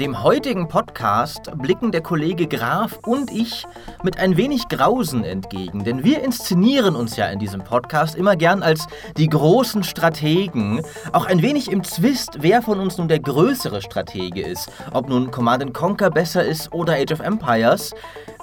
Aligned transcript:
Dem 0.00 0.22
heutigen 0.22 0.68
Podcast 0.68 1.50
blicken 1.56 1.90
der 1.90 2.02
Kollege 2.02 2.46
Graf 2.46 2.98
und 3.06 3.30
ich 3.30 3.66
mit 4.02 4.18
ein 4.18 4.36
wenig 4.36 4.68
Grausen 4.68 5.24
entgegen, 5.24 5.84
denn 5.84 6.04
wir 6.04 6.22
inszenieren 6.22 6.94
uns 6.94 7.16
ja 7.16 7.28
in 7.28 7.38
diesem 7.38 7.64
Podcast 7.64 8.14
immer 8.14 8.36
gern 8.36 8.62
als 8.62 8.86
die 9.16 9.28
großen 9.28 9.84
Strategen, 9.84 10.82
auch 11.12 11.24
ein 11.24 11.40
wenig 11.40 11.70
im 11.70 11.82
Zwist, 11.82 12.42
wer 12.42 12.60
von 12.60 12.78
uns 12.78 12.98
nun 12.98 13.08
der 13.08 13.20
größere 13.20 13.80
Stratege 13.80 14.42
ist, 14.42 14.70
ob 14.92 15.08
nun 15.08 15.30
Command 15.30 15.72
Conquer 15.72 16.10
besser 16.10 16.44
ist 16.44 16.74
oder 16.74 16.92
Age 16.92 17.12
of 17.12 17.20
Empires. 17.20 17.94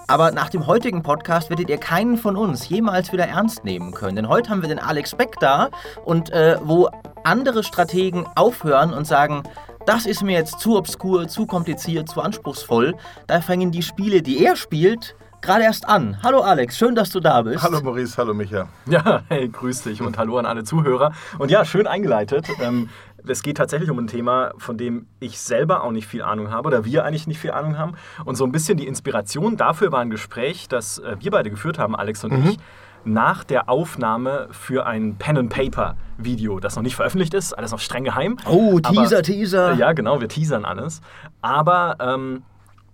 Aber 0.07 0.31
nach 0.31 0.49
dem 0.49 0.67
heutigen 0.67 1.01
Podcast 1.01 1.49
werdet 1.49 1.69
ihr 1.69 1.77
keinen 1.77 2.17
von 2.17 2.35
uns 2.35 2.67
jemals 2.67 3.13
wieder 3.13 3.27
ernst 3.27 3.63
nehmen 3.63 3.93
können. 3.93 4.17
Denn 4.17 4.27
heute 4.27 4.49
haben 4.49 4.61
wir 4.61 4.69
den 4.69 4.79
Alex 4.79 5.15
Beck 5.15 5.39
da 5.39 5.69
und 6.03 6.29
äh, 6.31 6.57
wo 6.61 6.89
andere 7.23 7.63
Strategen 7.63 8.25
aufhören 8.35 8.93
und 8.93 9.07
sagen, 9.07 9.43
das 9.85 10.05
ist 10.05 10.23
mir 10.23 10.33
jetzt 10.37 10.59
zu 10.59 10.77
obskur, 10.77 11.27
zu 11.27 11.45
kompliziert, 11.45 12.09
zu 12.09 12.21
anspruchsvoll. 12.21 12.95
Da 13.27 13.41
fangen 13.41 13.71
die 13.71 13.81
Spiele, 13.81 14.21
die 14.21 14.43
er 14.43 14.55
spielt, 14.55 15.15
gerade 15.41 15.63
erst 15.63 15.87
an. 15.87 16.17
Hallo 16.23 16.39
Alex, 16.39 16.77
schön, 16.77 16.95
dass 16.95 17.09
du 17.09 17.19
da 17.19 17.41
bist. 17.41 17.63
Hallo 17.63 17.81
Maurice, 17.81 18.17
hallo 18.17 18.33
Micha. 18.33 18.67
Ja, 18.85 19.23
hey, 19.27 19.49
grüß 19.49 19.83
dich 19.83 20.01
und 20.01 20.17
hallo 20.17 20.37
an 20.37 20.45
alle 20.45 20.63
Zuhörer. 20.63 21.13
Und 21.37 21.51
ja, 21.51 21.65
schön 21.65 21.87
eingeleitet. 21.87 22.47
Ähm, 22.61 22.89
es 23.27 23.41
geht 23.43 23.57
tatsächlich 23.57 23.89
um 23.89 23.99
ein 23.99 24.07
Thema, 24.07 24.51
von 24.57 24.77
dem 24.77 25.07
ich 25.19 25.39
selber 25.39 25.83
auch 25.83 25.91
nicht 25.91 26.07
viel 26.07 26.21
Ahnung 26.21 26.51
habe 26.51 26.67
oder 26.67 26.85
wir 26.85 27.05
eigentlich 27.05 27.27
nicht 27.27 27.39
viel 27.39 27.51
Ahnung 27.51 27.77
haben. 27.77 27.95
Und 28.25 28.35
so 28.35 28.45
ein 28.45 28.51
bisschen 28.51 28.77
die 28.77 28.87
Inspiration 28.87 29.57
dafür 29.57 29.91
war 29.91 29.99
ein 29.99 30.09
Gespräch, 30.09 30.67
das 30.67 30.99
äh, 30.99 31.17
wir 31.19 31.31
beide 31.31 31.49
geführt 31.49 31.77
haben, 31.77 31.95
Alex 31.95 32.23
und 32.23 32.31
mhm. 32.31 32.49
ich 32.49 32.57
nach 33.05 33.43
der 33.43 33.69
Aufnahme 33.69 34.47
für 34.51 34.85
ein 34.85 35.15
Pen-and-Paper-Video, 35.17 36.59
das 36.59 36.75
noch 36.75 36.83
nicht 36.83 36.95
veröffentlicht 36.95 37.33
ist, 37.33 37.53
alles 37.53 37.71
noch 37.71 37.79
streng 37.79 38.03
geheim. 38.03 38.37
Oh, 38.47 38.79
Teaser, 38.79 39.17
Aber, 39.17 39.23
Teaser. 39.23 39.73
Ja, 39.73 39.93
genau, 39.93 40.21
wir 40.21 40.27
teasern 40.27 40.65
alles. 40.65 41.01
Aber 41.41 41.97
ähm, 41.99 42.43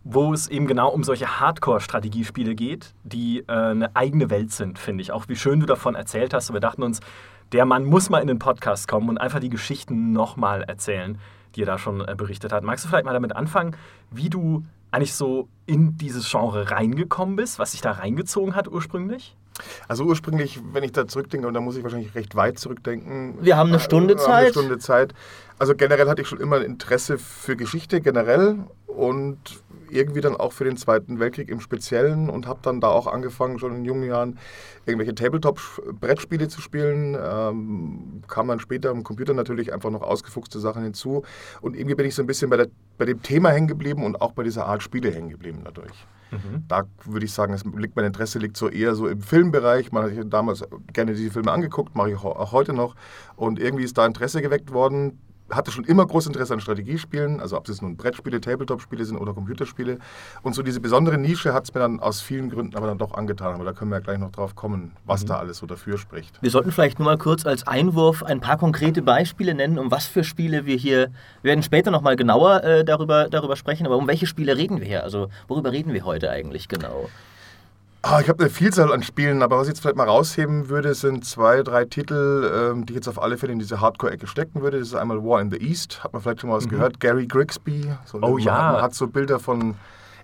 wo 0.03 0.33
es 0.33 0.47
eben 0.47 0.67
genau 0.67 0.89
um 0.89 1.03
solche 1.03 1.39
Hardcore-Strategiespiele 1.39 2.55
geht, 2.55 2.93
die 3.03 3.39
äh, 3.47 3.51
eine 3.51 3.95
eigene 3.95 4.29
Welt 4.29 4.51
sind, 4.51 4.79
finde 4.79 5.01
ich. 5.01 5.11
Auch 5.11 5.27
wie 5.27 5.35
schön 5.35 5.59
du 5.59 5.65
davon 5.65 5.95
erzählt 5.95 6.33
hast. 6.33 6.49
Und 6.49 6.55
wir 6.55 6.61
dachten 6.61 6.83
uns, 6.83 6.99
der 7.51 7.65
Mann 7.65 7.85
muss 7.85 8.09
mal 8.09 8.19
in 8.19 8.27
den 8.27 8.39
Podcast 8.39 8.87
kommen 8.87 9.09
und 9.09 9.17
einfach 9.17 9.39
die 9.39 9.49
Geschichten 9.49 10.11
nochmal 10.13 10.63
erzählen, 10.63 11.19
die 11.55 11.63
er 11.63 11.65
da 11.65 11.77
schon 11.77 12.01
äh, 12.07 12.15
berichtet 12.15 12.51
hat. 12.53 12.63
Magst 12.63 12.85
du 12.85 12.89
vielleicht 12.89 13.05
mal 13.05 13.13
damit 13.13 13.35
anfangen, 13.35 13.75
wie 14.11 14.29
du 14.29 14.63
eigentlich 14.91 15.13
so 15.13 15.47
in 15.65 15.97
dieses 15.97 16.29
Genre 16.29 16.71
reingekommen 16.71 17.35
bist, 17.35 17.59
was 17.59 17.71
sich 17.71 17.81
da 17.81 17.91
reingezogen 17.91 18.55
hat 18.55 18.67
ursprünglich? 18.67 19.35
Also 19.87 20.03
ursprünglich, 20.05 20.59
wenn 20.73 20.83
ich 20.83 20.91
da 20.91 21.07
zurückdenke, 21.07 21.47
und 21.47 21.53
da 21.53 21.61
muss 21.61 21.77
ich 21.77 21.83
wahrscheinlich 21.83 22.15
recht 22.15 22.35
weit 22.35 22.59
zurückdenken. 22.59 23.35
Wir 23.41 23.57
haben 23.57 23.69
eine 23.69 23.79
Stunde 23.79 24.15
Zeit. 24.15 24.29
Eine 24.29 24.49
Stunde 24.49 24.77
Zeit. 24.79 25.13
Also 25.57 25.75
generell 25.75 26.07
hatte 26.07 26.21
ich 26.21 26.27
schon 26.27 26.39
immer 26.39 26.57
ein 26.57 26.63
Interesse 26.63 27.17
für 27.17 27.55
Geschichte 27.55 28.01
generell 28.01 28.59
und 28.87 29.61
irgendwie 29.91 30.21
dann 30.21 30.35
auch 30.35 30.53
für 30.53 30.63
den 30.63 30.77
Zweiten 30.77 31.19
Weltkrieg 31.19 31.49
im 31.49 31.59
Speziellen 31.59 32.29
und 32.29 32.47
habe 32.47 32.59
dann 32.61 32.79
da 32.79 32.87
auch 32.87 33.07
angefangen, 33.07 33.59
schon 33.59 33.75
in 33.77 33.85
jungen 33.85 34.03
Jahren 34.03 34.37
irgendwelche 34.85 35.15
Tabletop-Brettspiele 35.15 36.47
zu 36.47 36.61
spielen. 36.61 37.17
Ähm, 37.19 38.23
kam 38.27 38.47
dann 38.47 38.59
später 38.59 38.89
am 38.91 39.03
Computer 39.03 39.33
natürlich 39.33 39.73
einfach 39.73 39.89
noch 39.89 40.01
ausgefuchste 40.01 40.59
Sachen 40.59 40.83
hinzu. 40.83 41.23
Und 41.61 41.75
irgendwie 41.75 41.95
bin 41.95 42.05
ich 42.05 42.15
so 42.15 42.23
ein 42.23 42.27
bisschen 42.27 42.49
bei, 42.49 42.57
der, 42.57 42.67
bei 42.97 43.05
dem 43.05 43.21
Thema 43.21 43.49
hängen 43.49 43.67
geblieben 43.67 44.03
und 44.03 44.21
auch 44.21 44.31
bei 44.31 44.43
dieser 44.43 44.65
Art 44.65 44.83
Spiele 44.83 45.11
hängen 45.11 45.29
geblieben 45.29 45.61
dadurch. 45.63 46.05
Mhm. 46.31 46.65
Da 46.67 46.83
würde 47.05 47.25
ich 47.25 47.33
sagen, 47.33 47.53
es 47.53 47.63
liegt, 47.65 47.95
mein 47.95 48.05
Interesse 48.05 48.39
liegt 48.39 48.57
so 48.57 48.69
eher 48.69 48.95
so 48.95 49.07
im 49.07 49.21
Filmbereich. 49.21 49.91
Man 49.91 50.15
hat 50.15 50.33
damals 50.33 50.63
gerne 50.93 51.13
diese 51.13 51.31
Filme 51.31 51.51
angeguckt, 51.51 51.95
mache 51.95 52.11
ich 52.11 52.17
auch 52.17 52.51
heute 52.51 52.73
noch. 52.73 52.95
Und 53.35 53.59
irgendwie 53.59 53.83
ist 53.83 53.97
da 53.97 54.05
Interesse 54.05 54.41
geweckt 54.41 54.71
worden 54.71 55.19
hatte 55.51 55.71
schon 55.71 55.83
immer 55.85 56.05
großes 56.05 56.27
Interesse 56.27 56.53
an 56.53 56.59
Strategiespielen, 56.59 57.39
also 57.39 57.57
ob 57.57 57.67
es 57.69 57.81
nun 57.81 57.97
Brettspiele, 57.97 58.41
Tabletop-Spiele 58.41 59.05
sind 59.05 59.17
oder 59.17 59.33
Computerspiele. 59.33 59.99
Und 60.41 60.55
so 60.55 60.63
diese 60.63 60.79
besondere 60.79 61.17
Nische 61.17 61.53
hat 61.53 61.65
es 61.65 61.73
mir 61.73 61.79
dann 61.79 61.99
aus 61.99 62.21
vielen 62.21 62.49
Gründen 62.49 62.75
aber 62.75 62.87
dann 62.87 62.97
doch 62.97 63.13
angetan. 63.13 63.55
Aber 63.55 63.63
da 63.63 63.73
können 63.73 63.91
wir 63.91 63.97
ja 63.97 64.03
gleich 64.03 64.17
noch 64.17 64.31
drauf 64.31 64.55
kommen, 64.55 64.93
was 65.05 65.23
mhm. 65.23 65.27
da 65.27 65.39
alles 65.39 65.57
so 65.57 65.65
dafür 65.65 65.97
spricht. 65.97 66.41
Wir 66.41 66.51
sollten 66.51 66.71
vielleicht 66.71 66.99
nur 66.99 67.05
mal 67.05 67.17
kurz 67.17 67.45
als 67.45 67.67
Einwurf 67.67 68.23
ein 68.23 68.39
paar 68.39 68.57
konkrete 68.57 69.01
Beispiele 69.01 69.53
nennen, 69.53 69.79
um 69.79 69.91
was 69.91 70.05
für 70.05 70.23
Spiele 70.23 70.65
wir 70.65 70.75
hier, 70.75 71.11
wir 71.41 71.49
werden 71.49 71.63
später 71.63 71.91
nochmal 71.91 72.15
genauer 72.15 72.63
äh, 72.63 72.85
darüber, 72.85 73.29
darüber 73.29 73.55
sprechen, 73.55 73.85
aber 73.85 73.97
um 73.97 74.07
welche 74.07 74.27
Spiele 74.27 74.57
reden 74.57 74.79
wir 74.79 74.87
hier? 74.87 75.03
Also 75.03 75.29
worüber 75.47 75.71
reden 75.71 75.93
wir 75.93 76.05
heute 76.05 76.29
eigentlich 76.29 76.67
genau? 76.67 77.09
Ah, 78.01 78.21
ich 78.21 78.29
habe 78.29 78.43
eine 78.43 78.49
Vielzahl 78.49 78.93
an 78.93 79.03
Spielen, 79.03 79.41
aber 79.41 79.57
was 79.57 79.67
ich 79.67 79.71
jetzt 79.71 79.81
vielleicht 79.81 79.97
mal 79.97 80.07
rausheben 80.07 80.69
würde, 80.69 80.93
sind 80.93 81.25
zwei, 81.25 81.63
drei 81.63 81.83
Titel, 81.83 82.71
ähm, 82.71 82.85
die 82.85 82.93
ich 82.93 82.95
jetzt 82.95 83.09
auf 83.09 83.21
alle 83.21 83.37
Fälle 83.37 83.51
in 83.51 83.59
diese 83.59 83.81
Hardcore-Ecke 83.81 84.25
stecken 84.25 84.61
würde. 84.61 84.79
Das 84.79 84.87
ist 84.87 84.95
einmal 84.95 85.21
War 85.21 85.41
in 85.41 85.51
the 85.51 85.57
East, 85.57 86.01
hat 86.01 86.13
man 86.13 86.21
vielleicht 86.21 86.39
schon 86.39 86.49
mal 86.49 86.55
was 86.55 86.65
mhm. 86.65 86.69
gehört. 86.69 86.99
Gary 87.01 87.27
Grigsby. 87.27 87.91
So 88.05 88.19
oh 88.21 88.37
ja. 88.37 88.71
Man 88.71 88.81
hat 88.81 88.95
so 88.95 89.07
Bilder 89.07 89.37
von 89.37 89.75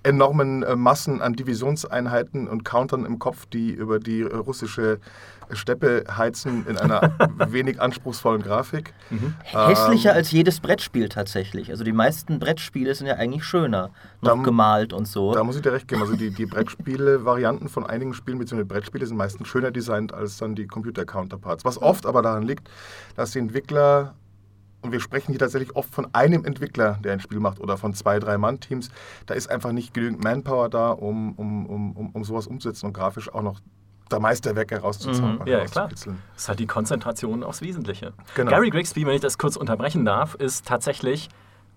enormen 0.05 0.63
äh, 0.63 0.75
Massen 0.75 1.21
an 1.21 1.33
Divisionseinheiten 1.33 2.47
und 2.47 2.63
Countern 2.63 3.05
im 3.05 3.19
Kopf, 3.19 3.45
die 3.47 3.71
über 3.71 3.99
die 3.99 4.21
äh, 4.21 4.35
russische 4.35 4.99
Steppe 5.51 6.05
heizen 6.09 6.65
in 6.67 6.77
einer 6.77 7.13
wenig 7.49 7.81
anspruchsvollen 7.81 8.41
Grafik. 8.41 8.93
Mhm. 9.09 9.33
Hässlicher 9.43 10.11
ähm, 10.11 10.17
als 10.17 10.31
jedes 10.31 10.59
Brettspiel 10.59 11.09
tatsächlich. 11.09 11.69
Also 11.69 11.83
die 11.83 11.91
meisten 11.91 12.39
Brettspiele 12.39 12.93
sind 12.95 13.07
ja 13.07 13.15
eigentlich 13.15 13.43
schöner, 13.43 13.91
noch 14.21 14.37
da, 14.37 14.41
gemalt 14.41 14.93
und 14.93 15.07
so. 15.07 15.33
Da 15.33 15.43
muss 15.43 15.55
ich 15.55 15.61
dir 15.61 15.73
recht 15.73 15.87
geben. 15.87 16.01
Also 16.01 16.15
die, 16.15 16.31
die 16.31 16.45
Brettspiele-Varianten 16.45 17.69
von 17.69 17.85
einigen 17.85 18.13
Spielen 18.13 18.39
bzw. 18.39 18.63
Brettspiele 18.63 19.05
sind 19.05 19.17
meistens 19.17 19.47
schöner 19.47 19.71
designt 19.71 20.13
als 20.13 20.37
dann 20.37 20.55
die 20.55 20.67
Computer-Counterparts. 20.67 21.65
Was 21.65 21.81
oft 21.81 22.05
aber 22.05 22.21
daran 22.21 22.43
liegt, 22.43 22.69
dass 23.15 23.31
die 23.31 23.39
Entwickler 23.39 24.15
und 24.85 24.91
wir 24.91 24.99
sprechen 24.99 25.31
hier 25.31 25.39
tatsächlich 25.39 25.75
oft 25.75 25.93
von 25.93 26.07
einem 26.13 26.45
Entwickler, 26.45 26.99
der 27.03 27.13
ein 27.13 27.19
Spiel 27.19 27.39
macht, 27.39 27.59
oder 27.59 27.77
von 27.77 27.93
zwei, 27.93 28.19
drei 28.19 28.37
Mann-Teams. 28.37 28.89
Da 29.25 29.33
ist 29.33 29.49
einfach 29.49 29.71
nicht 29.71 29.93
genügend 29.93 30.23
Manpower 30.23 30.69
da, 30.69 30.91
um, 30.91 31.33
um, 31.33 31.65
um, 31.65 32.09
um 32.11 32.23
sowas 32.23 32.47
umzusetzen 32.47 32.87
und 32.87 32.93
grafisch 32.93 33.33
auch 33.33 33.41
noch 33.41 33.59
der 34.11 34.19
Meisterwerk 34.19 34.71
herauszuzaubern. 34.71 35.39
Mhm. 35.39 35.47
Ja, 35.47 35.65
klar. 35.65 35.89
Das 35.89 36.07
ist 36.37 36.47
halt 36.47 36.59
die 36.59 36.67
Konzentration 36.67 37.43
aufs 37.43 37.61
Wesentliche. 37.61 38.13
Genau. 38.35 38.51
Gary 38.51 38.69
Grigsby, 38.69 39.05
wenn 39.05 39.15
ich 39.15 39.21
das 39.21 39.37
kurz 39.37 39.55
unterbrechen 39.55 40.05
darf, 40.05 40.35
ist 40.35 40.65
tatsächlich 40.65 41.29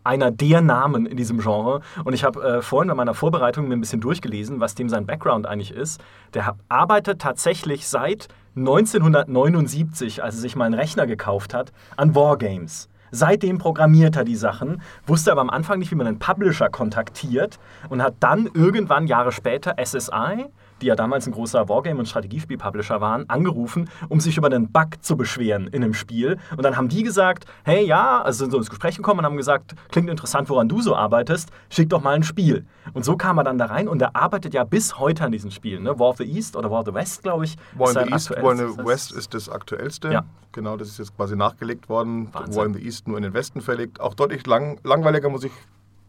einer 0.04 0.30
der 0.30 0.60
Namen 0.60 1.06
in 1.06 1.16
diesem 1.16 1.38
Genre. 1.38 1.80
Und 2.04 2.12
ich 2.14 2.24
habe 2.24 2.42
äh, 2.42 2.62
vorhin 2.62 2.88
bei 2.88 2.94
meiner 2.94 3.14
Vorbereitung 3.14 3.68
mir 3.68 3.76
ein 3.76 3.80
bisschen 3.80 4.00
durchgelesen, 4.00 4.60
was 4.60 4.74
dem 4.74 4.88
sein 4.88 5.06
Background 5.06 5.46
eigentlich 5.46 5.70
ist. 5.70 6.00
Der 6.34 6.56
arbeitet 6.68 7.20
tatsächlich 7.20 7.88
seit 7.88 8.28
1979, 8.56 10.22
als 10.22 10.36
er 10.36 10.40
sich 10.40 10.56
mal 10.56 10.64
einen 10.64 10.74
Rechner 10.74 11.06
gekauft 11.06 11.54
hat, 11.54 11.72
an 11.96 12.14
Wargames. 12.14 12.88
Seitdem 13.10 13.58
programmiert 13.58 14.16
er 14.16 14.24
die 14.24 14.36
Sachen, 14.36 14.82
wusste 15.06 15.32
aber 15.32 15.40
am 15.40 15.50
Anfang 15.50 15.78
nicht, 15.78 15.90
wie 15.90 15.96
man 15.96 16.06
einen 16.06 16.18
Publisher 16.18 16.68
kontaktiert 16.68 17.58
und 17.88 18.02
hat 18.02 18.14
dann 18.20 18.48
irgendwann 18.52 19.06
Jahre 19.06 19.32
später 19.32 19.76
SSI, 19.82 20.46
die 20.80 20.86
ja 20.86 20.96
damals 20.96 21.26
ein 21.26 21.32
großer 21.32 21.68
Wargame- 21.68 21.98
und 21.98 22.06
Strategiespiel-Publisher 22.06 23.00
waren, 23.00 23.28
angerufen, 23.28 23.90
um 24.08 24.20
sich 24.20 24.36
über 24.36 24.46
einen 24.46 24.70
Bug 24.70 25.02
zu 25.02 25.16
beschweren 25.16 25.66
in 25.68 25.82
einem 25.82 25.94
Spiel. 25.94 26.38
Und 26.56 26.62
dann 26.62 26.76
haben 26.76 26.88
die 26.88 27.02
gesagt, 27.02 27.46
hey 27.64 27.84
ja, 27.84 28.22
also 28.22 28.44
sind 28.44 28.50
so 28.50 28.58
ins 28.58 28.70
Gespräch 28.70 28.96
gekommen 28.96 29.20
und 29.20 29.26
haben 29.26 29.36
gesagt, 29.36 29.74
klingt 29.90 30.08
interessant, 30.08 30.48
woran 30.48 30.68
du 30.68 30.80
so 30.80 30.94
arbeitest, 30.94 31.50
schick 31.70 31.88
doch 31.88 32.02
mal 32.02 32.14
ein 32.14 32.22
Spiel. 32.22 32.66
Und 32.92 33.04
so 33.04 33.16
kam 33.16 33.38
er 33.38 33.44
dann 33.44 33.58
da 33.58 33.66
rein 33.66 33.88
und 33.88 34.00
er 34.00 34.16
arbeitet 34.16 34.54
ja 34.54 34.64
bis 34.64 34.98
heute 34.98 35.24
an 35.24 35.32
diesen 35.32 35.50
Spielen. 35.50 35.82
Ne? 35.82 35.98
War 35.98 36.08
of 36.08 36.18
the 36.18 36.24
East 36.24 36.56
oder 36.56 36.70
War 36.70 36.80
of 36.80 36.86
the 36.86 36.94
West, 36.94 37.22
glaube 37.22 37.44
ich. 37.44 37.56
War 37.74 37.88
in 37.88 38.06
the 38.06 38.12
East, 38.12 38.30
War 38.30 38.52
in 38.52 38.58
the 38.58 38.84
West 38.84 39.12
ist 39.12 39.34
das 39.34 39.48
aktuellste. 39.48 40.12
Ja. 40.12 40.24
Genau, 40.52 40.76
das 40.76 40.88
ist 40.88 40.98
jetzt 40.98 41.16
quasi 41.16 41.36
nachgelegt 41.36 41.88
worden. 41.88 42.28
Wahnsinn. 42.32 42.56
War 42.56 42.66
in 42.66 42.74
the 42.74 42.84
East 42.84 43.06
nur 43.06 43.16
in 43.16 43.22
den 43.22 43.34
Westen 43.34 43.60
verlegt. 43.60 44.00
Auch 44.00 44.14
deutlich 44.14 44.46
lang, 44.46 44.80
langweiliger, 44.82 45.28
muss 45.28 45.44
ich 45.44 45.52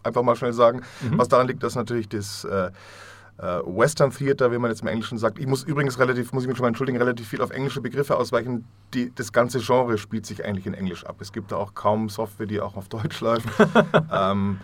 einfach 0.04 0.24
mal 0.24 0.36
schnell 0.36 0.54
sagen. 0.54 0.82
Mhm. 1.02 1.18
Was 1.18 1.28
daran 1.28 1.48
liegt, 1.48 1.64
dass 1.64 1.76
natürlich 1.76 2.08
das... 2.08 2.46
Äh, 2.46 2.72
Western 3.42 4.12
Theater, 4.12 4.52
wie 4.52 4.58
man 4.58 4.70
jetzt 4.70 4.82
im 4.82 4.88
Englischen 4.88 5.18
sagt. 5.18 5.40
Ich 5.40 5.48
muss 5.48 5.64
übrigens 5.64 5.98
relativ, 5.98 6.34
muss 6.34 6.44
ich 6.44 6.50
mich 6.50 6.58
schon 6.58 6.64
mal 6.64 6.70
entschuldigen, 6.70 6.98
relativ 6.98 7.28
viel 7.28 7.42
auf 7.42 7.52
englische 7.52 7.80
Begriffe 7.80 8.18
ausweichen. 8.18 8.66
Die, 8.94 9.14
das 9.16 9.32
ganze 9.32 9.60
Genre 9.60 9.98
spielt 9.98 10.26
sich 10.26 10.44
eigentlich 10.44 10.66
in 10.66 10.74
Englisch 10.74 11.06
ab. 11.06 11.18
Es 11.22 11.32
gibt 11.32 11.52
da 11.52 11.56
auch 11.56 11.74
kaum 11.74 12.10
Software, 12.10 12.48
die 12.48 12.60
auch 12.60 12.76
auf 12.76 12.90
Deutsch 12.90 13.22
läuft. 13.22 13.48
ähm, 14.12 14.60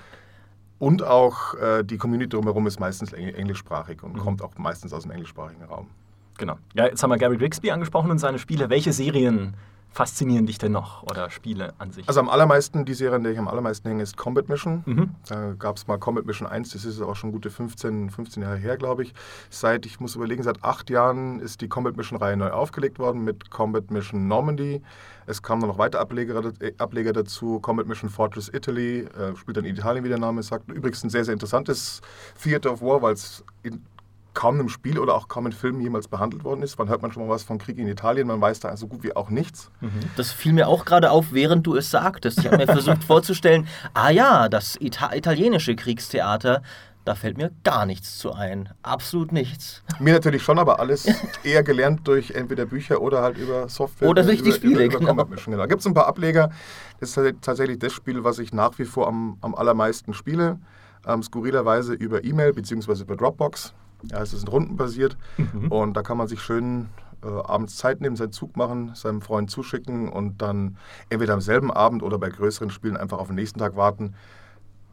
und 0.78 1.04
auch 1.04 1.54
äh, 1.56 1.84
die 1.84 1.98
Community 1.98 2.30
drumherum 2.30 2.68
ist 2.68 2.80
meistens 2.80 3.14
englischsprachig 3.14 4.04
und 4.04 4.14
mhm. 4.14 4.20
kommt 4.20 4.42
auch 4.42 4.58
meistens 4.58 4.92
aus 4.92 5.04
dem 5.04 5.12
englischsprachigen 5.12 5.64
Raum. 5.64 5.88
Genau. 6.38 6.58
Ja, 6.74 6.86
jetzt 6.86 7.02
haben 7.02 7.12
wir 7.12 7.18
Gary 7.18 7.38
Grigsby 7.38 7.72
angesprochen 7.72 8.12
und 8.12 8.20
seine 8.20 8.40
Spiele. 8.40 8.70
Welche 8.70 8.92
Serien 8.92 9.56
faszinieren 9.96 10.46
dich 10.46 10.58
denn 10.58 10.74
noch 10.74 11.04
oder 11.04 11.30
Spiele 11.30 11.74
an 11.78 11.94
sich? 11.94 12.06
Also 12.06 12.20
am 12.20 12.28
allermeisten, 12.28 12.84
die 12.84 12.94
Serie, 12.94 13.16
an 13.16 13.24
der 13.24 13.32
ich 13.32 13.40
am 13.40 13.48
allermeisten 13.48 13.88
hänge, 13.88 14.04
ist 14.04 14.18
Combat 14.18 14.50
Mission. 14.50 14.84
Mhm. 14.86 15.16
Da 15.30 15.54
gab 15.54 15.78
es 15.78 15.88
mal 15.88 15.98
Combat 15.98 16.26
Mission 16.26 16.50
1, 16.50 16.72
das 16.72 16.84
ist 16.84 17.02
auch 17.02 17.16
schon 17.16 17.32
gute 17.32 17.50
15, 17.50 18.10
15 18.10 18.44
Jahre 18.44 18.58
her, 18.58 18.76
glaube 18.76 19.04
ich. 19.04 19.14
Seit, 19.50 19.86
ich 19.86 20.02
muss 20.02 20.16
überlegen, 20.16 20.44
seit 20.44 20.66
acht 20.66 20.90
Jahren 20.90 21.40
ist 21.40 21.62
die 21.62 21.70
Combat 21.70 21.96
Mission-Reihe 21.96 22.36
neu 22.36 22.52
aufgelegt 22.52 23.00
worden 23.00 23.24
mit 23.24 23.50
Combat 23.52 23.90
Mission 23.90 24.28
Normandy. 24.28 24.82
Es 25.28 25.42
kamen 25.42 25.62
dann 25.62 25.70
noch 25.70 25.78
weitere 25.78 26.02
Ableger, 26.02 26.52
äh, 26.60 26.74
Ableger 26.78 27.14
dazu, 27.14 27.62
Combat 27.62 27.88
Mission 27.88 28.10
Fortress 28.10 28.50
Italy, 28.54 29.08
äh, 29.18 29.34
spielt 29.38 29.56
dann 29.56 29.64
in 29.64 29.78
Italien, 29.78 30.04
wie 30.04 30.10
der 30.10 30.20
Name 30.20 30.44
sagt. 30.44 30.70
Übrigens 30.70 31.06
ein 31.06 31.10
sehr, 31.10 31.24
sehr 31.24 31.34
interessantes 31.34 32.02
Theater 32.44 32.74
of 32.74 32.82
War, 32.82 33.02
weil 33.02 33.14
es 33.14 33.46
kaum 34.36 34.60
im 34.60 34.70
Spiel 34.70 35.00
oder 35.00 35.16
auch 35.16 35.28
kaum 35.28 35.48
in 35.48 35.52
Filmen 35.52 35.82
jemals 35.82 36.08
behandelt 36.08 36.44
worden 36.44 36.62
ist. 36.62 36.78
Wann 36.78 36.90
hört 36.90 37.02
man 37.02 37.12
schon 37.12 37.26
mal 37.26 37.34
was 37.34 37.44
von 37.44 37.58
Krieg 37.58 37.80
in 37.80 37.88
Italien? 37.88 38.28
Man 38.28 38.40
weiß 38.40 38.60
da 38.60 38.78
so 38.78 38.88
gut 38.88 39.04
wie 39.04 39.16
auch 39.16 39.32
nichts. 39.32 39.72
Mhm. 39.82 39.90
Das 40.16 40.32
fiel 40.32 40.54
mir 40.54 40.68
auch 40.68 40.86
gerade 40.86 41.10
auf, 41.10 41.32
während 41.32 41.66
du 41.66 41.76
es 41.76 41.90
sagtest. 41.90 42.40
Ich 42.40 42.46
habe 42.46 42.58
mir 42.58 42.68
versucht 42.68 43.04
vorzustellen, 43.08 43.68
ah 43.94 44.10
ja, 44.10 44.48
das 44.50 44.76
Ita 44.80 45.14
italienische 45.16 45.76
Kriegstheater, 45.76 46.62
da 47.06 47.14
fällt 47.14 47.38
mir 47.38 47.52
gar 47.64 47.86
nichts 47.86 48.18
zu 48.18 48.34
ein. 48.34 48.70
Absolut 48.82 49.32
nichts. 49.32 49.84
Mir 50.00 50.14
natürlich 50.14 50.42
schon, 50.42 50.58
aber 50.58 50.80
alles 50.80 51.08
eher 51.44 51.62
gelernt 51.62 52.08
durch 52.08 52.32
entweder 52.32 52.66
Bücher 52.66 53.00
oder 53.00 53.22
halt 53.22 53.38
über 53.38 53.70
Software. 53.70 54.10
Oder 54.10 54.24
durch 54.24 54.42
die 54.42 54.52
Spiele, 54.52 54.86
über, 54.86 54.98
über 54.98 55.14
genau. 55.14 55.26
genau. 55.46 55.58
Da 55.58 55.68
gibt 55.68 55.82
es 55.82 55.88
ein 55.88 55.94
paar 55.94 56.08
Ableger. 56.08 56.50
Das 57.00 57.16
ist 57.16 57.36
tatsächlich 57.42 57.78
das 57.78 57.94
Spiel, 57.94 58.24
was 58.24 58.40
ich 58.40 58.54
nach 58.54 58.78
wie 58.80 58.86
vor 58.86 59.08
am, 59.08 59.38
am 59.42 59.54
allermeisten 59.54 60.16
spiele. 60.16 60.60
Ähm, 61.08 61.22
skurrilerweise 61.22 61.94
über 61.94 62.24
E-Mail 62.24 62.54
bzw. 62.54 63.04
über 63.04 63.16
Dropbox. 63.16 63.76
Ja, 64.04 64.22
es 64.22 64.34
ist 64.34 64.52
rundenbasiert 64.52 65.18
mhm. 65.38 65.72
und 65.72 65.94
da 65.96 66.02
kann 66.02 66.18
man 66.18 66.28
sich 66.28 66.42
schön 66.42 66.90
äh, 67.24 67.28
abends 67.28 67.78
Zeit 67.78 68.02
nehmen, 68.02 68.16
seinen 68.16 68.32
Zug 68.32 68.56
machen, 68.58 68.92
seinem 68.96 69.22
Freund 69.22 69.50
zuschicken 69.50 70.10
und 70.10 70.42
dann 70.42 70.78
entweder 71.10 71.34
am 71.34 71.42
selben 71.42 71.72
Abend 71.72 72.04
oder 72.04 72.20
bei 72.20 72.30
größeren 72.30 72.70
Spielen 72.70 72.98
einfach 72.98 73.18
auf 73.18 73.28
den 73.28 73.36
nächsten 73.36 73.60
Tag 73.60 73.76
warten 73.76 74.16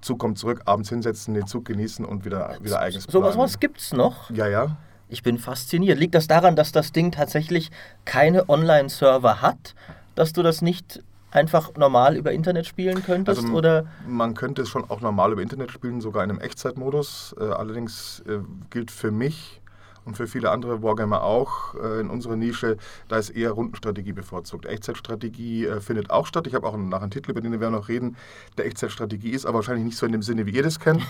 Zug 0.03 0.19
kommt 0.19 0.39
zurück, 0.39 0.63
abends 0.67 0.91
hinsetzen, 0.91 1.35
den 1.35 1.47
Zug 1.47 1.65
genießen 1.65 2.05
und 2.05 2.25
wieder, 2.25 2.57
wieder 2.61 2.81
eigenes 2.81 3.05
So 3.05 3.23
was, 3.23 3.39
was 3.39 3.61
gibt's 3.61 3.93
noch? 3.93 4.31
Ja, 4.31 4.49
ja. 4.49 4.77
Ich 5.09 5.23
bin 5.23 5.39
fasziniert. 5.39 5.99
Liegt 5.99 6.15
das 6.15 6.27
daran, 6.27 6.57
dass 6.57 6.73
das 6.73 6.93
Ding 6.93 7.13
tatsächlich 7.13 7.71
keine 8.05 8.49
Online-Server 8.49 9.41
hat? 9.41 9.75
Dass 10.15 10.33
du 10.33 10.43
das 10.43 10.61
nicht 10.61 11.03
einfach 11.33 11.75
normal 11.77 12.17
über 12.17 12.33
Internet 12.33 12.67
spielen 12.67 13.03
könntest? 13.03 13.43
Also, 13.43 13.53
oder? 13.53 13.87
Man 14.07 14.35
könnte 14.35 14.63
es 14.63 14.69
schon 14.69 14.89
auch 14.89 15.01
normal 15.01 15.33
über 15.33 15.43
Internet 15.43 15.71
spielen, 15.71 16.01
sogar 16.01 16.23
in 16.23 16.31
einem 16.31 16.41
Echtzeitmodus. 16.41 17.35
Äh, 17.41 17.45
allerdings 17.45 18.23
äh, 18.29 18.39
gilt 18.71 18.91
für 18.91 19.11
mich 19.11 19.62
und 20.05 20.17
für 20.17 20.27
viele 20.27 20.51
andere 20.51 20.83
Wargamer 20.83 21.23
auch 21.23 21.75
äh, 21.75 22.01
in 22.01 22.11
unserer 22.11 22.37
Nische, 22.37 22.77
da 23.09 23.17
ist 23.17 23.31
eher 23.31 23.53
Rundenstrategie 23.53 24.13
bevorzugt. 24.13 24.67
Echtzeitstrategie 24.67 25.67
äh, 25.67 25.81
findet 25.81 26.11
auch 26.11 26.27
statt. 26.27 26.47
Ich 26.47 26.55
habe 26.55 26.67
auch 26.67 26.77
nachher 26.77 27.03
einen 27.03 27.11
Titel, 27.11 27.31
über 27.31 27.41
den 27.41 27.61
wir 27.61 27.71
noch 27.71 27.89
reden, 27.89 28.17
der 28.59 28.67
Echtzeitstrategie 28.67 29.31
ist, 29.31 29.47
aber 29.47 29.57
wahrscheinlich 29.57 29.85
nicht 29.85 29.97
so 29.97 30.07
in 30.07 30.13
dem 30.13 30.23
Sinne, 30.23 30.47
wie 30.47 30.53
ihr 30.53 30.63
das 30.63 30.81
kennt. 30.81 31.03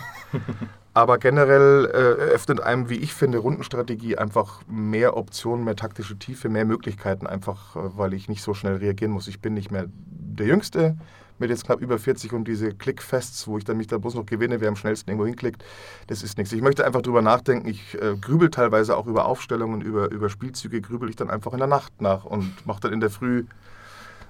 aber 0.95 1.19
generell 1.19 1.87
äh, 1.87 2.29
eröffnet 2.29 2.61
einem, 2.61 2.89
wie 2.89 2.97
ich 2.97 3.15
finde, 3.15 3.39
Rundenstrategie 3.39 4.19
einfach 4.19 4.61
mehr 4.69 5.17
Optionen, 5.17 5.65
mehr 5.65 5.77
taktische 5.77 6.19
Tiefe, 6.19 6.49
mehr 6.49 6.65
Möglichkeiten, 6.65 7.27
einfach 7.27 7.77
äh, 7.77 7.97
weil 7.97 8.13
ich 8.13 8.29
nicht 8.29 8.43
so 8.43 8.55
schnell 8.55 8.77
reagieren 8.77 9.13
muss. 9.13 9.29
Ich 9.29 9.41
bin 9.41 9.55
nicht 9.55 9.71
mehr 9.71 9.87
der 9.89 10.47
Jüngste 10.47 10.97
mit 11.39 11.51
jetzt 11.51 11.65
knapp 11.65 11.81
über 11.81 11.99
40 11.99 12.33
und 12.33 12.47
diese 12.47 12.73
Clickfests, 12.73 13.47
wo 13.49 13.59
ich 13.59 13.65
dann 13.65 13.77
mich 13.77 13.87
da 13.87 13.99
bloß 13.99 14.15
noch 14.15 14.27
gewinne, 14.27 14.61
wer 14.61 14.69
am 14.69 14.77
schnellsten 14.77 15.11
irgendwo 15.11 15.27
hinklickt, 15.27 15.65
das 16.07 16.23
ist 16.23 16.39
nichts. 16.39 16.53
Ich 16.53 16.63
möchte 16.63 16.85
einfach 16.85 17.03
drüber 17.03 17.23
nachdenken. 17.23 17.69
Ich 17.69 17.95
äh, 18.01 18.17
grübel 18.21 18.51
teilweise 18.51 18.97
auch 18.97 19.07
über 19.07 19.27
Aufstellungen, 19.27 19.81
über, 19.81 20.11
über 20.11 20.29
Spielzüge, 20.29 20.81
grübel 20.81 21.09
ich 21.11 21.17
dann 21.17 21.31
einfach 21.31 21.53
in 21.53 21.59
der 21.59 21.69
Nacht 21.69 22.01
nach 22.01 22.25
und 22.25 22.67
mache 22.67 22.81
dann 22.81 22.93
in 22.93 23.01
der 23.01 23.11
Früh 23.11 23.45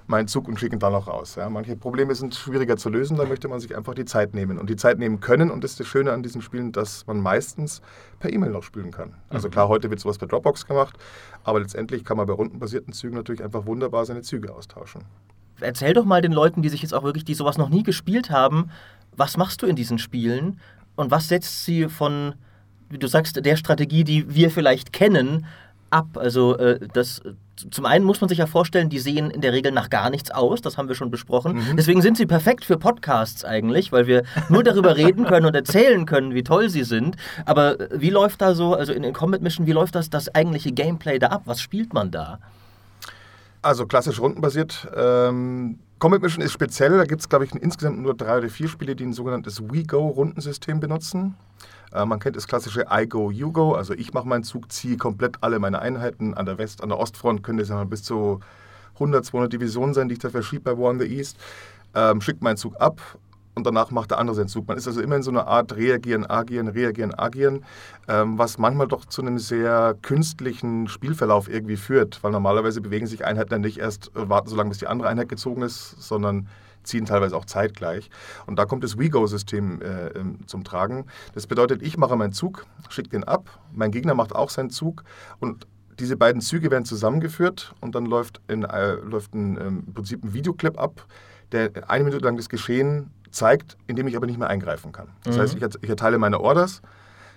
meinen 0.07 0.27
Zug 0.27 0.47
und 0.47 0.59
schicke 0.59 0.75
ihn 0.75 0.79
dann 0.79 0.91
noch 0.91 1.07
raus. 1.07 1.35
Ja, 1.35 1.49
manche 1.49 1.75
Probleme 1.75 2.13
sind 2.15 2.35
schwieriger 2.35 2.77
zu 2.77 2.89
lösen, 2.89 3.17
da 3.17 3.25
möchte 3.25 3.47
man 3.47 3.59
sich 3.59 3.75
einfach 3.75 3.93
die 3.93 4.05
Zeit 4.05 4.33
nehmen 4.33 4.57
und 4.57 4.69
die 4.69 4.75
Zeit 4.75 4.99
nehmen 4.99 5.19
können. 5.19 5.49
Und 5.49 5.63
das 5.63 5.71
ist 5.71 5.79
das 5.79 5.87
Schöne 5.87 6.11
an 6.11 6.23
diesen 6.23 6.41
Spielen, 6.41 6.71
dass 6.71 7.07
man 7.07 7.19
meistens 7.19 7.81
per 8.19 8.31
E-Mail 8.31 8.51
noch 8.51 8.63
spielen 8.63 8.91
kann. 8.91 9.13
Also 9.29 9.47
mhm. 9.47 9.51
klar, 9.51 9.67
heute 9.69 9.89
wird 9.89 9.99
sowas 9.99 10.17
per 10.17 10.27
Dropbox 10.27 10.65
gemacht, 10.65 10.97
aber 11.43 11.59
letztendlich 11.59 12.03
kann 12.03 12.17
man 12.17 12.27
bei 12.27 12.33
rundenbasierten 12.33 12.93
Zügen 12.93 13.15
natürlich 13.15 13.43
einfach 13.43 13.65
wunderbar 13.65 14.05
seine 14.05 14.21
Züge 14.21 14.53
austauschen 14.53 15.03
erzähl 15.59 15.93
doch 15.93 16.05
mal 16.05 16.21
den 16.21 16.31
Leuten, 16.31 16.61
die 16.61 16.69
sich 16.69 16.81
jetzt 16.81 16.93
auch 16.93 17.03
wirklich, 17.03 17.25
die 17.25 17.33
sowas 17.33 17.57
noch 17.57 17.69
nie 17.69 17.83
gespielt 17.83 18.29
haben, 18.29 18.69
was 19.15 19.37
machst 19.37 19.61
du 19.61 19.65
in 19.65 19.75
diesen 19.75 19.99
Spielen 19.99 20.59
und 20.95 21.11
was 21.11 21.27
setzt 21.27 21.65
sie 21.65 21.87
von, 21.89 22.35
wie 22.89 22.97
du 22.97 23.07
sagst, 23.07 23.43
der 23.45 23.55
Strategie, 23.55 24.03
die 24.03 24.33
wir 24.33 24.49
vielleicht 24.51 24.93
kennen, 24.93 25.45
ab? 25.89 26.17
Also 26.17 26.57
äh, 26.57 26.79
das 26.93 27.21
zum 27.71 27.85
einen 27.85 28.03
muss 28.03 28.19
man 28.19 28.29
sich 28.29 28.39
ja 28.39 28.47
vorstellen, 28.47 28.89
die 28.89 28.99
sehen 28.99 29.29
in 29.29 29.41
der 29.41 29.53
Regel 29.53 29.71
nach 29.71 29.89
gar 29.89 30.09
nichts 30.09 30.31
aus, 30.31 30.61
das 30.61 30.77
haben 30.77 30.87
wir 30.87 30.95
schon 30.95 31.11
besprochen. 31.11 31.55
Mhm. 31.55 31.77
Deswegen 31.77 32.01
sind 32.01 32.17
sie 32.17 32.25
perfekt 32.25 32.65
für 32.65 32.77
Podcasts 32.77 33.45
eigentlich, 33.45 33.91
weil 33.91 34.07
wir 34.07 34.23
nur 34.49 34.63
darüber 34.63 34.95
reden 34.97 35.25
können 35.25 35.45
und 35.45 35.55
erzählen 35.55 36.05
können, 36.05 36.33
wie 36.33 36.43
toll 36.43 36.69
sie 36.69 36.83
sind. 36.83 37.15
Aber 37.45 37.77
wie 37.91 38.09
läuft 38.09 38.41
da 38.41 38.55
so, 38.55 38.73
also 38.73 38.91
in 38.91 39.03
den 39.03 39.13
Combat 39.13 39.41
Mission, 39.41 39.67
wie 39.67 39.71
läuft 39.71 39.95
das, 39.95 40.09
das 40.09 40.33
eigentliche 40.33 40.71
Gameplay 40.71 41.19
da 41.19 41.27
ab? 41.27 41.43
Was 41.45 41.61
spielt 41.61 41.93
man 41.93 42.11
da? 42.11 42.39
Also 43.63 43.87
klassisch 43.87 44.19
rundenbasiert. 44.19 44.89
Ähm, 44.93 45.79
Comet 45.97 46.21
Mission 46.21 46.43
ist 46.43 46.51
speziell. 46.51 46.97
Da 46.97 47.05
gibt 47.05 47.21
es, 47.21 47.29
glaube 47.29 47.45
ich, 47.45 47.55
insgesamt 47.55 47.97
nur 47.97 48.13
drei 48.13 48.39
oder 48.39 48.49
vier 48.49 48.67
Spiele, 48.67 48.93
die 48.93 49.05
ein 49.05 49.13
sogenanntes 49.13 49.61
WeGo-Rundensystem 49.61 50.81
benutzen. 50.81 51.35
Äh, 51.93 52.05
man 52.05 52.19
kennt 52.19 52.35
das 52.35 52.45
klassische 52.45 52.85
I 52.91 53.07
go, 53.07 53.31
you 53.31 53.53
go. 53.53 53.71
Also 53.71 53.93
ich 53.93 54.13
mache 54.13 54.27
meinen 54.27 54.43
Zug, 54.43 54.69
ziehe 54.69 54.97
komplett 54.97 55.37
alle 55.39 55.59
meine 55.59 55.79
Einheiten 55.79 56.33
an 56.33 56.45
der 56.45 56.57
West-, 56.57 56.83
an 56.83 56.89
der 56.89 56.99
Ostfront. 56.99 57.41
Könnte 57.41 57.63
es 57.63 57.69
ja 57.69 57.81
bis 57.85 58.03
zu 58.03 58.41
100, 58.95 59.23
200 59.23 59.53
Divisionen 59.53 59.93
sein, 59.93 60.09
die 60.09 60.15
ich 60.15 60.19
da 60.19 60.29
verschiebe 60.29 60.63
bei 60.63 60.77
War 60.77 60.91
in 60.91 60.99
the 60.99 61.05
East. 61.05 61.37
Ähm, 61.95 62.19
schickt 62.19 62.41
meinen 62.41 62.57
Zug 62.57 62.75
ab 62.81 62.99
und 63.55 63.65
danach 63.65 63.91
macht 63.91 64.11
der 64.11 64.19
andere 64.19 64.35
seinen 64.35 64.47
Zug. 64.47 64.67
Man 64.67 64.77
ist 64.77 64.87
also 64.87 65.01
immer 65.01 65.15
in 65.15 65.23
so 65.23 65.31
einer 65.31 65.47
Art 65.47 65.75
reagieren, 65.75 66.29
agieren, 66.29 66.67
reagieren, 66.67 67.13
agieren, 67.13 67.63
ähm, 68.07 68.37
was 68.37 68.57
manchmal 68.57 68.87
doch 68.87 69.05
zu 69.05 69.21
einem 69.21 69.39
sehr 69.39 69.95
künstlichen 70.01 70.87
Spielverlauf 70.87 71.49
irgendwie 71.49 71.77
führt, 71.77 72.23
weil 72.23 72.31
normalerweise 72.31 72.81
bewegen 72.81 73.07
sich 73.07 73.25
Einheiten 73.25 73.49
dann 73.49 73.61
nicht 73.61 73.77
erst 73.77 74.11
äh, 74.15 74.29
warten 74.29 74.49
so 74.49 74.55
lange, 74.55 74.69
bis 74.69 74.79
die 74.79 74.87
andere 74.87 75.09
Einheit 75.09 75.29
gezogen 75.29 75.61
ist, 75.61 76.01
sondern 76.01 76.47
ziehen 76.83 77.05
teilweise 77.05 77.35
auch 77.37 77.45
zeitgleich. 77.45 78.09
Und 78.45 78.59
da 78.59 78.65
kommt 78.65 78.83
das 78.83 78.97
WeGo-System 78.97 79.81
äh, 79.81 80.07
ähm, 80.09 80.39
zum 80.47 80.63
Tragen. 80.63 81.05
Das 81.33 81.47
bedeutet, 81.47 81.81
ich 81.81 81.97
mache 81.97 82.15
meinen 82.15 82.33
Zug, 82.33 82.65
schicke 82.89 83.09
den 83.09 83.23
ab, 83.23 83.59
mein 83.71 83.91
Gegner 83.91 84.15
macht 84.15 84.35
auch 84.35 84.49
seinen 84.49 84.69
Zug 84.69 85.03
und 85.39 85.67
diese 85.99 86.17
beiden 86.17 86.41
Züge 86.41 86.71
werden 86.71 86.85
zusammengeführt 86.85 87.73
und 87.79 87.95
dann 87.95 88.05
läuft, 88.05 88.41
in, 88.47 88.63
äh, 88.63 88.93
läuft 88.93 89.33
ein, 89.33 89.57
ähm, 89.57 89.83
im 89.87 89.93
Prinzip 89.93 90.23
ein 90.23 90.33
Videoclip 90.33 90.79
ab, 90.79 91.05
der 91.51 91.71
eine 91.87 92.03
Minute 92.03 92.25
lang 92.25 92.35
das 92.35 92.49
Geschehen 92.49 93.11
zeigt, 93.33 93.77
indem 93.87 94.07
ich 94.07 94.15
aber 94.15 94.25
nicht 94.25 94.39
mehr 94.39 94.49
eingreifen 94.49 94.91
kann. 94.91 95.07
Das 95.23 95.35
mhm. 95.35 95.41
heißt, 95.41 95.55
ich, 95.55 95.63
ich, 95.81 95.89
erteile 95.89 96.17
meine 96.17 96.39
Orders, 96.39 96.81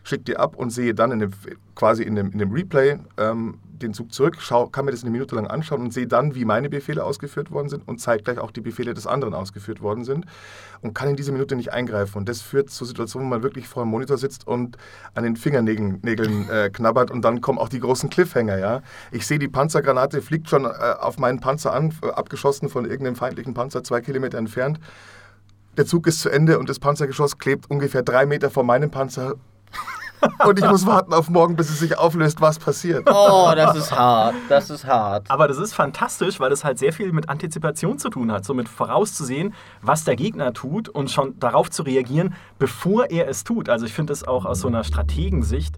schicke 0.04 0.24
die 0.24 0.36
ab 0.36 0.56
und 0.56 0.70
sehe 0.70 0.94
dann 0.94 1.10
in 1.10 1.18
dem, 1.18 1.30
quasi 1.74 2.02
in 2.02 2.14
dem, 2.14 2.30
in 2.30 2.38
dem 2.38 2.52
Replay 2.52 2.98
ähm, 3.16 3.58
den 3.78 3.92
Zug 3.92 4.12
zurück, 4.12 4.36
schau, 4.40 4.66
kann 4.68 4.84
mir 4.84 4.90
das 4.90 5.02
eine 5.02 5.10
Minute 5.10 5.34
lang 5.34 5.46
anschauen 5.46 5.82
und 5.82 5.92
sehe 5.92 6.06
dann, 6.06 6.34
wie 6.34 6.44
meine 6.44 6.68
Befehle 6.68 7.04
ausgeführt 7.04 7.50
worden 7.50 7.68
sind 7.68 7.86
und 7.86 8.00
zeitgleich 8.00 8.38
auch 8.38 8.50
die 8.50 8.60
Befehle 8.60 8.94
des 8.94 9.06
anderen 9.06 9.34
ausgeführt 9.34 9.82
worden 9.82 10.04
sind 10.04 10.26
und 10.80 10.94
kann 10.94 11.08
in 11.08 11.16
diese 11.16 11.32
Minute 11.32 11.56
nicht 11.56 11.72
eingreifen. 11.72 12.18
Und 12.18 12.28
das 12.28 12.40
führt 12.40 12.70
zu 12.70 12.84
Situationen, 12.84 13.28
wo 13.28 13.30
man 13.30 13.42
wirklich 13.42 13.68
vor 13.68 13.84
dem 13.84 13.90
Monitor 13.90 14.18
sitzt 14.18 14.46
und 14.46 14.76
an 15.14 15.24
den 15.24 15.36
Fingernägeln 15.36 16.00
Nägeln, 16.02 16.48
äh, 16.50 16.70
knabbert 16.70 17.10
und 17.10 17.22
dann 17.22 17.40
kommen 17.40 17.58
auch 17.58 17.68
die 17.68 17.80
großen 17.80 18.10
Cliffhanger. 18.10 18.58
Ja? 18.58 18.82
Ich 19.10 19.26
sehe, 19.26 19.38
die 19.38 19.48
Panzergranate 19.48 20.22
fliegt 20.22 20.48
schon 20.48 20.64
äh, 20.64 20.68
auf 20.68 21.18
meinen 21.18 21.40
Panzer 21.40 21.72
an, 21.72 21.92
äh, 22.02 22.08
abgeschossen 22.08 22.68
von 22.68 22.84
irgendeinem 22.84 23.16
feindlichen 23.16 23.54
Panzer 23.54 23.82
zwei 23.84 24.00
Kilometer 24.00 24.38
entfernt 24.38 24.80
der 25.76 25.86
Zug 25.86 26.06
ist 26.06 26.20
zu 26.20 26.30
Ende 26.30 26.58
und 26.58 26.68
das 26.68 26.78
Panzergeschoss 26.78 27.38
klebt 27.38 27.70
ungefähr 27.70 28.02
drei 28.02 28.26
Meter 28.26 28.50
vor 28.50 28.64
meinem 28.64 28.90
Panzer. 28.90 29.34
und 30.46 30.58
ich 30.58 30.64
muss 30.64 30.86
warten 30.86 31.12
auf 31.12 31.28
morgen, 31.28 31.56
bis 31.56 31.68
es 31.68 31.78
sich 31.78 31.98
auflöst, 31.98 32.40
was 32.40 32.58
passiert. 32.58 33.08
Oh, 33.10 33.52
das 33.54 33.76
ist 33.76 33.92
hart. 33.92 34.34
Das 34.48 34.70
ist 34.70 34.86
hart. 34.86 35.30
Aber 35.30 35.46
das 35.46 35.58
ist 35.58 35.74
fantastisch, 35.74 36.40
weil 36.40 36.52
es 36.52 36.64
halt 36.64 36.78
sehr 36.78 36.92
viel 36.92 37.12
mit 37.12 37.28
Antizipation 37.28 37.98
zu 37.98 38.08
tun 38.08 38.32
hat. 38.32 38.44
So 38.44 38.54
mit 38.54 38.68
vorauszusehen, 38.68 39.54
was 39.82 40.04
der 40.04 40.16
Gegner 40.16 40.52
tut 40.52 40.88
und 40.88 41.10
schon 41.10 41.38
darauf 41.38 41.70
zu 41.70 41.82
reagieren, 41.82 42.34
bevor 42.58 43.10
er 43.10 43.28
es 43.28 43.44
tut. 43.44 43.68
Also 43.68 43.86
ich 43.86 43.92
finde 43.92 44.12
es 44.12 44.26
auch 44.26 44.46
aus 44.46 44.60
so 44.60 44.68
einer 44.68 44.84
Strategensicht 44.84 45.76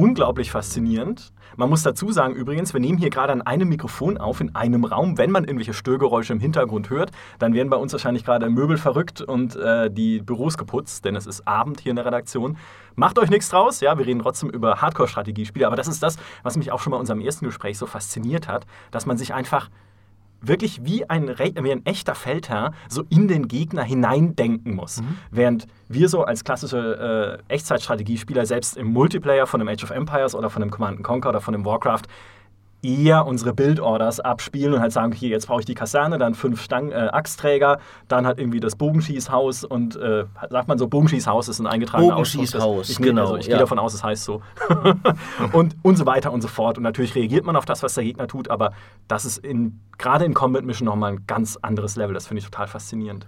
unglaublich 0.00 0.50
faszinierend. 0.50 1.30
Man 1.56 1.68
muss 1.68 1.82
dazu 1.82 2.10
sagen 2.10 2.34
übrigens, 2.34 2.72
wir 2.72 2.80
nehmen 2.80 2.96
hier 2.96 3.10
gerade 3.10 3.34
an 3.34 3.42
einem 3.42 3.68
Mikrofon 3.68 4.16
auf 4.16 4.40
in 4.40 4.54
einem 4.54 4.86
Raum. 4.86 5.18
Wenn 5.18 5.30
man 5.30 5.44
irgendwelche 5.44 5.74
Störgeräusche 5.74 6.32
im 6.32 6.40
Hintergrund 6.40 6.88
hört, 6.88 7.10
dann 7.38 7.52
werden 7.52 7.68
bei 7.68 7.76
uns 7.76 7.92
wahrscheinlich 7.92 8.24
gerade 8.24 8.48
Möbel 8.48 8.78
verrückt 8.78 9.20
und 9.20 9.56
äh, 9.56 9.90
die 9.90 10.22
Büros 10.22 10.56
geputzt, 10.56 11.04
denn 11.04 11.16
es 11.16 11.26
ist 11.26 11.46
Abend 11.46 11.80
hier 11.80 11.90
in 11.90 11.96
der 11.96 12.06
Redaktion. 12.06 12.56
Macht 12.94 13.18
euch 13.18 13.28
nichts 13.28 13.50
draus, 13.50 13.80
ja, 13.80 13.98
wir 13.98 14.06
reden 14.06 14.20
trotzdem 14.20 14.48
über 14.48 14.80
Hardcore-Strategiespiele, 14.80 15.66
aber 15.66 15.76
das 15.76 15.86
ist 15.86 16.02
das, 16.02 16.16
was 16.42 16.56
mich 16.56 16.72
auch 16.72 16.80
schon 16.80 16.94
in 16.94 16.98
unserem 16.98 17.20
ersten 17.20 17.44
Gespräch 17.44 17.76
so 17.76 17.84
fasziniert 17.84 18.48
hat, 18.48 18.66
dass 18.92 19.04
man 19.04 19.18
sich 19.18 19.34
einfach 19.34 19.68
wirklich 20.42 20.84
wie 20.84 21.08
ein, 21.08 21.28
wie 21.28 21.72
ein 21.72 21.84
echter 21.86 22.14
Feldherr 22.14 22.72
so 22.88 23.04
in 23.08 23.28
den 23.28 23.48
Gegner 23.48 23.82
hineindenken 23.82 24.74
muss. 24.74 25.00
Mhm. 25.00 25.18
Während 25.30 25.66
wir 25.88 26.08
so 26.08 26.24
als 26.24 26.44
klassische 26.44 27.40
äh, 27.48 27.52
Echtzeitstrategiespieler 27.52 28.46
selbst 28.46 28.76
im 28.76 28.88
Multiplayer 28.88 29.46
von 29.46 29.60
einem 29.60 29.68
Age 29.68 29.84
of 29.84 29.90
Empires 29.90 30.34
oder 30.34 30.50
von 30.50 30.62
einem 30.62 30.70
Command 30.70 31.02
Conquer 31.02 31.30
oder 31.30 31.40
von 31.40 31.54
einem 31.54 31.64
Warcraft 31.64 32.02
eher 32.82 33.26
unsere 33.26 33.52
Bildorders 33.52 34.20
abspielen 34.20 34.74
und 34.74 34.80
halt 34.80 34.92
sagen, 34.92 35.12
hier, 35.12 35.28
jetzt 35.28 35.46
brauche 35.46 35.60
ich 35.60 35.66
die 35.66 35.74
Kaserne, 35.74 36.18
dann 36.18 36.34
fünf 36.34 36.62
Stang, 36.62 36.90
äh, 36.90 37.08
Axtträger, 37.12 37.78
dann 38.08 38.26
halt 38.26 38.38
irgendwie 38.38 38.60
das 38.60 38.76
Bogenschießhaus 38.76 39.64
und 39.64 39.96
äh, 39.96 40.24
sagt 40.48 40.68
man 40.68 40.78
so, 40.78 40.88
Bogenschießhaus 40.88 41.48
ist 41.48 41.58
ein 41.58 41.66
eingetragener 41.66 42.14
Bogenschießhaus, 42.14 42.88
ich, 42.90 42.98
genau. 42.98 43.22
Also 43.22 43.36
ich 43.36 43.46
ja. 43.46 43.52
gehe 43.52 43.58
davon 43.60 43.78
aus, 43.78 43.94
es 43.94 44.02
heißt 44.02 44.24
so. 44.24 44.42
und, 45.52 45.76
und 45.82 45.96
so 45.96 46.06
weiter 46.06 46.32
und 46.32 46.40
so 46.40 46.48
fort. 46.48 46.78
Und 46.78 46.84
natürlich 46.84 47.14
reagiert 47.14 47.44
man 47.44 47.56
auf 47.56 47.64
das, 47.64 47.82
was 47.82 47.94
der 47.94 48.04
Gegner 48.04 48.26
tut, 48.26 48.48
aber 48.48 48.72
das 49.08 49.24
ist 49.24 49.38
in, 49.38 49.80
gerade 49.98 50.24
in 50.24 50.34
Combat 50.34 50.64
Mission 50.64 50.86
nochmal 50.86 51.12
ein 51.12 51.26
ganz 51.26 51.58
anderes 51.60 51.96
Level. 51.96 52.14
Das 52.14 52.26
finde 52.26 52.40
ich 52.40 52.44
total 52.44 52.66
faszinierend. 52.66 53.26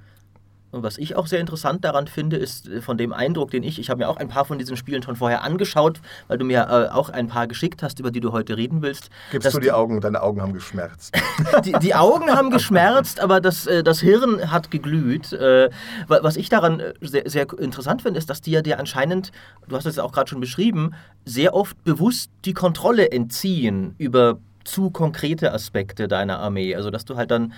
Und 0.72 0.82
was 0.82 0.96
ich 0.96 1.16
auch 1.16 1.26
sehr 1.26 1.38
interessant 1.38 1.84
daran 1.84 2.06
finde, 2.06 2.36
ist 2.38 2.66
äh, 2.66 2.80
von 2.80 2.96
dem 2.96 3.12
Eindruck, 3.12 3.50
den 3.50 3.62
ich, 3.62 3.78
ich 3.78 3.90
habe 3.90 3.98
mir 3.98 4.08
auch 4.08 4.16
ein 4.16 4.28
paar 4.28 4.46
von 4.46 4.58
diesen 4.58 4.76
Spielen 4.78 5.02
schon 5.02 5.16
vorher 5.16 5.44
angeschaut, 5.44 6.00
weil 6.28 6.38
du 6.38 6.46
mir 6.46 6.62
äh, 6.62 6.92
auch 6.92 7.10
ein 7.10 7.28
paar 7.28 7.46
geschickt 7.46 7.82
hast, 7.82 8.00
über 8.00 8.10
die 8.10 8.20
du 8.20 8.32
heute 8.32 8.56
reden 8.56 8.80
willst. 8.80 9.10
Gibst 9.30 9.52
du 9.52 9.58
die, 9.58 9.64
die 9.64 9.72
Augen, 9.72 10.00
deine 10.00 10.22
Augen 10.22 10.40
haben 10.40 10.54
geschmerzt. 10.54 11.14
die, 11.64 11.72
die, 11.72 11.94
Augen 11.94 12.30
haben 12.30 12.50
geschmerzt, 12.50 13.20
aber 13.20 13.42
das, 13.42 13.66
äh, 13.66 13.82
das 13.82 14.00
Hirn 14.00 14.50
hat 14.50 14.70
geglüht. 14.70 15.34
Äh, 15.34 15.68
was 16.08 16.36
ich 16.36 16.48
daran 16.48 16.80
äh, 16.80 16.94
sehr, 17.02 17.28
sehr 17.28 17.46
interessant 17.58 18.00
finde, 18.00 18.18
ist, 18.18 18.30
dass 18.30 18.40
die 18.40 18.52
ja 18.52 18.62
dir 18.62 18.78
anscheinend, 18.78 19.30
du 19.68 19.76
hast 19.76 19.84
es 19.84 19.98
auch 19.98 20.12
gerade 20.12 20.30
schon 20.30 20.40
beschrieben, 20.40 20.94
sehr 21.26 21.54
oft 21.54 21.84
bewusst 21.84 22.30
die 22.46 22.54
Kontrolle 22.54 23.10
entziehen 23.12 23.94
über 23.98 24.38
zu 24.64 24.90
konkrete 24.90 25.52
Aspekte 25.52 26.08
deiner 26.08 26.38
Armee. 26.38 26.74
Also 26.74 26.90
dass 26.90 27.04
du 27.04 27.16
halt 27.16 27.30
dann 27.30 27.52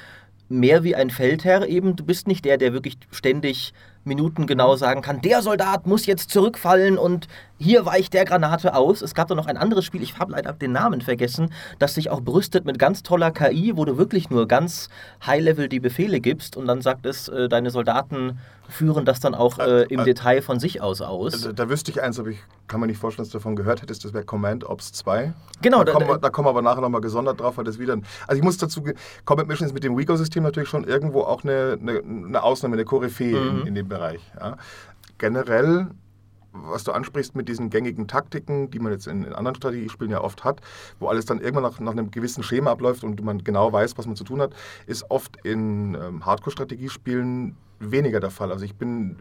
mehr 0.48 0.84
wie 0.84 0.94
ein 0.94 1.10
Feldherr 1.10 1.66
eben. 1.68 1.96
Du 1.96 2.04
bist 2.04 2.28
nicht 2.28 2.44
der, 2.44 2.58
der 2.58 2.72
wirklich 2.72 2.98
ständig 3.10 3.72
minutengenau 4.04 4.76
sagen 4.76 5.02
kann, 5.02 5.20
der 5.22 5.42
Soldat 5.42 5.86
muss 5.86 6.06
jetzt 6.06 6.30
zurückfallen 6.30 6.98
und 6.98 7.26
hier 7.58 7.86
weicht 7.86 8.14
der 8.14 8.24
Granate 8.24 8.74
aus. 8.74 9.02
Es 9.02 9.14
gab 9.14 9.28
da 9.28 9.34
noch 9.34 9.46
ein 9.46 9.56
anderes 9.56 9.84
Spiel, 9.84 10.02
ich 10.02 10.18
habe 10.18 10.32
leider 10.32 10.52
den 10.52 10.72
Namen 10.72 11.00
vergessen, 11.00 11.50
das 11.78 11.94
sich 11.94 12.10
auch 12.10 12.20
brüstet 12.20 12.64
mit 12.64 12.78
ganz 12.78 13.02
toller 13.02 13.30
KI, 13.30 13.76
wo 13.76 13.84
du 13.84 13.96
wirklich 13.96 14.30
nur 14.30 14.48
ganz 14.48 14.88
High-Level 15.24 15.68
die 15.68 15.80
Befehle 15.80 16.20
gibst 16.20 16.56
und 16.56 16.66
dann 16.66 16.82
sagt 16.82 17.06
es, 17.06 17.28
äh, 17.28 17.48
deine 17.48 17.70
Soldaten 17.70 18.38
führen 18.68 19.04
das 19.04 19.20
dann 19.20 19.34
auch 19.34 19.58
äh, 19.58 19.82
im 19.84 20.00
äh, 20.00 20.04
Detail 20.04 20.42
von 20.42 20.58
sich 20.58 20.80
aus 20.80 21.00
aus. 21.00 21.42
Da, 21.42 21.52
da, 21.52 21.68
wüsste 21.68 21.90
ich 21.90 22.02
eins, 22.02 22.18
aber 22.18 22.30
ich 22.30 22.38
kann 22.66 22.80
mir 22.80 22.86
nicht 22.86 22.98
vorstellen, 22.98 23.24
dass 23.24 23.32
du 23.32 23.38
davon 23.38 23.56
gehört 23.56 23.82
hättest, 23.82 24.04
das 24.04 24.14
wäre 24.14 24.24
Command 24.24 24.64
Ops 24.64 24.92
2. 24.92 25.32
Genau. 25.60 25.78
Da, 25.78 25.84
da, 25.84 25.92
kommen, 25.92 26.08
wir, 26.08 26.18
da 26.18 26.30
kommen 26.30 26.46
wir 26.46 26.50
aber 26.50 26.62
nachher 26.62 26.80
nochmal 26.80 27.00
gesondert 27.00 27.40
drauf, 27.40 27.56
weil 27.58 27.64
das 27.64 27.78
wieder... 27.78 27.98
Also 28.26 28.38
ich 28.38 28.42
muss 28.42 28.56
dazu... 28.56 28.82
Combat 29.24 29.46
Mission 29.46 29.66
ist 29.66 29.74
mit 29.74 29.84
dem 29.84 29.96
Wigo-System 29.96 30.42
natürlich 30.42 30.68
schon 30.68 30.84
irgendwo 30.84 31.22
auch 31.22 31.44
eine, 31.44 31.78
eine, 31.80 31.98
eine 31.98 32.42
Ausnahme, 32.42 32.74
eine 32.74 32.84
Koryphäe 32.84 33.38
mhm. 33.38 33.60
in, 33.60 33.66
in 33.68 33.74
dem 33.74 33.88
Bereich. 33.88 34.20
Ja. 34.40 34.56
Generell 35.18 35.88
was 36.54 36.84
du 36.84 36.92
ansprichst 36.92 37.34
mit 37.34 37.48
diesen 37.48 37.68
gängigen 37.68 38.06
Taktiken, 38.06 38.70
die 38.70 38.78
man 38.78 38.92
jetzt 38.92 39.06
in, 39.06 39.24
in, 39.24 39.32
anderen 39.32 39.56
Strategiespielen 39.56 40.12
ja 40.12 40.20
oft 40.20 40.44
hat, 40.44 40.60
wo 41.00 41.08
alles 41.08 41.26
dann 41.26 41.40
irgendwann 41.40 41.64
nach, 41.64 41.80
nach, 41.80 41.92
einem 41.92 42.10
gewissen 42.10 42.42
Schema 42.42 42.70
abläuft 42.70 43.04
und 43.04 43.22
man 43.22 43.42
genau 43.42 43.72
weiß, 43.72 43.98
was 43.98 44.06
man 44.06 44.16
zu 44.16 44.24
tun 44.24 44.40
hat, 44.40 44.54
ist 44.86 45.10
oft 45.10 45.36
in 45.44 45.94
ähm, 45.94 46.24
Hardcore-Strategiespielen 46.24 47.56
weniger 47.80 48.20
der 48.20 48.30
Fall. 48.30 48.52
Also 48.52 48.64
ich 48.64 48.76
bin 48.76 49.16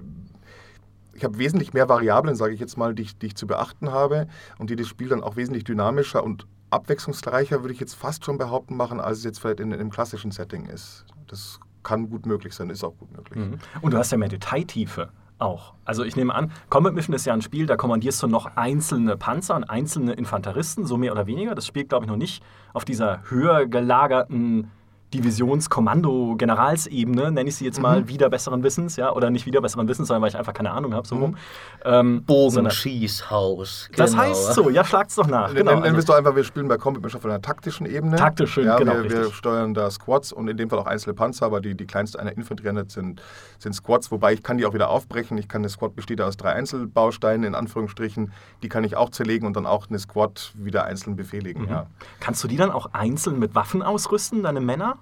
ich 1.15 1.23
habe 1.23 1.37
wesentlich 1.37 1.73
mehr 1.73 1.89
Variablen, 1.89 2.35
sage 2.35 2.53
ich 2.53 2.59
jetzt 2.59 2.75
mal, 2.75 2.95
die 2.95 3.03
ich, 3.03 3.17
die 3.17 3.27
ich 3.27 3.35
zu 3.35 3.45
beachten 3.45 3.91
habe 3.91 4.27
und 4.57 4.69
die 4.69 4.75
das 4.75 4.87
Spiel 4.87 5.09
dann 5.09 5.21
auch 5.21 5.35
wesentlich 5.35 5.63
dynamischer 5.63 6.23
und 6.23 6.47
abwechslungsreicher, 6.71 7.61
würde 7.61 7.73
ich 7.73 7.79
jetzt 7.79 7.93
fast 7.93 8.25
schon 8.25 8.39
behaupten, 8.39 8.75
machen, 8.75 8.99
als 8.99 9.19
es 9.19 9.23
jetzt 9.23 9.39
vielleicht 9.39 9.59
in, 9.59 9.71
in 9.71 9.79
einem 9.79 9.91
klassischen 9.91 10.31
Setting 10.31 10.65
ist. 10.65 11.05
Das 11.27 11.59
kann 11.83 12.09
gut 12.09 12.25
möglich 12.25 12.53
sein, 12.53 12.69
ist 12.71 12.83
auch 12.83 12.97
gut 12.97 13.11
möglich. 13.11 13.37
Mhm. 13.37 13.59
Und 13.81 13.93
du 13.93 13.97
hast 13.97 14.11
ja 14.11 14.17
mehr 14.17 14.29
Detailtiefe 14.29 15.09
auch. 15.39 15.73
Also 15.85 16.03
ich 16.03 16.15
nehme 16.15 16.33
an, 16.33 16.51
Combat 16.69 16.93
Mission 16.93 17.15
ist 17.15 17.25
ja 17.25 17.33
ein 17.33 17.41
Spiel, 17.41 17.65
da 17.65 17.75
kommandierst 17.75 18.21
du 18.23 18.27
noch 18.27 18.55
einzelne 18.55 19.17
Panzer 19.17 19.55
und 19.55 19.63
einzelne 19.65 20.13
Infanteristen, 20.13 20.85
so 20.85 20.97
mehr 20.97 21.11
oder 21.11 21.27
weniger. 21.27 21.55
Das 21.55 21.67
spielt, 21.67 21.89
glaube 21.89 22.05
ich, 22.05 22.09
noch 22.09 22.17
nicht 22.17 22.43
auf 22.73 22.85
dieser 22.85 23.21
höher 23.29 23.65
gelagerten 23.65 24.71
Divisionskommando, 25.13 26.35
Generalsebene, 26.37 27.31
nenne 27.31 27.49
ich 27.49 27.55
sie 27.55 27.65
jetzt 27.65 27.81
mal, 27.81 28.01
mhm. 28.01 28.07
wieder 28.07 28.29
besseren 28.29 28.63
Wissens, 28.63 28.95
ja, 28.95 29.11
oder 29.13 29.29
nicht 29.29 29.45
wieder 29.45 29.61
besseren 29.61 29.87
Wissens, 29.87 30.07
sondern 30.07 30.23
weil 30.23 30.29
ich 30.29 30.37
einfach 30.37 30.53
keine 30.53 30.71
Ahnung 30.71 30.93
habe, 30.93 31.07
so 31.07 31.15
rum. 31.15 31.31
Mhm. 31.31 31.37
Ähm, 31.85 32.23
Bogenschießhaus. 32.23 33.89
Genau. 33.91 34.03
Das 34.03 34.17
heißt 34.17 34.53
so, 34.53 34.69
ja, 34.69 34.83
schlagt's 34.83 35.15
doch 35.15 35.27
nach. 35.27 35.53
Genau. 35.53 35.79
Nennen 35.79 35.93
wir 35.93 35.99
es 35.99 36.05
doch 36.05 36.15
einfach, 36.15 36.35
wir 36.35 36.43
spielen 36.43 36.67
bei 36.67 36.77
Combat 36.77 37.03
Mission 37.03 37.19
auf 37.19 37.25
einer 37.25 37.41
taktischen 37.41 37.85
Ebene. 37.85 38.15
Taktisch, 38.15 38.57
ja, 38.57 38.77
genau. 38.77 39.03
Wir, 39.03 39.09
wir, 39.09 39.31
steuern 39.31 39.73
da 39.73 39.89
Squads 39.91 40.33
und 40.33 40.47
in 40.47 40.57
dem 40.57 40.69
Fall 40.69 40.79
auch 40.79 40.85
einzelne 40.85 41.13
Panzer, 41.13 41.45
aber 41.45 41.61
die, 41.61 41.75
die 41.75 41.85
kleinste 41.85 42.19
einer 42.19 42.31
Infanterieeinheit 42.35 42.91
sind, 42.91 43.21
sind 43.59 43.73
Squads, 43.73 44.11
wobei 44.11 44.33
ich 44.33 44.43
kann 44.43 44.57
die 44.57 44.65
auch 44.65 44.73
wieder 44.73 44.89
aufbrechen. 44.89 45.37
Ich 45.37 45.47
kann 45.47 45.61
eine 45.61 45.69
Squad 45.69 45.95
besteht 45.95 46.21
aus 46.21 46.37
drei 46.37 46.53
Einzelbausteinen, 46.53 47.45
in 47.45 47.55
Anführungsstrichen. 47.55 48.31
Die 48.63 48.69
kann 48.69 48.83
ich 48.83 48.95
auch 48.95 49.09
zerlegen 49.09 49.45
und 49.45 49.55
dann 49.55 49.65
auch 49.65 49.89
eine 49.89 49.99
Squad 49.99 50.53
wieder 50.55 50.85
einzeln 50.85 51.15
befehligen. 51.15 51.63
Mhm. 51.63 51.69
Ja. 51.69 51.87
Kannst 52.19 52.43
du 52.43 52.47
die 52.47 52.57
dann 52.57 52.71
auch 52.71 52.93
einzeln 52.93 53.39
mit 53.39 53.55
Waffen 53.55 53.81
ausrüsten, 53.81 54.43
deine 54.43 54.61
Männer? 54.61 54.97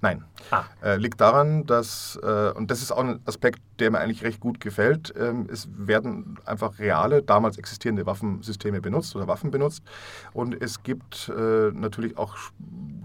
Nein. 0.00 0.24
Ah. 0.50 0.64
Äh, 0.82 0.96
liegt 0.96 1.20
daran, 1.20 1.66
dass, 1.66 2.18
äh, 2.22 2.52
und 2.52 2.70
das 2.70 2.82
ist 2.82 2.92
auch 2.92 3.00
ein 3.00 3.20
Aspekt, 3.24 3.60
der 3.80 3.90
mir 3.90 3.98
eigentlich 3.98 4.22
recht 4.22 4.38
gut 4.40 4.60
gefällt, 4.60 5.12
ähm, 5.18 5.48
es 5.50 5.68
werden 5.76 6.38
einfach 6.44 6.78
reale, 6.78 7.22
damals 7.22 7.58
existierende 7.58 8.06
Waffensysteme 8.06 8.80
benutzt 8.80 9.16
oder 9.16 9.26
Waffen 9.26 9.50
benutzt. 9.50 9.82
Und 10.32 10.60
es 10.60 10.82
gibt 10.84 11.28
äh, 11.36 11.70
natürlich 11.72 12.16
auch 12.16 12.36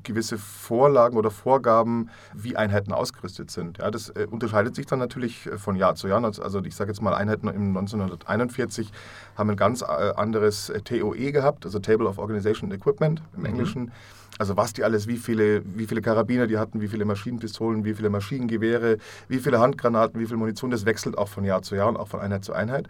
gewisse 0.03 0.37
Vorlagen 0.37 1.17
oder 1.17 1.31
Vorgaben, 1.31 2.09
wie 2.33 2.55
Einheiten 2.55 2.91
ausgerüstet 2.91 3.49
sind. 3.49 3.79
Ja, 3.79 3.89
das 3.89 4.09
äh, 4.09 4.27
unterscheidet 4.29 4.75
sich 4.75 4.85
dann 4.85 4.99
natürlich 4.99 5.47
äh, 5.47 5.57
von 5.57 5.75
Jahr 5.75 5.95
zu 5.95 6.07
Jahr. 6.07 6.23
Also 6.23 6.63
ich 6.63 6.75
sage 6.75 6.91
jetzt 6.91 7.01
mal, 7.01 7.15
Einheiten 7.15 7.47
im 7.47 7.75
1941 7.75 8.91
haben 9.35 9.49
ein 9.49 9.57
ganz 9.57 9.81
äh, 9.81 9.85
anderes 9.85 10.71
TOE 10.83 11.31
gehabt, 11.31 11.65
also 11.65 11.79
Table 11.79 12.07
of 12.07 12.19
Organization 12.19 12.71
and 12.71 12.79
Equipment 12.79 13.23
im 13.33 13.41
mhm. 13.41 13.45
Englischen. 13.47 13.91
Also 14.39 14.57
was 14.57 14.73
die 14.73 14.83
alles, 14.83 15.07
wie 15.07 15.17
viele, 15.17 15.61
wie 15.65 15.85
viele 15.85 16.01
Karabiner 16.01 16.47
die 16.47 16.57
hatten, 16.57 16.81
wie 16.81 16.87
viele 16.87 17.05
Maschinenpistolen, 17.05 17.85
wie 17.85 17.93
viele 17.93 18.09
Maschinengewehre, 18.09 18.97
wie 19.27 19.39
viele 19.39 19.59
Handgranaten, 19.59 20.19
wie 20.19 20.25
viel 20.25 20.37
Munition, 20.37 20.71
das 20.71 20.85
wechselt 20.85 21.17
auch 21.17 21.27
von 21.27 21.43
Jahr 21.43 21.61
zu 21.61 21.75
Jahr 21.75 21.87
und 21.87 21.97
auch 21.97 22.07
von 22.07 22.19
Einheit 22.19 22.43
zu 22.43 22.53
Einheit. 22.53 22.87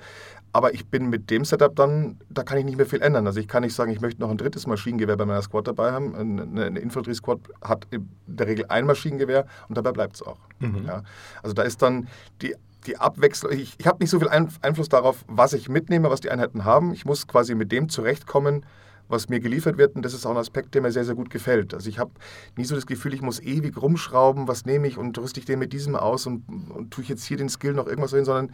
Aber 0.53 0.73
ich 0.73 0.85
bin 0.85 1.09
mit 1.09 1.29
dem 1.31 1.45
Setup 1.45 1.75
dann, 1.75 2.19
da 2.29 2.43
kann 2.43 2.59
ich 2.59 2.65
nicht 2.65 2.77
mehr 2.77 2.85
viel 2.85 3.01
ändern. 3.01 3.25
Also 3.25 3.39
ich 3.39 3.47
kann 3.47 3.63
nicht 3.63 3.73
sagen, 3.73 3.91
ich 3.91 4.01
möchte 4.01 4.21
noch 4.21 4.29
ein 4.29 4.38
drittes 4.38 4.67
Maschinengewehr 4.67 5.17
bei 5.17 5.25
meiner 5.25 5.41
Squad 5.41 5.67
dabei 5.67 5.91
haben. 5.91 6.15
Eine, 6.15 6.65
eine 6.65 6.79
Infanterie-Squad 6.79 7.39
hat 7.62 7.88
in 7.89 8.07
der 8.27 8.47
Regel 8.47 8.65
ein 8.69 8.85
Maschinengewehr 8.85 9.45
und 9.67 9.77
dabei 9.77 9.91
bleibt 9.91 10.15
es 10.15 10.21
auch. 10.21 10.38
Mhm. 10.59 10.85
Ja. 10.85 11.03
Also 11.41 11.53
da 11.53 11.63
ist 11.63 11.81
dann 11.81 12.07
die 12.41 12.55
die 12.85 12.97
Abwechslung, 12.97 13.53
ich, 13.53 13.75
ich 13.77 13.88
habe 13.88 14.00
nicht 14.03 14.09
so 14.09 14.19
viel 14.19 14.27
Einfluss 14.27 14.89
darauf, 14.89 15.23
was 15.27 15.53
ich 15.53 15.69
mitnehme, 15.69 16.09
was 16.09 16.19
die 16.19 16.29
Einheiten 16.29 16.65
haben. 16.65 16.93
Ich 16.93 17.05
muss 17.05 17.27
quasi 17.27 17.55
mit 17.55 17.71
dem 17.71 17.88
zurechtkommen, 17.88 18.65
was 19.07 19.29
mir 19.29 19.39
geliefert 19.39 19.77
wird. 19.77 19.95
Und 19.95 20.03
das 20.03 20.13
ist 20.13 20.25
auch 20.25 20.31
ein 20.31 20.38
Aspekt, 20.38 20.74
der 20.75 20.81
mir 20.81 20.91
sehr, 20.91 21.05
sehr 21.05 21.15
gut 21.15 21.29
gefällt. 21.29 21.74
Also 21.74 21.89
ich 21.89 22.00
habe 22.00 22.12
nie 22.57 22.65
so 22.65 22.75
das 22.75 22.86
Gefühl, 22.86 23.13
ich 23.13 23.22
muss 23.22 23.39
ewig 23.39 23.81
rumschrauben, 23.81 24.48
was 24.48 24.65
nehme 24.65 24.88
ich 24.88 24.98
und 24.98 25.17
rüste 25.17 25.39
ich 25.39 25.45
den 25.45 25.60
mit 25.60 25.74
diesem 25.74 25.95
aus 25.95 26.25
und, 26.25 26.43
und 26.69 26.91
tue 26.91 27.03
ich 27.03 27.10
jetzt 27.10 27.24
hier 27.24 27.38
den 27.38 27.50
Skill 27.50 27.74
noch 27.74 27.88
irgendwas 27.88 28.12
hin, 28.12 28.25
sondern 28.25 28.53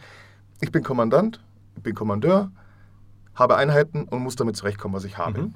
ich 0.60 0.72
bin 0.72 0.82
Kommandant, 0.82 1.40
ich 1.76 1.82
bin 1.82 1.94
Kommandeur, 1.94 2.50
habe 3.34 3.56
Einheiten 3.56 4.04
und 4.04 4.22
muss 4.22 4.36
damit 4.36 4.56
zurechtkommen, 4.56 4.94
was 4.94 5.04
ich 5.04 5.18
habe. 5.18 5.42
Mhm 5.42 5.54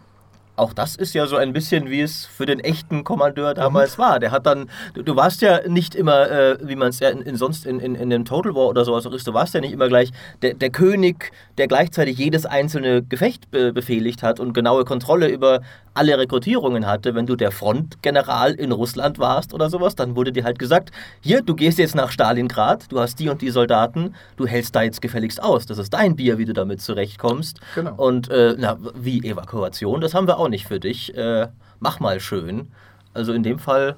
auch 0.56 0.72
das 0.72 0.96
ist 0.96 1.14
ja 1.14 1.26
so 1.26 1.36
ein 1.36 1.52
bisschen, 1.52 1.90
wie 1.90 2.00
es 2.00 2.26
für 2.26 2.46
den 2.46 2.60
echten 2.60 3.04
Kommandeur 3.04 3.54
damals 3.54 3.98
mhm. 3.98 4.02
war. 4.02 4.20
Der 4.20 4.30
hat 4.30 4.46
dann, 4.46 4.70
du, 4.94 5.02
du 5.02 5.16
warst 5.16 5.42
ja 5.42 5.66
nicht 5.68 5.94
immer, 5.94 6.30
äh, 6.30 6.58
wie 6.62 6.76
man 6.76 6.88
es 6.88 7.00
ja 7.00 7.08
in, 7.08 7.22
in, 7.22 7.36
sonst 7.36 7.66
in, 7.66 7.80
in, 7.80 7.94
in 7.94 8.10
dem 8.10 8.24
Total 8.24 8.54
War 8.54 8.68
oder 8.68 8.84
sowas 8.84 9.06
auch 9.06 9.12
ist, 9.12 9.26
du 9.26 9.34
warst 9.34 9.54
ja 9.54 9.60
nicht 9.60 9.72
immer 9.72 9.88
gleich 9.88 10.10
der, 10.42 10.54
der 10.54 10.70
König, 10.70 11.32
der 11.58 11.66
gleichzeitig 11.66 12.18
jedes 12.18 12.46
einzelne 12.46 13.02
Gefecht 13.02 13.50
be 13.50 13.72
befehligt 13.72 14.22
hat 14.22 14.40
und 14.40 14.52
genaue 14.52 14.84
Kontrolle 14.84 15.28
über 15.28 15.60
alle 15.94 16.18
Rekrutierungen 16.18 16.86
hatte. 16.86 17.14
Wenn 17.14 17.26
du 17.26 17.36
der 17.36 17.52
Frontgeneral 17.52 18.52
in 18.52 18.72
Russland 18.72 19.18
warst 19.18 19.54
oder 19.54 19.70
sowas, 19.70 19.94
dann 19.94 20.16
wurde 20.16 20.32
dir 20.32 20.44
halt 20.44 20.58
gesagt, 20.58 20.90
hier, 21.20 21.40
du 21.40 21.54
gehst 21.54 21.78
jetzt 21.78 21.94
nach 21.94 22.10
Stalingrad, 22.10 22.90
du 22.90 23.00
hast 23.00 23.18
die 23.20 23.28
und 23.28 23.40
die 23.40 23.50
Soldaten, 23.50 24.14
du 24.36 24.46
hältst 24.46 24.74
da 24.74 24.82
jetzt 24.82 25.00
gefälligst 25.00 25.42
aus. 25.42 25.66
Das 25.66 25.78
ist 25.78 25.94
dein 25.94 26.16
Bier, 26.16 26.36
wie 26.38 26.44
du 26.44 26.52
damit 26.52 26.80
zurechtkommst. 26.82 27.60
Genau. 27.74 27.94
Und 27.94 28.28
äh, 28.28 28.56
na, 28.58 28.76
wie 28.94 29.24
Evakuation, 29.24 30.00
das 30.00 30.14
haben 30.14 30.26
wir 30.26 30.38
auch 30.38 30.43
auch 30.44 30.48
nicht 30.48 30.66
für 30.66 30.80
dich. 30.80 31.16
Äh, 31.16 31.48
mach 31.80 32.00
mal 32.00 32.20
schön. 32.20 32.68
Also 33.12 33.32
in 33.32 33.42
dem 33.42 33.58
Fall 33.58 33.96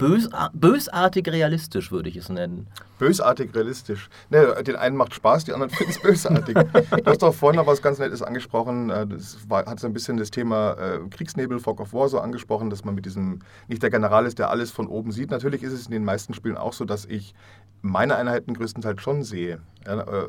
bösar 0.00 0.50
bösartig 0.54 1.28
realistisch, 1.28 1.92
würde 1.92 2.08
ich 2.08 2.16
es 2.16 2.30
nennen. 2.30 2.66
Bösartig 2.98 3.54
realistisch. 3.54 4.08
Ne, 4.30 4.62
den 4.66 4.76
einen 4.76 4.96
macht 4.96 5.14
Spaß, 5.14 5.44
die 5.44 5.52
anderen 5.52 5.70
finden 5.76 5.92
es 5.92 6.00
bösartig. 6.00 6.54
du 6.54 7.04
hast 7.04 7.22
doch 7.22 7.34
vorhin 7.34 7.60
noch 7.60 7.66
was 7.66 7.82
ganz 7.82 7.98
Nettes 7.98 8.22
angesprochen. 8.22 8.88
Äh, 8.88 9.06
das 9.06 9.38
war, 9.48 9.66
hat 9.66 9.78
so 9.78 9.86
ein 9.86 9.92
bisschen 9.92 10.16
das 10.16 10.30
Thema 10.30 10.72
äh, 10.72 11.00
Kriegsnebel, 11.10 11.60
Fog 11.60 11.80
of 11.80 11.92
War 11.92 12.08
so 12.08 12.18
angesprochen, 12.18 12.70
dass 12.70 12.84
man 12.84 12.94
mit 12.94 13.04
diesem, 13.04 13.40
nicht 13.68 13.82
der 13.82 13.90
General 13.90 14.24
ist, 14.24 14.38
der 14.38 14.48
alles 14.48 14.70
von 14.70 14.86
oben 14.86 15.12
sieht. 15.12 15.30
Natürlich 15.30 15.62
ist 15.62 15.72
es 15.72 15.86
in 15.86 15.92
den 15.92 16.04
meisten 16.04 16.32
Spielen 16.32 16.56
auch 16.56 16.72
so, 16.72 16.86
dass 16.86 17.04
ich 17.04 17.34
meine 17.82 18.16
Einheiten 18.16 18.54
größtenteils 18.54 19.02
schon 19.02 19.22
sehe. 19.22 19.60
Ja, 19.86 20.00
äh, 20.00 20.28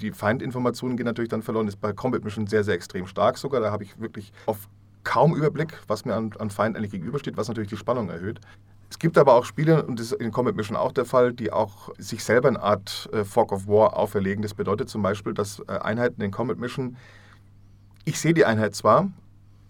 die 0.00 0.10
Feindinformationen 0.10 0.96
gehen 0.96 1.06
natürlich 1.06 1.30
dann 1.30 1.42
verloren. 1.42 1.66
Das 1.66 1.76
ist 1.76 1.80
bei 1.80 1.92
Combat 1.92 2.24
Mission 2.24 2.48
sehr, 2.48 2.64
sehr 2.64 2.74
extrem 2.74 3.06
stark 3.06 3.38
sogar. 3.38 3.60
Da 3.60 3.70
habe 3.70 3.84
ich 3.84 4.00
wirklich 4.00 4.32
auf 4.46 4.68
kaum 5.04 5.34
Überblick, 5.34 5.80
was 5.88 6.04
mir 6.04 6.14
an, 6.14 6.32
an 6.38 6.50
Feind 6.50 6.76
eigentlich 6.76 6.92
gegenübersteht, 6.92 7.36
was 7.36 7.48
natürlich 7.48 7.70
die 7.70 7.76
Spannung 7.76 8.08
erhöht. 8.08 8.40
Es 8.90 8.98
gibt 8.98 9.16
aber 9.16 9.34
auch 9.34 9.46
Spiele, 9.46 9.86
und 9.86 9.98
das 9.98 10.12
ist 10.12 10.20
in 10.20 10.32
Combat 10.32 10.54
Mission 10.54 10.76
auch 10.76 10.92
der 10.92 11.06
Fall, 11.06 11.32
die 11.32 11.50
auch 11.50 11.88
sich 11.96 12.22
selber 12.22 12.48
eine 12.48 12.60
Art 12.60 13.08
äh, 13.12 13.24
Fog 13.24 13.50
of 13.50 13.66
War 13.66 13.96
auferlegen. 13.96 14.42
Das 14.42 14.52
bedeutet 14.52 14.90
zum 14.90 15.00
Beispiel, 15.00 15.32
dass 15.32 15.60
äh, 15.60 15.78
Einheiten 15.80 16.20
in 16.20 16.30
Combat 16.30 16.58
Mission, 16.58 16.96
ich 18.04 18.20
sehe 18.20 18.34
die 18.34 18.44
Einheit 18.44 18.74
zwar, 18.74 19.10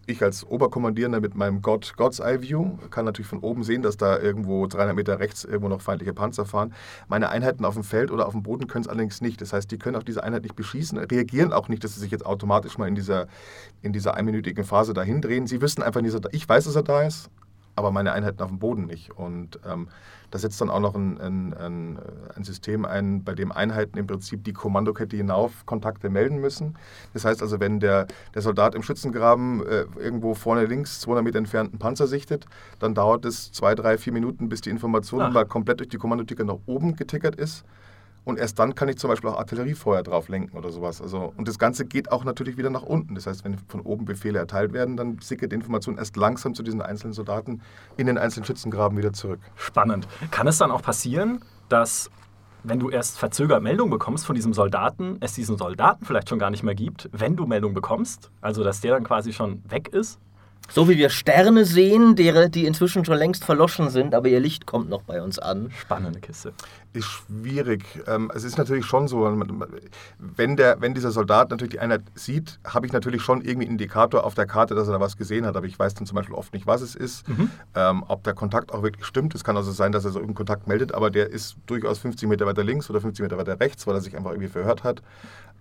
ich 0.07 0.23
als 0.23 0.45
Oberkommandierender 0.45 1.21
mit 1.21 1.35
meinem 1.35 1.63
God, 1.63 1.95
God's 1.97 2.19
Eye 2.19 2.43
View 2.43 2.79
kann 2.91 3.05
natürlich 3.05 3.29
von 3.29 3.39
oben 3.39 3.63
sehen, 3.63 3.83
dass 3.83 3.97
da 3.97 4.19
irgendwo 4.19 4.67
300 4.67 4.97
Meter 4.97 5.21
rechts 5.21 5.45
irgendwo 5.45 5.69
noch 5.69 5.81
feindliche 5.81 6.13
Panzer 6.13 6.45
fahren. 6.45 6.73
Meine 7.09 7.29
Einheiten 7.29 7.65
auf 7.65 7.75
dem 7.75 7.85
Feld 7.85 8.11
oder 8.11 8.27
auf 8.27 8.33
dem 8.33 8.43
Boden 8.43 8.67
können 8.67 8.85
es 8.85 8.89
allerdings 8.89 9.21
nicht. 9.21 9.41
Das 9.41 9.53
heißt, 9.53 9.71
die 9.71 9.79
können 9.79 9.97
auch 9.97 10.03
diese 10.03 10.25
Einheit 10.25 10.43
nicht 10.43 10.57
beschießen, 10.57 10.99
reagieren 10.99 11.53
auch 11.53 11.69
nicht, 11.69 11.85
dass 11.85 11.95
sie 11.95 12.01
sich 12.01 12.11
jetzt 12.11 12.27
automatisch 12.27 12.79
mal 12.79 12.89
in 12.89 12.95
dieser, 12.95 13.29
in 13.81 13.93
dieser 13.93 14.15
einminütigen 14.15 14.65
Phase 14.65 14.93
dahin 14.95 15.21
drehen. 15.21 15.47
Sie 15.47 15.61
wissen 15.61 15.83
einfach 15.83 16.01
nicht, 16.01 16.17
ich 16.33 16.49
weiß, 16.49 16.65
dass 16.65 16.77
er 16.77 16.83
da 16.83 17.03
ist, 17.03 17.31
aber 17.75 17.91
meine 17.91 18.13
Einheiten 18.13 18.43
auf 18.43 18.49
dem 18.49 18.59
Boden 18.59 18.87
nicht. 18.87 19.11
Und 19.11 19.59
ähm, 19.67 19.89
da 20.31 20.39
setzt 20.39 20.61
dann 20.61 20.71
auch 20.71 20.81
noch 20.81 20.95
ein, 20.95 21.21
ein, 21.21 21.55
ein, 21.55 21.99
ein, 22.35 22.45
System 22.45 22.85
ein, 22.85 23.23
bei 23.23 23.35
dem 23.35 23.53
Einheiten 23.53 23.99
im 23.99 24.07
Prinzip 24.07 24.45
die 24.45 24.53
Kommandokette 24.53 25.17
hinauf 25.17 25.67
Kontakte 25.67 26.09
melden 26.09 26.39
müssen. 26.39 26.77
Das 27.13 27.25
heißt 27.25 27.43
also, 27.43 27.61
wenn 27.61 27.81
der, 27.81 28.07
der 28.35 28.43
Soldat 28.43 28.75
im 28.75 28.83
Schützengraben 28.83 29.65
äh, 29.67 29.85
irgendwo 29.99 30.35
vorne 30.35 30.65
links 30.65 31.01
200 31.01 31.25
Meter 31.25 31.39
entfernten 31.39 31.79
Panzer 31.79 32.07
sichtet, 32.07 32.47
dann 32.79 32.95
dauert 32.95 33.25
es 33.25 33.53
zwei, 33.53 33.75
drei, 33.75 33.99
vier 33.99 34.13
Minuten, 34.13 34.49
bis 34.49 34.63
die 34.63 34.71
Information 34.71 35.33
mal 35.33 35.45
komplett 35.45 35.81
durch 35.81 35.91
die 35.91 35.99
Kommandoticker 35.99 36.45
nach 36.45 36.59
oben 36.67 36.97
getickert 36.97 37.37
ist. 37.37 37.65
Und 38.25 38.39
erst 38.39 38.59
dann 38.59 38.75
kann 38.75 38.89
ich 38.89 38.99
zum 38.99 39.11
Beispiel 39.11 39.31
auch 39.31 39.39
Artilleriefeuer 39.39 40.03
drauf 40.03 40.29
lenken 40.29 40.57
oder 40.57 40.71
sowas. 40.71 41.03
Also, 41.03 41.33
und 41.37 41.49
das 41.49 41.59
Ganze 41.59 41.85
geht 41.85 42.13
auch 42.13 42.25
natürlich 42.25 42.57
wieder 42.57 42.71
nach 42.71 42.83
unten. 42.83 43.15
Das 43.17 43.27
heißt, 43.27 43.45
wenn 43.45 43.59
von 43.67 43.81
oben 43.81 44.05
Befehle 44.05 44.39
erteilt 44.39 44.73
werden, 44.73 44.97
dann 44.97 45.19
sickert 45.21 45.53
die 45.53 45.57
Information 45.57 45.99
erst 45.99 46.17
langsam 46.17 46.55
zu 46.55 46.63
diesen 46.63 46.81
einzelnen 46.81 47.15
Soldaten 47.15 47.61
in 47.97 48.07
den 48.07 48.19
einzelnen 48.19 48.45
Schützengraben 48.47 48.97
wieder 48.97 49.13
zurück. 49.13 49.41
Spannend. 49.57 50.07
Kann 50.31 50.47
es 50.47 50.59
dann 50.59 50.71
auch 50.71 50.83
passieren, 50.83 51.41
dass 51.69 52.11
wenn 52.65 52.79
du 52.79 52.91
erst 52.91 53.19
verzögert 53.19 53.61
Meldung 53.61 53.91
bekommst 53.91 54.25
von 54.25 54.37
diesem 54.37 54.53
Soldaten, 54.53 55.17
es 55.19 55.35
diesen 55.35 55.59
Soldaten 55.59 56.05
vielleicht 56.05 56.29
schon 56.29 56.39
gar 56.39 56.51
nicht 56.51 56.63
mehr 56.63 56.77
gibt, 56.77 57.09
wenn 57.13 57.35
du 57.35 57.47
Meldung 57.47 57.75
bekommst? 57.75 58.31
Also, 58.41 58.63
dass 58.63 58.81
der 58.81 58.93
dann 58.93 59.03
quasi 59.03 59.33
schon 59.33 59.63
weg 59.69 59.89
ist? 59.89 60.21
So 60.69 60.89
wie 60.89 60.97
wir 60.97 61.11
Sterne 61.11 61.65
sehen, 61.65 62.15
die 62.15 62.65
inzwischen 62.65 63.05
schon 63.05 63.19
längst 63.19 63.45
verloschen 63.45 63.91
sind, 63.91 64.15
aber 64.15 64.29
ihr 64.29 64.39
Licht 64.39 64.65
kommt 64.65 64.89
noch 64.89 65.03
bei 65.03 65.21
uns 65.21 65.41
an. 65.41 65.71
Spannende 65.73 66.21
Kiste. 66.21 66.53
Ist 66.95 67.07
schwierig. 67.07 67.85
Ähm, 68.07 68.31
es 68.35 68.45
ist 68.45 68.59
natürlich 68.59 68.85
schon 68.85 69.09
so, 69.09 69.25
wenn, 70.19 70.57
der, 70.57 70.81
wenn 70.81 70.93
dieser 70.93 71.11
Soldat 71.11 71.51
natürlich 71.51 71.73
die 71.73 71.81
Einheit 71.81 72.03
sieht, 72.15 72.61
habe 72.65 72.85
ich 72.87 72.93
natürlich 72.93 73.23
schon 73.23 73.41
irgendwie 73.41 73.67
einen 73.67 73.73
Indikator 73.73 74.25
auf 74.25 74.35
der 74.35 74.47
Karte, 74.47 74.75
dass 74.75 74.89
er 74.89 74.95
da 74.95 75.01
was 75.01 75.17
gesehen 75.17 75.47
hat, 75.47 75.57
aber 75.57 75.67
ich 75.67 75.79
weiß 75.79 75.95
dann 75.95 76.07
zum 76.07 76.17
Beispiel 76.17 76.35
oft 76.35 76.53
nicht, 76.53 76.67
was 76.67 76.83
es 76.83 76.95
ist, 76.95 77.27
mhm. 77.29 77.51
ähm, 77.75 78.05
ob 78.09 78.25
der 78.25 78.35
Kontakt 78.35 78.75
auch 78.75 78.83
wirklich 78.83 79.07
stimmt. 79.07 79.35
Es 79.35 79.43
kann 79.43 79.57
also 79.57 79.73
sein, 79.73 79.93
dass 79.93 80.05
er 80.05 80.11
so 80.11 80.19
irgendeinen 80.19 80.37
Kontakt 80.37 80.67
meldet, 80.67 80.93
aber 80.93 81.11
der 81.11 81.31
ist 81.31 81.57
durchaus 81.67 81.99
50 81.99 82.29
Meter 82.29 82.45
weiter 82.45 82.63
links 82.63 82.91
oder 82.91 83.01
50 83.01 83.23
Meter 83.23 83.39
weiter 83.39 83.59
rechts, 83.59 83.87
weil 83.87 83.95
er 83.95 84.03
sich 84.03 84.15
einfach 84.15 84.31
irgendwie 84.31 84.49
verhört 84.49 84.85
hat. 84.85 85.03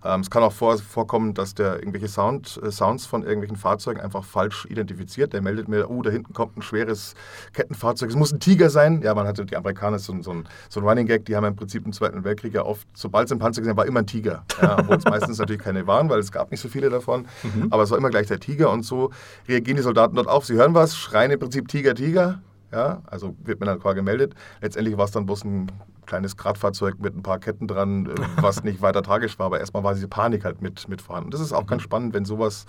Ähm, 0.04 0.20
es 0.20 0.30
kann 0.30 0.42
auch 0.42 0.52
vor, 0.52 0.76
vorkommen, 0.78 1.34
dass 1.34 1.54
der 1.54 1.76
irgendwelche 1.76 2.08
Sound, 2.08 2.60
äh, 2.62 2.70
Sounds 2.70 3.06
von 3.06 3.22
irgendwelchen 3.22 3.56
Fahrzeugen 3.56 4.00
einfach 4.00 4.24
falsch 4.24 4.66
identifiziert. 4.68 5.32
Der 5.32 5.42
meldet 5.42 5.68
mir, 5.68 5.90
oh, 5.90 6.02
da 6.02 6.10
hinten 6.10 6.32
kommt 6.32 6.56
ein 6.56 6.62
schweres 6.62 7.14
Kettenfahrzeug. 7.52 8.10
Es 8.10 8.16
muss 8.16 8.32
ein 8.32 8.40
Tiger 8.40 8.68
sein. 8.70 9.02
Ja, 9.02 9.14
man 9.14 9.26
hatte 9.26 9.44
die 9.44 9.56
Amerikaner 9.56 9.98
so, 9.98 10.20
so, 10.22 10.32
ein, 10.32 10.48
so 10.68 10.80
ein 10.80 10.86
Running 10.86 11.06
Gag, 11.06 11.21
die 11.28 11.36
haben 11.36 11.44
im 11.44 11.56
Prinzip 11.56 11.84
im 11.86 11.92
Zweiten 11.92 12.24
Weltkrieg 12.24 12.54
ja 12.54 12.64
oft, 12.64 12.86
sobald 12.94 13.28
sie 13.28 13.34
einen 13.34 13.40
Panzer 13.40 13.60
gesehen 13.60 13.70
haben, 13.70 13.78
war 13.78 13.86
immer 13.86 14.00
ein 14.00 14.06
Tiger. 14.06 14.44
Ja, 14.60 14.78
obwohl 14.78 14.96
es 14.96 15.04
meistens 15.04 15.38
natürlich 15.38 15.62
keine 15.62 15.86
waren, 15.86 16.08
weil 16.08 16.18
es 16.18 16.32
gab 16.32 16.50
nicht 16.50 16.60
so 16.60 16.68
viele 16.68 16.90
davon. 16.90 17.26
Mhm. 17.42 17.68
Aber 17.70 17.82
es 17.82 17.90
war 17.90 17.98
immer 17.98 18.10
gleich 18.10 18.26
der 18.26 18.40
Tiger 18.40 18.70
und 18.70 18.84
so 18.84 19.10
reagieren 19.48 19.76
die 19.76 19.82
Soldaten 19.82 20.16
dort 20.16 20.28
auf. 20.28 20.44
Sie 20.44 20.54
hören 20.54 20.74
was, 20.74 20.96
schreien 20.96 21.30
im 21.30 21.38
Prinzip 21.38 21.68
Tiger, 21.68 21.94
Tiger. 21.94 22.40
Ja, 22.72 23.02
also 23.06 23.36
wird 23.44 23.60
mir 23.60 23.66
dann 23.66 23.80
quasi 23.80 23.96
gemeldet. 23.96 24.34
Letztendlich 24.62 24.96
war 24.96 25.04
es 25.04 25.10
dann 25.10 25.26
bloß 25.26 25.44
ein 25.44 25.70
kleines 26.06 26.36
Gradfahrzeug 26.36 26.98
mit 27.00 27.16
ein 27.16 27.22
paar 27.22 27.38
Ketten 27.38 27.66
dran, 27.66 28.06
äh, 28.06 28.14
was 28.40 28.64
nicht 28.64 28.82
weiter 28.82 29.02
tragisch 29.02 29.38
war, 29.38 29.46
aber 29.46 29.60
erstmal 29.60 29.84
war 29.84 29.94
diese 29.94 30.08
Panik 30.08 30.44
halt 30.44 30.62
mit, 30.62 30.88
mit 30.88 31.02
vorhanden. 31.02 31.30
Das 31.30 31.40
ist 31.40 31.52
auch 31.52 31.66
ganz 31.66 31.82
mhm. 31.82 31.84
spannend, 31.84 32.14
wenn 32.14 32.24
sowas 32.24 32.66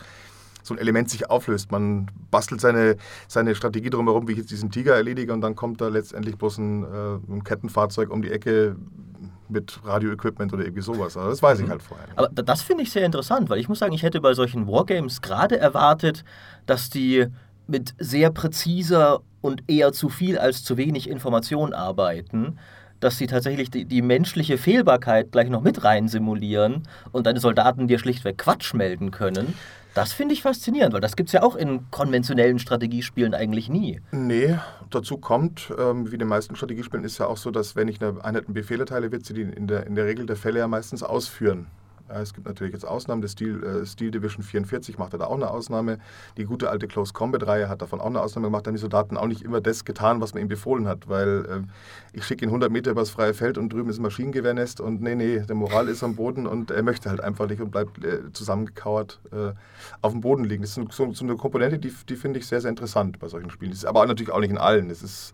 so 0.63 0.73
ein 0.73 0.77
Element 0.77 1.09
sich 1.09 1.29
auflöst. 1.29 1.71
Man 1.71 2.07
bastelt 2.31 2.61
seine, 2.61 2.97
seine 3.27 3.55
Strategie 3.55 3.89
drumherum, 3.89 4.27
wie 4.27 4.33
ich 4.33 4.37
jetzt 4.39 4.51
diesen 4.51 4.71
Tiger 4.71 4.95
erledige, 4.95 5.33
und 5.33 5.41
dann 5.41 5.55
kommt 5.55 5.81
da 5.81 5.89
letztendlich 5.89 6.37
bloß 6.37 6.57
ein, 6.57 6.83
äh, 6.83 6.87
ein 7.31 7.43
Kettenfahrzeug 7.43 8.09
um 8.09 8.21
die 8.21 8.31
Ecke 8.31 8.75
mit 9.49 9.79
Radioequipment 9.83 10.51
oder 10.53 10.63
irgendwie 10.63 10.81
sowas. 10.81 11.15
Also 11.15 11.29
das 11.29 11.43
weiß 11.43 11.59
ich 11.59 11.65
mhm. 11.65 11.71
halt 11.71 11.83
vorher. 11.83 12.07
Aber 12.15 12.27
das 12.29 12.61
finde 12.61 12.83
ich 12.83 12.91
sehr 12.91 13.05
interessant, 13.05 13.49
weil 13.49 13.59
ich 13.59 13.69
muss 13.69 13.79
sagen, 13.79 13.93
ich 13.93 14.03
hätte 14.03 14.21
bei 14.21 14.33
solchen 14.33 14.67
Wargames 14.67 15.21
gerade 15.21 15.59
erwartet, 15.59 16.23
dass 16.65 16.89
die 16.89 17.27
mit 17.67 17.93
sehr 17.99 18.31
präziser 18.31 19.21
und 19.41 19.63
eher 19.67 19.93
zu 19.93 20.09
viel 20.09 20.37
als 20.37 20.63
zu 20.63 20.77
wenig 20.77 21.09
Information 21.09 21.73
arbeiten 21.73 22.57
dass 23.03 23.17
sie 23.17 23.27
tatsächlich 23.27 23.69
die, 23.69 23.85
die, 23.85 24.01
menschliche 24.01 24.57
Fehlbarkeit 24.57 25.31
gleich 25.31 25.49
noch 25.49 25.61
mit 25.61 25.83
rein 25.83 26.07
simulieren 26.07 26.83
und 27.11 27.27
deine 27.27 27.41
Soldaten 27.41 27.87
dir 27.87 27.99
schlichtweg 27.99 28.37
Quatsch 28.37 28.73
melden 28.73 29.11
können. 29.11 29.55
Das 29.93 30.11
finde 30.11 30.33
ich 30.33 30.41
faszinierend, 30.41 30.93
weil 30.93 31.01
das 31.01 31.15
gibt 31.15 31.29
es 31.29 31.33
ja 31.33 31.43
auch 31.43 31.55
in 31.55 31.89
konventionellen 31.91 32.57
Strategiespielen 32.57 33.35
eigentlich 33.35 33.69
nie. 33.69 34.01
Nee, 34.11 34.57
dazu 34.89 35.17
kommt, 35.17 35.71
ähm, 35.77 36.09
wie 36.09 36.13
in 36.13 36.19
den 36.19 36.27
meisten 36.27 36.55
Strategiespielen 36.55 37.05
ist 37.05 37.19
ja 37.19 37.27
auch 37.27 37.37
so, 37.37 37.51
dass 37.51 37.75
wenn 37.75 37.87
ich 37.87 38.01
eine 38.01 38.23
Einheit 38.23 38.45
Befehle 38.47 38.85
teile, 38.85 39.11
wird 39.11 39.25
sie 39.25 39.33
die 39.33 39.41
in 39.41 39.67
der, 39.67 39.85
in 39.85 39.95
der 39.95 40.05
Regel 40.05 40.25
der 40.25 40.35
Fälle 40.35 40.59
ja 40.59 40.67
meistens 40.67 41.03
ausführen. 41.03 41.67
Ja, 42.09 42.21
es 42.21 42.33
gibt 42.33 42.45
natürlich 42.45 42.73
jetzt 42.73 42.85
Ausnahmen. 42.85 43.21
Der 43.21 43.29
Steel, 43.29 43.63
äh, 43.63 43.85
Steel 43.85 44.11
Division 44.11 44.43
44 44.43 44.97
macht 44.97 45.13
da 45.13 45.25
auch 45.25 45.35
eine 45.35 45.49
Ausnahme. 45.49 45.99
Die 46.37 46.43
gute 46.43 46.69
alte 46.69 46.87
Close 46.87 47.13
Combat 47.13 47.47
Reihe 47.47 47.69
hat 47.69 47.81
davon 47.81 48.01
auch 48.01 48.07
eine 48.07 48.21
Ausnahme 48.21 48.47
gemacht. 48.47 48.65
Da 48.65 48.69
haben 48.69 48.75
die 48.75 48.81
Soldaten 48.81 49.15
auch 49.15 49.27
nicht 49.27 49.41
immer 49.41 49.61
das 49.61 49.85
getan, 49.85 50.19
was 50.19 50.33
man 50.33 50.41
ihnen 50.41 50.49
befohlen 50.49 50.87
hat. 50.87 51.07
Weil 51.07 51.45
äh, 51.45 52.17
ich 52.17 52.25
schicke 52.25 52.43
ihn 52.43 52.49
100 52.49 52.71
Meter 52.71 52.91
übers 52.91 53.09
freie 53.09 53.33
Feld 53.33 53.57
und 53.57 53.71
drüben 53.71 53.89
ist 53.89 53.99
ein 53.99 54.03
Maschinengewehrnest 54.03 54.81
und 54.81 55.01
nee, 55.01 55.15
nee, 55.15 55.39
der 55.39 55.55
Moral 55.55 55.87
ist 55.87 56.03
am 56.03 56.15
Boden 56.15 56.45
und 56.45 56.71
er 56.71 56.83
möchte 56.83 57.09
halt 57.09 57.21
einfach 57.21 57.47
nicht 57.47 57.61
und 57.61 57.71
bleibt 57.71 58.03
äh, 58.03 58.31
zusammengekauert 58.33 59.21
äh, 59.31 59.53
auf 60.01 60.11
dem 60.11 60.21
Boden 60.21 60.43
liegen. 60.43 60.61
Das 60.61 60.77
ist 60.77 60.91
so, 60.91 61.13
so 61.13 61.23
eine 61.23 61.37
Komponente, 61.37 61.79
die, 61.79 61.93
die 62.09 62.15
finde 62.17 62.39
ich 62.39 62.47
sehr, 62.47 62.59
sehr 62.59 62.69
interessant 62.69 63.19
bei 63.19 63.29
solchen 63.29 63.49
Spielen. 63.49 63.71
Das 63.71 63.79
ist 63.79 63.85
aber 63.85 64.05
natürlich 64.05 64.31
auch 64.31 64.41
nicht 64.41 64.51
in 64.51 64.57
allen. 64.57 64.89
Das 64.89 65.01
ist, 65.03 65.33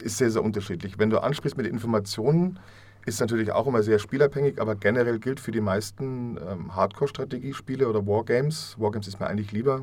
ist 0.00 0.18
sehr, 0.18 0.30
sehr 0.30 0.44
unterschiedlich. 0.44 0.98
Wenn 0.98 1.08
du 1.08 1.18
ansprichst 1.18 1.56
mit 1.56 1.66
Informationen, 1.66 2.58
ist 3.04 3.20
natürlich 3.20 3.52
auch 3.52 3.66
immer 3.66 3.82
sehr 3.82 3.98
spielabhängig, 3.98 4.60
aber 4.60 4.74
generell 4.74 5.18
gilt 5.18 5.40
für 5.40 5.50
die 5.50 5.60
meisten 5.60 6.38
ähm, 6.38 6.74
Hardcore-Strategiespiele 6.74 7.88
oder 7.88 8.06
Wargames, 8.06 8.76
Wargames 8.78 9.08
ist 9.08 9.20
mir 9.20 9.26
eigentlich 9.26 9.52
lieber 9.52 9.82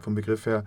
vom 0.00 0.14
Begriff 0.14 0.46
her, 0.46 0.64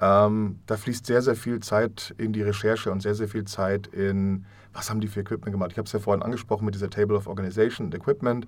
ähm, 0.00 0.60
da 0.66 0.76
fließt 0.76 1.04
sehr, 1.04 1.20
sehr 1.20 1.36
viel 1.36 1.60
Zeit 1.60 2.14
in 2.16 2.32
die 2.32 2.42
Recherche 2.42 2.90
und 2.90 3.02
sehr, 3.02 3.14
sehr 3.14 3.28
viel 3.28 3.44
Zeit 3.44 3.88
in, 3.88 4.46
was 4.72 4.88
haben 4.88 5.00
die 5.00 5.08
für 5.08 5.20
Equipment 5.20 5.52
gemacht. 5.52 5.72
Ich 5.72 5.78
habe 5.78 5.86
es 5.86 5.92
ja 5.92 5.98
vorhin 5.98 6.22
angesprochen 6.22 6.64
mit 6.64 6.74
dieser 6.74 6.90
Table 6.90 7.16
of 7.16 7.26
Organization 7.26 7.88
und 7.88 7.94
Equipment. 7.94 8.46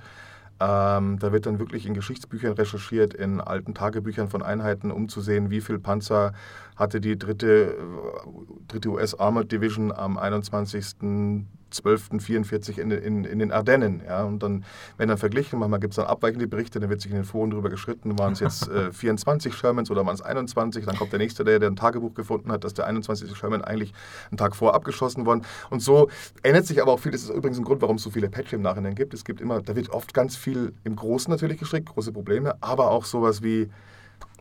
Ähm, 0.61 1.18
da 1.18 1.33
wird 1.33 1.46
dann 1.46 1.59
wirklich 1.59 1.87
in 1.87 1.94
Geschichtsbüchern 1.94 2.53
recherchiert, 2.53 3.14
in 3.14 3.40
alten 3.40 3.75
Tagebüchern 3.75 4.29
von 4.29 4.42
Einheiten, 4.42 4.90
um 4.90 5.09
zu 5.09 5.20
sehen, 5.20 5.51
wie 5.51 5.61
viel 5.61 5.79
Panzer 5.79 6.33
hatte 6.77 7.01
die 7.01 7.18
dritte, 7.18 7.77
äh, 7.77 8.68
dritte 8.68 8.88
US 8.90 9.14
Armored 9.14 9.51
Division 9.51 9.92
am 9.92 10.16
21. 10.16 11.46
1244 11.79 12.79
in, 12.79 12.91
in, 12.91 13.25
in 13.25 13.39
den 13.39 13.53
Ardennen. 13.53 14.03
Ja? 14.07 14.25
Und 14.25 14.43
dann 14.43 14.65
werden 14.97 15.09
dann 15.09 15.19
verglichen, 15.19 15.59
manchmal 15.59 15.81
gibt 15.81 15.93
es 15.93 15.97
dann 15.97 16.07
abweichende 16.07 16.47
Berichte, 16.47 16.81
dann 16.81 16.91
wird 16.91 17.01
sich 17.01 17.11
in 17.11 17.17
den 17.17 17.25
Foren 17.25 17.51
darüber 17.51 17.71
geschritten, 17.71 18.19
waren 18.19 18.33
es 18.33 18.41
jetzt 18.41 18.69
äh, 18.71 18.93
24 18.93 19.55
Shermans 19.55 19.91
oder 19.91 20.05
waren 20.07 20.15
es 20.15 20.23
21, 20.23 20.85
dann 20.85 20.97
kommt 20.97 21.13
der 21.13 21.19
nächste, 21.19 21.45
der, 21.45 21.59
der 21.59 21.71
ein 21.71 21.77
Tagebuch 21.77 22.15
gefunden 22.15 22.53
hat, 22.53 22.65
dass 22.65 22.75
der 22.75 22.87
21. 22.87 23.37
Sherman 23.37 23.63
eigentlich 23.63 23.93
einen 24.31 24.39
Tag 24.39 24.57
vor 24.57 24.75
abgeschossen 24.75 25.27
worden. 25.27 25.43
Und 25.71 25.81
so 25.81 26.09
ändert 26.43 26.67
sich 26.67 26.81
aber 26.81 26.93
auch 26.93 27.01
viel, 27.01 27.13
das 27.13 27.23
ist 27.23 27.31
übrigens 27.31 27.59
ein 27.59 27.65
Grund, 27.65 27.83
warum 27.83 27.97
es 27.97 28.03
so 28.03 28.11
viele 28.11 28.29
Patches 28.29 28.55
im 28.55 28.63
Nachhinein 28.63 28.95
gibt. 28.95 29.15
Es 29.15 29.25
gibt 29.25 29.41
immer, 29.41 29.61
da 29.63 29.77
wird 29.77 29.91
oft 29.91 30.15
ganz 30.15 30.37
viel 30.37 30.73
im 30.85 30.97
Großen 30.97 31.31
natürlich 31.31 31.59
gestrickt, 31.59 31.89
große 31.89 32.13
Probleme, 32.13 32.57
aber 32.61 32.91
auch 32.91 33.05
sowas 33.05 33.43
wie, 33.43 33.71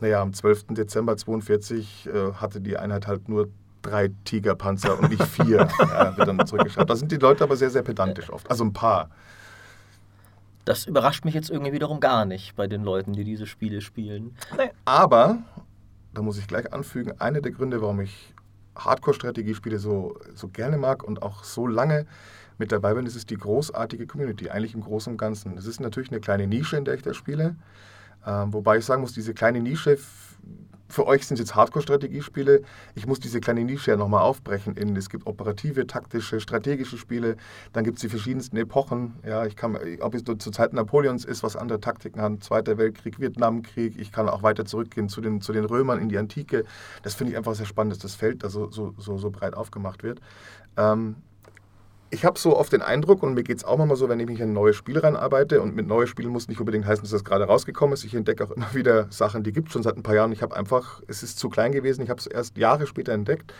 naja, 0.00 0.20
am 0.20 0.32
12. 0.32 0.68
Dezember 0.70 1.16
42 1.16 2.08
äh, 2.12 2.32
hatte 2.34 2.60
die 2.60 2.76
Einheit 2.76 3.06
halt 3.06 3.28
nur 3.28 3.48
drei 3.82 4.10
Tigerpanzer 4.24 4.98
und 4.98 5.10
nicht 5.10 5.22
vier. 5.24 5.68
ja, 5.78 6.16
wird 6.16 6.28
dann 6.28 6.46
zurückgeschaut. 6.46 6.88
Da 6.88 6.96
sind 6.96 7.12
die 7.12 7.16
Leute 7.16 7.44
aber 7.44 7.56
sehr, 7.56 7.70
sehr 7.70 7.82
pedantisch 7.82 8.30
oft. 8.30 8.50
Also 8.50 8.64
ein 8.64 8.72
paar. 8.72 9.10
Das 10.64 10.86
überrascht 10.86 11.24
mich 11.24 11.34
jetzt 11.34 11.50
irgendwie 11.50 11.72
wiederum 11.72 11.98
gar 11.98 12.24
nicht 12.24 12.54
bei 12.54 12.66
den 12.66 12.84
Leuten, 12.84 13.12
die 13.12 13.24
diese 13.24 13.46
Spiele 13.46 13.80
spielen. 13.80 14.36
Aber, 14.84 15.38
da 16.14 16.22
muss 16.22 16.38
ich 16.38 16.46
gleich 16.46 16.72
anfügen, 16.72 17.20
einer 17.20 17.40
der 17.40 17.50
Gründe, 17.50 17.82
warum 17.82 18.00
ich 18.00 18.32
Hardcore-Strategiespiele 18.76 19.78
so, 19.78 20.18
so 20.34 20.48
gerne 20.48 20.78
mag 20.78 21.02
und 21.02 21.22
auch 21.22 21.44
so 21.44 21.66
lange 21.66 22.06
mit 22.58 22.70
dabei 22.70 22.94
bin, 22.94 23.04
das 23.04 23.16
ist 23.16 23.30
die 23.30 23.36
großartige 23.36 24.06
Community, 24.06 24.50
eigentlich 24.50 24.74
im 24.74 24.82
Großen 24.82 25.12
und 25.12 25.18
Ganzen. 25.18 25.58
Es 25.58 25.66
ist 25.66 25.80
natürlich 25.80 26.10
eine 26.10 26.20
kleine 26.20 26.46
Nische, 26.46 26.76
in 26.76 26.84
der 26.84 26.94
ich 26.94 27.02
das 27.02 27.16
spiele. 27.16 27.56
Ähm, 28.24 28.52
wobei 28.52 28.78
ich 28.78 28.84
sagen 28.84 29.02
muss, 29.02 29.12
diese 29.12 29.34
kleine 29.34 29.60
Nische 29.60 29.98
für 30.92 31.06
euch 31.06 31.26
sind 31.26 31.36
es 31.36 31.40
jetzt 31.40 31.54
Hardcore-Strategiespiele. 31.54 32.62
Ich 32.94 33.06
muss 33.06 33.18
diese 33.18 33.40
kleine 33.40 33.64
Nische 33.64 33.92
ja 33.92 33.96
nochmal 33.96 34.22
aufbrechen. 34.22 34.76
In, 34.76 34.94
es 34.96 35.08
gibt 35.08 35.26
operative, 35.26 35.86
taktische, 35.86 36.38
strategische 36.38 36.98
Spiele. 36.98 37.36
Dann 37.72 37.84
gibt 37.84 37.98
es 37.98 38.02
die 38.02 38.08
verschiedensten 38.08 38.56
Epochen. 38.58 39.14
Ja, 39.26 39.46
ich 39.46 39.56
kann, 39.56 39.78
ob 40.00 40.14
es 40.14 40.22
zur 40.24 40.52
Zeit 40.52 40.72
Napoleons 40.74 41.24
ist, 41.24 41.42
was 41.42 41.56
andere 41.56 41.80
Taktiken 41.80 42.20
haben. 42.20 42.40
Zweiter 42.40 42.76
Weltkrieg, 42.76 43.18
Vietnamkrieg. 43.18 43.98
Ich 43.98 44.12
kann 44.12 44.28
auch 44.28 44.42
weiter 44.42 44.64
zurückgehen 44.64 45.08
zu 45.08 45.20
den, 45.20 45.40
zu 45.40 45.52
den 45.52 45.64
Römern 45.64 45.98
in 45.98 46.08
die 46.08 46.18
Antike. 46.18 46.64
Das 47.02 47.14
finde 47.14 47.32
ich 47.32 47.38
einfach 47.38 47.54
sehr 47.54 47.66
spannend, 47.66 47.94
dass 47.94 48.00
das 48.00 48.14
Feld 48.14 48.44
da 48.44 48.50
so, 48.50 48.70
so, 48.70 48.94
so, 48.98 49.16
so 49.16 49.30
breit 49.30 49.54
aufgemacht 49.54 50.02
wird. 50.02 50.20
Ähm, 50.76 51.16
ich 52.12 52.26
habe 52.26 52.38
so 52.38 52.56
oft 52.56 52.72
den 52.72 52.82
Eindruck, 52.82 53.22
und 53.22 53.34
mir 53.34 53.42
geht 53.42 53.56
es 53.56 53.64
auch 53.64 53.78
mal 53.78 53.96
so, 53.96 54.08
wenn 54.08 54.20
ich 54.20 54.26
mich 54.26 54.38
in 54.38 54.50
ein 54.50 54.52
neues 54.52 54.76
Spiel 54.76 54.98
reinarbeite, 54.98 55.62
und 55.62 55.74
mit 55.74 55.86
neuen 55.86 56.06
Spielen 56.06 56.30
muss 56.30 56.46
nicht 56.46 56.60
unbedingt 56.60 56.84
heißen, 56.84 57.02
dass 57.02 57.10
das 57.10 57.24
gerade 57.24 57.44
rausgekommen 57.44 57.94
ist. 57.94 58.04
Ich 58.04 58.14
entdecke 58.14 58.44
auch 58.44 58.50
immer 58.50 58.68
wieder 58.74 59.06
Sachen, 59.10 59.42
die 59.42 59.52
gibt 59.52 59.68
es 59.68 59.72
schon 59.72 59.82
seit 59.82 59.96
ein 59.96 60.02
paar 60.02 60.14
Jahren. 60.14 60.30
Ich 60.30 60.42
habe 60.42 60.54
einfach, 60.54 61.00
es 61.08 61.22
ist 61.22 61.38
zu 61.38 61.48
klein 61.48 61.72
gewesen, 61.72 62.02
ich 62.02 62.10
habe 62.10 62.20
es 62.20 62.26
erst 62.26 62.58
Jahre 62.58 62.86
später 62.86 63.12
entdeckt. 63.12 63.54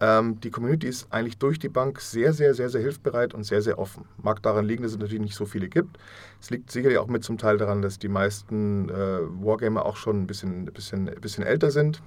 Ähm, 0.00 0.40
die 0.40 0.50
Community 0.50 0.88
ist 0.88 1.06
eigentlich 1.12 1.36
durch 1.36 1.58
die 1.58 1.68
Bank 1.68 2.00
sehr, 2.00 2.32
sehr, 2.32 2.54
sehr, 2.54 2.70
sehr 2.70 2.80
hilfsbereit 2.80 3.34
und 3.34 3.44
sehr, 3.44 3.60
sehr 3.60 3.78
offen. 3.78 4.06
Mag 4.22 4.42
daran 4.42 4.64
liegen, 4.64 4.82
dass 4.82 4.92
es 4.92 4.98
natürlich 4.98 5.20
nicht 5.20 5.36
so 5.36 5.44
viele 5.44 5.68
gibt. 5.68 5.98
Es 6.40 6.48
liegt 6.48 6.70
sicherlich 6.70 6.98
auch 6.98 7.08
mit 7.08 7.22
zum 7.22 7.36
Teil 7.36 7.58
daran, 7.58 7.82
dass 7.82 7.98
die 7.98 8.08
meisten 8.08 8.88
äh, 8.88 8.94
Wargamer 8.94 9.84
auch 9.84 9.96
schon 9.96 10.22
ein 10.22 10.26
bisschen, 10.26 10.64
bisschen, 10.64 11.04
bisschen 11.20 11.44
älter 11.44 11.70
sind 11.70 12.02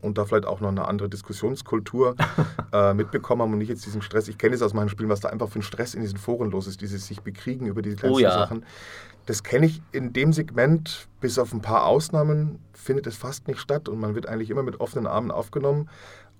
und 0.00 0.18
da 0.18 0.24
vielleicht 0.24 0.46
auch 0.46 0.60
noch 0.60 0.68
eine 0.68 0.86
andere 0.86 1.08
Diskussionskultur 1.08 2.16
äh, 2.72 2.94
mitbekommen 2.94 3.42
haben 3.42 3.52
und 3.52 3.58
nicht 3.58 3.68
jetzt 3.68 3.86
diesen 3.86 4.02
Stress. 4.02 4.28
Ich 4.28 4.38
kenne 4.38 4.54
es 4.54 4.62
aus 4.62 4.74
meinen 4.74 4.88
Spielen, 4.88 5.08
was 5.08 5.20
da 5.20 5.28
einfach 5.28 5.48
für 5.48 5.60
ein 5.60 5.62
Stress 5.62 5.94
in 5.94 6.00
diesen 6.00 6.18
Foren 6.18 6.50
los 6.50 6.66
ist, 6.66 6.80
dieses 6.80 7.06
sich 7.06 7.20
bekriegen 7.22 7.66
über 7.66 7.82
diese 7.82 7.96
kleinsten 7.96 8.24
oh, 8.24 8.26
ja. 8.26 8.32
Sachen. 8.32 8.64
Das 9.26 9.42
kenne 9.42 9.66
ich 9.66 9.80
in 9.92 10.12
dem 10.12 10.32
Segment, 10.32 11.08
bis 11.20 11.38
auf 11.38 11.52
ein 11.54 11.62
paar 11.62 11.86
Ausnahmen, 11.86 12.58
findet 12.72 13.06
es 13.06 13.16
fast 13.16 13.48
nicht 13.48 13.58
statt 13.58 13.88
und 13.88 13.98
man 13.98 14.14
wird 14.14 14.28
eigentlich 14.28 14.50
immer 14.50 14.62
mit 14.62 14.80
offenen 14.80 15.06
Armen 15.06 15.30
aufgenommen. 15.30 15.88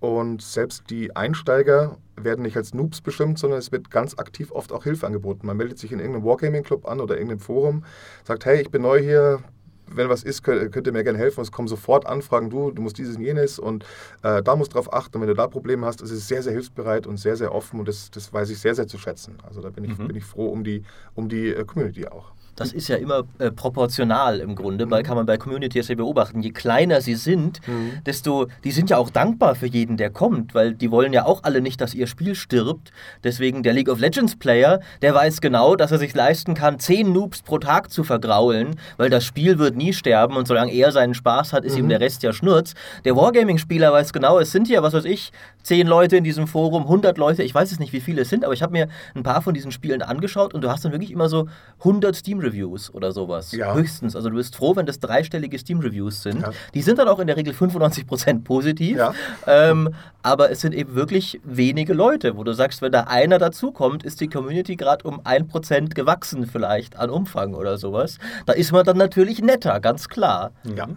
Und 0.00 0.42
selbst 0.42 0.90
die 0.90 1.16
Einsteiger 1.16 1.96
werden 2.16 2.42
nicht 2.42 2.58
als 2.58 2.74
Noobs 2.74 3.00
bestimmt, 3.00 3.38
sondern 3.38 3.58
es 3.58 3.72
wird 3.72 3.90
ganz 3.90 4.18
aktiv 4.18 4.52
oft 4.52 4.70
auch 4.70 4.84
Hilfe 4.84 5.06
angeboten. 5.06 5.46
Man 5.46 5.56
meldet 5.56 5.78
sich 5.78 5.92
in 5.92 5.98
irgendeinem 5.98 6.26
Wargaming-Club 6.26 6.86
an 6.86 7.00
oder 7.00 7.14
irgendeinem 7.14 7.40
Forum, 7.40 7.84
sagt, 8.24 8.44
hey, 8.44 8.60
ich 8.60 8.70
bin 8.70 8.82
neu 8.82 9.00
hier, 9.00 9.42
wenn 9.86 10.08
was 10.08 10.22
ist, 10.22 10.42
könnt, 10.42 10.72
könnt 10.72 10.86
ihr 10.86 10.92
mir 10.92 11.04
gerne 11.04 11.18
helfen. 11.18 11.40
Es 11.40 11.52
kommen 11.52 11.68
sofort 11.68 12.06
Anfragen, 12.06 12.50
du, 12.50 12.70
du 12.70 12.82
musst 12.82 12.98
dieses 12.98 13.16
und 13.16 13.22
jenes 13.22 13.58
und 13.58 13.84
äh, 14.22 14.42
da 14.42 14.56
musst 14.56 14.72
du 14.72 14.74
drauf 14.74 14.92
achten. 14.92 15.16
Und 15.16 15.22
wenn 15.22 15.28
du 15.28 15.34
da 15.34 15.46
Probleme 15.46 15.86
hast, 15.86 16.02
ist 16.02 16.10
es 16.10 16.28
sehr, 16.28 16.42
sehr 16.42 16.52
hilfsbereit 16.52 17.06
und 17.06 17.16
sehr, 17.16 17.36
sehr 17.36 17.54
offen 17.54 17.80
und 17.80 17.88
das, 17.88 18.10
das 18.10 18.32
weiß 18.32 18.50
ich 18.50 18.58
sehr, 18.58 18.74
sehr 18.74 18.86
zu 18.86 18.98
schätzen. 18.98 19.36
Also 19.42 19.60
da 19.60 19.70
bin 19.70 19.84
ich, 19.84 19.98
mhm. 19.98 20.08
bin 20.08 20.16
ich 20.16 20.24
froh 20.24 20.48
um 20.48 20.64
die, 20.64 20.82
um 21.14 21.28
die 21.28 21.48
äh, 21.48 21.64
Community 21.64 22.06
auch. 22.06 22.33
Das 22.56 22.72
ist 22.72 22.88
ja 22.88 22.96
immer 22.96 23.24
äh, 23.38 23.50
proportional 23.50 24.40
im 24.40 24.54
Grunde, 24.54 24.90
weil 24.90 25.02
mhm. 25.02 25.06
kann 25.06 25.16
man 25.16 25.26
bei 25.26 25.36
Communities 25.36 25.88
ja 25.88 25.94
beobachten. 25.94 26.40
Je 26.40 26.50
kleiner 26.50 27.00
sie 27.00 27.14
sind, 27.14 27.60
mhm. 27.66 28.02
desto, 28.06 28.46
die 28.62 28.70
sind 28.70 28.90
ja 28.90 28.98
auch 28.98 29.10
dankbar 29.10 29.54
für 29.54 29.66
jeden, 29.66 29.96
der 29.96 30.10
kommt, 30.10 30.54
weil 30.54 30.74
die 30.74 30.90
wollen 30.90 31.12
ja 31.12 31.24
auch 31.24 31.42
alle 31.42 31.60
nicht, 31.60 31.80
dass 31.80 31.94
ihr 31.94 32.06
Spiel 32.06 32.34
stirbt. 32.34 32.92
Deswegen 33.22 33.62
der 33.62 33.72
League 33.72 33.88
of 33.88 33.98
Legends 33.98 34.36
Player, 34.36 34.80
der 35.02 35.14
weiß 35.14 35.40
genau, 35.40 35.76
dass 35.76 35.92
er 35.92 35.98
sich 35.98 36.14
leisten 36.14 36.54
kann, 36.54 36.78
zehn 36.78 37.12
Noobs 37.12 37.42
pro 37.42 37.58
Tag 37.58 37.90
zu 37.90 38.04
vergraulen, 38.04 38.76
weil 38.96 39.10
das 39.10 39.24
Spiel 39.24 39.58
wird 39.58 39.76
nie 39.76 39.92
sterben 39.92 40.36
und 40.36 40.46
solange 40.46 40.72
er 40.72 40.92
seinen 40.92 41.14
Spaß 41.14 41.52
hat, 41.52 41.64
ist 41.64 41.74
mhm. 41.74 41.84
ihm 41.84 41.88
der 41.88 42.00
Rest 42.00 42.22
ja 42.22 42.32
Schnurz. 42.32 42.74
Der 43.04 43.16
Wargaming-Spieler 43.16 43.92
weiß 43.92 44.12
genau, 44.12 44.38
es 44.38 44.52
sind 44.52 44.68
ja, 44.68 44.82
was 44.82 44.94
weiß 44.94 45.04
ich, 45.04 45.32
zehn 45.62 45.86
Leute 45.86 46.16
in 46.16 46.24
diesem 46.24 46.46
Forum, 46.46 46.82
100 46.82 47.18
Leute, 47.18 47.42
ich 47.42 47.54
weiß 47.54 47.70
jetzt 47.70 47.80
nicht, 47.80 47.92
wie 47.92 48.00
viele 48.00 48.22
es 48.22 48.28
sind, 48.28 48.44
aber 48.44 48.54
ich 48.54 48.62
habe 48.62 48.72
mir 48.72 48.88
ein 49.14 49.22
paar 49.22 49.42
von 49.42 49.54
diesen 49.54 49.72
Spielen 49.72 50.02
angeschaut 50.02 50.54
und 50.54 50.62
du 50.62 50.70
hast 50.70 50.84
dann 50.84 50.92
wirklich 50.92 51.10
immer 51.10 51.28
so 51.28 51.48
100 51.80 52.14
Steam-Reviews 52.44 52.92
oder 52.94 53.12
sowas. 53.12 53.52
Ja. 53.52 53.74
Höchstens. 53.74 54.14
Also 54.16 54.30
du 54.30 54.36
bist 54.36 54.56
froh, 54.56 54.76
wenn 54.76 54.86
das 54.86 55.00
dreistellige 55.00 55.58
Steam-Reviews 55.58 56.22
sind. 56.22 56.42
Ja. 56.42 56.52
Die 56.74 56.82
sind 56.82 56.98
dann 56.98 57.08
auch 57.08 57.18
in 57.18 57.26
der 57.26 57.36
Regel 57.36 57.54
95% 57.54 58.44
positiv, 58.44 58.98
ja. 58.98 59.14
ähm, 59.46 59.94
aber 60.22 60.50
es 60.50 60.60
sind 60.60 60.74
eben 60.74 60.94
wirklich 60.94 61.40
wenige 61.44 61.94
Leute, 61.94 62.36
wo 62.36 62.44
du 62.44 62.52
sagst, 62.52 62.82
wenn 62.82 62.92
da 62.92 63.02
einer 63.02 63.38
dazukommt, 63.38 64.02
ist 64.04 64.20
die 64.20 64.28
Community 64.28 64.76
gerade 64.76 65.06
um 65.06 65.20
1% 65.20 65.94
gewachsen 65.94 66.46
vielleicht 66.46 66.96
an 66.96 67.10
Umfang 67.10 67.54
oder 67.54 67.78
sowas. 67.78 68.18
Da 68.46 68.52
ist 68.52 68.72
man 68.72 68.84
dann 68.84 68.96
natürlich 68.96 69.40
netter, 69.42 69.80
ganz 69.80 70.08
klar. 70.08 70.52
Ja. 70.76 70.88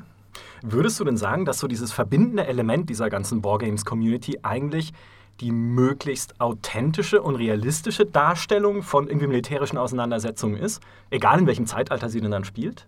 Würdest 0.63 0.99
du 0.99 1.03
denn 1.03 1.17
sagen, 1.17 1.45
dass 1.45 1.59
so 1.59 1.67
dieses 1.67 1.91
verbindende 1.91 2.47
Element 2.47 2.89
dieser 2.89 3.09
ganzen 3.09 3.43
Wargames-Community 3.43 4.39
eigentlich 4.43 4.91
die 5.39 5.51
möglichst 5.51 6.39
authentische 6.41 7.21
und 7.21 7.35
realistische 7.35 8.05
Darstellung 8.05 8.83
von 8.83 9.07
irgendwie 9.07 9.27
militärischen 9.27 9.77
Auseinandersetzungen 9.77 10.57
ist, 10.57 10.81
egal 11.09 11.39
in 11.39 11.47
welchem 11.47 11.65
Zeitalter 11.65 12.09
sie 12.09 12.21
denn 12.21 12.31
dann 12.31 12.43
spielt? 12.43 12.87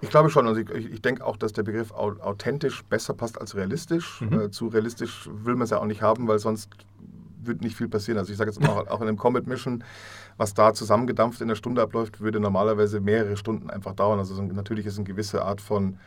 Ich 0.00 0.10
glaube 0.10 0.30
schon. 0.30 0.46
Also 0.46 0.60
ich, 0.60 0.70
ich 0.70 1.02
denke 1.02 1.24
auch, 1.24 1.36
dass 1.36 1.52
der 1.52 1.62
Begriff 1.62 1.92
authentisch 1.92 2.84
besser 2.84 3.14
passt 3.14 3.40
als 3.40 3.54
realistisch. 3.54 4.20
Mhm. 4.20 4.40
Äh, 4.40 4.50
zu 4.50 4.68
realistisch 4.68 5.28
will 5.32 5.54
man 5.54 5.64
es 5.64 5.70
ja 5.70 5.78
auch 5.78 5.86
nicht 5.86 6.02
haben, 6.02 6.28
weil 6.28 6.38
sonst 6.38 6.70
wird 7.42 7.62
nicht 7.62 7.76
viel 7.76 7.88
passieren. 7.88 8.18
Also 8.18 8.32
ich 8.32 8.38
sage 8.38 8.50
jetzt 8.50 8.66
auch, 8.68 8.86
auch 8.88 9.00
in 9.00 9.08
einem 9.08 9.16
Combat 9.16 9.46
Mission, 9.46 9.84
was 10.36 10.54
da 10.54 10.74
zusammengedampft 10.74 11.40
in 11.40 11.48
der 11.48 11.54
Stunde 11.54 11.82
abläuft, 11.82 12.20
würde 12.20 12.40
normalerweise 12.40 13.00
mehrere 13.00 13.36
Stunden 13.36 13.70
einfach 13.70 13.94
dauern. 13.94 14.18
Also 14.18 14.40
natürlich 14.42 14.86
ist 14.86 14.96
eine 14.96 15.04
gewisse 15.04 15.42
Art 15.44 15.60
von 15.60 15.98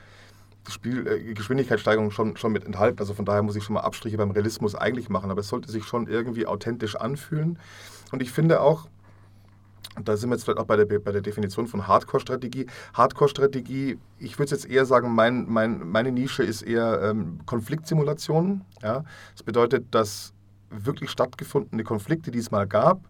Spiel, 0.69 1.07
äh, 1.07 1.33
Geschwindigkeitssteigerung 1.33 2.11
schon, 2.11 2.37
schon 2.37 2.51
mit 2.51 2.65
enthalten. 2.65 2.99
Also 2.99 3.13
von 3.13 3.25
daher 3.25 3.43
muss 3.43 3.55
ich 3.55 3.63
schon 3.63 3.73
mal 3.73 3.81
Abstriche 3.81 4.17
beim 4.17 4.31
Realismus 4.31 4.75
eigentlich 4.75 5.09
machen. 5.09 5.31
Aber 5.31 5.41
es 5.41 5.47
sollte 5.47 5.71
sich 5.71 5.85
schon 5.85 6.07
irgendwie 6.07 6.45
authentisch 6.45 6.95
anfühlen. 6.95 7.59
Und 8.11 8.21
ich 8.21 8.31
finde 8.31 8.61
auch, 8.61 8.87
da 10.03 10.17
sind 10.17 10.29
wir 10.29 10.35
jetzt 10.35 10.45
vielleicht 10.45 10.59
auch 10.59 10.65
bei 10.65 10.77
der, 10.77 10.85
bei 10.85 11.11
der 11.11 11.21
Definition 11.21 11.67
von 11.67 11.87
Hardcore-Strategie. 11.87 12.65
Hardcore-Strategie, 12.93 13.99
ich 14.17 14.39
würde 14.39 14.51
jetzt 14.51 14.65
eher 14.69 14.85
sagen, 14.85 15.13
mein, 15.13 15.45
mein, 15.47 15.87
meine 15.87 16.11
Nische 16.11 16.43
ist 16.43 16.63
eher 16.63 17.01
ähm, 17.03 17.39
Konfliktsimulationen. 17.45 18.61
Ja? 18.81 19.03
Das 19.33 19.43
bedeutet, 19.43 19.85
dass 19.91 20.33
wirklich 20.69 21.11
stattgefundene 21.11 21.83
Konflikte, 21.83 22.31
die 22.31 22.39
es 22.39 22.49
mal 22.49 22.65
gab, 22.65 23.01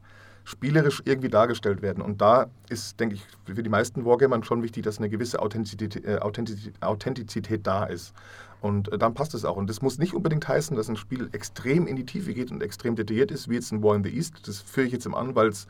spielerisch 0.43 1.01
irgendwie 1.05 1.29
dargestellt 1.29 1.81
werden. 1.81 2.03
Und 2.03 2.21
da 2.21 2.47
ist, 2.69 2.99
denke 2.99 3.15
ich, 3.15 3.23
für 3.45 3.63
die 3.63 3.69
meisten 3.69 4.05
Wargamern 4.05 4.43
schon 4.43 4.61
wichtig, 4.61 4.83
dass 4.83 4.97
eine 4.97 5.09
gewisse 5.09 5.41
Authentizität, 5.41 6.05
äh, 6.05 6.17
Authentizität, 6.19 6.73
Authentizität 6.81 7.65
da 7.65 7.85
ist. 7.85 8.13
Und 8.61 8.91
äh, 8.91 8.97
dann 8.97 9.13
passt 9.13 9.33
es 9.33 9.45
auch. 9.45 9.57
Und 9.57 9.69
das 9.69 9.81
muss 9.81 9.97
nicht 9.97 10.13
unbedingt 10.13 10.47
heißen, 10.47 10.75
dass 10.75 10.89
ein 10.89 10.97
Spiel 10.97 11.29
extrem 11.31 11.87
in 11.87 11.95
die 11.95 12.05
Tiefe 12.05 12.33
geht 12.33 12.51
und 12.51 12.61
extrem 12.61 12.95
detailliert 12.95 13.31
ist, 13.31 13.49
wie 13.49 13.55
jetzt 13.55 13.71
ein 13.71 13.83
War 13.83 13.95
in 13.95 14.03
the 14.03 14.09
East. 14.09 14.47
Das 14.47 14.59
führe 14.59 14.87
ich 14.87 14.93
jetzt 14.93 15.05
im 15.05 15.15
an, 15.15 15.35
weil 15.35 15.47
es 15.47 15.67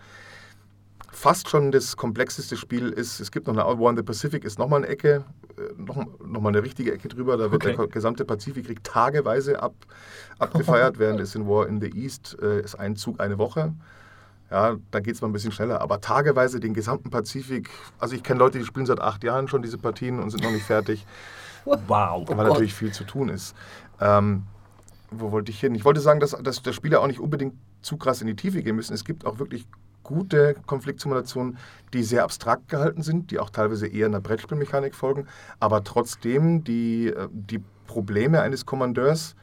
fast 1.12 1.50
schon 1.50 1.72
das 1.72 1.96
komplexeste 1.96 2.58
Spiel 2.58 2.90
ist. 2.90 3.20
Es 3.20 3.32
gibt 3.32 3.48
noch 3.48 3.56
eine 3.56 3.80
War 3.80 3.90
in 3.92 3.98
the 3.98 4.04
Pacific, 4.04 4.44
ist 4.44 4.58
nochmal 4.58 4.80
eine 4.80 4.88
Ecke, 4.88 5.24
äh, 5.58 5.82
noch, 5.82 6.06
noch 6.20 6.42
mal 6.42 6.50
eine 6.50 6.64
richtige 6.64 6.94
Ecke 6.94 7.08
drüber. 7.08 7.38
Da 7.38 7.52
wird 7.52 7.64
okay. 7.64 7.76
der 7.78 7.88
gesamte 7.88 8.26
Pazifikkrieg 8.26 8.84
tageweise 8.84 9.62
ab, 9.62 9.76
abgefeiert, 10.40 10.98
während 10.98 11.20
es 11.20 11.36
in 11.36 11.48
War 11.48 11.68
in 11.68 11.80
the 11.80 11.90
East 11.90 12.38
äh, 12.42 12.62
ist 12.62 12.76
ein 12.76 12.96
Zug 12.96 13.20
eine 13.20 13.38
Woche. 13.38 13.74
Ja, 14.52 14.76
da 14.92 15.00
geht 15.00 15.16
es 15.16 15.22
mal 15.22 15.30
ein 15.30 15.34
bisschen 15.34 15.52
schneller. 15.52 15.82
Aber 15.82 16.00
tageweise 16.02 16.60
den 16.60 16.74
gesamten 16.74 17.10
Pazifik, 17.10 17.70
also 18.00 18.16
ich 18.16 18.24
kenne 18.24 18.40
Leute, 18.40 18.60
die 18.60 18.66
spielen 18.66 18.86
seit 18.86 19.02
acht 19.02 19.24
Jahren 19.24 19.48
schon 19.48 19.62
diese 19.62 19.78
Partien 19.78 20.20
und 20.20 20.30
sind 20.30 20.44
noch 20.44 20.52
nicht 20.52 20.66
fertig. 20.66 21.06
Wow. 21.66 22.28
Weil 22.28 22.50
natürlich 22.50 22.74
viel 22.74 22.92
zu 22.92 23.06
tun 23.06 23.30
ist. 23.30 23.56
Ähm, 24.02 24.44
wo 25.12 25.32
wollte 25.32 25.50
ich 25.50 25.62
hin? 25.62 25.74
Ich 25.76 25.86
wollte 25.86 26.02
sagen, 26.02 26.20
dass, 26.20 26.32
dass 26.32 26.62
der 26.62 26.74
Spieler 26.74 27.00
auch 27.00 27.08
nicht 27.08 27.22
unbedingt 27.22 27.54
zu 27.82 27.96
krass 27.96 28.20
in 28.20 28.28
die 28.28 28.36
Tiefe 28.36 28.62
gehen 28.62 28.76
müssen. 28.76 28.94
Es 28.94 29.06
gibt 29.06 29.26
auch 29.26 29.40
wirklich 29.40 29.66
gute 30.04 30.56
Konfliktsimulationen, 30.66 31.58
die 31.94 32.04
sehr 32.04 32.24
abstrakt 32.24 32.68
gehalten 32.70 33.02
sind, 33.02 33.32
die 33.32 33.40
auch 33.40 33.50
teilweise 33.50 33.88
eher 33.88 34.08
einer 34.08 34.20
Brettspielmechanik 34.20 34.96
folgen, 34.96 35.28
aber 35.60 35.84
trotzdem 35.84 36.64
die, 36.64 37.08
äh, 37.08 37.30
die 37.32 37.64
Probleme 37.88 38.42
eines 38.42 38.66
Kommandeurs 38.66 39.36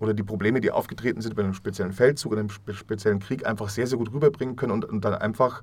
oder 0.00 0.14
die 0.14 0.22
Probleme, 0.22 0.60
die 0.60 0.72
aufgetreten 0.72 1.20
sind 1.20 1.36
bei 1.36 1.42
einem 1.42 1.54
speziellen 1.54 1.92
Feldzug 1.92 2.32
oder 2.32 2.40
einem 2.40 2.50
speziellen 2.50 3.20
Krieg, 3.20 3.46
einfach 3.46 3.68
sehr, 3.68 3.86
sehr 3.86 3.98
gut 3.98 4.12
rüberbringen 4.12 4.56
können 4.56 4.72
und, 4.72 4.84
und 4.84 5.04
dann 5.04 5.14
einfach 5.14 5.62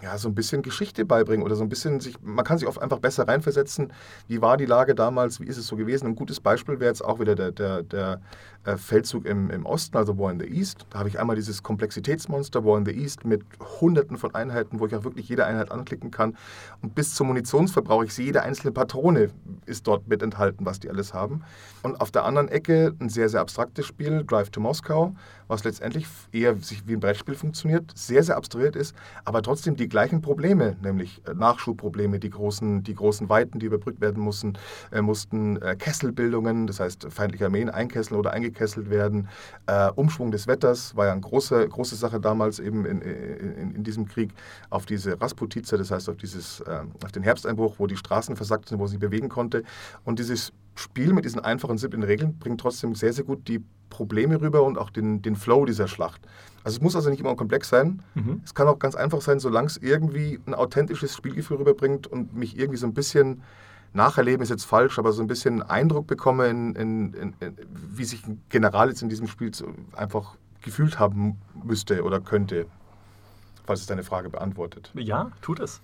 ja, 0.00 0.16
so 0.16 0.28
ein 0.28 0.34
bisschen 0.34 0.62
Geschichte 0.62 1.04
beibringen 1.04 1.44
oder 1.44 1.54
so 1.54 1.62
ein 1.62 1.68
bisschen 1.68 2.00
sich, 2.00 2.16
man 2.22 2.44
kann 2.44 2.58
sich 2.58 2.66
oft 2.66 2.80
einfach 2.80 2.98
besser 2.98 3.28
reinversetzen. 3.28 3.92
Wie 4.26 4.40
war 4.40 4.56
die 4.56 4.66
Lage 4.66 4.94
damals? 4.94 5.40
Wie 5.40 5.46
ist 5.46 5.58
es 5.58 5.66
so 5.66 5.76
gewesen? 5.76 6.06
Ein 6.06 6.14
gutes 6.14 6.40
Beispiel 6.40 6.80
wäre 6.80 6.90
jetzt 6.90 7.04
auch 7.04 7.20
wieder 7.20 7.34
der, 7.34 7.52
der, 7.52 7.82
der 7.82 8.20
äh, 8.64 8.76
Feldzug 8.76 9.26
im, 9.26 9.50
im 9.50 9.66
Osten, 9.66 9.96
also 9.96 10.16
War 10.18 10.30
in 10.30 10.38
the 10.38 10.46
East. 10.46 10.86
Da 10.90 11.00
habe 11.00 11.08
ich 11.08 11.18
einmal 11.18 11.34
dieses 11.34 11.62
Komplexitätsmonster 11.64 12.64
War 12.64 12.78
in 12.78 12.86
the 12.86 12.92
East 12.92 13.24
mit 13.24 13.42
hunderten 13.80 14.16
von 14.16 14.34
Einheiten, 14.34 14.78
wo 14.78 14.86
ich 14.86 14.94
auch 14.94 15.02
wirklich 15.02 15.28
jede 15.28 15.46
Einheit 15.46 15.72
anklicken 15.72 16.12
kann. 16.12 16.36
Und 16.80 16.94
bis 16.94 17.14
zum 17.14 17.26
Munitionsverbrauch, 17.26 18.04
ich 18.04 18.14
sehe 18.14 18.26
jede 18.26 18.42
einzelne 18.42 18.72
Patrone 18.72 19.30
ist 19.66 19.86
dort 19.88 20.06
mit 20.06 20.22
enthalten, 20.22 20.64
was 20.64 20.78
die 20.78 20.88
alles 20.88 21.12
haben. 21.12 21.42
Und 21.82 22.00
auf 22.00 22.12
der 22.12 22.24
anderen 22.24 22.48
Ecke 22.48 22.94
ein 23.00 23.08
sehr, 23.08 23.28
sehr 23.28 23.40
abstraktes 23.40 23.84
Spiel, 23.84 24.24
Drive 24.24 24.50
to 24.50 24.60
Moskau, 24.60 25.14
was 25.48 25.64
letztendlich 25.64 26.06
eher 26.30 26.56
sich 26.56 26.86
wie 26.86 26.94
ein 26.94 27.00
Brettspiel 27.00 27.34
funktioniert, 27.34 27.90
sehr, 27.96 28.22
sehr 28.22 28.36
abstrahiert 28.36 28.76
ist, 28.76 28.94
aber 29.24 29.42
trotzdem 29.42 29.76
die 29.76 29.88
gleichen 29.88 30.22
Probleme, 30.22 30.76
nämlich 30.82 31.20
äh, 31.26 31.34
Nachschubprobleme, 31.34 32.20
die 32.20 32.30
großen, 32.30 32.84
die 32.84 32.94
großen 32.94 33.28
Weiten, 33.28 33.58
die 33.58 33.66
überbrückt 33.66 34.00
werden 34.00 34.22
mussten, 34.22 34.54
äh, 34.92 35.02
mussten 35.02 35.60
äh, 35.60 35.74
Kesselbildungen, 35.76 36.66
das 36.66 36.80
heißt 36.80 37.08
feindliche 37.10 37.46
Armeen 37.46 37.68
einkesseln 37.68 38.18
oder 38.18 38.30
eingekesselt 38.30 38.51
werden, 38.90 39.28
äh, 39.66 39.90
Umschwung 39.90 40.30
des 40.30 40.46
Wetters 40.46 40.96
war 40.96 41.06
ja 41.06 41.12
eine 41.12 41.20
große, 41.20 41.68
große 41.68 41.96
Sache 41.96 42.20
damals 42.20 42.58
eben 42.58 42.84
in, 42.84 43.00
in, 43.00 43.74
in 43.76 43.84
diesem 43.84 44.06
Krieg 44.06 44.30
auf 44.70 44.86
diese 44.86 45.20
Rasputize, 45.20 45.76
das 45.78 45.90
heißt 45.90 46.08
auf, 46.08 46.16
dieses, 46.16 46.62
ähm, 46.66 46.92
auf 47.04 47.12
den 47.12 47.22
Herbsteinbruch, 47.22 47.76
wo 47.78 47.86
die 47.86 47.96
Straßen 47.96 48.36
versackt 48.36 48.68
sind, 48.68 48.78
wo 48.78 48.86
sie 48.86 48.98
bewegen 48.98 49.28
konnte. 49.28 49.62
Und 50.04 50.18
dieses 50.18 50.52
Spiel 50.74 51.12
mit 51.12 51.24
diesen 51.24 51.40
einfachen, 51.40 51.78
simplen 51.78 52.02
Regeln 52.02 52.38
bringt 52.38 52.60
trotzdem 52.60 52.94
sehr, 52.94 53.12
sehr 53.12 53.24
gut 53.24 53.48
die 53.48 53.62
Probleme 53.90 54.40
rüber 54.40 54.62
und 54.62 54.78
auch 54.78 54.88
den, 54.88 55.20
den 55.20 55.36
Flow 55.36 55.66
dieser 55.66 55.86
Schlacht. 55.86 56.22
Also 56.64 56.76
es 56.76 56.82
muss 56.82 56.96
also 56.96 57.10
nicht 57.10 57.20
immer 57.20 57.36
komplex 57.36 57.68
sein. 57.68 58.02
Mhm. 58.14 58.40
Es 58.44 58.54
kann 58.54 58.66
auch 58.68 58.78
ganz 58.78 58.94
einfach 58.94 59.20
sein, 59.20 59.38
solange 59.38 59.66
es 59.66 59.76
irgendwie 59.76 60.40
ein 60.46 60.54
authentisches 60.54 61.14
Spielgefühl 61.14 61.58
rüberbringt 61.58 62.06
und 62.06 62.34
mich 62.34 62.58
irgendwie 62.58 62.78
so 62.78 62.86
ein 62.86 62.94
bisschen 62.94 63.42
nacherleben 63.92 64.42
ist 64.42 64.48
jetzt 64.48 64.64
falsch, 64.64 64.98
aber 64.98 65.12
so 65.12 65.22
ein 65.22 65.26
bisschen 65.26 65.62
Eindruck 65.62 66.06
bekomme, 66.06 66.48
in, 66.48 66.74
in, 66.74 67.34
in, 67.40 67.56
wie 67.70 68.04
sich 68.04 68.26
ein 68.26 68.42
General 68.48 68.88
jetzt 68.88 69.02
in 69.02 69.08
diesem 69.08 69.26
Spiel 69.26 69.50
einfach 69.94 70.36
gefühlt 70.62 70.98
haben 70.98 71.38
müsste 71.62 72.02
oder 72.02 72.20
könnte. 72.20 72.66
Falls 73.64 73.80
es 73.80 73.86
deine 73.86 74.02
Frage 74.02 74.28
beantwortet. 74.28 74.90
Ja, 74.94 75.30
tut 75.40 75.60
es. 75.60 75.80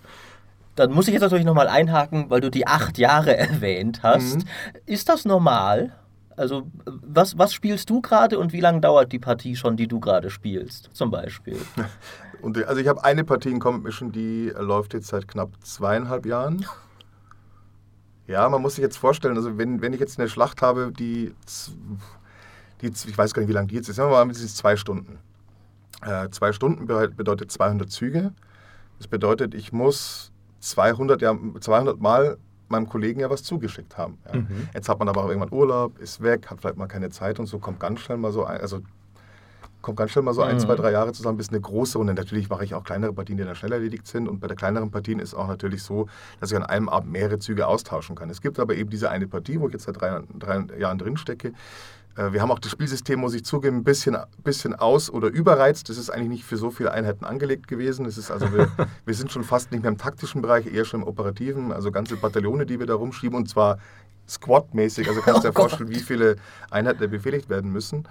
Dann 0.74 0.92
muss 0.92 1.06
ich 1.08 1.12
jetzt 1.12 1.22
natürlich 1.22 1.44
nochmal 1.44 1.68
einhaken, 1.68 2.30
weil 2.30 2.40
du 2.40 2.50
die 2.50 2.66
acht 2.66 2.98
Jahre 2.98 3.36
erwähnt 3.36 4.02
hast. 4.02 4.38
Mhm. 4.38 4.44
Ist 4.86 5.08
das 5.08 5.24
normal? 5.24 5.92
Also, 6.36 6.68
was, 6.86 7.36
was 7.36 7.52
spielst 7.52 7.90
du 7.90 8.00
gerade 8.00 8.38
und 8.38 8.52
wie 8.52 8.60
lange 8.60 8.80
dauert 8.80 9.10
die 9.10 9.18
Partie 9.18 9.56
schon, 9.56 9.76
die 9.76 9.88
du 9.88 9.98
gerade 9.98 10.30
spielst, 10.30 10.90
zum 10.92 11.10
Beispiel? 11.10 11.58
Und, 12.40 12.64
also, 12.64 12.80
ich 12.80 12.86
habe 12.86 13.02
eine 13.02 13.24
Partie 13.24 13.50
in 13.50 13.58
Comet 13.58 13.82
Mission, 13.82 14.12
die 14.12 14.52
läuft 14.56 14.94
jetzt 14.94 15.08
seit 15.08 15.26
knapp 15.26 15.50
zweieinhalb 15.64 16.24
Jahren. 16.24 16.64
Ja, 18.28 18.48
man 18.48 18.60
muss 18.60 18.74
sich 18.74 18.82
jetzt 18.82 18.98
vorstellen, 18.98 19.36
also 19.36 19.56
wenn, 19.56 19.80
wenn 19.80 19.94
ich 19.94 20.00
jetzt 20.00 20.18
eine 20.18 20.28
Schlacht 20.28 20.60
habe, 20.60 20.92
die, 20.92 21.34
die 22.82 22.86
ich 22.86 23.18
weiß 23.18 23.32
gar 23.32 23.40
nicht, 23.40 23.48
wie 23.48 23.54
lange 23.54 23.68
die 23.68 23.74
jetzt 23.74 23.88
ist, 23.88 23.96
sagen 23.96 24.10
wir 24.10 24.16
mal, 24.16 24.24
mindestens 24.26 24.54
zwei 24.54 24.76
Stunden. 24.76 25.18
Äh, 26.02 26.28
zwei 26.30 26.52
Stunden 26.52 26.86
bedeutet 26.86 27.50
200 27.50 27.90
Züge. 27.90 28.32
Das 28.98 29.08
bedeutet, 29.08 29.54
ich 29.54 29.72
muss 29.72 30.30
200, 30.60 31.22
ja, 31.22 31.36
200 31.58 32.00
Mal 32.00 32.36
meinem 32.68 32.86
Kollegen 32.86 33.20
ja 33.20 33.30
was 33.30 33.42
zugeschickt 33.42 33.96
haben. 33.96 34.18
Ja. 34.26 34.40
Mhm. 34.40 34.68
Jetzt 34.74 34.90
hat 34.90 34.98
man 34.98 35.08
aber 35.08 35.24
auch 35.24 35.28
irgendwann 35.28 35.52
Urlaub, 35.52 35.98
ist 35.98 36.22
weg, 36.22 36.50
hat 36.50 36.60
vielleicht 36.60 36.76
mal 36.76 36.86
keine 36.86 37.08
Zeit 37.08 37.40
und 37.40 37.46
so, 37.46 37.58
kommt 37.58 37.80
ganz 37.80 38.00
schnell 38.00 38.18
mal 38.18 38.30
so 38.30 38.44
ein, 38.44 38.60
also 38.60 38.80
kommt 39.82 39.96
ganz 39.96 40.10
schnell 40.10 40.24
mal 40.24 40.34
so 40.34 40.42
ein, 40.42 40.56
mhm. 40.56 40.60
zwei, 40.60 40.74
drei 40.74 40.92
Jahre 40.92 41.12
zusammen, 41.12 41.38
bis 41.38 41.48
eine 41.50 41.60
große. 41.60 41.98
Und 41.98 42.06
natürlich 42.06 42.48
mache 42.48 42.64
ich 42.64 42.74
auch 42.74 42.84
kleinere 42.84 43.12
Partien, 43.12 43.38
die 43.38 43.44
dann 43.44 43.54
schnell 43.54 43.72
erledigt 43.72 44.06
sind. 44.06 44.28
Und 44.28 44.40
bei 44.40 44.46
der 44.46 44.56
kleineren 44.56 44.90
Partien 44.90 45.18
ist 45.18 45.34
auch 45.34 45.48
natürlich 45.48 45.82
so, 45.82 46.08
dass 46.40 46.50
ich 46.50 46.56
an 46.56 46.64
einem 46.64 46.88
Abend 46.88 47.12
mehrere 47.12 47.38
Züge 47.38 47.66
austauschen 47.66 48.16
kann. 48.16 48.30
Es 48.30 48.40
gibt 48.40 48.58
aber 48.58 48.74
eben 48.74 48.90
diese 48.90 49.10
eine 49.10 49.26
Partie, 49.26 49.60
wo 49.60 49.68
ich 49.68 49.72
jetzt 49.72 49.84
seit 49.84 50.00
drei, 50.00 50.20
drei 50.38 50.66
Jahren 50.78 50.98
drin 50.98 51.16
stecke. 51.16 51.52
Äh, 52.18 52.32
wir 52.32 52.42
haben 52.42 52.50
auch 52.50 52.58
das 52.58 52.72
Spielsystem, 52.72 53.20
muss 53.20 53.34
ich 53.34 53.44
zugeben, 53.44 53.78
ein 53.78 53.84
bisschen, 53.84 54.16
bisschen 54.42 54.74
aus- 54.74 55.10
oder 55.10 55.28
überreizt. 55.28 55.88
Das 55.88 55.96
ist 55.96 56.10
eigentlich 56.10 56.28
nicht 56.28 56.44
für 56.44 56.56
so 56.56 56.70
viele 56.70 56.92
Einheiten 56.92 57.24
angelegt 57.24 57.68
gewesen. 57.68 58.04
Es 58.04 58.18
ist 58.18 58.30
also 58.30 58.52
wir, 58.52 58.68
wir 59.06 59.14
sind 59.14 59.30
schon 59.30 59.44
fast 59.44 59.70
nicht 59.70 59.82
mehr 59.82 59.92
im 59.92 59.98
taktischen 59.98 60.42
Bereich, 60.42 60.66
eher 60.66 60.84
schon 60.84 61.02
im 61.02 61.06
operativen. 61.06 61.72
Also 61.72 61.92
ganze 61.92 62.16
Bataillone, 62.16 62.66
die 62.66 62.78
wir 62.78 62.86
da 62.86 62.94
rumschieben. 62.94 63.36
Und 63.36 63.48
zwar 63.48 63.78
Squad-mäßig. 64.28 65.08
Also 65.08 65.20
kannst 65.20 65.44
du 65.44 65.48
dir 65.48 65.56
oh 65.56 65.60
vorstellen, 65.60 65.90
wie 65.90 66.00
viele 66.00 66.36
Einheiten 66.70 67.08
befehligt 67.10 67.48
werden 67.48 67.72
müssen. 67.72 68.06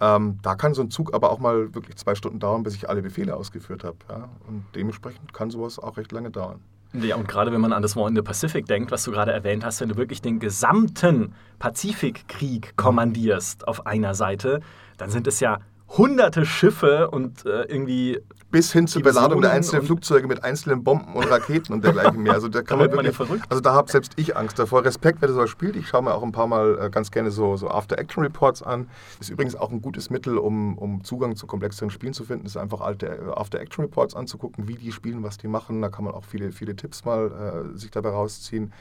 Ähm, 0.00 0.38
da 0.42 0.54
kann 0.54 0.74
so 0.74 0.82
ein 0.82 0.90
Zug 0.90 1.14
aber 1.14 1.30
auch 1.30 1.38
mal 1.38 1.74
wirklich 1.74 1.96
zwei 1.96 2.14
Stunden 2.14 2.38
dauern, 2.38 2.62
bis 2.62 2.74
ich 2.74 2.88
alle 2.88 3.02
Befehle 3.02 3.36
ausgeführt 3.36 3.84
habe. 3.84 3.98
Ja? 4.08 4.28
Und 4.48 4.64
dementsprechend 4.74 5.32
kann 5.32 5.50
sowas 5.50 5.78
auch 5.78 5.96
recht 5.96 6.12
lange 6.12 6.30
dauern. 6.30 6.60
Ja, 6.92 7.14
und 7.14 7.28
gerade 7.28 7.52
wenn 7.52 7.60
man 7.60 7.72
an 7.72 7.82
das 7.82 7.94
War 7.94 8.08
in 8.08 8.16
the 8.16 8.22
Pacific 8.22 8.66
denkt, 8.66 8.90
was 8.90 9.04
du 9.04 9.12
gerade 9.12 9.30
erwähnt 9.30 9.64
hast, 9.64 9.80
wenn 9.80 9.90
du 9.90 9.96
wirklich 9.96 10.22
den 10.22 10.40
gesamten 10.40 11.34
Pazifikkrieg 11.60 12.76
kommandierst 12.76 13.68
auf 13.68 13.86
einer 13.86 14.14
Seite, 14.14 14.60
dann 14.96 15.08
sind 15.08 15.28
es 15.28 15.38
ja 15.38 15.60
hunderte 15.96 16.46
Schiffe 16.46 17.10
und 17.10 17.44
äh, 17.46 17.62
irgendwie. 17.64 18.20
Bis 18.50 18.72
hin 18.72 18.88
zur 18.88 19.02
Beladung 19.02 19.42
der 19.42 19.52
einzelnen 19.52 19.84
Flugzeuge 19.86 20.26
mit 20.26 20.42
einzelnen 20.42 20.82
Bomben 20.82 21.14
und 21.14 21.30
Raketen 21.30 21.72
und 21.72 21.84
dergleichen 21.84 22.20
mehr. 22.20 22.32
Also 22.32 22.48
da 22.48 22.62
kann 22.62 22.78
man 22.78 22.90
wirklich. 22.90 23.16
Man 23.16 23.38
ja 23.38 23.44
also 23.48 23.60
da 23.60 23.74
habe 23.74 23.90
selbst 23.90 24.14
ich 24.16 24.36
Angst 24.36 24.58
davor. 24.58 24.84
Respekt, 24.84 25.20
wer 25.20 25.28
das 25.28 25.36
so 25.36 25.46
spielt. 25.46 25.76
Ich 25.76 25.86
schaue 25.86 26.02
mir 26.02 26.14
auch 26.14 26.24
ein 26.24 26.32
paar 26.32 26.48
Mal 26.48 26.78
äh, 26.80 26.90
ganz 26.90 27.12
gerne 27.12 27.30
so, 27.30 27.56
so 27.56 27.68
After-Action-Reports 27.68 28.64
an. 28.64 28.88
Ist 29.20 29.30
übrigens 29.30 29.54
auch 29.54 29.70
ein 29.70 29.80
gutes 29.80 30.10
Mittel, 30.10 30.36
um, 30.36 30.76
um 30.78 31.04
Zugang 31.04 31.36
zu 31.36 31.46
komplexeren 31.46 31.90
Spielen 31.90 32.12
zu 32.12 32.24
finden. 32.24 32.44
Ist 32.44 32.56
einfach 32.56 32.80
alte 32.80 33.06
äh, 33.06 33.30
After-Action-Reports 33.36 34.16
anzugucken, 34.16 34.66
wie 34.66 34.74
die 34.74 34.90
spielen, 34.90 35.22
was 35.22 35.38
die 35.38 35.46
machen. 35.48 35.80
Da 35.80 35.88
kann 35.88 36.04
man 36.04 36.14
auch 36.14 36.24
viele, 36.24 36.50
viele 36.50 36.74
Tipps 36.74 37.04
mal 37.04 37.72
äh, 37.74 37.78
sich 37.78 37.92
dabei 37.92 38.10
rausziehen. 38.10 38.72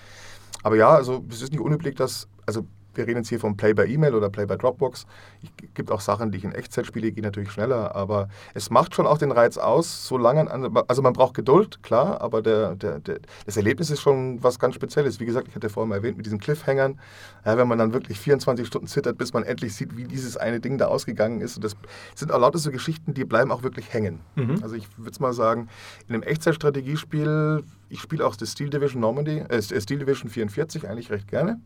Aber 0.64 0.78
ja, 0.78 0.90
also 0.90 1.24
es 1.30 1.44
ist 1.44 1.52
nicht 1.52 1.62
unüblich, 1.62 1.94
dass, 1.94 2.28
also 2.48 2.66
wir 2.94 3.08
reden 3.08 3.20
jetzt 3.20 3.30
hier 3.30 3.40
vom 3.40 3.58
Play 3.58 3.74
by 3.74 3.84
E-Mail 3.84 4.16
oder 4.16 4.30
Play 4.30 4.46
by 4.46 4.58
Dropbox. 4.58 5.06
Es 5.44 5.74
gibt 5.74 5.92
auch 5.92 6.02
Sachen, 6.02 6.32
die 6.32 6.38
ich 6.40 6.44
in 6.44 6.52
Echtzeit 6.54 6.86
spiele, 6.86 7.12
gehen 7.12 7.24
natürlich 7.24 7.52
schneller, 7.52 7.96
aber 7.96 8.28
es 8.54 8.70
macht 8.70 8.96
schon 8.96 9.08
auch 9.08 9.18
den 9.18 9.32
Reiz 9.32 9.58
aus, 9.58 10.08
solange, 10.08 10.50
also 10.88 11.02
man 11.02 11.14
braucht 11.14 11.34
Geduld, 11.34 11.82
klar, 11.84 12.22
aber 12.22 12.42
der, 12.42 12.76
der, 12.76 13.00
der, 13.00 13.20
das 13.46 13.58
Erlebnis 13.58 13.90
ist 13.90 14.02
schon 14.02 14.42
was 14.44 14.60
ganz 14.60 14.76
Spezielles. 14.76 15.20
Wie 15.20 15.26
gesagt, 15.26 15.48
ich 15.48 15.56
hatte 15.56 15.70
vorhin 15.70 15.90
mal 15.90 15.96
erwähnt, 15.96 16.18
mit 16.18 16.26
diesen 16.26 16.40
Cliffhangern, 16.40 17.00
ja, 17.46 17.58
wenn 17.58 17.68
man 17.68 17.78
dann 17.78 17.94
wirklich 17.94 18.20
24 18.20 18.68
Stunden 18.68 18.88
zittert, 18.88 19.18
bis 19.18 19.34
man 19.34 19.44
endlich 19.44 19.76
sieht, 19.76 19.96
wie 19.96 20.06
dieses 20.06 20.38
eine 20.38 20.60
Ding 20.60 20.78
da 20.78 20.88
ausgegangen 20.88 21.42
ist. 21.42 21.56
Und 21.58 21.64
das 21.64 21.76
sind 22.16 22.32
auch 22.32 22.40
lauter 22.40 22.58
so 22.58 22.72
Geschichten, 22.72 23.14
die 23.14 23.26
bleiben 23.26 23.52
auch 23.52 23.64
wirklich 23.64 23.94
hängen. 23.94 24.20
Mhm. 24.36 24.60
Also 24.62 24.76
ich 24.76 24.88
würde 24.98 25.12
es 25.12 25.20
mal 25.20 25.34
sagen, 25.34 25.70
in 26.08 26.16
einem 26.16 26.24
Echtzeitstrategiespiel, 26.24 27.64
ich 27.90 28.00
spiele 28.00 28.26
auch 28.26 28.36
das 28.36 28.52
Steel 28.52 28.70
Division 28.70 29.02
Normandy, 29.02 29.40
äh, 29.40 29.62
Steel 29.62 30.00
Division 30.00 30.30
44 30.30 30.88
eigentlich 30.88 31.10
recht 31.12 31.28
gerne. 31.28 31.60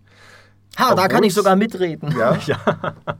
Ha, 0.77 0.95
da 0.95 1.07
kann 1.07 1.23
ich 1.23 1.33
sogar 1.33 1.55
mitreden. 1.55 2.13
Ja, 2.17 2.35
ja. 2.45 2.57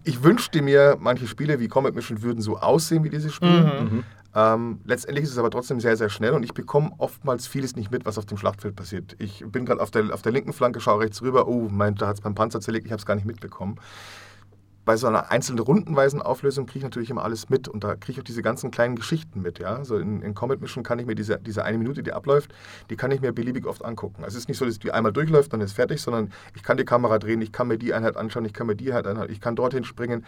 Ich 0.04 0.24
wünschte 0.24 0.62
mir, 0.62 0.98
manche 1.00 1.28
Spiele 1.28 1.60
wie 1.60 1.68
Comet 1.68 1.96
Mission 1.96 2.22
würden 2.22 2.42
so 2.42 2.58
aussehen 2.58 3.04
wie 3.04 3.10
dieses 3.10 3.34
Spiel. 3.34 3.50
Mhm. 3.50 3.90
mhm. 3.90 4.04
Ähm, 4.36 4.80
letztendlich 4.84 5.26
ist 5.26 5.32
es 5.32 5.38
aber 5.38 5.52
trotzdem 5.52 5.80
sehr, 5.80 5.96
sehr 5.96 6.10
schnell 6.10 6.32
und 6.32 6.42
ich 6.42 6.56
bekomme 6.56 6.90
oftmals 6.98 7.46
vieles 7.46 7.76
nicht 7.76 7.92
mit, 7.92 8.04
was 8.08 8.18
auf 8.18 8.26
dem 8.26 8.40
Schlachtfeld 8.40 8.76
passiert. 8.76 9.16
Ich 9.20 9.46
bin 9.46 9.64
gerade 9.64 9.80
auf 9.80 9.92
der, 9.92 10.12
auf 10.12 10.24
der 10.24 10.32
linken 10.32 10.54
Flanke, 10.54 10.80
schaue 10.80 11.02
rechts 11.02 11.22
rüber, 11.22 11.48
oh, 11.48 11.68
mein, 11.70 11.94
da 11.94 12.08
hat 12.08 12.16
es 12.16 12.22
beim 12.22 12.34
Panzer 12.34 12.60
zerlegt, 12.60 12.88
ich 12.88 12.92
habe 12.92 13.00
es 13.00 13.06
gar 13.06 13.14
nicht 13.14 13.28
mitbekommen 13.28 13.78
bei 14.86 14.98
so 14.98 15.08
einer 15.08 15.32
einzelnen 15.32 15.60
rundenweisen 15.60 16.22
Auflösung 16.22 16.66
kriege 16.66 16.80
ich 16.80 16.84
natürlich 16.84 17.10
immer 17.10 17.24
alles 17.24 17.50
mit 17.50 17.68
und 17.68 17.84
da 17.84 17.96
kriege 17.96 18.14
ich 18.14 18.20
auch 18.20 18.24
diese 18.24 18.42
ganzen 18.42 18.72
kleinen 18.72 18.96
Geschichten 18.96 19.42
mit. 19.42 19.60
Ja? 19.60 19.84
So 19.86 19.98
in, 19.98 20.22
in 20.22 20.34
Comet 20.34 20.62
Mission 20.62 20.84
kann 20.84 21.00
ich 21.00 21.06
mir 21.06 21.16
diese, 21.16 21.40
diese 21.40 21.64
eine 21.64 21.78
Minute, 21.78 22.04
die 22.04 22.12
abläuft, 22.12 22.54
die 22.90 22.96
kann 22.96 23.12
ich 23.12 23.22
mir 23.22 23.32
beliebig 23.32 23.66
oft 23.66 23.84
angucken. 23.86 24.24
Also 24.24 24.36
es 24.38 24.44
ist 24.44 24.48
nicht 24.50 24.58
so, 24.58 24.66
dass 24.66 24.80
die 24.80 24.92
einmal 24.92 25.14
durchläuft, 25.14 25.54
dann 25.54 25.62
ist 25.62 25.74
fertig, 25.74 26.02
sondern 26.02 26.32
ich 26.56 26.64
kann 26.64 26.78
die 26.78 26.86
Kamera 26.86 27.18
drehen, 27.18 27.42
ich 27.42 27.52
kann 27.52 27.68
mir 27.68 27.78
die 27.78 27.94
Einheit 27.94 28.18
anschauen, 28.18 28.46
ich 28.46 28.54
kann 28.54 28.68
mir 28.68 28.76
die 28.76 28.90
Einheit 28.90 29.08
anschauen, 29.08 29.30
ich 29.32 29.40
kann 29.40 29.56
dorthin 29.56 29.86
springen. 29.86 30.26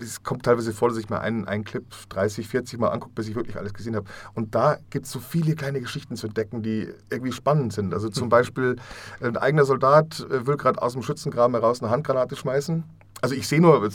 Es 0.00 0.22
kommt 0.22 0.44
teilweise 0.44 0.72
vor, 0.72 0.88
dass 0.88 0.98
ich 0.98 1.08
mir 1.08 1.20
einen, 1.20 1.46
einen 1.46 1.64
Clip 1.64 1.84
30, 2.08 2.48
40 2.48 2.80
Mal 2.80 2.88
angucke, 2.88 3.14
bis 3.14 3.28
ich 3.28 3.36
wirklich 3.36 3.56
alles 3.56 3.72
gesehen 3.72 3.94
habe. 3.94 4.06
Und 4.34 4.54
da 4.54 4.78
gibt 4.90 5.06
es 5.06 5.12
so 5.12 5.20
viele 5.20 5.54
kleine 5.54 5.80
Geschichten 5.80 6.16
zu 6.16 6.26
entdecken, 6.26 6.62
die 6.62 6.88
irgendwie 7.10 7.32
spannend 7.32 7.72
sind. 7.72 7.94
Also 7.94 8.08
zum 8.08 8.28
Beispiel 8.28 8.76
ein 9.20 9.36
eigener 9.36 9.64
Soldat 9.64 10.26
äh, 10.28 10.46
will 10.46 10.56
gerade 10.56 10.82
aus 10.82 10.94
dem 10.94 11.02
Schützengraben 11.02 11.54
heraus 11.54 11.82
eine 11.82 11.90
Handgranate 11.90 12.34
schmeißen 12.34 12.84
also 13.22 13.36
ich 13.36 13.46
sehe 13.46 13.60
nur, 13.60 13.88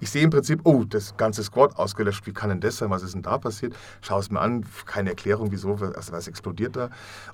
ich 0.00 0.10
sehe 0.10 0.22
im 0.22 0.30
Prinzip, 0.30 0.60
oh, 0.64 0.84
das 0.84 1.16
ganze 1.16 1.42
Squad 1.42 1.76
ausgelöscht, 1.76 2.26
wie 2.26 2.32
kann 2.32 2.50
denn 2.50 2.60
das 2.60 2.76
sein, 2.76 2.90
was 2.90 3.02
ist 3.02 3.14
denn 3.14 3.22
da 3.22 3.38
passiert? 3.38 3.74
Schau 4.02 4.18
es 4.18 4.30
mir 4.30 4.40
an, 4.40 4.66
keine 4.84 5.10
Erklärung, 5.10 5.50
wieso, 5.50 5.80
was, 5.80 6.12
was 6.12 6.28
explodiert 6.28 6.76
da? 6.76 6.90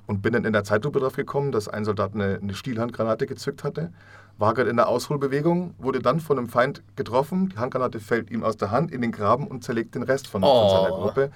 Und 0.07 0.21
bin 0.21 0.33
dann 0.33 0.45
in 0.45 0.53
der 0.53 0.63
Zeitlupe 0.63 1.01
drauf 1.01 1.17
gekommen, 1.17 1.51
dass 1.51 1.67
ein 1.67 1.83
Soldat 1.83 2.15
eine, 2.15 2.39
eine 2.41 2.53
Stielhandgranate 2.53 3.27
gezückt 3.27 3.65
hatte, 3.65 3.91
war 4.37 4.53
gerade 4.53 4.69
in 4.69 4.77
der 4.77 4.87
Ausholbewegung, 4.87 5.75
wurde 5.79 5.99
dann 5.99 6.21
von 6.21 6.37
einem 6.37 6.47
Feind 6.47 6.81
getroffen, 6.95 7.49
die 7.49 7.57
Handgranate 7.57 7.99
fällt 7.99 8.31
ihm 8.31 8.43
aus 8.43 8.55
der 8.55 8.71
Hand 8.71 8.89
in 8.91 9.01
den 9.01 9.11
Graben 9.11 9.47
und 9.47 9.65
zerlegt 9.65 9.95
den 9.95 10.03
Rest 10.03 10.27
von, 10.27 10.43
oh. 10.43 10.47
von 10.47 10.69
seiner 10.69 10.95
Gruppe. 10.95 11.31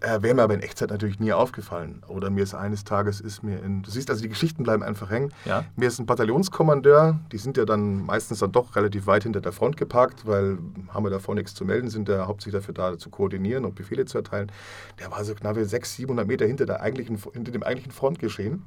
Äh, 0.00 0.22
Wäre 0.22 0.34
mir 0.34 0.42
aber 0.42 0.54
in 0.54 0.60
Echtzeit 0.60 0.90
natürlich 0.90 1.20
nie 1.20 1.32
aufgefallen. 1.32 2.02
Oder 2.08 2.30
mir 2.30 2.42
ist 2.42 2.54
eines 2.54 2.84
Tages, 2.84 3.20
ist 3.20 3.42
mir 3.42 3.62
in, 3.62 3.82
du 3.82 3.90
siehst 3.90 4.10
also, 4.10 4.22
die 4.22 4.28
Geschichten 4.28 4.62
bleiben 4.62 4.82
einfach 4.82 5.10
hängen. 5.10 5.32
Ja. 5.44 5.64
Mir 5.74 5.88
ist 5.88 5.98
ein 5.98 6.06
Bataillonskommandeur, 6.06 7.18
die 7.32 7.38
sind 7.38 7.56
ja 7.56 7.64
dann 7.64 8.04
meistens 8.04 8.40
dann 8.40 8.52
doch 8.52 8.76
relativ 8.76 9.06
weit 9.06 9.22
hinter 9.22 9.40
der 9.40 9.52
Front 9.52 9.76
geparkt, 9.76 10.26
weil 10.26 10.58
haben 10.88 11.04
wir 11.04 11.10
davor 11.10 11.34
nichts 11.34 11.54
zu 11.54 11.64
melden, 11.64 11.88
sind 11.88 12.08
ja 12.08 12.26
hauptsächlich 12.26 12.60
dafür 12.60 12.74
da, 12.74 12.98
zu 12.98 13.10
koordinieren 13.10 13.64
und 13.64 13.74
Befehle 13.74 14.04
zu 14.04 14.18
erteilen. 14.18 14.52
Der 14.98 15.10
war 15.10 15.24
so 15.24 15.34
knapp 15.34 15.56
600, 15.56 15.86
700 15.86 16.26
Meter 16.26 16.46
hinter, 16.46 16.66
der 16.66 16.80
eigentlichen, 16.80 17.18
hinter 17.32 17.52
dem 17.52 17.62
eigentlichen 17.62 17.92
Frontgeschehen. 17.92 18.62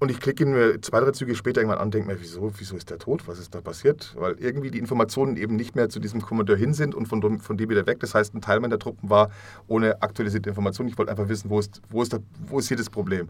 Und 0.00 0.12
ich 0.12 0.20
klicke 0.20 0.44
ihn 0.44 0.52
mir 0.52 0.80
zwei, 0.80 1.00
drei 1.00 1.10
Züge 1.10 1.34
später 1.34 1.60
irgendwann 1.60 1.80
an 1.80 1.86
und 1.86 1.94
denke 1.94 2.08
mir, 2.08 2.20
wieso, 2.20 2.52
wieso 2.56 2.76
ist 2.76 2.88
der 2.88 2.98
tot? 2.98 3.26
Was 3.26 3.40
ist 3.40 3.52
da 3.52 3.60
passiert? 3.60 4.14
Weil 4.16 4.34
irgendwie 4.38 4.70
die 4.70 4.78
Informationen 4.78 5.36
eben 5.36 5.56
nicht 5.56 5.74
mehr 5.74 5.88
zu 5.88 5.98
diesem 5.98 6.22
Kommandeur 6.22 6.56
hin 6.56 6.72
sind 6.72 6.94
und 6.94 7.08
von, 7.08 7.20
dem, 7.20 7.40
von 7.40 7.56
dem 7.56 7.68
wieder 7.68 7.84
weg. 7.86 7.98
Das 7.98 8.14
heißt, 8.14 8.32
ein 8.32 8.40
Teil 8.40 8.60
meiner 8.60 8.78
Truppen 8.78 9.10
war 9.10 9.30
ohne 9.66 10.00
aktualisierte 10.00 10.50
Informationen. 10.50 10.88
Ich 10.88 10.96
wollte 10.98 11.10
einfach 11.10 11.28
wissen, 11.28 11.50
wo 11.50 11.58
ist, 11.58 11.82
wo 11.90 12.00
ist, 12.00 12.12
der, 12.12 12.20
wo 12.46 12.60
ist 12.60 12.68
hier 12.68 12.76
das 12.76 12.90
Problem? 12.90 13.28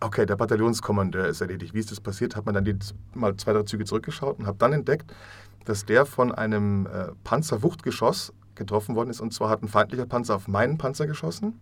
okay, 0.00 0.26
der 0.26 0.34
Bataillonskommandeur 0.34 1.28
ist 1.28 1.40
erledigt. 1.40 1.74
Wie 1.74 1.78
ist 1.78 1.92
das 1.92 2.00
passiert? 2.00 2.34
Hat 2.34 2.44
man 2.44 2.56
dann 2.56 2.64
die, 2.64 2.76
mal 3.14 3.36
zwei, 3.36 3.52
drei 3.52 3.62
Züge 3.62 3.84
zurückgeschaut 3.84 4.40
und 4.40 4.46
habe 4.46 4.58
dann 4.58 4.72
entdeckt, 4.72 5.12
dass 5.64 5.84
der 5.84 6.06
von 6.06 6.32
einem 6.32 6.86
äh, 6.86 7.12
Panzerwuchtgeschoss 7.22 8.32
getroffen 8.56 8.96
worden 8.96 9.10
ist. 9.10 9.20
Und 9.20 9.32
zwar 9.32 9.48
hat 9.48 9.62
ein 9.62 9.68
feindlicher 9.68 10.06
Panzer 10.06 10.34
auf 10.34 10.48
meinen 10.48 10.76
Panzer 10.76 11.06
geschossen 11.06 11.60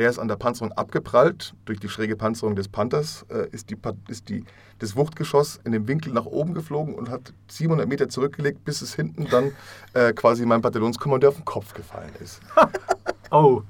der 0.00 0.08
ist 0.08 0.18
an 0.18 0.28
der 0.28 0.36
Panzerung 0.36 0.72
abgeprallt. 0.72 1.52
Durch 1.66 1.78
die 1.78 1.90
schräge 1.90 2.16
Panzerung 2.16 2.56
des 2.56 2.68
Panthers 2.68 3.26
äh, 3.28 3.48
ist, 3.50 3.68
die, 3.68 3.76
ist 4.08 4.30
die, 4.30 4.44
das 4.78 4.96
Wuchtgeschoss 4.96 5.60
in 5.64 5.72
dem 5.72 5.86
Winkel 5.88 6.10
nach 6.14 6.24
oben 6.24 6.54
geflogen 6.54 6.94
und 6.94 7.10
hat 7.10 7.34
700 7.48 7.86
Meter 7.86 8.08
zurückgelegt, 8.08 8.64
bis 8.64 8.80
es 8.80 8.94
hinten 8.94 9.26
dann 9.30 9.52
äh, 9.92 10.14
quasi 10.14 10.46
meinem 10.46 10.62
Bataillonskommandeur 10.62 11.28
auf 11.28 11.36
den 11.36 11.44
Kopf 11.44 11.74
gefallen 11.74 12.12
ist. 12.18 12.40
Oh. 13.30 13.62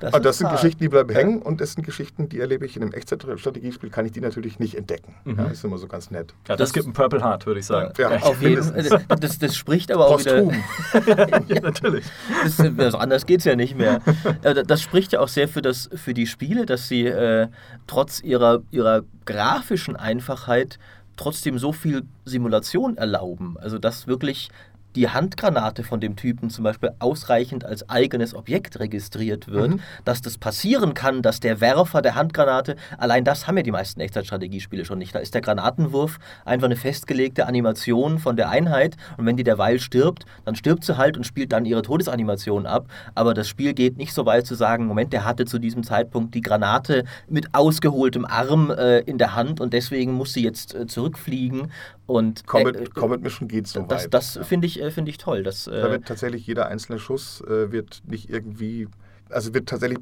Das, 0.00 0.20
das 0.20 0.38
sind 0.38 0.48
hart. 0.48 0.60
Geschichten, 0.60 0.82
die 0.82 0.88
bleiben 0.88 1.10
hängen 1.14 1.42
und 1.42 1.60
das 1.60 1.72
sind 1.72 1.84
Geschichten, 1.84 2.28
die 2.28 2.40
erlebe 2.40 2.66
ich 2.66 2.76
in 2.76 2.82
einem 2.82 2.92
Echtzeitstrategiespiel, 2.92 3.90
kann 3.90 4.06
ich 4.06 4.12
die 4.12 4.20
natürlich 4.20 4.58
nicht 4.58 4.74
entdecken. 4.74 5.14
Mhm. 5.24 5.38
Ja, 5.38 5.44
ist 5.46 5.64
immer 5.64 5.78
so 5.78 5.86
ganz 5.86 6.10
nett. 6.10 6.34
Ja, 6.48 6.56
das, 6.56 6.70
das 6.70 6.72
gibt 6.72 6.86
ein 6.86 6.92
Purple 6.92 7.22
Heart, 7.22 7.46
würde 7.46 7.60
ich 7.60 7.66
sagen. 7.66 7.92
Ja, 7.98 8.10
auf 8.22 8.40
jeden 8.42 8.62
Fall. 8.62 9.04
Das, 9.20 9.38
das, 9.38 9.56
spricht 9.56 9.92
aber 9.92 10.06
auch 10.06 10.14
Posthum. 10.14 10.50
wieder. 10.50 11.42
ja, 11.48 11.60
natürlich. 11.60 12.04
Das, 12.42 12.58
also 12.60 12.98
anders 12.98 13.26
geht 13.26 13.40
es 13.40 13.44
ja 13.44 13.54
nicht 13.54 13.76
mehr. 13.76 14.00
Das 14.42 14.82
spricht 14.82 15.12
ja 15.12 15.20
auch 15.20 15.28
sehr 15.28 15.48
für, 15.48 15.62
das, 15.62 15.88
für 15.94 16.14
die 16.14 16.26
Spiele, 16.26 16.66
dass 16.66 16.88
sie 16.88 17.06
äh, 17.06 17.48
trotz 17.86 18.20
ihrer, 18.20 18.62
ihrer 18.70 19.02
grafischen 19.24 19.96
Einfachheit 19.96 20.78
trotzdem 21.16 21.58
so 21.58 21.72
viel 21.72 22.02
Simulation 22.24 22.96
erlauben. 22.96 23.56
Also 23.60 23.78
dass 23.78 24.06
wirklich 24.06 24.50
die 24.96 25.08
Handgranate 25.08 25.82
von 25.82 26.00
dem 26.00 26.16
Typen 26.16 26.50
zum 26.50 26.64
Beispiel 26.64 26.92
ausreichend 26.98 27.64
als 27.64 27.88
eigenes 27.88 28.34
Objekt 28.34 28.80
registriert 28.80 29.48
wird, 29.48 29.72
mhm. 29.72 29.80
dass 30.04 30.22
das 30.22 30.38
passieren 30.38 30.94
kann, 30.94 31.22
dass 31.22 31.40
der 31.40 31.60
Werfer 31.60 32.02
der 32.02 32.14
Handgranate, 32.14 32.76
allein 32.98 33.24
das 33.24 33.46
haben 33.46 33.56
ja 33.56 33.62
die 33.62 33.70
meisten 33.70 34.00
Echtzeitstrategiespiele 34.00 34.84
schon 34.84 34.98
nicht. 34.98 35.14
Da 35.14 35.18
ist 35.18 35.34
der 35.34 35.40
Granatenwurf 35.40 36.18
einfach 36.44 36.66
eine 36.66 36.76
festgelegte 36.76 37.46
Animation 37.46 38.18
von 38.18 38.36
der 38.36 38.50
Einheit 38.50 38.96
und 39.16 39.26
wenn 39.26 39.36
die 39.36 39.44
derweil 39.44 39.80
stirbt, 39.80 40.26
dann 40.44 40.54
stirbt 40.54 40.84
sie 40.84 40.96
halt 40.96 41.16
und 41.16 41.24
spielt 41.24 41.52
dann 41.52 41.64
ihre 41.64 41.82
Todesanimation 41.82 42.66
ab. 42.66 42.86
Aber 43.14 43.34
das 43.34 43.48
Spiel 43.48 43.74
geht 43.74 43.96
nicht 43.96 44.12
so 44.12 44.26
weit 44.26 44.46
zu 44.46 44.54
sagen, 44.54 44.86
Moment, 44.86 45.12
der 45.12 45.24
hatte 45.24 45.44
zu 45.44 45.58
diesem 45.58 45.82
Zeitpunkt 45.82 46.34
die 46.34 46.40
Granate 46.40 47.04
mit 47.28 47.54
ausgeholtem 47.54 48.24
Arm 48.24 48.70
äh, 48.70 49.00
in 49.00 49.18
der 49.18 49.34
Hand 49.34 49.60
und 49.60 49.72
deswegen 49.72 50.12
muss 50.12 50.32
sie 50.32 50.42
jetzt 50.42 50.74
äh, 50.74 50.86
zurückfliegen 50.86 51.70
und 52.06 52.46
Comet, 52.46 52.76
äh, 52.76 52.84
Comet 52.86 53.22
Mission 53.22 53.48
geht 53.48 53.66
so 53.66 53.82
das, 53.82 54.04
weit. 54.04 54.14
Das 54.14 54.34
ja. 54.34 54.44
finde 54.44 54.66
ich, 54.66 54.80
äh, 54.80 54.90
find 54.90 55.08
ich 55.08 55.18
toll. 55.18 55.42
Das, 55.42 55.64
da 55.64 55.90
wird 55.90 56.06
tatsächlich 56.06 56.46
jeder 56.46 56.66
einzelne 56.66 56.98
Schuss 56.98 57.40
äh, 57.42 57.70
wird 57.70 58.02
nicht 58.06 58.28
irgendwie, 58.30 58.88
also 59.30 59.54
wird 59.54 59.68
tatsächlich 59.68 60.00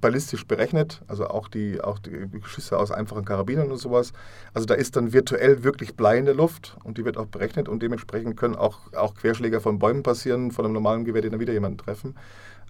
ballistisch 0.00 0.46
berechnet, 0.46 1.00
also 1.06 1.28
auch 1.28 1.48
die, 1.48 1.80
auch 1.80 1.98
die 1.98 2.28
Schüsse 2.44 2.78
aus 2.78 2.90
einfachen 2.90 3.24
Karabinern 3.24 3.70
und 3.70 3.78
sowas. 3.78 4.12
Also 4.52 4.66
da 4.66 4.74
ist 4.74 4.96
dann 4.96 5.12
virtuell 5.12 5.64
wirklich 5.64 5.94
Blei 5.94 6.18
in 6.18 6.26
der 6.26 6.34
Luft 6.34 6.76
und 6.84 6.98
die 6.98 7.04
wird 7.04 7.16
auch 7.16 7.26
berechnet 7.26 7.68
und 7.68 7.82
dementsprechend 7.82 8.36
können 8.36 8.54
auch, 8.54 8.92
auch 8.92 9.14
Querschläger 9.14 9.60
von 9.60 9.78
Bäumen 9.78 10.02
passieren, 10.02 10.50
von 10.50 10.64
einem 10.64 10.74
normalen 10.74 11.04
Gewehr, 11.04 11.22
den 11.22 11.32
dann 11.32 11.40
wieder 11.40 11.52
jemanden 11.52 11.78
treffen. 11.78 12.16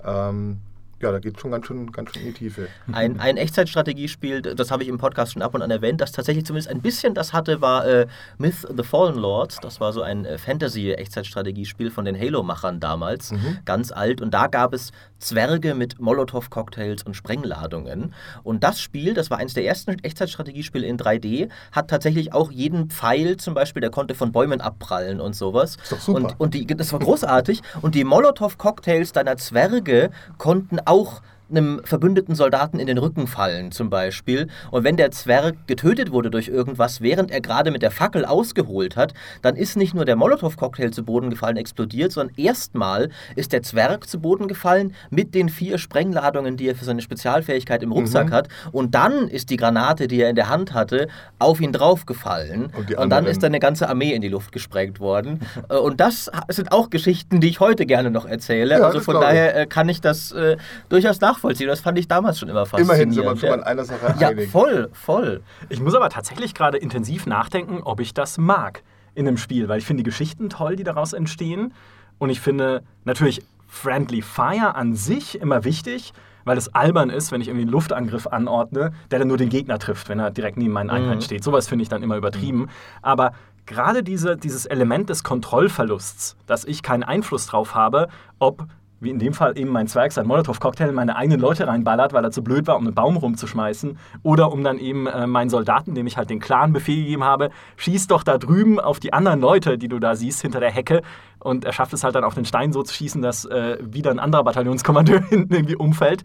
Ähm, 0.05 0.59
ja, 1.05 1.13
da 1.13 1.19
geht 1.19 1.37
es 1.37 1.41
schon 1.41 1.51
ganz 1.51 1.67
schön, 1.67 1.93
ganz 1.93 2.13
schön 2.13 2.23
in 2.23 2.29
die 2.29 2.39
Tiefe. 2.39 2.69
Ein, 2.91 3.21
ein 3.21 3.37
Echtzeitstrategiespiel, 3.37 4.41
das 4.41 4.71
habe 4.71 4.83
ich 4.83 4.89
im 4.89 4.97
Podcast 4.97 5.35
schon 5.35 5.43
ab 5.43 5.55
und 5.55 5.61
an 5.61 5.71
erwähnt, 5.71 6.01
das 6.01 6.13
tatsächlich 6.13 6.47
zumindest 6.47 6.71
ein 6.71 6.81
bisschen 6.81 7.13
das 7.15 7.35
hatte, 7.35 7.61
war 7.61 7.87
äh, 7.87 8.07
Myth 8.39 8.67
the 8.75 8.83
Fallen 8.83 9.17
Lords. 9.17 9.59
Das 9.61 9.81
war 9.81 9.93
so 9.93 10.01
ein 10.01 10.25
äh, 10.25 10.39
Fantasy-Echtzeitstrategiespiel 10.39 11.91
von 11.91 12.07
den 12.07 12.19
Halo-Machern 12.19 12.81
damals, 12.81 13.33
mhm. 13.33 13.59
ganz 13.67 13.93
alt. 13.93 14.23
Und 14.23 14.33
da 14.33 14.47
gab 14.47 14.73
es 14.73 14.93
Zwerge 15.25 15.75
mit 15.75 16.01
Molotow-Cocktails 16.01 17.03
und 17.03 17.15
Sprengladungen. 17.15 18.15
Und 18.43 18.63
das 18.63 18.81
Spiel, 18.81 19.15
das 19.15 19.31
war 19.31 19.39
eines 19.39 19.55
der 19.55 19.65
ersten 19.65 19.99
Echtzeitstrategiespiele 19.99 20.87
in 20.87 20.99
3D, 20.99 21.49
hat 21.73 21.89
tatsächlich 21.89 22.33
auch 22.33 22.51
jeden 22.51 22.91
Pfeil 22.91 23.37
zum 23.39 23.55
Beispiel, 23.55 23.81
der 23.81 23.91
konnte 23.91 24.15
von 24.15 24.33
Bäumen 24.33 24.61
abprallen 24.61 25.21
und 25.21 25.35
sowas. 25.35 25.77
ist 25.83 25.93
doch 25.93 26.01
super. 26.01 26.19
Und, 26.19 26.41
und 26.41 26.55
die, 26.55 26.67
das 26.67 26.93
war 26.93 27.01
großartig. 27.01 27.63
Und 27.83 27.95
die 27.95 28.05
Molotow-Cocktails 28.05 29.13
deiner 29.13 29.37
Zwerge 29.37 30.11
konnten 30.39 30.79
auch 30.85 31.23
einem 31.57 31.81
verbündeten 31.85 32.35
Soldaten 32.35 32.79
in 32.79 32.87
den 32.87 32.99
Rücken 32.99 33.27
fallen, 33.27 33.73
zum 33.73 33.91
Beispiel. 33.91 34.49
Und 34.71 34.85
wenn 34.85 34.97
der 34.97 35.11
Zwerg 35.11 35.67
getötet 35.67 36.11
wurde 36.11 36.31
durch 36.31 36.49
irgendwas, 36.49 37.01
während 37.01 37.31
er 37.31 37.41
gerade 37.41 37.71
mit 37.71 37.83
der 37.83 37.91
Fackel 37.91 38.25
ausgeholt 38.25 38.97
hat, 38.97 39.15
dann 39.43 39.57
ist 39.57 39.77
nicht 39.77 39.95
nur 39.95 40.05
der 40.05 40.17
Molotow-Cocktail 40.17 40.91
zu 40.91 41.05
Boden 41.05 41.31
gefallen, 41.31 41.57
explodiert, 41.57 42.13
sondern 42.13 42.37
erstmal 42.37 43.11
ist 43.37 43.53
der 43.53 43.63
Zwerg 43.63 44.09
zu 44.09 44.21
Boden 44.21 44.49
gefallen 44.49 44.95
mit 45.11 45.35
den 45.35 45.49
vier 45.49 45.79
Sprengladungen, 45.79 46.57
die 46.57 46.69
er 46.69 46.75
für 46.75 46.85
seine 46.85 47.03
Spezialfähigkeit 47.03 47.83
im 47.83 47.93
Rucksack 47.93 48.29
mhm. 48.29 48.33
hat. 48.33 48.49
Und 48.73 48.95
dann 48.95 49.29
ist 49.29 49.51
die 49.51 49.57
Granate, 49.57 50.09
die 50.09 50.21
er 50.21 50.31
in 50.31 50.37
der 50.37 50.49
Hand 50.49 50.75
hatte, 50.75 51.09
auf 51.39 51.61
ihn 51.61 51.73
draufgefallen. 51.73 52.71
Und, 52.77 52.95
und 52.95 53.11
dann 53.11 53.27
ist 53.27 53.43
dann 53.43 53.51
eine 53.51 53.61
ganze 53.61 53.89
Armee 53.89 54.13
in 54.13 54.23
die 54.23 54.29
Luft 54.29 54.53
gesprengt 54.53 55.01
worden. 55.01 55.41
Äh, 55.69 55.77
und 55.77 56.01
das 56.01 56.31
sind 56.49 56.73
auch 56.73 56.91
Geschichten, 56.91 57.41
die 57.41 57.49
ich 57.49 57.61
heute 57.61 57.87
gerne 57.87 58.11
noch 58.11 58.27
erzähle. 58.27 58.79
Ja, 58.79 58.87
also 58.87 59.01
von 59.01 59.21
daher 59.21 59.57
äh, 59.57 59.67
kann 59.67 59.89
ich 59.89 60.01
das 60.01 60.33
äh, 60.33 60.57
durchaus 60.89 61.21
nachvollziehen 61.21 61.44
nachvollziehen. 61.45 61.69
Das 61.69 61.81
fand 61.81 61.99
ich 61.99 62.09
damals 62.09 62.39
schon 62.39 62.49
immer 62.49 62.67
faszinierend. 62.67 62.91
Immerhin 62.91 63.13
sind 63.13 63.25
wir 63.25 63.37
schon 63.37 63.49
mal 63.51 63.59
in 63.59 63.65
einer 63.65 63.85
Sache 63.85 64.15
ja, 64.19 64.29
einig. 64.29 64.51
voll, 64.51 64.91
voll. 64.93 65.43
Ich 65.69 65.81
muss 65.81 65.95
aber 65.95 66.09
tatsächlich 66.11 66.55
gerade 66.55 66.79
intensiv 66.79 67.27
nachdenken, 67.27 67.81
ob 67.83 68.01
ich 68.01 68.15
das 68.15 68.39
mag 68.39 68.83
in 69.15 69.29
einem 69.29 69.37
Spiel, 69.37 69.69
weil 69.69 69.79
ich 69.79 69.87
finde 69.87 70.03
die 70.03 70.11
Geschichten 70.11 70.49
toll, 70.49 70.77
die 70.77 70.85
daraus 70.85 71.13
entstehen. 71.13 71.73
Und 72.19 72.31
ich 72.31 72.41
finde 72.41 72.83
natürlich 73.05 73.43
Friendly 73.69 74.23
Fire 74.23 74.75
an 74.75 74.95
sich 74.95 75.41
immer 75.41 75.65
wichtig, 75.65 76.13
weil 76.45 76.59
es 76.59 76.75
albern 76.75 77.11
ist, 77.11 77.33
wenn 77.33 77.41
ich 77.41 77.49
irgendwie 77.49 77.63
einen 77.63 77.73
Luftangriff 77.73 78.27
anordne, 78.27 78.93
der 79.11 79.19
dann 79.19 79.29
nur 79.29 79.39
den 79.39 79.49
Gegner 79.49 79.79
trifft, 79.79 80.09
wenn 80.09 80.19
er 80.19 80.31
direkt 80.31 80.57
neben 80.57 80.73
meinen 80.73 80.91
Einheiten 80.91 81.17
mhm. 81.17 81.23
steht. 81.23 81.45
Sowas 81.45 81.69
finde 81.69 81.83
ich 81.83 81.89
dann 81.89 82.03
immer 82.03 82.17
übertrieben. 82.17 82.59
Mhm. 82.59 82.69
Aber 83.03 83.33
gerade 83.67 84.03
diese, 84.03 84.37
dieses 84.37 84.67
Element 84.67 85.09
des 85.09 85.25
Kontrollverlusts, 85.25 86.37
dass 86.47 86.65
ich 86.65 86.83
keinen 86.83 87.03
Einfluss 87.03 87.47
drauf 87.47 87.75
habe, 87.75 88.09
ob 88.39 88.67
wie 89.05 89.11
in 89.11 89.19
dem 89.19 89.35
Fall 89.35 89.57
eben 89.57 89.71
mein 89.71 89.87
Zwerg 89.87 90.13
sein 90.13 90.27
Molotow-Cocktail 90.27 90.89
in 90.89 90.95
meine 90.95 91.17
eigenen 91.17 91.41
Leute 91.41 91.67
reinballert, 91.67 92.13
weil 92.13 92.25
er 92.25 92.31
zu 92.31 92.43
blöd 92.43 92.67
war, 92.67 92.77
um 92.77 92.87
einen 92.87 92.95
Baum 92.95 93.17
rumzuschmeißen. 93.17 93.99
Oder 94.23 94.53
um 94.53 94.65
dann 94.65 94.79
eben 94.79 95.07
äh, 95.07 95.27
meinen 95.27 95.51
Soldaten, 95.51 95.95
dem 95.95 96.07
ich 96.07 96.17
halt 96.17 96.31
den 96.31 96.41
klaren 96.41 96.73
Befehl 96.73 96.97
gegeben 96.97 97.25
habe, 97.25 97.51
schieß 97.77 98.09
doch 98.09 98.23
da 98.23 98.39
drüben 98.39 98.81
auf 98.81 98.99
die 98.99 99.13
anderen 99.13 99.41
Leute, 99.41 99.79
die 99.79 99.89
du 99.89 99.99
da 99.99 100.17
siehst, 100.17 100.43
hinter 100.43 100.61
der 100.61 100.73
Hecke. 100.73 101.03
Und 101.39 101.65
er 101.65 101.73
schafft 101.73 101.93
es 101.93 102.03
halt 102.03 102.15
dann 102.15 102.25
auf 102.25 102.35
den 102.35 102.45
Stein 102.45 102.73
so 102.73 102.83
zu 102.83 102.95
schießen, 102.95 103.23
dass 103.23 103.45
äh, 103.45 103.79
wieder 103.81 104.11
ein 104.11 104.19
anderer 104.19 104.43
Bataillonskommandeur 104.45 105.21
hinten 105.29 105.55
irgendwie 105.55 105.77
umfällt. 105.77 106.25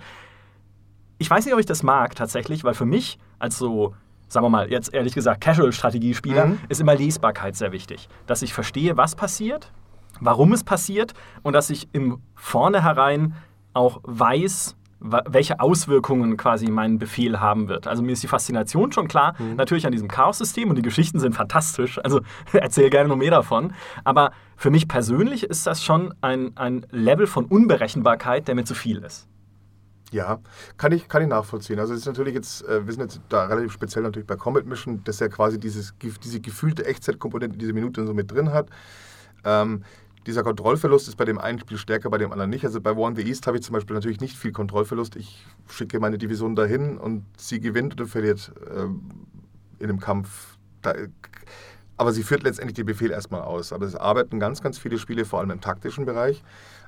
Ich 1.17 1.29
weiß 1.29 1.45
nicht, 1.45 1.53
ob 1.53 1.59
ich 1.59 1.65
das 1.65 1.83
mag 1.83 2.15
tatsächlich, 2.15 2.63
weil 2.63 2.73
für 2.73 2.85
mich 2.85 3.19
als 3.37 3.57
so 3.57 3.93
sagen 4.29 4.45
wir 4.45 4.49
mal, 4.49 4.69
jetzt 4.69 4.93
ehrlich 4.93 5.15
gesagt, 5.15 5.41
Casual-Strategiespieler, 5.41 6.45
mhm. 6.45 6.59
ist 6.69 6.79
immer 6.79 6.95
Lesbarkeit 6.95 7.55
sehr 7.55 7.71
wichtig. 7.71 8.07
Dass 8.27 8.43
ich 8.43 8.53
verstehe, 8.53 8.95
was 8.95 9.15
passiert, 9.15 9.71
warum 10.19 10.53
es 10.53 10.63
passiert 10.63 11.13
und 11.43 11.53
dass 11.53 11.69
ich 11.69 11.89
im 11.93 12.21
Vornherein 12.35 13.33
auch 13.73 14.01
weiß, 14.03 14.75
welche 15.01 15.59
Auswirkungen 15.59 16.35
quasi 16.35 16.69
mein 16.69 16.99
Befehl 16.99 17.39
haben 17.39 17.69
wird. 17.69 17.87
Also 17.87 18.03
mir 18.03 18.11
ist 18.11 18.23
die 18.23 18.27
Faszination 18.27 18.91
schon 18.91 19.07
klar, 19.07 19.33
mhm. 19.39 19.55
natürlich 19.55 19.85
an 19.85 19.93
diesem 19.93 20.09
Chaos-System 20.09 20.69
und 20.69 20.75
die 20.75 20.81
Geschichten 20.81 21.19
sind 21.19 21.33
fantastisch, 21.33 21.99
also 22.03 22.19
erzähle 22.51 22.89
gerne 22.89 23.07
noch 23.07 23.15
mehr 23.15 23.31
davon. 23.31 23.73
Aber 24.03 24.31
für 24.57 24.71
mich 24.71 24.87
persönlich 24.87 25.43
ist 25.43 25.65
das 25.65 25.83
schon 25.83 26.13
ein, 26.21 26.51
ein 26.57 26.85
Level 26.91 27.27
von 27.27 27.45
Unberechenbarkeit, 27.45 28.47
der 28.47 28.55
mir 28.55 28.65
zu 28.65 28.75
viel 28.75 28.97
ist. 28.97 29.27
Ja, 30.11 30.39
kann 30.77 30.91
ich, 30.91 31.07
kann 31.07 31.21
ich 31.21 31.27
nachvollziehen. 31.27 31.79
Also 31.79 31.93
es 31.93 32.01
ist 32.01 32.07
natürlich 32.07 32.33
jetzt, 32.33 32.67
äh, 32.67 32.85
wir 32.85 32.91
sind 32.91 33.03
jetzt 33.03 33.21
da 33.29 33.45
relativ 33.45 33.71
speziell 33.71 34.03
natürlich 34.03 34.27
bei 34.27 34.35
Comet 34.35 34.65
Mission, 34.65 35.03
dass 35.03 35.21
er 35.21 35.29
quasi 35.29 35.59
dieses, 35.59 35.93
diese 36.23 36.39
gefühlte 36.41 36.85
Echtzeitkomponente 36.85 37.57
diese 37.57 37.73
Minute 37.73 38.05
so 38.05 38.13
mit 38.13 38.31
drin 38.31 38.51
hat. 38.51 38.69
Ähm, 39.45 39.83
dieser 40.29 40.43
Kontrollverlust 40.43 41.07
ist 41.07 41.15
bei 41.15 41.25
dem 41.25 41.39
einen 41.39 41.59
Spiel 41.59 41.77
stärker, 41.77 42.09
bei 42.09 42.19
dem 42.19 42.31
anderen 42.31 42.51
nicht. 42.51 42.63
Also 42.63 42.79
bei 42.79 42.91
in 42.91 43.15
the 43.15 43.23
East 43.23 43.47
habe 43.47 43.57
ich 43.57 43.63
zum 43.63 43.73
Beispiel 43.73 43.95
natürlich 43.95 44.21
nicht 44.21 44.37
viel 44.37 44.51
Kontrollverlust. 44.51 45.15
Ich 45.15 45.43
schicke 45.67 45.99
meine 45.99 46.19
Division 46.19 46.55
dahin 46.55 46.97
und 46.99 47.25
sie 47.37 47.59
gewinnt 47.59 47.93
oder 47.93 48.05
verliert 48.05 48.51
äh, 48.69 48.83
in 48.83 49.89
einem 49.89 49.99
Kampf. 49.99 50.57
Da, 50.83 50.93
aber 51.97 52.13
sie 52.13 52.23
führt 52.23 52.43
letztendlich 52.43 52.75
den 52.75 52.85
Befehl 52.85 53.09
erstmal 53.09 53.41
aus. 53.41 53.73
Aber 53.73 53.85
es 53.85 53.95
arbeiten 53.95 54.39
ganz, 54.39 54.61
ganz 54.61 54.77
viele 54.77 54.99
Spiele, 54.99 55.25
vor 55.25 55.39
allem 55.39 55.49
im 55.49 55.61
taktischen 55.61 56.05
Bereich, 56.05 56.43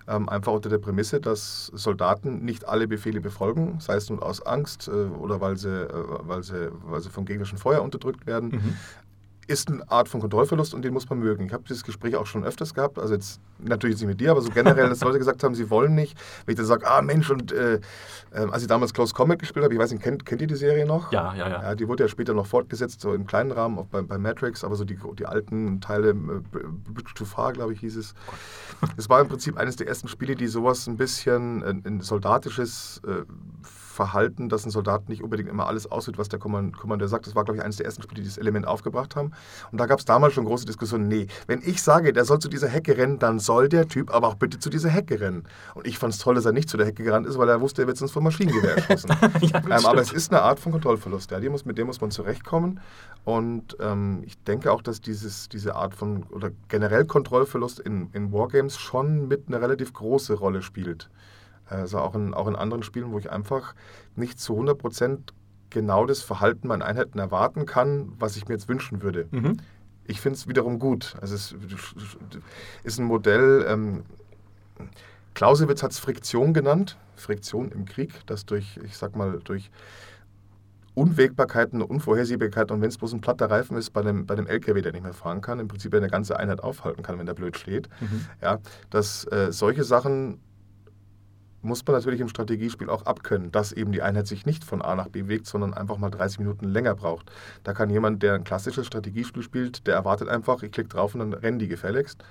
ähm, 0.07 0.29
einfach 0.29 0.53
unter 0.53 0.69
der 0.69 0.77
Prämisse, 0.77 1.19
dass 1.19 1.65
Soldaten 1.73 2.45
nicht 2.45 2.67
alle 2.67 2.87
Befehle 2.87 3.21
befolgen, 3.21 3.79
sei 3.79 3.95
es 3.95 4.09
nun 4.09 4.19
aus 4.19 4.45
Angst 4.45 4.87
äh, 4.87 4.91
oder 4.91 5.41
weil 5.41 5.57
sie, 5.57 5.67
äh, 5.67 5.89
weil, 6.21 6.43
sie, 6.43 6.71
weil 6.85 7.01
sie 7.01 7.09
vom 7.09 7.25
gegnerischen 7.25 7.57
Feuer 7.57 7.81
unterdrückt 7.81 8.27
werden. 8.27 8.49
Mhm 8.49 8.77
ist 9.47 9.69
eine 9.69 9.89
Art 9.89 10.07
von 10.07 10.21
Kontrollverlust 10.21 10.73
und 10.73 10.83
den 10.83 10.93
muss 10.93 11.09
man 11.09 11.19
mögen. 11.19 11.45
Ich 11.45 11.53
habe 11.53 11.63
dieses 11.67 11.83
Gespräch 11.83 12.15
auch 12.15 12.25
schon 12.25 12.43
öfters 12.43 12.73
gehabt, 12.73 12.99
also 12.99 13.13
jetzt 13.13 13.39
natürlich 13.59 13.97
nicht 13.97 14.07
mit 14.07 14.21
dir, 14.21 14.31
aber 14.31 14.41
so 14.41 14.49
generell, 14.49 14.89
dass 14.89 15.01
Leute 15.01 15.17
gesagt 15.17 15.43
haben, 15.43 15.55
sie 15.55 15.69
wollen 15.69 15.95
nicht. 15.95 16.17
Wenn 16.45 16.53
ich 16.53 16.57
dann 16.57 16.65
sage, 16.65 16.87
ah 16.87 17.01
Mensch, 17.01 17.29
und 17.29 17.51
äh, 17.51 17.75
äh, 17.75 17.79
als 18.31 18.61
ich 18.61 18.67
damals 18.67 18.93
Close 18.93 19.13
Combat 19.13 19.39
gespielt 19.39 19.63
habe, 19.63 19.73
ich 19.73 19.79
weiß 19.79 19.91
nicht, 19.91 20.03
kennt, 20.03 20.25
kennt 20.25 20.41
ihr 20.41 20.47
die 20.47 20.55
Serie 20.55 20.85
noch? 20.85 21.11
Ja, 21.11 21.33
ja, 21.35 21.49
ja. 21.49 21.61
ja 21.63 21.75
die 21.75 21.87
wurde 21.87 22.03
ja 22.03 22.07
später 22.07 22.33
noch 22.33 22.45
fortgesetzt, 22.45 23.01
so 23.01 23.13
im 23.13 23.25
kleinen 23.25 23.51
Rahmen, 23.51 23.77
auch 23.77 23.87
bei, 23.87 24.01
bei 24.01 24.17
Matrix, 24.17 24.63
aber 24.63 24.75
so 24.75 24.85
die, 24.85 24.97
die 25.17 25.25
alten 25.25 25.81
Teile, 25.81 26.09
äh, 26.09 26.13
Bridge 26.13 27.11
to 27.15 27.25
Far, 27.25 27.53
glaube 27.53 27.73
ich, 27.73 27.79
hieß 27.79 27.97
es. 27.97 28.13
Es 28.97 29.09
war 29.09 29.21
im 29.21 29.27
Prinzip 29.27 29.57
eines 29.57 29.75
der 29.75 29.87
ersten 29.87 30.07
Spiele, 30.07 30.35
die 30.35 30.47
sowas 30.47 30.87
ein 30.87 30.97
bisschen 30.97 31.63
ein, 31.63 31.83
ein 31.85 32.01
soldatisches 32.01 33.01
äh, 33.05 33.23
Verhalten, 34.01 34.49
dass 34.49 34.65
ein 34.65 34.71
Soldat 34.71 35.09
nicht 35.09 35.21
unbedingt 35.21 35.47
immer 35.47 35.67
alles 35.67 35.91
aussieht, 35.91 36.17
was 36.17 36.27
der 36.27 36.39
Kommandeur 36.39 37.07
sagt. 37.07 37.27
Das 37.27 37.35
war, 37.35 37.43
glaube 37.43 37.57
ich, 37.57 37.63
eines 37.63 37.75
der 37.75 37.85
ersten 37.85 38.01
Spiele, 38.01 38.15
die 38.15 38.23
dieses 38.23 38.39
Element 38.39 38.65
aufgebracht 38.65 39.15
haben. 39.15 39.31
Und 39.71 39.79
da 39.79 39.85
gab 39.85 39.99
es 39.99 40.05
damals 40.05 40.33
schon 40.33 40.45
große 40.45 40.65
Diskussionen. 40.65 41.07
Nee, 41.07 41.27
wenn 41.45 41.61
ich 41.63 41.83
sage, 41.83 42.11
der 42.11 42.25
soll 42.25 42.39
zu 42.39 42.49
dieser 42.49 42.67
Hecke 42.67 42.97
rennen, 42.97 43.19
dann 43.19 43.37
soll 43.37 43.69
der 43.69 43.87
Typ 43.87 44.11
aber 44.11 44.27
auch 44.27 44.33
bitte 44.33 44.57
zu 44.57 44.71
dieser 44.71 44.89
Hecke 44.89 45.19
rennen. 45.19 45.43
Und 45.75 45.85
ich 45.85 45.99
fand 45.99 46.15
es 46.15 46.19
toll, 46.19 46.33
dass 46.33 46.45
er 46.45 46.51
nicht 46.51 46.67
zu 46.67 46.77
der 46.77 46.87
Hecke 46.87 47.03
gerannt 47.03 47.27
ist, 47.27 47.37
weil 47.37 47.47
er 47.47 47.61
wusste, 47.61 47.83
er 47.83 47.87
wird 47.87 47.97
sonst 47.97 48.11
vom 48.11 48.23
Maschinengewehr 48.23 48.77
erschossen. 48.77 49.09
ja, 49.41 49.61
ähm, 49.63 49.85
aber 49.85 50.01
es 50.01 50.11
ist 50.11 50.31
eine 50.31 50.41
Art 50.41 50.59
von 50.59 50.71
Kontrollverlust. 50.71 51.29
Ja, 51.29 51.39
muss, 51.51 51.65
mit 51.65 51.77
dem 51.77 51.85
muss 51.85 52.01
man 52.01 52.09
zurechtkommen. 52.09 52.79
Und 53.23 53.77
ähm, 53.79 54.23
ich 54.25 54.41
denke 54.45 54.71
auch, 54.71 54.81
dass 54.81 54.99
dieses, 54.99 55.47
diese 55.47 55.75
Art 55.75 55.93
von, 55.93 56.23
oder 56.31 56.49
generell 56.69 57.05
Kontrollverlust 57.05 57.79
in, 57.79 58.09
in 58.13 58.33
Wargames 58.33 58.79
schon 58.79 59.27
mit 59.27 59.43
eine 59.47 59.61
relativ 59.61 59.93
große 59.93 60.33
Rolle 60.33 60.63
spielt. 60.63 61.11
Also 61.71 61.99
auch 61.99 62.15
in, 62.15 62.33
auch 62.33 62.47
in 62.47 62.55
anderen 62.55 62.83
Spielen, 62.83 63.11
wo 63.11 63.19
ich 63.19 63.31
einfach 63.31 63.73
nicht 64.15 64.39
zu 64.39 64.59
100% 64.59 65.19
genau 65.69 66.05
das 66.05 66.21
Verhalten 66.21 66.67
meiner 66.67 66.85
Einheiten 66.85 67.17
erwarten 67.17 67.65
kann, 67.65 68.13
was 68.19 68.35
ich 68.35 68.47
mir 68.47 68.55
jetzt 68.55 68.67
wünschen 68.67 69.01
würde. 69.01 69.27
Mhm. 69.31 69.57
Ich 70.05 70.19
finde 70.19 70.37
es 70.37 70.47
wiederum 70.47 70.79
gut. 70.79 71.15
Also 71.21 71.35
es 71.35 71.55
ist 72.83 72.99
ein 72.99 73.05
Modell, 73.05 73.65
ähm, 73.67 74.03
Clausewitz 75.33 75.81
hat 75.81 75.91
es 75.91 75.99
Friktion 75.99 76.53
genannt, 76.53 76.97
Friktion 77.15 77.71
im 77.71 77.85
Krieg, 77.85 78.13
das 78.25 78.45
durch, 78.45 78.79
ich 78.83 78.97
sag 78.97 79.15
mal, 79.15 79.39
durch 79.43 79.71
Unwägbarkeiten, 80.93 81.81
Unvorhersehbarkeiten 81.81 82.75
und 82.75 82.81
wenn 82.81 82.89
es 82.89 82.97
bloß 82.97 83.13
ein 83.13 83.21
platter 83.21 83.49
Reifen 83.49 83.77
ist 83.77 83.91
bei 83.91 84.01
dem, 84.01 84.25
bei 84.25 84.35
dem 84.35 84.45
LKW, 84.45 84.81
der 84.81 84.91
nicht 84.91 85.03
mehr 85.03 85.13
fahren 85.13 85.39
kann, 85.39 85.59
im 85.59 85.69
Prinzip 85.69 85.93
eine 85.93 86.09
ganze 86.09 86.37
Einheit 86.37 86.61
aufhalten 86.61 87.01
kann, 87.01 87.17
wenn 87.17 87.25
der 87.25 87.33
blöd 87.33 87.57
steht. 87.57 87.87
Mhm. 88.01 88.25
Ja, 88.41 88.59
dass 88.89 89.23
äh, 89.31 89.53
solche 89.53 89.85
Sachen 89.85 90.39
muss 91.61 91.85
man 91.85 91.95
natürlich 91.95 92.19
im 92.19 92.29
Strategiespiel 92.29 92.89
auch 92.89 93.05
abkönnen, 93.05 93.51
dass 93.51 93.71
eben 93.71 93.91
die 93.91 94.01
Einheit 94.01 94.27
sich 94.27 94.45
nicht 94.45 94.63
von 94.63 94.81
A 94.81 94.95
nach 94.95 95.07
B 95.07 95.21
bewegt, 95.21 95.47
sondern 95.47 95.73
einfach 95.73 95.97
mal 95.97 96.09
30 96.09 96.39
Minuten 96.39 96.65
länger 96.65 96.95
braucht. 96.95 97.31
Da 97.63 97.73
kann 97.73 97.89
jemand, 97.89 98.23
der 98.23 98.35
ein 98.35 98.43
klassisches 98.43 98.87
Strategiespiel 98.87 99.43
spielt, 99.43 99.87
der 99.87 99.95
erwartet 99.95 100.29
einfach, 100.29 100.63
ich 100.63 100.71
klicke 100.71 100.89
drauf 100.89 101.13
und 101.13 101.19
dann 101.19 101.33
rennen 101.33 101.59
die 101.59 101.67
gefälligst. 101.67 102.23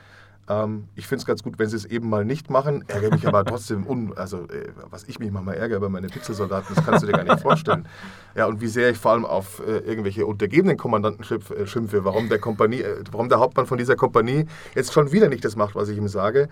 Ähm, 0.48 0.88
ich 0.96 1.06
finde 1.06 1.20
es 1.20 1.26
ganz 1.26 1.42
gut, 1.42 1.58
wenn 1.58 1.68
sie 1.68 1.76
es 1.76 1.84
eben 1.84 2.08
mal 2.08 2.24
nicht 2.24 2.50
machen, 2.50 2.84
ärgere 2.88 3.10
mich 3.10 3.26
aber 3.26 3.44
trotzdem, 3.44 3.86
un 3.86 4.12
also 4.16 4.48
äh, 4.48 4.68
was 4.90 5.04
ich 5.04 5.18
mich 5.18 5.30
manchmal 5.30 5.56
ärgere 5.56 5.78
über 5.78 5.88
meine 5.88 6.08
Pixelsoldaten, 6.08 6.74
das 6.74 6.84
kannst 6.84 7.02
du 7.02 7.06
dir 7.06 7.12
gar 7.12 7.24
nicht 7.24 7.40
vorstellen. 7.40 7.86
Ja, 8.34 8.46
und 8.46 8.60
wie 8.60 8.66
sehr 8.66 8.90
ich 8.90 8.98
vor 8.98 9.12
allem 9.12 9.24
auf 9.24 9.60
äh, 9.60 9.78
irgendwelche 9.78 10.26
untergebenen 10.26 10.76
Kommandanten 10.76 11.24
schimpf, 11.24 11.50
äh, 11.50 11.66
schimpfe, 11.66 12.04
warum 12.04 12.28
der, 12.28 12.38
Kompanie, 12.38 12.80
äh, 12.80 13.04
warum 13.12 13.28
der 13.28 13.38
Hauptmann 13.38 13.66
von 13.66 13.78
dieser 13.78 13.96
Kompanie 13.96 14.46
jetzt 14.74 14.92
schon 14.92 15.12
wieder 15.12 15.28
nicht 15.28 15.44
das 15.44 15.56
macht, 15.56 15.74
was 15.74 15.88
ich 15.88 15.98
ihm 15.98 16.08
sage. 16.08 16.48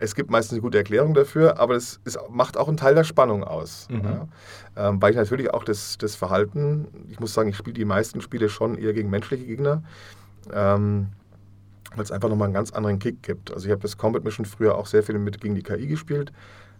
Es 0.00 0.14
gibt 0.14 0.30
meistens 0.30 0.52
eine 0.52 0.60
gute 0.62 0.78
Erklärung 0.78 1.14
dafür, 1.14 1.58
aber 1.58 1.74
es, 1.74 2.00
es 2.04 2.18
macht 2.30 2.56
auch 2.56 2.68
einen 2.68 2.76
Teil 2.76 2.94
der 2.94 3.04
Spannung 3.04 3.42
aus. 3.42 3.88
Mhm. 3.90 4.04
Ja. 4.04 4.28
Ähm, 4.76 5.02
weil 5.02 5.10
ich 5.10 5.16
natürlich 5.16 5.52
auch 5.52 5.64
das, 5.64 5.98
das 5.98 6.14
Verhalten, 6.14 6.86
ich 7.08 7.18
muss 7.20 7.34
sagen, 7.34 7.48
ich 7.48 7.56
spiele 7.56 7.74
die 7.74 7.84
meisten 7.84 8.20
Spiele 8.20 8.48
schon 8.48 8.76
eher 8.76 8.92
gegen 8.92 9.10
menschliche 9.10 9.44
Gegner, 9.44 9.82
ähm, 10.52 11.08
weil 11.94 12.04
es 12.04 12.12
einfach 12.12 12.28
nochmal 12.28 12.46
einen 12.46 12.54
ganz 12.54 12.70
anderen 12.72 12.98
Kick 12.98 13.22
gibt. 13.22 13.52
Also 13.52 13.66
ich 13.66 13.72
habe 13.72 13.82
das 13.82 13.96
Combat 13.96 14.22
Mission 14.22 14.46
früher 14.46 14.76
auch 14.76 14.86
sehr 14.86 15.02
viel 15.02 15.18
mit 15.18 15.40
gegen 15.40 15.54
die 15.54 15.62
KI 15.62 15.86
gespielt 15.86 16.32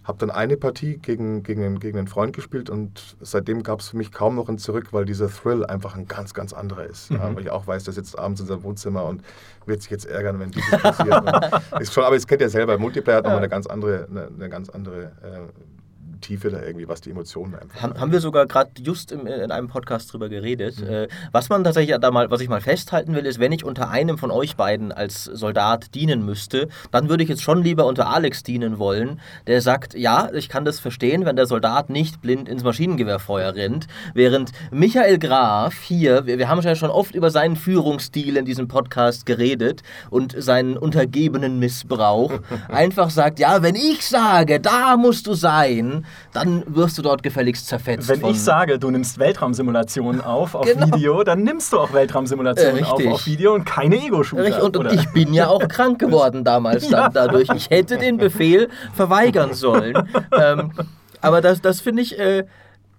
habe 0.09 0.19
dann 0.19 0.31
eine 0.31 0.57
Partie 0.57 0.97
gegen, 0.97 1.43
gegen, 1.43 1.79
gegen 1.81 1.99
einen 1.99 2.09
Freund 2.09 2.35
gespielt 2.35 2.71
und 2.71 3.17
seitdem 3.21 3.63
gab 3.63 3.81
es 3.81 3.91
für 3.91 3.99
mich 3.99 4.11
kaum 4.11 4.37
noch 4.37 4.49
ein 4.49 4.57
Zurück, 4.57 4.95
weil 4.95 5.05
dieser 5.05 5.29
Thrill 5.29 5.67
einfach 5.67 5.95
ein 5.95 6.09
ganz, 6.09 6.33
ganz 6.33 6.55
anderer 6.55 6.85
ist. 6.85 7.11
Mhm. 7.11 7.17
Ja, 7.17 7.37
weil 7.37 7.43
ich 7.43 7.51
auch 7.51 7.67
weiß, 7.67 7.85
der 7.85 7.93
sitzt 7.93 8.19
abends 8.19 8.41
in 8.41 8.47
seinem 8.47 8.63
Wohnzimmer 8.63 9.05
und 9.05 9.23
wird 9.67 9.83
sich 9.83 9.91
jetzt 9.91 10.07
ärgern, 10.07 10.41
wenn 10.41 10.51
dieses 10.51 10.71
passiert. 10.81 11.23
ist 11.81 11.93
schon, 11.93 12.05
aber 12.05 12.17
es 12.17 12.27
kennt 12.27 12.41
ja 12.41 12.49
selber, 12.49 12.79
Multiplayer 12.79 13.19
hat 13.19 13.25
nochmal 13.25 13.41
eine 13.41 13.51
ganz 13.51 13.67
andere, 13.67 14.09
eine, 14.11 14.29
eine 14.29 14.49
ganz 14.49 14.71
andere 14.71 15.13
äh, 15.23 15.78
Tiefe 16.21 16.51
da 16.51 16.63
irgendwie, 16.63 16.89
was 16.89 17.01
die 17.01 17.11
Emotionen 17.11 17.55
einfach. 17.55 17.83
Haben, 17.83 18.01
haben 18.01 18.13
wir 18.13 18.21
sogar 18.21 18.47
gerade 18.47 18.71
just 18.81 19.13
im, 19.13 19.27
in 19.27 19.51
einem 19.51 19.69
Podcast 19.69 20.13
drüber 20.13 20.29
geredet. 20.29 20.81
Mhm. 20.81 20.89
Äh, 20.89 21.09
was 21.33 21.49
man 21.49 21.65
tatsächlich 21.65 21.97
da 21.99 22.11
mal, 22.11 22.31
was 22.31 22.41
ich 22.41 22.49
mal 22.49 22.61
festhalten 22.61 23.15
will, 23.15 23.27
ist, 23.27 23.39
wenn 23.39 23.53
ich 23.53 23.65
unter 23.65 23.91
einem 23.91 24.19
von 24.19 24.31
euch 24.31 24.57
beiden 24.57 24.93
als 24.93 25.25
Soldat 25.25 25.95
dienen 25.95 26.25
müsste, 26.25 26.69
dann 26.91 27.09
würde 27.09 27.23
ich 27.23 27.29
jetzt 27.29 27.43
schon 27.43 27.63
lieber 27.63 27.87
unter 27.87 28.09
Alex 28.09 28.43
dienen 28.43 28.79
wollen, 28.79 29.21
der 29.47 29.61
sagt, 29.63 29.95
ja, 29.95 30.29
ich 30.33 30.49
kann 30.49 30.65
das 30.65 30.81
verstehen, 30.81 31.25
wenn 31.25 31.37
der 31.37 31.47
Soldat 31.47 31.91
nicht 31.91 32.21
blind 32.21 32.49
ins 32.49 32.63
Maschinengewehrfeuer 32.63 33.55
rennt, 33.55 33.87
während 34.15 34.53
Michael 34.71 35.19
Graf 35.19 35.75
hier, 35.83 36.27
wir, 36.27 36.39
wir 36.39 36.49
haben 36.49 36.61
ja 36.61 36.75
schon 36.75 36.91
oft 36.91 37.15
über 37.15 37.31
seinen 37.31 37.57
Führungsstil 37.57 38.37
in 38.37 38.45
diesem 38.45 38.69
Podcast 38.69 39.27
geredet 39.27 39.83
und 40.11 40.35
seinen 40.37 40.77
untergebenen 40.77 41.59
Missbrauch, 41.59 42.33
einfach 42.69 43.11
sagt, 43.11 43.39
ja, 43.39 43.63
wenn 43.63 43.75
ich 43.75 44.07
sage, 44.07 44.61
da 44.61 44.97
musst 44.97 45.27
du 45.27 45.35
sein, 45.35 46.05
dann 46.33 46.63
wirst 46.67 46.99
du 46.99 47.03
dort 47.03 47.23
gefälligst 47.23 47.67
zerfetzt. 47.67 48.09
Wenn 48.09 48.25
ich 48.27 48.41
sage, 48.41 48.79
du 48.79 48.91
nimmst 48.91 49.19
Weltraumsimulationen 49.19 50.21
auf 50.21 50.55
auf 50.55 50.67
genau. 50.67 50.87
Video, 50.87 51.25
dann 51.25 51.43
nimmst 51.43 51.73
du 51.73 51.81
auch 51.81 51.93
Weltraumsimulationen 51.93 52.83
äh, 52.83 52.87
auf 52.87 53.07
auf 53.07 53.27
Video 53.27 53.55
und 53.55 53.65
keine 53.65 53.97
Ego-Shooter. 53.97 54.63
Und, 54.63 54.77
und 54.77 54.93
ich 54.93 55.09
bin 55.11 55.35
ja 55.35 55.49
auch 55.49 55.67
krank 55.69 55.99
geworden 55.99 56.45
damals 56.45 56.89
dann 56.89 57.13
dadurch. 57.13 57.49
Ich 57.55 57.71
hätte 57.71 57.99
den 57.99 58.17
Befehl 58.17 58.69
verweigern 58.95 59.55
sollen. 59.55 60.09
ähm, 60.33 60.73
aber 61.21 61.41
das, 61.41 61.61
das 61.61 61.81
finde 61.81 62.03
ich... 62.03 62.19
Äh, 62.19 62.45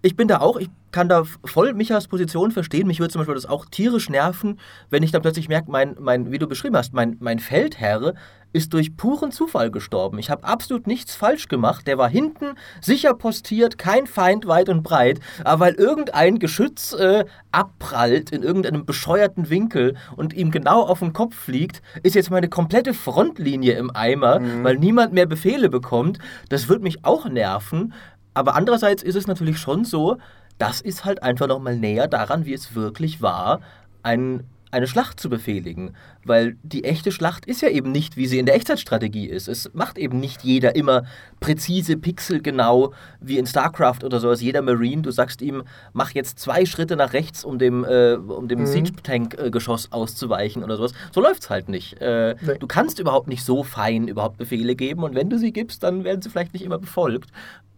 ich 0.02 0.16
bin 0.16 0.28
da 0.28 0.40
auch, 0.40 0.58
ich 0.58 0.70
kann 0.92 1.10
da 1.10 1.24
voll 1.44 1.74
Michas 1.74 2.08
Position 2.08 2.52
verstehen. 2.52 2.88
Mich 2.88 3.00
würde 3.00 3.12
zum 3.12 3.20
Beispiel 3.20 3.36
das 3.36 3.46
auch 3.46 3.66
tierisch 3.66 4.10
nerven, 4.10 4.60
wenn 4.90 5.04
ich 5.04 5.12
dann 5.12 5.22
plötzlich 5.22 5.50
merke, 5.50 5.70
mein, 5.70 5.96
mein, 6.00 6.32
wie 6.32 6.40
du 6.40 6.48
beschrieben 6.48 6.78
hast, 6.78 6.94
mein, 6.94 7.18
mein 7.20 7.40
Feldherr 7.40 8.14
ist 8.52 8.74
durch 8.74 8.98
puren 8.98 9.32
Zufall 9.32 9.72
gestorben. 9.72 10.20
Ich 10.20 10.30
habe 10.30 10.44
absolut 10.44 10.88
nichts 10.88 11.16
falsch 11.16 11.48
gemacht. 11.48 11.88
Der 11.88 11.98
war 11.98 12.10
hinten 12.10 12.56
sicher 12.82 13.14
postiert, 13.14 13.78
kein 13.78 14.08
Feind 14.08 14.48
weit 14.48 14.70
und 14.70 14.84
breit. 14.84 15.20
Aber 15.44 15.66
weil 15.66 15.74
irgendein 15.76 16.40
Geschütz 16.40 16.94
äh, 16.94 17.26
abprallt 17.52 18.32
in 18.32 18.44
irgendeinem 18.44 18.86
bescheuerten 18.86 19.50
Winkel 19.50 19.96
und 20.16 20.34
ihm 20.34 20.52
genau 20.52 20.82
auf 20.82 21.00
den 21.00 21.14
Kopf 21.14 21.36
fliegt, 21.36 21.82
ist 22.04 22.16
jetzt 22.16 22.32
meine 22.32 22.50
komplette 22.50 22.94
Frontlinie 22.94 23.74
im 23.74 23.96
Eimer, 23.96 24.40
mhm. 24.40 24.64
weil 24.64 24.78
niemand 24.78 25.14
mehr 25.14 25.26
Befehle 25.26 25.70
bekommt. 25.70 26.20
Das 26.50 26.68
wird 26.68 26.82
mich 26.82 27.06
auch 27.06 27.26
nerven. 27.26 27.94
Aber 28.34 28.56
andererseits 28.56 29.04
ist 29.04 29.16
es 29.16 29.28
natürlich 29.28 29.60
schon 29.60 29.86
so, 29.86 30.18
das 30.58 30.82
ist 30.82 31.06
halt 31.06 31.24
einfach 31.24 31.48
nochmal 31.48 31.78
näher 31.78 32.08
daran, 32.08 32.46
wie 32.46 32.54
es 32.54 32.76
wirklich 32.76 33.22
war, 33.22 33.62
ein 34.04 34.44
eine 34.72 34.88
Schlacht 34.88 35.20
zu 35.20 35.30
befehligen. 35.30 35.96
Weil 36.26 36.58
die 36.64 36.84
echte 36.84 37.12
Schlacht 37.12 37.46
ist 37.46 37.62
ja 37.62 37.70
eben 37.70 37.92
nicht, 37.92 38.18
wie 38.18 38.28
sie 38.28 38.40
in 38.40 38.46
der 38.46 38.56
Echtzeitstrategie 38.56 39.28
ist. 39.28 39.48
Es 39.48 39.72
macht 39.74 39.98
eben 39.98 40.20
nicht 40.20 40.44
jeder 40.44 40.76
immer 40.76 41.04
präzise, 41.40 41.98
pixelgenau, 41.98 42.94
wie 43.20 43.38
in 43.38 43.48
StarCraft 43.48 44.04
oder 44.04 44.20
sowas. 44.20 44.42
Jeder 44.42 44.62
Marine, 44.62 45.02
du 45.02 45.12
sagst 45.12 45.42
ihm, 45.42 45.64
mach 45.94 46.12
jetzt 46.12 46.40
zwei 46.40 46.66
Schritte 46.66 46.96
nach 46.96 47.14
rechts, 47.14 47.44
um 47.44 47.58
dem, 47.58 47.84
äh, 47.84 48.14
um 48.14 48.48
dem 48.48 48.60
mhm. 48.60 48.66
Siege-Tank-Geschoss 48.68 49.92
auszuweichen 49.92 50.64
oder 50.64 50.78
sowas. 50.78 50.94
So 51.12 51.22
läuft 51.22 51.44
es 51.44 51.50
halt 51.50 51.70
nicht. 51.70 52.00
Äh, 52.02 52.36
nee. 52.42 52.58
Du 52.60 52.68
kannst 52.68 53.00
überhaupt 53.00 53.28
nicht 53.28 53.44
so 53.44 53.64
fein 53.64 54.08
überhaupt 54.08 54.38
Befehle 54.38 54.76
geben 54.76 55.04
und 55.04 55.16
wenn 55.16 55.30
du 55.30 55.38
sie 55.38 55.52
gibst, 55.52 55.84
dann 55.84 56.04
werden 56.04 56.22
sie 56.22 56.30
vielleicht 56.30 56.54
nicht 56.54 56.64
immer 56.64 56.78
befolgt. 56.78 57.30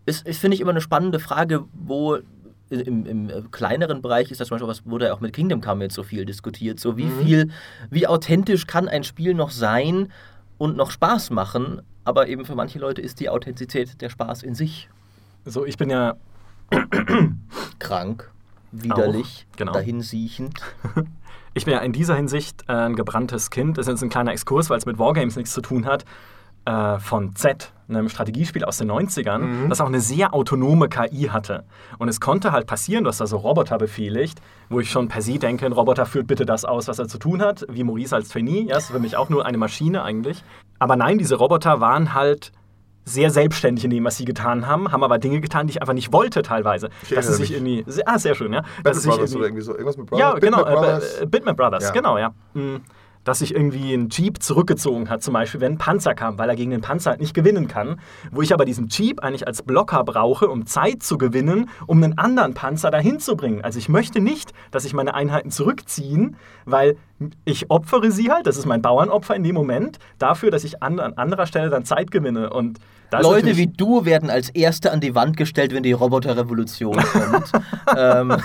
Ist, 0.05 0.25
ist 0.25 0.39
finde 0.39 0.55
ich, 0.55 0.61
immer 0.61 0.71
eine 0.71 0.81
spannende 0.81 1.19
Frage, 1.19 1.65
wo 1.73 2.17
im, 2.71 3.05
im, 3.05 3.29
äh, 3.29 3.41
kleineren 3.51 4.01
Bereich 4.01 4.31
ist 4.31 4.39
das 4.39 4.47
zum 4.47 4.55
Beispiel, 4.55 4.69
was 4.69 4.85
wurde 4.85 5.07
ja 5.07 5.13
auch 5.13 5.19
mit 5.19 5.33
Kingdom 5.33 5.61
Come 5.61 5.83
jetzt 5.83 5.95
so 5.95 6.03
viel 6.03 6.25
diskutiert. 6.25 6.79
So 6.79 6.97
wie 6.97 7.05
mhm. 7.05 7.23
viel, 7.23 7.51
wie 7.89 8.07
authentisch 8.07 8.67
kann 8.67 8.87
ein 8.87 9.03
Spiel 9.03 9.33
noch 9.33 9.51
sein 9.51 10.11
und 10.57 10.77
noch 10.77 10.91
Spaß 10.91 11.31
machen, 11.31 11.81
aber 12.03 12.27
eben 12.27 12.45
für 12.45 12.55
manche 12.55 12.79
Leute 12.79 13.01
ist 13.01 13.19
die 13.19 13.29
Authentizität 13.29 14.01
der 14.01 14.09
Spaß 14.09 14.43
in 14.43 14.55
sich. 14.55 14.89
So, 15.45 15.65
ich 15.65 15.77
bin 15.77 15.89
ja 15.89 16.15
krank, 17.79 18.31
widerlich, 18.71 19.45
auch, 19.51 19.57
genau. 19.57 19.73
dahinsiechend. 19.73 20.59
Ich 21.53 21.65
bin 21.65 21.73
ja 21.73 21.81
in 21.81 21.91
dieser 21.91 22.15
Hinsicht 22.15 22.63
äh, 22.69 22.71
ein 22.71 22.95
gebranntes 22.95 23.49
Kind. 23.49 23.77
Das 23.77 23.85
ist 23.85 23.91
jetzt 23.91 24.03
ein 24.03 24.09
kleiner 24.09 24.31
Exkurs, 24.31 24.69
weil 24.69 24.77
es 24.77 24.85
mit 24.85 24.97
Wargames 24.97 25.35
nichts 25.35 25.51
zu 25.51 25.59
tun 25.59 25.85
hat 25.85 26.05
äh, 26.65 26.99
von 26.99 27.35
Z, 27.35 27.71
einem 27.89 28.09
Strategiespiel 28.09 28.63
aus 28.63 28.77
den 28.77 28.91
90ern, 28.91 29.39
mhm. 29.39 29.69
das 29.69 29.81
auch 29.81 29.87
eine 29.87 29.99
sehr 29.99 30.33
autonome 30.33 30.89
KI 30.89 31.29
hatte. 31.31 31.63
Und 31.97 32.07
es 32.07 32.19
konnte 32.19 32.51
halt 32.51 32.67
passieren, 32.67 33.03
dass 33.03 33.17
da 33.17 33.27
so 33.27 33.37
Roboter 33.37 33.77
befehligt, 33.77 34.41
wo 34.69 34.79
ich 34.79 34.89
schon 34.89 35.07
per 35.07 35.21
se 35.21 35.39
denke, 35.39 35.65
ein 35.65 35.73
Roboter 35.73 36.05
führt 36.05 36.27
bitte 36.27 36.45
das 36.45 36.63
aus, 36.65 36.87
was 36.87 36.99
er 36.99 37.07
zu 37.07 37.17
tun 37.17 37.41
hat, 37.41 37.65
wie 37.69 37.83
Maurice 37.83 38.15
als 38.15 38.29
Trainee. 38.29 38.67
Ja, 38.69 38.77
ist 38.77 38.91
für 38.91 38.99
mich 38.99 39.17
auch 39.17 39.29
nur 39.29 39.45
eine 39.45 39.57
Maschine 39.57 40.03
eigentlich. 40.03 40.43
Aber 40.79 40.95
nein, 40.95 41.17
diese 41.17 41.35
Roboter 41.35 41.81
waren 41.81 42.13
halt 42.13 42.51
sehr 43.03 43.31
selbstständig 43.31 43.83
in 43.83 43.89
dem, 43.89 44.05
was 44.05 44.17
sie 44.17 44.25
getan 44.25 44.67
haben, 44.67 44.91
haben 44.91 45.03
aber 45.03 45.17
Dinge 45.17 45.41
getan, 45.41 45.65
die 45.65 45.71
ich 45.71 45.81
einfach 45.81 45.95
nicht 45.95 46.13
wollte 46.13 46.43
teilweise. 46.43 46.89
Ich 47.01 47.09
dass 47.09 47.27
sie 47.27 47.33
sich 47.33 47.51
irgendwie. 47.51 47.83
Ah, 48.05 48.19
sehr 48.19 48.35
schön, 48.35 48.53
ja. 48.53 48.63
Battle 48.83 49.01
Brothers 49.01 49.35
oder 49.35 49.45
irgendwie 49.45 49.63
so. 49.63 49.71
Irgendwas 49.71 49.97
mit 49.97 50.05
Brothers? 50.05 50.33
Ja, 50.33 50.39
genau. 50.39 50.57
Bitmap 50.57 50.75
Brothers, 50.75 51.21
äh, 51.21 51.25
Bitmap 51.25 51.57
Brothers 51.57 51.83
ja. 51.85 51.91
genau, 51.91 52.17
ja. 52.17 52.33
Mhm 52.53 52.81
dass 53.23 53.39
sich 53.39 53.53
irgendwie 53.53 53.93
ein 53.93 54.09
Jeep 54.09 54.41
zurückgezogen 54.41 55.09
hat, 55.09 55.21
zum 55.23 55.33
Beispiel, 55.33 55.61
wenn 55.61 55.73
ein 55.73 55.77
Panzer 55.77 56.15
kam, 56.15 56.37
weil 56.37 56.49
er 56.49 56.55
gegen 56.55 56.71
den 56.71 56.81
Panzer 56.81 57.11
halt 57.11 57.21
nicht 57.21 57.33
gewinnen 57.33 57.67
kann. 57.67 57.99
Wo 58.31 58.41
ich 58.41 58.53
aber 58.53 58.65
diesen 58.65 58.87
Jeep 58.87 59.21
eigentlich 59.21 59.47
als 59.47 59.61
Blocker 59.61 60.03
brauche, 60.03 60.47
um 60.47 60.65
Zeit 60.65 61.03
zu 61.03 61.17
gewinnen, 61.17 61.69
um 61.87 62.03
einen 62.03 62.17
anderen 62.17 62.53
Panzer 62.53 62.91
dahin 62.91 63.19
zu 63.19 63.35
bringen. 63.35 63.61
Also 63.63 63.79
ich 63.79 63.89
möchte 63.89 64.21
nicht, 64.21 64.53
dass 64.71 64.83
sich 64.83 64.93
meine 64.93 65.13
Einheiten 65.13 65.51
zurückziehen, 65.51 66.35
weil 66.65 66.97
ich 67.45 67.69
opfere 67.69 68.11
sie 68.11 68.31
halt, 68.31 68.47
das 68.47 68.57
ist 68.57 68.65
mein 68.65 68.81
Bauernopfer 68.81 69.35
in 69.35 69.43
dem 69.43 69.55
Moment, 69.55 69.99
dafür, 70.17 70.49
dass 70.49 70.63
ich 70.63 70.81
an, 70.81 70.99
an 70.99 71.13
anderer 71.13 71.45
Stelle 71.45 71.69
dann 71.69 71.85
Zeit 71.85 72.11
gewinne. 72.11 72.49
Und 72.49 72.79
Leute 73.19 73.57
wie 73.57 73.67
du 73.67 74.05
werden 74.05 74.29
als 74.29 74.49
Erste 74.49 74.91
an 74.91 75.01
die 75.01 75.15
Wand 75.15 75.35
gestellt, 75.35 75.73
wenn 75.73 75.83
die 75.83 75.91
Roboterrevolution 75.91 76.95
kommt. 76.95 77.51
ähm, 77.97 78.37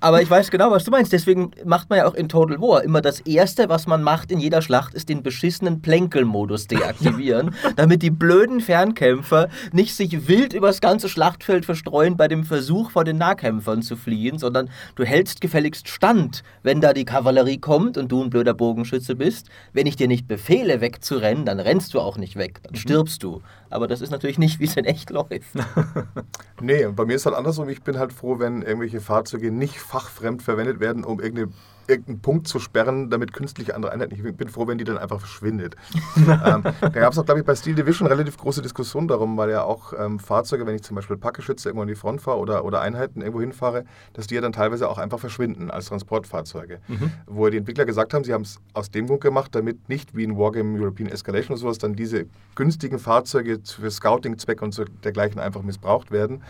aber 0.00 0.22
ich 0.22 0.30
weiß 0.30 0.50
genau, 0.50 0.70
was 0.70 0.84
du 0.84 0.90
meinst. 0.92 1.12
Deswegen 1.12 1.50
macht 1.64 1.90
man 1.90 1.98
ja 1.98 2.06
auch 2.06 2.14
in 2.14 2.28
Total 2.28 2.60
War 2.60 2.84
immer 2.84 3.00
das 3.00 3.20
Erste, 3.20 3.68
was 3.68 3.86
man 3.86 4.02
macht 4.02 4.30
in 4.30 4.38
jeder 4.38 4.62
Schlacht, 4.62 4.94
ist 4.94 5.08
den 5.08 5.22
beschissenen 5.22 5.82
Plänkelmodus 5.82 6.68
deaktivieren, 6.68 7.54
damit 7.76 8.02
die 8.02 8.10
blöden 8.10 8.60
Fernkämpfer 8.60 9.48
nicht 9.72 9.96
sich 9.96 10.28
wild 10.28 10.52
übers 10.52 10.80
ganze 10.80 11.08
Schlachtfeld 11.08 11.64
verstreuen 11.64 12.16
bei 12.16 12.28
dem 12.28 12.44
Versuch, 12.44 12.90
vor 12.92 13.04
den 13.04 13.18
Nahkämpfern 13.18 13.82
zu 13.82 13.96
fliehen, 13.96 14.38
sondern 14.38 14.70
du 14.94 15.04
hältst 15.04 15.40
gefälligst 15.40 15.88
Stand, 15.88 16.44
wenn 16.62 16.80
da 16.80 16.92
die 16.92 17.04
Kavallerie 17.04 17.58
kommt 17.58 17.98
und 17.98 18.12
du 18.12 18.22
ein 18.22 18.30
blöder 18.30 18.54
Bogenschütze 18.54 19.16
bist. 19.16 19.48
Wenn 19.72 19.86
ich 19.86 19.96
dir 19.96 20.08
nicht 20.08 20.28
befehle, 20.28 20.80
wegzurennen, 20.80 21.44
dann 21.44 21.58
rennst 21.58 21.94
du 21.94 22.00
auch 22.00 22.18
nicht 22.18 22.36
weg, 22.36 22.60
dann 22.62 22.72
mhm. 22.74 22.78
stirbst 22.78 23.22
du. 23.22 23.42
Aber 23.70 23.86
das 23.86 24.00
ist 24.00 24.10
natürlich 24.10 24.38
nicht, 24.38 24.60
wie 24.60 24.64
es 24.64 24.76
in 24.76 24.84
echt 24.84 25.10
läuft. 25.10 25.30
nee, 26.60 26.86
bei 26.86 27.04
mir 27.04 27.16
ist 27.16 27.26
halt 27.26 27.36
andersrum. 27.36 27.68
Ich 27.68 27.82
bin 27.82 27.98
halt 27.98 28.12
froh, 28.12 28.38
wenn 28.38 28.62
irgendwelche 28.62 29.00
Fahrzeuge 29.00 29.50
nicht 29.50 29.78
fachfremd 29.78 30.42
verwendet 30.42 30.80
werden, 30.80 31.04
um 31.04 31.20
irgendeine 31.20 31.52
irgendeinen 31.88 32.20
Punkt 32.20 32.48
zu 32.48 32.58
sperren, 32.58 33.10
damit 33.10 33.32
künstliche 33.32 33.74
andere 33.74 33.92
Einheiten. 33.92 34.14
Ich 34.14 34.36
bin 34.36 34.48
froh, 34.48 34.66
wenn 34.66 34.78
die 34.78 34.84
dann 34.84 34.98
einfach 34.98 35.20
verschwindet. 35.20 35.76
ähm, 36.16 36.62
da 36.62 36.88
gab 36.88 37.12
es 37.12 37.18
auch, 37.18 37.24
glaube 37.24 37.40
ich, 37.40 37.46
bei 37.46 37.54
Steel 37.54 37.74
Division 37.74 38.08
relativ 38.08 38.36
große 38.36 38.62
Diskussionen 38.62 39.08
darum, 39.08 39.36
weil 39.36 39.50
ja 39.50 39.62
auch 39.62 39.92
ähm, 39.98 40.18
Fahrzeuge, 40.18 40.66
wenn 40.66 40.74
ich 40.74 40.82
zum 40.82 40.96
Beispiel 40.96 41.16
Packgeschütze 41.16 41.68
irgendwo 41.68 41.82
in 41.82 41.88
die 41.88 41.94
Front 41.94 42.20
fahre 42.22 42.38
oder, 42.38 42.64
oder 42.64 42.80
Einheiten 42.80 43.20
irgendwo 43.20 43.40
hinfahre, 43.40 43.84
dass 44.12 44.26
die 44.26 44.34
ja 44.34 44.40
dann 44.40 44.52
teilweise 44.52 44.88
auch 44.88 44.98
einfach 44.98 45.18
verschwinden 45.18 45.70
als 45.70 45.86
Transportfahrzeuge. 45.86 46.80
Mhm. 46.88 47.12
Wo 47.26 47.48
die 47.48 47.58
Entwickler 47.58 47.84
gesagt 47.84 48.14
haben, 48.14 48.24
sie 48.24 48.32
haben 48.32 48.42
es 48.42 48.58
aus 48.74 48.90
dem 48.90 49.06
Grund 49.06 49.20
gemacht, 49.20 49.54
damit 49.54 49.88
nicht 49.88 50.16
wie 50.16 50.24
in 50.24 50.36
Wargame 50.36 50.78
European 50.78 51.08
Escalation 51.08 51.52
oder 51.52 51.60
sowas 51.60 51.78
dann 51.78 51.94
diese 51.94 52.26
günstigen 52.54 52.98
Fahrzeuge 52.98 53.60
für 53.64 53.90
Scouting-Zweck 53.90 54.62
und 54.62 54.72
so 54.72 54.84
dergleichen 54.84 55.40
einfach 55.40 55.62
missbraucht 55.62 56.10
werden. 56.10 56.42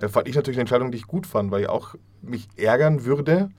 Da 0.00 0.08
fand 0.08 0.26
ich 0.26 0.34
natürlich 0.34 0.56
eine 0.56 0.62
Entscheidung, 0.62 0.90
die 0.90 0.98
ich 0.98 1.06
gut 1.06 1.26
fand, 1.26 1.50
weil 1.50 1.62
ich 1.62 1.68
auch 1.68 1.94
mich 2.22 2.48
ärgern 2.56 3.04
würde, 3.04 3.50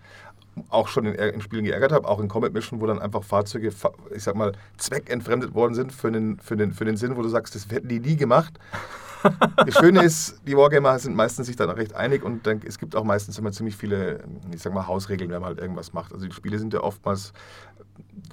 auch 0.70 0.88
schon 0.88 1.06
in, 1.06 1.14
in, 1.16 1.42
Spielen 1.42 1.66
geärgert 1.66 1.92
habe, 1.92 2.08
auch 2.08 2.20
in 2.20 2.28
Combat 2.28 2.54
Mission, 2.54 2.82
wo 2.82 2.88
dann 2.88 3.00
einfach 3.00 3.24
Fahrzeuge, 3.24 3.72
ich 4.16 4.24
sag 4.24 4.36
mal, 4.36 4.54
zweckentfremdet 4.78 5.54
worden 5.54 5.74
sind 5.74 5.92
für 5.92 6.12
den, 6.12 6.40
für 6.40 6.56
den, 6.56 6.74
für 6.74 6.86
den 6.86 6.98
Sinn, 6.98 7.16
wo 7.16 7.22
du 7.22 7.30
sagst, 7.30 7.56
das 7.56 7.70
hätten 7.70 7.88
die 7.88 8.00
nie 8.00 8.16
gemacht. 8.16 8.60
das 9.58 9.76
Schöne 9.76 10.04
ist, 10.04 10.42
die 10.46 10.56
Wargamer 10.58 11.00
sind 11.00 11.16
meistens 11.16 11.48
sich 11.48 11.56
dann 11.56 11.70
auch 11.70 11.78
recht 11.78 11.94
einig 11.96 12.24
und 12.24 12.46
dann, 12.46 12.62
es 12.66 12.78
gibt 12.78 12.96
auch 12.96 13.04
meistens 13.04 13.38
immer 13.38 13.52
ziemlich 13.52 13.78
viele, 13.78 14.24
ich 14.54 14.62
sag 14.62 14.74
mal, 14.74 14.88
Hausregeln, 14.88 15.32
wenn 15.32 15.42
man 15.42 15.50
halt 15.50 15.60
irgendwas 15.60 15.94
macht. 15.94 16.14
Also 16.14 16.26
die 16.26 16.34
Spiele 16.34 16.60
sind 16.60 16.74
ja 16.74 16.82
oftmals, 16.82 17.34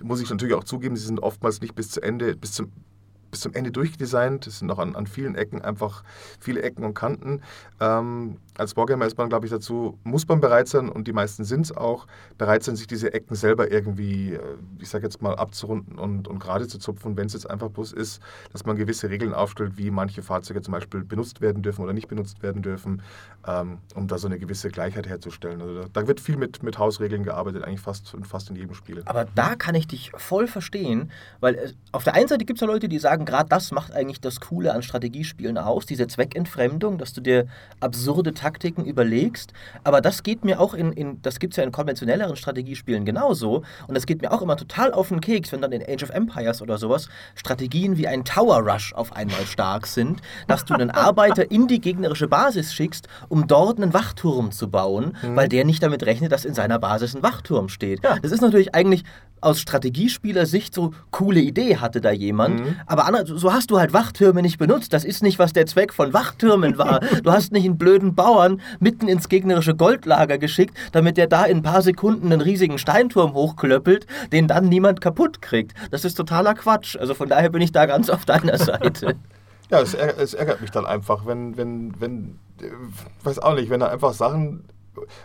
muss 0.03 0.21
ich 0.21 0.31
natürlich 0.31 0.55
auch 0.55 0.65
zugeben, 0.65 0.97
sie 0.97 1.07
sind 1.07 1.21
oftmals 1.21 1.61
nicht 1.61 1.75
bis 1.75 1.91
zu 1.91 2.03
Ende, 2.03 2.37
bis 2.37 2.53
zum 2.53 2.73
bis 3.31 3.41
zum 3.41 3.55
Ende 3.55 3.71
durchdesignt. 3.71 4.47
Es 4.47 4.59
sind 4.59 4.69
noch 4.69 4.79
an, 4.79 4.97
an 4.97 5.07
vielen 5.07 5.35
Ecken 5.35 5.63
einfach 5.63 6.03
viele 6.39 6.63
Ecken 6.63 6.85
und 6.85 6.95
Kanten. 6.95 7.43
Ähm, 7.81 8.37
als 8.61 8.77
Wargamer 8.77 9.07
ist 9.07 9.17
man, 9.17 9.29
glaube 9.29 9.47
ich, 9.47 9.53
dazu, 9.53 9.99
muss 10.05 10.29
man 10.29 10.41
bereit 10.41 10.69
sein, 10.69 10.91
und 10.91 11.09
die 11.09 11.13
meisten 11.13 11.45
sind 11.45 11.63
es 11.63 11.75
auch, 11.75 12.07
bereit 12.37 12.63
sein, 12.63 12.77
sich 12.77 12.87
diese 12.87 13.13
Ecken 13.15 13.35
selber 13.35 13.73
irgendwie, 13.73 14.35
äh, 14.35 14.41
ich 14.79 14.91
sage 14.91 15.05
jetzt 15.05 15.23
mal, 15.23 15.35
abzurunden 15.35 15.99
und, 15.99 16.29
und 16.29 16.39
gerade 16.39 16.69
zu 16.69 16.79
zupfen, 16.79 17.17
wenn 17.17 17.27
es 17.27 17.33
jetzt 17.33 17.49
einfach 17.49 17.71
bloß 17.71 17.93
ist, 17.93 18.21
dass 18.53 18.67
man 18.67 18.77
gewisse 18.77 19.09
Regeln 19.09 19.33
aufstellt, 19.33 19.79
wie 19.79 19.91
manche 19.91 20.23
Fahrzeuge 20.23 20.61
zum 20.61 20.73
Beispiel 20.73 21.05
benutzt 21.05 21.41
werden 21.41 21.63
dürfen 21.63 21.83
oder 21.83 21.95
nicht 21.95 22.09
benutzt 22.09 22.43
werden 22.43 22.61
dürfen, 22.63 23.03
ähm, 23.47 23.79
um 23.95 24.09
da 24.09 24.19
so 24.19 24.27
eine 24.27 24.39
gewisse 24.39 24.69
Gleichheit 24.69 25.09
herzustellen. 25.09 25.63
Also 25.63 25.83
da, 25.83 25.89
da, 25.93 26.07
wird 26.07 26.21
viel 26.21 26.37
mit, 26.37 26.63
mit 26.63 26.79
Hausregeln 26.79 27.25
gearbeitet, 27.25 27.65
eigentlich 27.65 27.81
fast, 27.81 28.15
fast 28.25 28.51
in 28.51 28.57
jedem 28.57 28.75
Spiel. 28.75 29.03
Aber 29.07 29.27
da 29.35 29.55
kann 29.55 29.75
ich 29.75 29.89
dich 29.89 30.13
voll 30.17 30.47
verstehen, 30.47 31.11
weil 31.41 31.55
äh, 31.55 31.73
auf 31.93 32.05
der 32.05 32.15
einen 32.15 32.29
Seite 32.29 32.45
gibt 32.45 32.59
es 32.59 32.61
ja 32.61 32.67
Leute, 32.67 32.89
die 32.89 32.99
sagen, 32.99 33.20
gerade 33.25 33.49
das 33.49 33.73
macht 33.73 33.93
eigentlich 33.93 34.21
das 34.21 34.41
Coole 34.41 34.73
an 34.75 34.83
Strategiespielen 34.83 35.59
aus, 35.59 35.87
diese 35.87 36.07
Zweckentfremdung, 36.07 36.99
dass 36.99 37.13
du 37.13 37.21
dir 37.21 37.47
absurde 37.81 38.35
Taktiken 38.35 38.85
überlegst. 38.85 39.53
Aber 39.85 40.01
das 40.01 40.23
geht 40.23 40.45
mir 40.45 40.61
auch 40.61 40.75
in, 40.75 40.93
in 40.93 41.23
das 41.23 41.39
gibt 41.39 41.53
es 41.55 41.57
ja 41.57 41.65
in 41.65 41.73
konventionelleren 41.73 42.37
Strategiespielen 42.37 43.05
genauso. 43.05 43.63
Und 43.87 43.95
das 43.95 44.07
geht 44.07 44.23
mir 44.23 44.33
auch 44.33 44.43
immer 44.43 44.57
total 44.57 44.93
auf 44.93 45.09
den 45.09 45.21
Keks, 45.21 45.53
wenn 45.53 45.61
dann 45.61 45.73
in 45.73 45.83
Age 45.83 46.03
of 46.03 46.11
Empires 46.11 46.63
oder 46.63 46.79
sowas 46.79 47.09
Strategien 47.35 47.97
wie 47.97 48.07
ein 48.07 48.25
Tower 48.25 48.59
Rush 48.59 48.93
auf 48.95 49.15
einmal 49.15 49.45
stark 49.47 49.87
sind, 49.87 50.21
dass 50.47 50.65
du 50.65 50.75
einen 50.75 50.91
Arbeiter 50.91 51.51
in 51.51 51.67
die 51.67 51.81
gegnerische 51.81 52.29
Basis 52.29 52.75
schickst, 52.75 53.09
um 53.29 53.47
dort 53.47 53.79
einen 53.79 53.95
Wachturm 53.95 54.53
zu 54.53 54.71
bauen, 54.71 55.17
mhm. 55.23 55.37
weil 55.37 55.49
der 55.49 55.65
nicht 55.65 55.83
damit 55.83 56.05
rechnet, 56.05 56.33
dass 56.33 56.45
in 56.45 56.55
seiner 56.55 56.79
Basis 56.79 57.15
ein 57.15 57.23
Wachturm 57.23 57.69
steht. 57.69 58.03
Ja. 58.05 58.19
Das 58.21 58.33
ist 58.33 58.41
natürlich 58.41 58.75
eigentlich 58.75 59.05
aus 59.41 59.61
Strategiespielersicht 59.61 60.75
so 60.75 60.93
coole 61.11 61.41
Idee 61.41 61.77
hatte 61.79 62.01
da 62.01 62.11
jemand. 62.11 62.61
Mhm. 62.61 62.77
Aber 62.87 63.07
Anna, 63.11 63.27
so 63.27 63.53
hast 63.53 63.73
du 63.73 63.79
halt 63.81 63.93
Wachtürme 63.93 64.41
nicht 64.41 64.59
benutzt. 64.59 64.93
Das 64.93 65.05
ist 65.05 65.21
nicht, 65.25 65.41
was 65.41 65.53
der 65.53 65.67
Zweck 65.67 65.93
von 65.93 66.13
Wachtürmen 66.13 66.79
war. 66.79 67.01
du 67.25 67.33
hast 67.33 67.51
nicht 67.51 67.65
einen 67.65 67.77
blöden 67.77 68.15
Bauern 68.15 68.61
mitten 68.79 69.09
ins 69.09 69.29
gegnerische 69.29 69.75
Goldlager 69.75 70.39
geschickt, 70.39 70.77
damit 70.93 71.17
der 71.17 71.27
da 71.27 71.45
in 71.45 71.59
ein 71.59 71.63
paar 71.65 71.83
Sekunden 71.83 72.27
einen 72.27 72.41
riesigen 72.41 72.79
Steinturm 72.79 73.35
hochklöppelt, 73.35 74.07
den 74.31 74.47
dann 74.47 74.69
niemand 74.69 75.01
kaputt 75.01 75.43
kriegt. 75.43 75.75
Das 75.91 76.05
ist 76.05 76.15
totaler 76.15 76.55
Quatsch. 76.55 76.97
Also 76.97 77.15
von 77.15 77.29
daher 77.29 77.51
bin 77.51 77.63
ich 77.63 77.73
da 77.73 77.87
ganz 77.87 78.11
auf 78.11 78.25
deiner 78.25 78.59
Seite. 78.59 79.17
ja, 79.71 79.81
es, 79.81 79.95
ärgert, 79.95 80.21
es 80.21 80.35
ärgert 80.35 80.61
mich 80.61 80.71
dann 80.71 80.87
einfach, 80.87 81.27
wenn, 81.27 81.57
wenn, 81.57 82.01
wenn, 82.01 82.39
äh, 82.61 82.71
weiß 83.25 83.41
auch 83.41 83.57
nicht, 83.57 83.71
wenn 83.71 83.81
da 83.81 83.89
einfach 83.89 84.13
Sachen 84.13 84.63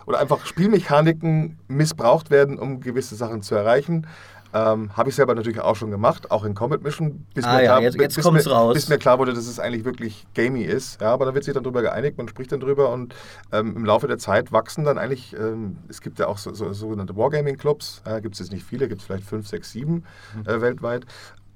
oder 0.06 0.18
einfach 0.18 0.44
Spielmechaniken 0.46 1.58
missbraucht 1.68 2.30
werden, 2.30 2.58
um 2.58 2.80
gewisse 2.80 3.14
Sachen 3.14 3.42
zu 3.42 3.54
erreichen. 3.54 4.06
Ähm, 4.52 4.96
Habe 4.96 5.08
ich 5.08 5.14
selber 5.14 5.34
natürlich 5.34 5.60
auch 5.60 5.76
schon 5.76 5.90
gemacht, 5.90 6.30
auch 6.30 6.44
in 6.44 6.54
Combat 6.54 6.82
Mission, 6.82 7.26
bis, 7.34 7.44
ah, 7.44 7.56
mir, 7.56 7.62
klar, 7.64 7.82
jetzt, 7.82 8.00
jetzt 8.00 8.16
bis, 8.16 8.24
mir, 8.24 8.46
raus. 8.46 8.74
bis 8.74 8.88
mir 8.88 8.98
klar 8.98 9.18
wurde, 9.18 9.32
dass 9.34 9.46
es 9.46 9.58
eigentlich 9.58 9.84
wirklich 9.84 10.26
gamey 10.34 10.62
ist. 10.62 11.00
Ja, 11.00 11.12
aber 11.12 11.26
da 11.26 11.34
wird 11.34 11.44
sich 11.44 11.54
dann 11.54 11.62
darüber 11.62 11.82
geeinigt, 11.82 12.18
man 12.18 12.28
spricht 12.28 12.52
dann 12.52 12.60
drüber 12.60 12.90
und 12.92 13.14
ähm, 13.52 13.76
im 13.76 13.84
Laufe 13.84 14.06
der 14.08 14.18
Zeit 14.18 14.52
wachsen 14.52 14.84
dann 14.84 14.98
eigentlich, 14.98 15.34
ähm, 15.38 15.78
es 15.88 16.00
gibt 16.00 16.18
ja 16.18 16.28
auch 16.28 16.38
so, 16.38 16.54
so, 16.54 16.72
sogenannte 16.72 17.16
Wargaming-Clubs, 17.16 18.02
äh, 18.04 18.20
gibt 18.20 18.34
es 18.34 18.40
jetzt 18.40 18.52
nicht 18.52 18.64
viele, 18.64 18.88
gibt 18.88 19.00
es 19.00 19.06
vielleicht 19.06 19.24
fünf, 19.24 19.46
sechs, 19.48 19.72
sieben 19.72 20.04
mhm. 20.34 20.46
äh, 20.46 20.60
weltweit 20.60 21.06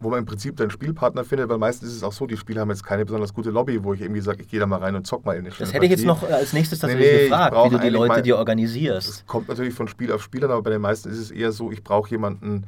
wo 0.00 0.08
man 0.08 0.20
im 0.20 0.24
Prinzip 0.24 0.56
dann 0.56 0.70
Spielpartner 0.70 1.24
findet, 1.24 1.48
weil 1.50 1.58
meistens 1.58 1.90
ist 1.90 1.96
es 1.96 2.02
auch 2.02 2.12
so, 2.12 2.26
die 2.26 2.36
Spieler 2.36 2.62
haben 2.62 2.70
jetzt 2.70 2.84
keine 2.84 3.04
besonders 3.04 3.34
gute 3.34 3.50
Lobby, 3.50 3.84
wo 3.84 3.92
ich 3.92 4.00
irgendwie 4.00 4.22
sage, 4.22 4.42
ich 4.42 4.48
gehe 4.48 4.58
da 4.58 4.66
mal 4.66 4.78
rein 4.78 4.96
und 4.96 5.06
zock 5.06 5.26
mal 5.26 5.34
in 5.36 5.44
eine 5.44 5.54
Das 5.56 5.72
hätte 5.72 5.84
ich 5.84 5.90
jetzt 5.90 6.04
noch 6.04 6.22
als 6.22 6.54
nächstes 6.54 6.78
tatsächlich 6.78 7.06
nee, 7.06 7.16
nee, 7.16 7.22
gefragt, 7.24 7.54
wie 7.54 7.70
du 7.70 7.78
die 7.78 7.90
Leute 7.90 8.22
dir 8.22 8.38
organisierst. 8.38 9.08
Das 9.08 9.26
kommt 9.26 9.48
natürlich 9.48 9.74
von 9.74 9.88
Spiel 9.88 10.10
auf 10.10 10.22
Spielern, 10.22 10.50
aber 10.50 10.62
bei 10.62 10.70
den 10.70 10.80
meisten 10.80 11.10
ist 11.10 11.18
es 11.18 11.30
eher 11.30 11.52
so, 11.52 11.70
ich 11.70 11.84
brauche 11.84 12.08
jemanden, 12.10 12.64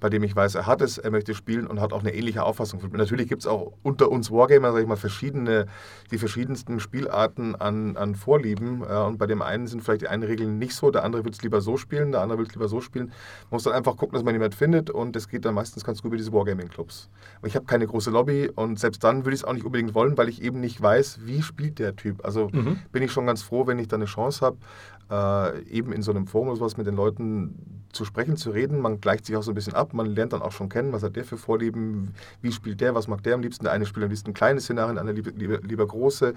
bei 0.00 0.08
dem 0.08 0.22
ich 0.22 0.34
weiß, 0.34 0.54
er 0.54 0.66
hat 0.66 0.80
es, 0.80 0.98
er 0.98 1.10
möchte 1.10 1.34
spielen 1.34 1.66
und 1.66 1.80
hat 1.80 1.92
auch 1.92 2.00
eine 2.00 2.14
ähnliche 2.14 2.42
Auffassung. 2.42 2.80
Natürlich 2.92 3.28
gibt 3.28 3.42
es 3.42 3.46
auch 3.46 3.72
unter 3.82 4.10
uns 4.10 4.30
Wargamer, 4.30 4.72
sage 4.72 4.82
ich 4.82 4.88
mal, 4.88 4.96
verschiedene, 4.96 5.66
die 6.10 6.18
verschiedensten 6.18 6.80
Spielarten 6.80 7.54
an, 7.54 7.96
an 7.96 8.14
Vorlieben. 8.14 8.82
Äh, 8.82 8.96
und 9.04 9.18
bei 9.18 9.26
dem 9.26 9.42
einen 9.42 9.66
sind 9.66 9.82
vielleicht 9.82 10.02
die 10.02 10.08
einen 10.08 10.22
Regeln 10.22 10.58
nicht 10.58 10.74
so, 10.74 10.90
der 10.90 11.04
andere 11.04 11.24
will 11.24 11.32
es 11.32 11.42
lieber 11.42 11.60
so 11.60 11.76
spielen, 11.76 12.12
der 12.12 12.22
andere 12.22 12.38
will 12.38 12.46
es 12.46 12.54
lieber 12.54 12.68
so 12.68 12.80
spielen. 12.80 13.06
Man 13.06 13.56
muss 13.56 13.64
dann 13.64 13.74
einfach 13.74 13.96
gucken, 13.96 14.14
dass 14.14 14.24
man 14.24 14.34
jemanden 14.34 14.56
findet 14.56 14.90
und 14.90 15.14
es 15.16 15.28
geht 15.28 15.44
dann 15.44 15.54
meistens 15.54 15.84
ganz 15.84 16.00
gut 16.02 16.08
über 16.08 16.16
diese 16.16 16.32
Wargaming-Clubs. 16.32 17.10
Ich 17.44 17.54
habe 17.54 17.66
keine 17.66 17.86
große 17.86 18.10
Lobby 18.10 18.50
und 18.54 18.78
selbst 18.78 19.04
dann 19.04 19.24
würde 19.24 19.34
ich 19.34 19.42
es 19.42 19.44
auch 19.44 19.52
nicht 19.52 19.64
unbedingt 19.64 19.94
wollen, 19.94 20.16
weil 20.16 20.28
ich 20.28 20.42
eben 20.42 20.60
nicht 20.60 20.80
weiß, 20.80 21.20
wie 21.24 21.42
spielt 21.42 21.78
der 21.78 21.96
Typ. 21.96 22.24
Also 22.24 22.48
mhm. 22.52 22.78
bin 22.92 23.02
ich 23.02 23.12
schon 23.12 23.26
ganz 23.26 23.42
froh, 23.42 23.66
wenn 23.66 23.78
ich 23.78 23.88
da 23.88 23.96
eine 23.96 24.06
Chance 24.06 24.44
habe, 24.44 24.56
äh, 25.10 25.62
eben 25.64 25.92
in 25.92 26.02
so 26.02 26.10
einem 26.10 26.26
Forum 26.26 26.48
oder 26.48 26.58
sowas 26.58 26.76
mit 26.76 26.86
den 26.86 26.94
Leuten 26.94 27.80
zu 27.92 28.04
sprechen, 28.04 28.36
zu 28.36 28.50
reden. 28.50 28.80
Man 28.80 29.00
gleicht 29.00 29.26
sich 29.26 29.36
auch 29.36 29.42
so 29.42 29.50
ein 29.50 29.54
bisschen 29.54 29.74
ab, 29.74 29.92
man 29.92 30.06
lernt 30.06 30.32
dann 30.32 30.42
auch 30.42 30.52
schon 30.52 30.68
kennen, 30.68 30.92
was 30.92 31.02
hat 31.02 31.16
der 31.16 31.24
für 31.24 31.36
Vorlieben, 31.36 32.14
wie 32.40 32.52
spielt 32.52 32.80
der, 32.80 32.94
was 32.94 33.08
mag 33.08 33.22
der 33.24 33.34
am 33.34 33.42
liebsten. 33.42 33.64
Der 33.64 33.72
eine 33.72 33.86
spielt 33.86 34.04
am 34.04 34.10
liebsten 34.10 34.32
kleine 34.32 34.60
Szenarien, 34.60 34.94
der 34.94 35.00
andere 35.00 35.16
lieber, 35.16 35.32
lieber, 35.32 35.58
lieber, 35.60 35.86
große. 35.86 36.34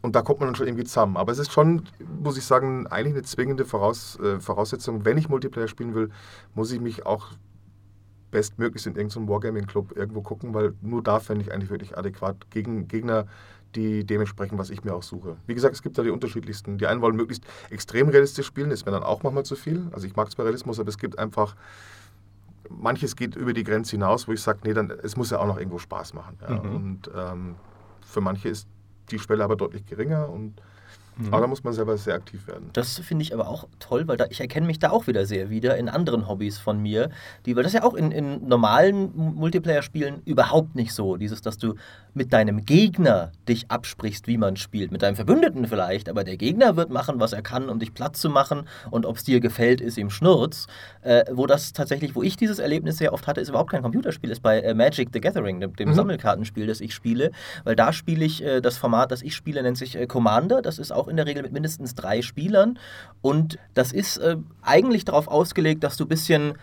Und 0.00 0.16
da 0.16 0.22
kommt 0.22 0.40
man 0.40 0.48
dann 0.48 0.54
schon 0.54 0.66
irgendwie 0.66 0.84
zusammen. 0.84 1.16
Aber 1.16 1.32
es 1.32 1.38
ist 1.38 1.52
schon, 1.52 1.82
muss 2.22 2.38
ich 2.38 2.44
sagen, 2.44 2.86
eigentlich 2.86 3.14
eine 3.14 3.22
zwingende 3.22 3.64
Voraus, 3.64 4.18
äh, 4.20 4.40
Voraussetzung. 4.40 5.04
Wenn 5.04 5.18
ich 5.18 5.28
Multiplayer 5.28 5.68
spielen 5.68 5.94
will, 5.94 6.10
muss 6.54 6.72
ich 6.72 6.80
mich 6.80 7.04
auch 7.04 7.28
bestmöglichst 8.30 8.88
in 8.88 8.96
irgendeinem 8.96 9.28
Wargaming-Club 9.28 9.96
irgendwo 9.96 10.20
gucken, 10.20 10.54
weil 10.54 10.74
nur 10.82 11.02
da 11.02 11.20
fände 11.20 11.44
ich 11.44 11.52
eigentlich 11.52 11.70
wirklich 11.70 11.96
adäquat 11.96 12.50
gegen 12.50 12.88
Gegner, 12.88 13.26
die 13.74 14.04
dementsprechend, 14.04 14.58
was 14.58 14.70
ich 14.70 14.84
mir 14.84 14.94
auch 14.94 15.02
suche. 15.02 15.36
Wie 15.46 15.54
gesagt, 15.54 15.74
es 15.74 15.82
gibt 15.82 15.98
da 15.98 16.02
die 16.02 16.10
unterschiedlichsten. 16.10 16.78
Die 16.78 16.86
einen 16.86 17.00
wollen 17.00 17.16
möglichst 17.16 17.44
extrem 17.70 18.08
realistisch 18.08 18.46
spielen, 18.46 18.70
ist 18.70 18.86
mir 18.86 18.92
dann 18.92 19.02
auch 19.02 19.22
manchmal 19.22 19.44
zu 19.44 19.56
viel. 19.56 19.88
Also 19.92 20.06
ich 20.06 20.16
mag 20.16 20.30
zwar 20.30 20.44
Realismus, 20.44 20.78
aber 20.78 20.88
es 20.88 20.98
gibt 20.98 21.18
einfach, 21.18 21.56
manches 22.68 23.16
geht 23.16 23.36
über 23.36 23.52
die 23.52 23.64
Grenze 23.64 23.92
hinaus, 23.92 24.28
wo 24.28 24.32
ich 24.32 24.42
sage, 24.42 24.60
nee, 24.64 24.74
dann, 24.74 24.90
es 25.02 25.16
muss 25.16 25.30
ja 25.30 25.38
auch 25.38 25.46
noch 25.46 25.58
irgendwo 25.58 25.78
Spaß 25.78 26.14
machen. 26.14 26.38
Ja. 26.42 26.62
Mhm. 26.62 26.76
Und 26.76 27.10
ähm, 27.14 27.54
für 28.02 28.20
manche 28.20 28.48
ist 28.48 28.68
die 29.10 29.18
Schwelle 29.18 29.44
aber 29.44 29.56
deutlich 29.56 29.84
geringer 29.86 30.28
und 30.28 30.60
Mhm. 31.16 31.32
Aber 31.32 31.42
da 31.42 31.46
muss 31.46 31.62
man 31.64 31.72
selber 31.72 31.96
sehr 31.96 32.14
aktiv 32.14 32.46
werden. 32.46 32.70
Das 32.72 32.98
finde 32.98 33.22
ich 33.22 33.34
aber 33.34 33.48
auch 33.48 33.68
toll, 33.78 34.08
weil 34.08 34.16
da, 34.16 34.26
ich 34.30 34.40
erkenne 34.40 34.66
mich 34.66 34.78
da 34.78 34.90
auch 34.90 35.06
wieder 35.06 35.26
sehr 35.26 35.50
wieder 35.50 35.76
in 35.76 35.88
anderen 35.88 36.28
Hobbys 36.28 36.58
von 36.58 36.80
mir, 36.80 37.10
die, 37.46 37.54
weil 37.56 37.62
das 37.62 37.72
ja 37.72 37.84
auch 37.84 37.94
in, 37.94 38.10
in 38.10 38.46
normalen 38.48 39.10
Multiplayer-Spielen 39.14 40.22
überhaupt 40.24 40.74
nicht 40.74 40.92
so. 40.92 41.16
Dieses, 41.16 41.42
dass 41.42 41.58
du 41.58 41.74
mit 42.14 42.32
deinem 42.32 42.64
Gegner 42.64 43.32
dich 43.48 43.70
absprichst, 43.70 44.26
wie 44.26 44.38
man 44.38 44.56
spielt. 44.56 44.92
Mit 44.92 45.02
deinem 45.02 45.16
Verbündeten 45.16 45.66
vielleicht, 45.66 46.08
aber 46.08 46.24
der 46.24 46.36
Gegner 46.36 46.76
wird 46.76 46.90
machen, 46.90 47.20
was 47.20 47.32
er 47.32 47.42
kann, 47.42 47.68
um 47.68 47.78
dich 47.78 47.92
platt 47.92 48.16
zu 48.16 48.30
machen 48.30 48.68
und 48.90 49.04
ob 49.04 49.16
es 49.16 49.24
dir 49.24 49.40
gefällt, 49.40 49.80
ist 49.80 49.98
ihm 49.98 50.10
Schnurz. 50.10 50.66
Äh, 51.02 51.24
wo 51.32 51.46
das 51.46 51.72
tatsächlich, 51.72 52.14
wo 52.14 52.22
ich 52.22 52.36
dieses 52.36 52.58
Erlebnis 52.58 52.98
sehr 52.98 53.12
oft 53.12 53.26
hatte, 53.26 53.40
ist 53.40 53.48
überhaupt 53.48 53.70
kein 53.70 53.82
Computerspiel, 53.82 54.30
ist 54.30 54.42
bei 54.42 54.60
äh, 54.60 54.74
Magic 54.74 55.10
the 55.12 55.20
Gathering, 55.20 55.60
dem, 55.60 55.74
dem 55.76 55.90
mhm. 55.90 55.94
Sammelkartenspiel, 55.94 56.66
das 56.66 56.80
ich 56.80 56.94
spiele, 56.94 57.32
weil 57.64 57.76
da 57.76 57.92
spiele 57.92 58.24
ich, 58.24 58.42
äh, 58.42 58.60
das 58.60 58.78
Format, 58.78 59.10
das 59.10 59.22
ich 59.22 59.34
spiele, 59.34 59.62
nennt 59.62 59.76
sich 59.76 59.96
äh, 59.96 60.06
Commander. 60.06 60.62
Das 60.62 60.78
ist 60.78 60.92
auch 60.92 61.03
auch 61.04 61.08
in 61.08 61.16
der 61.16 61.26
Regel 61.26 61.42
mit 61.42 61.52
mindestens 61.52 61.94
drei 61.94 62.22
Spielern. 62.22 62.78
Und 63.20 63.58
das 63.74 63.92
ist 63.92 64.16
äh, 64.18 64.36
eigentlich 64.62 65.04
darauf 65.04 65.28
ausgelegt, 65.28 65.84
dass 65.84 65.96
du 65.96 66.04
ein 66.04 66.08
bisschen 66.08 66.54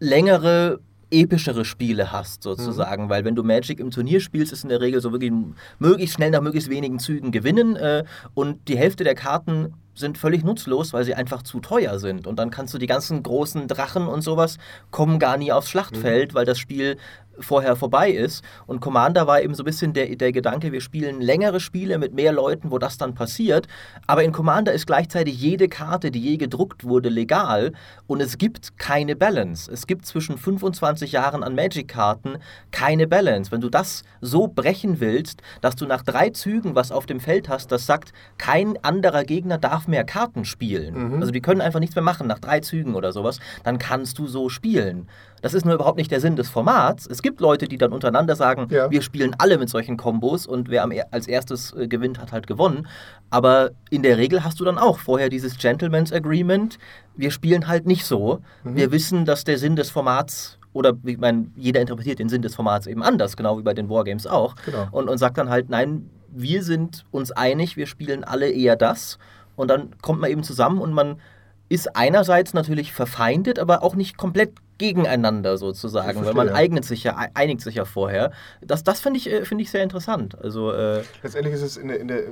längere 0.00 0.80
epischere 1.10 1.64
Spiele 1.64 2.12
hast, 2.12 2.42
sozusagen. 2.42 3.04
Mhm. 3.04 3.08
Weil 3.08 3.24
wenn 3.24 3.34
du 3.34 3.42
Magic 3.42 3.80
im 3.80 3.90
Turnier 3.90 4.20
spielst, 4.20 4.52
ist 4.52 4.62
in 4.62 4.68
der 4.68 4.80
Regel 4.80 5.00
so 5.00 5.12
wirklich 5.12 5.32
möglichst 5.78 6.16
schnell 6.16 6.30
nach 6.30 6.42
möglichst 6.42 6.70
wenigen 6.70 6.98
Zügen 6.98 7.32
gewinnen. 7.32 7.76
Äh, 7.76 8.04
und 8.34 8.68
die 8.68 8.76
Hälfte 8.76 9.04
der 9.04 9.14
Karten 9.14 9.74
sind 9.94 10.18
völlig 10.18 10.44
nutzlos, 10.44 10.92
weil 10.92 11.04
sie 11.04 11.14
einfach 11.14 11.42
zu 11.42 11.60
teuer 11.60 11.98
sind. 11.98 12.26
Und 12.26 12.38
dann 12.38 12.50
kannst 12.50 12.72
du 12.74 12.78
die 12.78 12.86
ganzen 12.86 13.22
großen 13.22 13.66
Drachen 13.66 14.06
und 14.06 14.22
sowas 14.22 14.58
kommen 14.90 15.18
gar 15.18 15.36
nie 15.36 15.50
aufs 15.50 15.70
Schlachtfeld, 15.70 16.32
mhm. 16.32 16.36
weil 16.36 16.44
das 16.44 16.58
Spiel 16.58 16.98
vorher 17.40 17.76
vorbei 17.76 18.10
ist. 18.10 18.44
Und 18.66 18.80
Commander 18.80 19.26
war 19.26 19.42
eben 19.42 19.54
so 19.54 19.62
ein 19.62 19.66
bisschen 19.66 19.92
der, 19.92 20.16
der 20.16 20.32
Gedanke, 20.32 20.72
wir 20.72 20.80
spielen 20.80 21.20
längere 21.20 21.60
Spiele 21.60 21.98
mit 21.98 22.14
mehr 22.14 22.32
Leuten, 22.32 22.70
wo 22.70 22.78
das 22.78 22.98
dann 22.98 23.14
passiert. 23.14 23.66
Aber 24.06 24.24
in 24.24 24.32
Commander 24.32 24.72
ist 24.72 24.86
gleichzeitig 24.86 25.40
jede 25.40 25.68
Karte, 25.68 26.10
die 26.10 26.20
je 26.20 26.36
gedruckt 26.36 26.84
wurde, 26.84 27.08
legal 27.08 27.72
und 28.06 28.20
es 28.20 28.38
gibt 28.38 28.78
keine 28.78 29.16
Balance. 29.16 29.70
Es 29.70 29.86
gibt 29.86 30.06
zwischen 30.06 30.38
25 30.38 31.12
Jahren 31.12 31.42
an 31.42 31.54
Magic-Karten 31.54 32.38
keine 32.70 33.06
Balance. 33.06 33.52
Wenn 33.52 33.60
du 33.60 33.68
das 33.68 34.02
so 34.20 34.48
brechen 34.48 35.00
willst, 35.00 35.42
dass 35.60 35.76
du 35.76 35.86
nach 35.86 36.02
drei 36.02 36.30
Zügen 36.30 36.74
was 36.74 36.92
auf 36.92 37.06
dem 37.06 37.20
Feld 37.20 37.48
hast, 37.48 37.72
das 37.72 37.86
sagt, 37.86 38.12
kein 38.38 38.82
anderer 38.84 39.24
Gegner 39.24 39.58
darf 39.58 39.88
mehr 39.88 40.04
Karten 40.04 40.44
spielen. 40.44 41.14
Mhm. 41.14 41.20
Also 41.20 41.32
die 41.32 41.40
können 41.40 41.60
einfach 41.60 41.80
nichts 41.80 41.94
mehr 41.94 42.04
machen 42.04 42.26
nach 42.26 42.38
drei 42.38 42.60
Zügen 42.60 42.94
oder 42.94 43.12
sowas, 43.12 43.40
dann 43.64 43.78
kannst 43.78 44.18
du 44.18 44.26
so 44.26 44.48
spielen. 44.48 45.08
Das 45.42 45.54
ist 45.54 45.64
nur 45.64 45.74
überhaupt 45.74 45.98
nicht 45.98 46.10
der 46.10 46.20
Sinn 46.20 46.36
des 46.36 46.48
Formats. 46.48 47.06
Es 47.06 47.22
gibt 47.22 47.40
Leute, 47.40 47.68
die 47.68 47.78
dann 47.78 47.92
untereinander 47.92 48.36
sagen, 48.36 48.68
ja. 48.70 48.90
wir 48.90 49.02
spielen 49.02 49.34
alle 49.38 49.58
mit 49.58 49.68
solchen 49.68 49.96
Kombos 49.96 50.46
und 50.46 50.68
wer 50.68 50.88
als 51.10 51.26
erstes 51.26 51.72
äh, 51.74 51.88
gewinnt, 51.88 52.18
hat 52.20 52.32
halt 52.32 52.46
gewonnen. 52.46 52.86
Aber 53.30 53.70
in 53.90 54.02
der 54.02 54.18
Regel 54.18 54.44
hast 54.44 54.60
du 54.60 54.64
dann 54.64 54.78
auch 54.78 54.98
vorher 54.98 55.28
dieses 55.28 55.58
Gentleman's 55.58 56.12
Agreement. 56.12 56.78
Wir 57.16 57.30
spielen 57.30 57.68
halt 57.68 57.86
nicht 57.86 58.04
so. 58.04 58.40
Mhm. 58.64 58.76
Wir 58.76 58.92
wissen, 58.92 59.24
dass 59.24 59.44
der 59.44 59.58
Sinn 59.58 59.76
des 59.76 59.90
Formats 59.90 60.58
oder 60.72 60.92
ich 61.04 61.18
meine, 61.18 61.50
jeder 61.56 61.80
interpretiert 61.80 62.18
den 62.18 62.28
Sinn 62.28 62.42
des 62.42 62.54
Formats 62.54 62.86
eben 62.86 63.02
anders, 63.02 63.36
genau 63.36 63.58
wie 63.58 63.62
bei 63.62 63.74
den 63.74 63.88
Wargames 63.88 64.26
auch. 64.26 64.54
Genau. 64.64 64.86
Und, 64.90 65.08
und 65.08 65.18
sagt 65.18 65.38
dann 65.38 65.48
halt, 65.48 65.70
nein, 65.70 66.08
wir 66.30 66.62
sind 66.62 67.04
uns 67.10 67.32
einig, 67.32 67.76
wir 67.76 67.86
spielen 67.86 68.22
alle 68.22 68.50
eher 68.50 68.76
das. 68.76 69.18
Und 69.56 69.68
dann 69.68 69.90
kommt 70.02 70.20
man 70.20 70.30
eben 70.30 70.42
zusammen 70.42 70.80
und 70.80 70.92
man 70.92 71.20
ist 71.68 71.96
einerseits 71.96 72.54
natürlich 72.54 72.92
verfeindet, 72.92 73.58
aber 73.58 73.82
auch 73.82 73.94
nicht 73.94 74.16
komplett 74.16 74.52
gegeneinander 74.78 75.58
sozusagen, 75.58 76.24
weil 76.24 76.34
man 76.34 76.48
eignet 76.48 76.84
sich 76.84 77.04
ja, 77.04 77.16
einigt 77.34 77.60
sich 77.60 77.74
ja 77.74 77.84
vorher. 77.84 78.32
Das, 78.60 78.84
das 78.84 79.00
finde 79.00 79.18
ich, 79.18 79.30
äh, 79.30 79.44
find 79.44 79.60
ich 79.60 79.70
sehr 79.70 79.82
interessant. 79.82 80.40
Also, 80.40 80.72
äh 80.72 81.02
Letztendlich 81.22 81.54
ist 81.54 81.62
es 81.62 81.76
in 81.76 81.88
der, 81.88 82.00
in 82.00 82.08
der, 82.08 82.22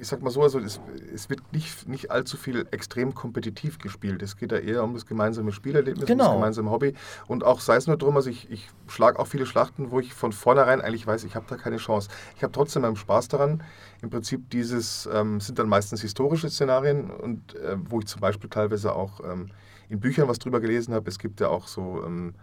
ich 0.00 0.06
sag 0.06 0.22
mal 0.22 0.30
so, 0.30 0.42
also 0.42 0.58
es, 0.58 0.80
es 1.14 1.30
wird 1.30 1.40
nicht, 1.52 1.88
nicht 1.88 2.10
allzu 2.10 2.36
viel 2.36 2.66
extrem 2.70 3.14
kompetitiv 3.14 3.78
gespielt. 3.78 4.22
Es 4.22 4.36
geht 4.36 4.52
da 4.52 4.56
eher 4.56 4.84
um 4.84 4.94
das 4.94 5.06
gemeinsame 5.06 5.50
Spielerlebnis, 5.52 6.06
genau. 6.06 6.24
um 6.24 6.28
das 6.28 6.36
gemeinsame 6.36 6.70
Hobby. 6.70 6.94
Und 7.26 7.42
auch 7.42 7.60
sei 7.60 7.76
es 7.76 7.86
nur 7.86 7.96
drum, 7.96 8.16
also 8.16 8.28
ich, 8.28 8.50
ich 8.50 8.68
schlage 8.86 9.18
auch 9.18 9.26
viele 9.26 9.46
Schlachten, 9.46 9.90
wo 9.90 9.98
ich 9.98 10.12
von 10.12 10.32
vornherein 10.32 10.82
eigentlich 10.82 11.06
weiß, 11.06 11.24
ich 11.24 11.34
habe 11.34 11.46
da 11.48 11.56
keine 11.56 11.78
Chance. 11.78 12.10
Ich 12.36 12.42
habe 12.42 12.52
trotzdem 12.52 12.82
meinen 12.82 12.96
Spaß 12.96 13.28
daran. 13.28 13.62
Im 14.02 14.10
Prinzip 14.10 14.50
dieses 14.50 15.08
ähm, 15.12 15.40
sind 15.40 15.58
dann 15.58 15.68
meistens 15.68 16.02
historische 16.02 16.50
Szenarien 16.50 17.10
und 17.10 17.54
äh, 17.54 17.76
wo 17.88 18.00
ich 18.00 18.06
zum 18.06 18.20
Beispiel 18.20 18.50
teilweise 18.50 18.94
auch 18.94 19.20
ähm, 19.20 19.50
in 19.88 20.00
Büchern 20.00 20.28
was 20.28 20.38
drüber 20.38 20.60
gelesen 20.60 20.94
habe. 20.94 21.08
Es 21.08 21.18
gibt 21.18 21.40
ja 21.40 21.48
auch 21.48 21.66
so, 21.66 22.02
ähm, 22.04 22.34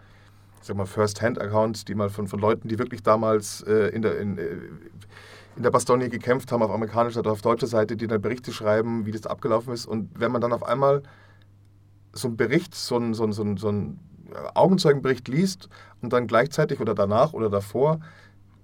ich 0.60 0.66
sag 0.66 0.76
mal, 0.76 0.86
First-Hand-Accounts, 0.86 1.84
die 1.84 1.94
mal 1.94 2.10
von, 2.10 2.26
von 2.26 2.40
Leuten, 2.40 2.68
die 2.68 2.78
wirklich 2.78 3.02
damals 3.02 3.62
äh, 3.62 3.88
in 3.88 4.02
der, 4.02 4.18
in, 4.18 4.38
äh, 4.38 4.56
in 5.56 5.62
der 5.62 5.70
Bastogne 5.70 6.08
gekämpft 6.08 6.52
haben, 6.52 6.62
auf 6.62 6.70
amerikanischer 6.70 7.20
oder 7.20 7.32
auf 7.32 7.42
deutscher 7.42 7.66
Seite, 7.66 7.96
die 7.96 8.06
dann 8.06 8.20
Berichte 8.20 8.52
schreiben, 8.52 9.06
wie 9.06 9.12
das 9.12 9.26
abgelaufen 9.26 9.72
ist. 9.72 9.86
Und 9.86 10.10
wenn 10.18 10.32
man 10.32 10.40
dann 10.40 10.52
auf 10.52 10.64
einmal 10.64 11.02
so 12.12 12.28
einen 12.28 12.36
Bericht, 12.36 12.74
so 12.74 12.96
einen, 12.96 13.14
so 13.14 13.24
einen, 13.24 13.32
so 13.32 13.42
einen, 13.42 13.58
einen 13.58 14.00
Augenzeugenbericht 14.54 15.28
liest 15.28 15.68
und 16.02 16.12
dann 16.12 16.26
gleichzeitig 16.26 16.80
oder 16.80 16.94
danach 16.94 17.32
oder 17.32 17.48
davor 17.48 18.00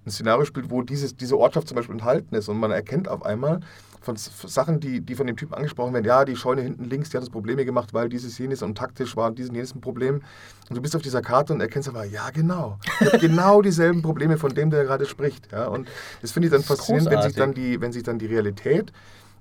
ein 0.04 0.10
Szenario 0.10 0.44
spielt, 0.44 0.70
wo 0.70 0.82
dieses, 0.82 1.16
diese 1.16 1.38
Ortschaft 1.38 1.68
zum 1.68 1.76
Beispiel 1.76 1.94
enthalten 1.94 2.34
ist 2.34 2.48
und 2.48 2.58
man 2.58 2.72
erkennt 2.72 3.08
auf 3.08 3.24
einmal, 3.24 3.60
von 4.02 4.16
Sachen, 4.16 4.80
die, 4.80 5.00
die 5.00 5.14
von 5.14 5.26
dem 5.26 5.36
Typen 5.36 5.54
angesprochen 5.54 5.94
werden, 5.94 6.04
ja, 6.04 6.24
die 6.24 6.36
Scheune 6.36 6.62
hinten 6.62 6.84
links, 6.84 7.10
die 7.10 7.16
hat 7.16 7.22
uns 7.22 7.30
Probleme 7.30 7.64
gemacht, 7.64 7.94
weil 7.94 8.08
dieses, 8.08 8.36
jenes 8.38 8.62
und 8.62 8.76
taktisch 8.76 9.16
war 9.16 9.30
dieses, 9.30 9.52
jenes 9.52 9.74
ein 9.74 9.80
Problem. 9.80 10.22
Und 10.68 10.76
du 10.76 10.82
bist 10.82 10.96
auf 10.96 11.02
dieser 11.02 11.22
Karte 11.22 11.52
und 11.52 11.60
erkennst 11.60 11.88
aber, 11.88 12.04
ja, 12.04 12.30
genau. 12.30 12.78
genau 13.20 13.62
dieselben 13.62 14.02
Probleme, 14.02 14.36
von 14.38 14.54
dem 14.54 14.70
der 14.70 14.84
gerade 14.84 15.06
spricht. 15.06 15.50
Ja? 15.52 15.66
Und 15.66 15.88
das 16.20 16.32
finde 16.32 16.48
ich 16.48 16.52
dann 16.52 16.62
faszinierend, 16.62 17.10
wenn 17.10 17.22
sich 17.22 17.34
dann, 17.34 17.54
die, 17.54 17.80
wenn 17.80 17.92
sich 17.92 18.02
dann 18.02 18.18
die 18.18 18.26
Realität 18.26 18.92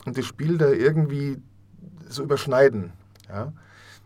und 0.06 0.18
das 0.18 0.26
Spiel 0.26 0.58
da 0.58 0.70
irgendwie 0.70 1.38
so 2.08 2.24
überschneiden. 2.24 2.94
Ja? 3.30 3.52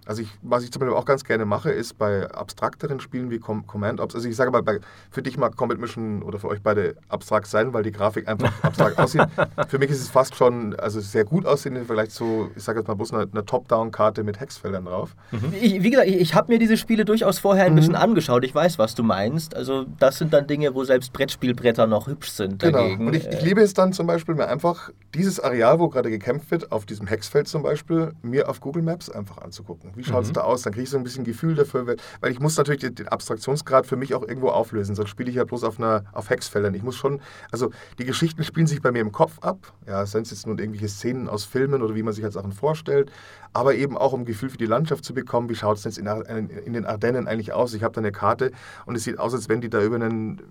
Also 0.05 0.21
ich, 0.21 0.29
was 0.41 0.63
ich 0.63 0.71
zum 0.71 0.79
Beispiel 0.81 0.95
auch 0.95 1.05
ganz 1.05 1.23
gerne 1.23 1.45
mache, 1.45 1.71
ist 1.71 1.97
bei 1.97 2.29
abstrakteren 2.29 2.99
Spielen 2.99 3.31
wie 3.31 3.39
Com 3.39 3.65
Command 3.65 3.99
Ops, 3.99 4.15
also 4.15 4.27
ich 4.27 4.35
sage 4.35 4.51
mal, 4.51 4.61
bei, 4.61 4.79
für 5.09 5.21
dich 5.21 5.37
mag 5.37 5.55
Combat 5.55 5.79
Mission 5.79 6.21
oder 6.21 6.39
für 6.39 6.47
euch 6.47 6.61
beide 6.61 6.95
abstrakt 7.09 7.47
sein, 7.47 7.73
weil 7.73 7.83
die 7.83 7.91
Grafik 7.91 8.27
einfach 8.27 8.51
abstrakt 8.63 8.97
aussieht. 8.99 9.25
Für 9.67 9.79
mich 9.79 9.89
ist 9.89 10.01
es 10.01 10.09
fast 10.09 10.35
schon, 10.35 10.75
also 10.75 10.99
sehr 10.99 11.25
gut 11.25 11.45
aussehen 11.45 11.75
im 11.75 11.85
Vergleich 11.85 12.09
zu, 12.11 12.51
ich 12.55 12.63
sage 12.63 12.79
jetzt 12.79 12.87
mal 12.87 12.93
bloß 12.93 13.13
eine, 13.13 13.27
eine 13.31 13.45
Top-Down-Karte 13.45 14.23
mit 14.23 14.39
Hexfeldern 14.39 14.85
drauf. 14.85 15.15
Mhm. 15.31 15.53
Ich, 15.59 15.83
wie 15.83 15.89
gesagt, 15.89 16.07
ich, 16.07 16.17
ich 16.17 16.35
habe 16.35 16.51
mir 16.51 16.59
diese 16.59 16.77
Spiele 16.77 17.05
durchaus 17.05 17.39
vorher 17.39 17.65
ein 17.65 17.73
mhm. 17.73 17.77
bisschen 17.77 17.95
angeschaut. 17.95 18.43
Ich 18.43 18.53
weiß, 18.53 18.77
was 18.77 18.95
du 18.95 19.03
meinst. 19.03 19.55
Also 19.55 19.85
das 19.99 20.17
sind 20.17 20.33
dann 20.33 20.47
Dinge, 20.47 20.75
wo 20.75 20.83
selbst 20.83 21.13
Brettspielbretter 21.13 21.87
noch 21.87 22.07
hübsch 22.07 22.29
sind 22.29 22.59
genau. 22.59 22.79
dagegen. 22.79 23.07
Und 23.07 23.15
ich, 23.15 23.27
ich 23.27 23.41
liebe 23.41 23.61
es 23.61 23.73
dann 23.73 23.93
zum 23.93 24.07
Beispiel 24.07 24.35
mir 24.35 24.47
einfach 24.47 24.91
dieses 25.13 25.39
Areal, 25.39 25.79
wo 25.79 25.89
gerade 25.89 26.09
gekämpft 26.09 26.51
wird, 26.51 26.71
auf 26.71 26.85
diesem 26.85 27.07
Hexfeld 27.07 27.47
zum 27.47 27.63
Beispiel, 27.63 28.13
mir 28.21 28.49
auf 28.49 28.59
Google 28.59 28.83
Maps 28.83 29.09
einfach 29.09 29.39
anzugucken. 29.39 29.94
Wie 29.95 30.03
schaut 30.03 30.23
es 30.23 30.29
mhm. 30.29 30.33
da 30.33 30.41
aus? 30.41 30.61
Dann 30.63 30.73
kriege 30.73 30.83
ich 30.83 30.89
so 30.89 30.97
ein 30.97 31.03
bisschen 31.03 31.23
Gefühl 31.23 31.55
dafür, 31.55 31.95
weil 32.21 32.31
ich 32.31 32.39
muss 32.39 32.57
natürlich 32.57 32.93
den 32.93 33.07
Abstraktionsgrad 33.07 33.85
für 33.85 33.95
mich 33.95 34.13
auch 34.15 34.23
irgendwo 34.23 34.49
auflösen, 34.49 34.95
sonst 34.95 35.09
spiele 35.09 35.29
ich 35.29 35.35
ja 35.35 35.43
bloß 35.43 35.63
auf, 35.63 35.79
einer, 35.79 36.03
auf 36.13 36.29
Hexfeldern. 36.29 36.73
Ich 36.73 36.83
muss 36.83 36.95
schon, 36.95 37.21
also 37.51 37.71
die 37.99 38.05
Geschichten 38.05 38.43
spielen 38.43 38.67
sich 38.67 38.81
bei 38.81 38.91
mir 38.91 39.01
im 39.01 39.11
Kopf 39.11 39.39
ab, 39.39 39.73
ja, 39.87 40.05
seien 40.05 40.23
es 40.23 40.31
jetzt 40.31 40.47
nur 40.47 40.57
irgendwelche 40.59 40.89
Szenen 40.89 41.29
aus 41.29 41.45
Filmen 41.45 41.81
oder 41.81 41.95
wie 41.95 42.03
man 42.03 42.13
sich 42.13 42.23
halt 42.23 42.33
Sachen 42.33 42.51
vorstellt, 42.51 43.11
aber 43.53 43.75
eben 43.75 43.97
auch 43.97 44.13
um 44.13 44.21
ein 44.21 44.25
Gefühl 44.25 44.49
für 44.49 44.57
die 44.57 44.65
Landschaft 44.65 45.05
zu 45.05 45.13
bekommen, 45.13 45.49
wie 45.49 45.55
schaut 45.55 45.77
es 45.77 45.83
jetzt 45.85 45.97
in, 45.97 46.07
in 46.07 46.73
den 46.73 46.85
Ardennen 46.85 47.27
eigentlich 47.27 47.53
aus? 47.53 47.73
Ich 47.73 47.83
habe 47.83 47.93
da 47.93 48.01
eine 48.01 48.11
Karte 48.11 48.51
und 48.85 48.95
es 48.95 49.03
sieht 49.03 49.19
aus, 49.19 49.33
als 49.33 49.49
wenn 49.49 49.61
die 49.61 49.69
da 49.69 49.81
über 49.81 49.95
einen 49.95 50.41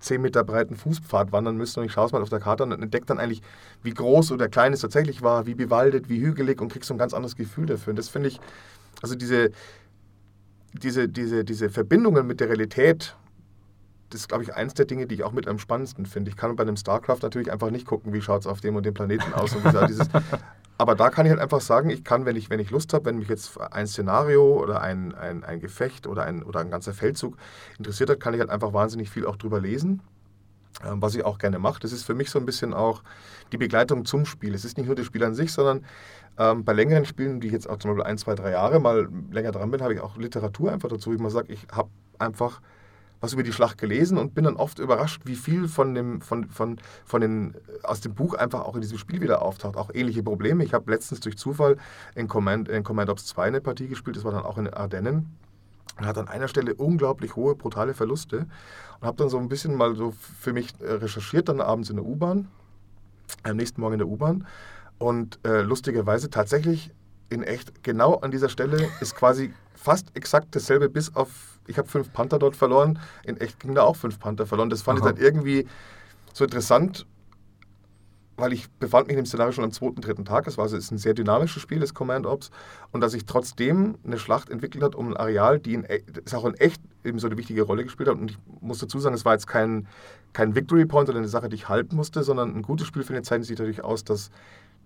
10 0.00 0.20
Meter 0.20 0.44
breiten 0.44 0.76
Fußpfad 0.76 1.32
wandern 1.32 1.56
müssen 1.56 1.80
und 1.80 1.86
ich 1.86 1.92
schaue 1.92 2.06
es 2.06 2.12
mal 2.12 2.22
auf 2.22 2.28
der 2.28 2.40
Karte 2.40 2.62
und 2.62 2.72
entdecke 2.72 3.06
dann 3.06 3.18
eigentlich, 3.18 3.42
wie 3.82 3.92
groß 3.92 4.32
oder 4.32 4.48
klein 4.48 4.72
es 4.72 4.80
tatsächlich 4.80 5.22
war, 5.22 5.46
wie 5.46 5.54
bewaldet, 5.54 6.08
wie 6.08 6.20
hügelig 6.20 6.60
und 6.60 6.72
kriege 6.72 6.84
so 6.84 6.94
ein 6.94 6.98
ganz 6.98 7.14
anderes 7.14 7.36
Gefühl 7.36 7.66
dafür. 7.66 7.92
Und 7.92 7.96
das 7.96 8.08
finde 8.08 8.28
ich, 8.28 8.40
also 9.02 9.14
diese, 9.14 9.50
diese, 10.72 11.08
diese, 11.08 11.44
diese 11.44 11.70
Verbindungen 11.70 12.26
mit 12.26 12.40
der 12.40 12.48
Realität, 12.48 13.16
das 14.10 14.22
ist, 14.22 14.28
glaube 14.28 14.42
ich, 14.42 14.54
eins 14.54 14.74
der 14.74 14.86
Dinge, 14.86 15.06
die 15.06 15.16
ich 15.16 15.24
auch 15.24 15.32
mit 15.32 15.46
am 15.48 15.58
spannendsten 15.58 16.06
finde. 16.06 16.30
Ich 16.30 16.36
kann 16.36 16.54
bei 16.56 16.62
einem 16.62 16.76
StarCraft 16.76 17.18
natürlich 17.22 17.52
einfach 17.52 17.70
nicht 17.70 17.86
gucken, 17.86 18.12
wie 18.12 18.22
schaut 18.22 18.40
es 18.40 18.46
auf 18.46 18.60
dem 18.60 18.74
und 18.76 18.86
dem 18.86 18.94
Planeten 18.94 19.34
aus. 19.34 19.54
Und 19.54 19.64
wie 19.64 19.86
dieses, 19.86 20.08
aber 20.78 20.94
da 20.94 21.10
kann 21.10 21.26
ich 21.26 21.30
halt 21.30 21.40
einfach 21.40 21.60
sagen, 21.60 21.90
ich 21.90 22.04
kann, 22.04 22.24
wenn 22.24 22.36
ich, 22.36 22.50
wenn 22.50 22.60
ich 22.60 22.70
Lust 22.70 22.94
habe, 22.94 23.06
wenn 23.06 23.18
mich 23.18 23.28
jetzt 23.28 23.60
ein 23.60 23.86
Szenario 23.86 24.62
oder 24.62 24.80
ein, 24.80 25.14
ein, 25.14 25.44
ein 25.44 25.60
Gefecht 25.60 26.06
oder 26.06 26.22
ein, 26.22 26.42
oder 26.44 26.60
ein 26.60 26.70
ganzer 26.70 26.94
Feldzug 26.94 27.36
interessiert 27.78 28.10
hat, 28.10 28.20
kann 28.20 28.32
ich 28.32 28.40
halt 28.40 28.50
einfach 28.50 28.72
wahnsinnig 28.72 29.10
viel 29.10 29.26
auch 29.26 29.36
drüber 29.36 29.60
lesen. 29.60 30.00
Ähm, 30.84 31.02
was 31.02 31.16
ich 31.16 31.24
auch 31.24 31.38
gerne 31.38 31.58
mache. 31.58 31.80
Das 31.80 31.92
ist 31.92 32.04
für 32.04 32.14
mich 32.14 32.30
so 32.30 32.38
ein 32.38 32.46
bisschen 32.46 32.72
auch 32.72 33.02
die 33.50 33.56
Begleitung 33.56 34.04
zum 34.04 34.24
Spiel. 34.24 34.54
Es 34.54 34.64
ist 34.64 34.78
nicht 34.78 34.86
nur 34.86 34.94
das 34.94 35.06
Spiel 35.06 35.24
an 35.24 35.34
sich, 35.34 35.52
sondern 35.52 35.84
ähm, 36.38 36.64
bei 36.64 36.72
längeren 36.72 37.04
Spielen, 37.04 37.40
die 37.40 37.48
ich 37.48 37.52
jetzt 37.52 37.68
auch 37.68 37.78
zum 37.78 37.90
Beispiel 37.90 38.08
ein, 38.08 38.18
zwei, 38.18 38.36
drei 38.36 38.52
Jahre 38.52 38.78
mal 38.78 39.08
länger 39.32 39.50
dran 39.50 39.72
bin, 39.72 39.82
habe 39.82 39.94
ich 39.94 40.00
auch 40.00 40.16
Literatur 40.16 40.70
einfach 40.70 40.88
dazu. 40.88 41.12
Ich 41.12 41.18
mal 41.18 41.30
sage, 41.30 41.52
ich 41.52 41.66
habe 41.72 41.90
einfach 42.20 42.60
was 43.20 43.32
über 43.32 43.42
die 43.42 43.52
Schlacht 43.52 43.78
gelesen 43.78 44.18
und 44.18 44.34
bin 44.34 44.44
dann 44.44 44.56
oft 44.56 44.78
überrascht, 44.78 45.22
wie 45.24 45.34
viel 45.34 45.68
von 45.68 45.94
dem, 45.94 46.20
von, 46.20 46.48
von, 46.48 46.78
von 47.04 47.20
den, 47.20 47.54
aus 47.82 48.00
dem 48.00 48.14
Buch 48.14 48.34
einfach 48.34 48.60
auch 48.60 48.74
in 48.74 48.80
diesem 48.80 48.98
Spiel 48.98 49.20
wieder 49.20 49.42
auftaucht. 49.42 49.76
Auch 49.76 49.90
ähnliche 49.92 50.22
Probleme. 50.22 50.64
Ich 50.64 50.74
habe 50.74 50.90
letztens 50.90 51.20
durch 51.20 51.36
Zufall 51.36 51.76
in 52.14 52.28
Command, 52.28 52.68
in 52.68 52.84
Command 52.84 53.10
Ops 53.10 53.26
2 53.26 53.44
eine 53.44 53.60
Partie 53.60 53.88
gespielt, 53.88 54.16
das 54.16 54.24
war 54.24 54.32
dann 54.32 54.44
auch 54.44 54.58
in 54.58 54.64
den 54.64 54.74
Ardennen. 54.74 55.36
Und 55.98 56.06
hat 56.06 56.18
an 56.18 56.28
einer 56.28 56.46
Stelle 56.46 56.74
unglaublich 56.74 57.34
hohe, 57.34 57.56
brutale 57.56 57.92
Verluste. 57.92 58.46
Und 59.00 59.06
habe 59.06 59.16
dann 59.16 59.28
so 59.28 59.38
ein 59.38 59.48
bisschen 59.48 59.74
mal 59.74 59.96
so 59.96 60.12
für 60.40 60.52
mich 60.52 60.74
äh, 60.80 60.92
recherchiert, 60.92 61.48
dann 61.48 61.60
abends 61.60 61.90
in 61.90 61.96
der 61.96 62.04
U-Bahn, 62.04 62.48
am 63.42 63.56
nächsten 63.56 63.80
Morgen 63.80 63.94
in 63.94 63.98
der 63.98 64.08
U-Bahn 64.08 64.46
und 64.98 65.38
äh, 65.44 65.62
lustigerweise 65.62 66.28
tatsächlich 66.28 66.90
in 67.30 67.42
echt 67.42 67.82
genau 67.84 68.14
an 68.14 68.30
dieser 68.30 68.48
Stelle 68.48 68.88
ist 69.00 69.14
quasi 69.14 69.52
fast 69.74 70.08
exakt 70.14 70.54
dasselbe, 70.56 70.88
bis 70.88 71.14
auf, 71.14 71.57
ich 71.68 71.78
habe 71.78 71.88
fünf 71.88 72.12
Panther 72.12 72.38
dort 72.38 72.56
verloren. 72.56 72.98
In 73.24 73.36
echt 73.36 73.60
ging 73.60 73.74
da 73.74 73.82
auch 73.82 73.96
fünf 73.96 74.18
Panther 74.18 74.46
verloren. 74.46 74.70
Das 74.70 74.82
fand 74.82 75.00
Aha. 75.00 75.08
ich 75.08 75.14
dann 75.14 75.22
irgendwie 75.22 75.66
so 76.32 76.44
interessant, 76.44 77.06
weil 78.36 78.52
ich 78.52 78.70
befand 78.70 79.08
mich 79.08 79.16
in 79.16 79.22
dem 79.22 79.26
Szenario 79.26 79.52
schon 79.52 79.64
am 79.64 79.72
zweiten, 79.72 80.00
dritten 80.00 80.24
Tag. 80.24 80.46
Es 80.46 80.56
war 80.56 80.64
also, 80.64 80.76
es 80.76 80.84
ist 80.84 80.90
ein 80.92 80.98
sehr 80.98 81.14
dynamisches 81.14 81.60
Spiel, 81.60 81.80
das 81.80 81.92
Command 81.92 82.26
Ops. 82.26 82.50
Und 82.92 83.00
dass 83.00 83.12
sich 83.12 83.26
trotzdem 83.26 83.98
eine 84.04 84.18
Schlacht 84.18 84.48
entwickelt 84.48 84.82
hat 84.82 84.94
um 84.94 85.08
ein 85.08 85.16
Areal, 85.16 85.58
die 85.58 85.74
in, 85.74 85.84
e, 85.84 86.02
es 86.24 86.34
auch 86.34 86.44
in 86.44 86.54
echt 86.54 86.80
eben 87.04 87.18
so 87.18 87.26
eine 87.26 87.36
wichtige 87.36 87.62
Rolle 87.62 87.84
gespielt 87.84 88.08
hat. 88.08 88.16
Und 88.16 88.30
ich 88.30 88.38
muss 88.60 88.78
dazu 88.78 88.98
sagen, 89.00 89.14
es 89.14 89.24
war 89.24 89.34
jetzt 89.34 89.46
kein, 89.46 89.86
kein 90.32 90.54
Victory 90.54 90.86
Point 90.86 91.08
oder 91.08 91.18
eine 91.18 91.28
Sache, 91.28 91.48
die 91.48 91.56
ich 91.56 91.68
halten 91.68 91.96
musste, 91.96 92.22
sondern 92.22 92.54
ein 92.54 92.62
gutes 92.62 92.86
Spiel 92.86 93.02
für 93.02 93.12
den 93.12 93.24
zeichnet 93.24 93.46
sich 93.46 93.56
dadurch 93.56 93.82
aus, 93.82 94.04
dass 94.04 94.30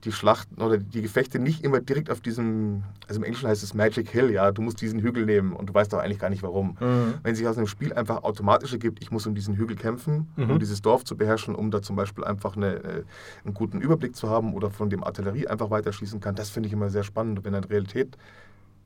die 0.05 0.12
Schlachten 0.12 0.61
oder 0.61 0.78
die 0.78 1.00
Gefechte 1.00 1.38
nicht 1.38 1.62
immer 1.62 1.80
direkt 1.80 2.11
auf 2.11 2.20
diesem, 2.20 2.82
also 3.07 3.20
im 3.20 3.24
Englischen 3.24 3.48
heißt 3.48 3.62
es 3.62 3.72
Magic 3.72 4.11
Hill, 4.11 4.30
ja, 4.30 4.50
du 4.50 4.61
musst 4.61 4.80
diesen 4.80 5.00
Hügel 5.00 5.26
nehmen 5.26 5.53
und 5.53 5.68
du 5.68 5.74
weißt 5.74 5.92
doch 5.92 5.98
eigentlich 5.98 6.18
gar 6.18 6.30
nicht 6.30 6.42
warum. 6.42 6.76
Mhm. 6.80 7.14
Wenn 7.22 7.34
sich 7.34 7.46
aus 7.46 7.57
einem 7.57 7.68
Spiel 7.68 7.92
einfach 7.92 8.24
automatisch 8.24 8.72
ergibt, 8.72 9.00
ich 9.00 9.11
muss 9.11 9.26
um 9.26 9.34
diesen 9.34 9.55
Hügel 9.55 9.76
kämpfen, 9.76 10.32
mhm. 10.36 10.50
um 10.50 10.59
dieses 10.59 10.82
Dorf 10.82 11.05
zu 11.05 11.16
beherrschen, 11.16 11.55
um 11.55 11.70
da 11.70 11.82
zum 11.82 11.94
Beispiel 11.94 12.24
einfach 12.24 12.57
eine, 12.57 12.74
äh, 12.74 13.05
einen 13.44 13.55
guten 13.55 13.80
Überblick 13.80 14.16
zu 14.16 14.28
haben 14.28 14.55
oder 14.55 14.70
von 14.70 14.90
dem 14.90 15.05
Artillerie 15.05 15.46
einfach 15.46 15.70
weiterschießen 15.70 16.20
kann, 16.20 16.34
das 16.34 16.50
finde 16.50 16.66
ich 16.66 16.72
immer 16.72 16.90
sehr 16.90 17.05
spannend. 17.05 17.44
Wenn 17.44 17.53
dann 17.53 17.64
Realität 17.64 18.16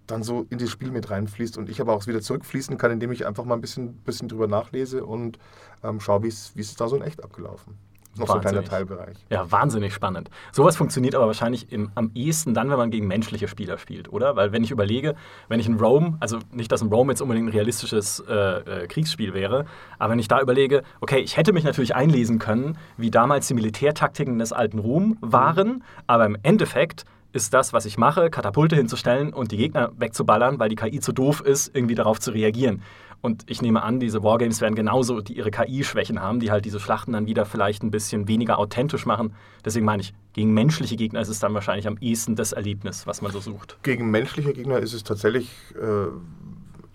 dann 0.06 0.22
so 0.22 0.46
in 0.50 0.58
das 0.58 0.70
Spiel 0.70 0.90
mit 0.90 1.10
reinfließt 1.10 1.58
und 1.58 1.68
ich 1.68 1.80
aber 1.80 1.92
auch 1.92 2.06
wieder 2.06 2.20
zurückfließen 2.20 2.78
kann, 2.78 2.92
indem 2.92 3.10
ich 3.10 3.26
einfach 3.26 3.44
mal 3.44 3.54
ein 3.54 3.60
bisschen, 3.60 3.94
bisschen 3.94 4.28
drüber 4.28 4.46
nachlese 4.46 5.04
und 5.04 5.38
ähm, 5.82 5.98
schaue, 6.00 6.22
wie 6.22 6.28
ist 6.28 6.80
da 6.80 6.88
so 6.88 6.96
in 6.96 7.02
echt 7.02 7.24
abgelaufen. 7.24 7.74
Noch 8.18 8.28
so 8.28 8.34
ein 8.34 8.40
kleiner 8.40 8.64
Teilbereich. 8.64 9.16
Ja, 9.30 9.50
wahnsinnig 9.50 9.92
spannend. 9.94 10.30
Sowas 10.52 10.76
funktioniert 10.76 11.14
aber 11.14 11.26
wahrscheinlich 11.26 11.72
im, 11.72 11.90
am 11.94 12.10
ehesten 12.14 12.54
dann, 12.54 12.70
wenn 12.70 12.78
man 12.78 12.90
gegen 12.90 13.06
menschliche 13.06 13.48
Spieler 13.48 13.78
spielt, 13.78 14.12
oder? 14.12 14.36
Weil 14.36 14.52
wenn 14.52 14.64
ich 14.64 14.70
überlege, 14.70 15.14
wenn 15.48 15.60
ich 15.60 15.66
in 15.66 15.78
Rome, 15.78 16.16
also 16.20 16.38
nicht, 16.52 16.70
dass 16.72 16.82
in 16.82 16.88
Rome 16.88 17.12
jetzt 17.12 17.20
unbedingt 17.20 17.48
ein 17.48 17.52
realistisches 17.52 18.20
äh, 18.28 18.34
äh, 18.34 18.86
Kriegsspiel 18.86 19.34
wäre, 19.34 19.66
aber 19.98 20.12
wenn 20.12 20.18
ich 20.18 20.28
da 20.28 20.40
überlege, 20.40 20.82
okay, 21.00 21.18
ich 21.18 21.36
hätte 21.36 21.52
mich 21.52 21.64
natürlich 21.64 21.94
einlesen 21.94 22.38
können, 22.38 22.78
wie 22.96 23.10
damals 23.10 23.48
die 23.48 23.54
Militärtaktiken 23.54 24.38
des 24.38 24.52
alten 24.52 24.78
Rom 24.78 25.18
waren, 25.20 25.68
mhm. 25.68 25.82
aber 26.06 26.26
im 26.26 26.36
Endeffekt 26.42 27.04
ist 27.36 27.52
das, 27.52 27.74
was 27.74 27.84
ich 27.84 27.98
mache, 27.98 28.30
Katapulte 28.30 28.76
hinzustellen 28.76 29.34
und 29.34 29.52
die 29.52 29.58
Gegner 29.58 29.92
wegzuballern, 29.98 30.58
weil 30.58 30.70
die 30.70 30.76
KI 30.76 31.00
zu 31.00 31.12
doof 31.12 31.42
ist, 31.42 31.74
irgendwie 31.76 31.94
darauf 31.94 32.18
zu 32.18 32.30
reagieren. 32.30 32.82
Und 33.26 33.42
ich 33.50 33.60
nehme 33.60 33.82
an, 33.82 33.98
diese 33.98 34.22
Wargames 34.22 34.60
werden 34.60 34.76
genauso 34.76 35.20
die 35.20 35.36
ihre 35.36 35.50
KI-Schwächen 35.50 36.22
haben, 36.22 36.38
die 36.38 36.52
halt 36.52 36.64
diese 36.64 36.78
Schlachten 36.78 37.10
dann 37.12 37.26
wieder 37.26 37.44
vielleicht 37.44 37.82
ein 37.82 37.90
bisschen 37.90 38.28
weniger 38.28 38.56
authentisch 38.56 39.04
machen. 39.04 39.34
Deswegen 39.64 39.84
meine 39.84 40.00
ich, 40.00 40.14
gegen 40.32 40.54
menschliche 40.54 40.94
Gegner 40.94 41.20
ist 41.22 41.28
es 41.28 41.40
dann 41.40 41.52
wahrscheinlich 41.52 41.88
am 41.88 41.98
ehesten 42.00 42.36
das 42.36 42.52
Erlebnis, 42.52 43.04
was 43.04 43.22
man 43.22 43.32
so 43.32 43.40
sucht. 43.40 43.78
Gegen 43.82 44.12
menschliche 44.12 44.52
Gegner 44.52 44.78
ist 44.78 44.92
es 44.92 45.02
tatsächlich 45.02 45.50
äh, 45.74 46.06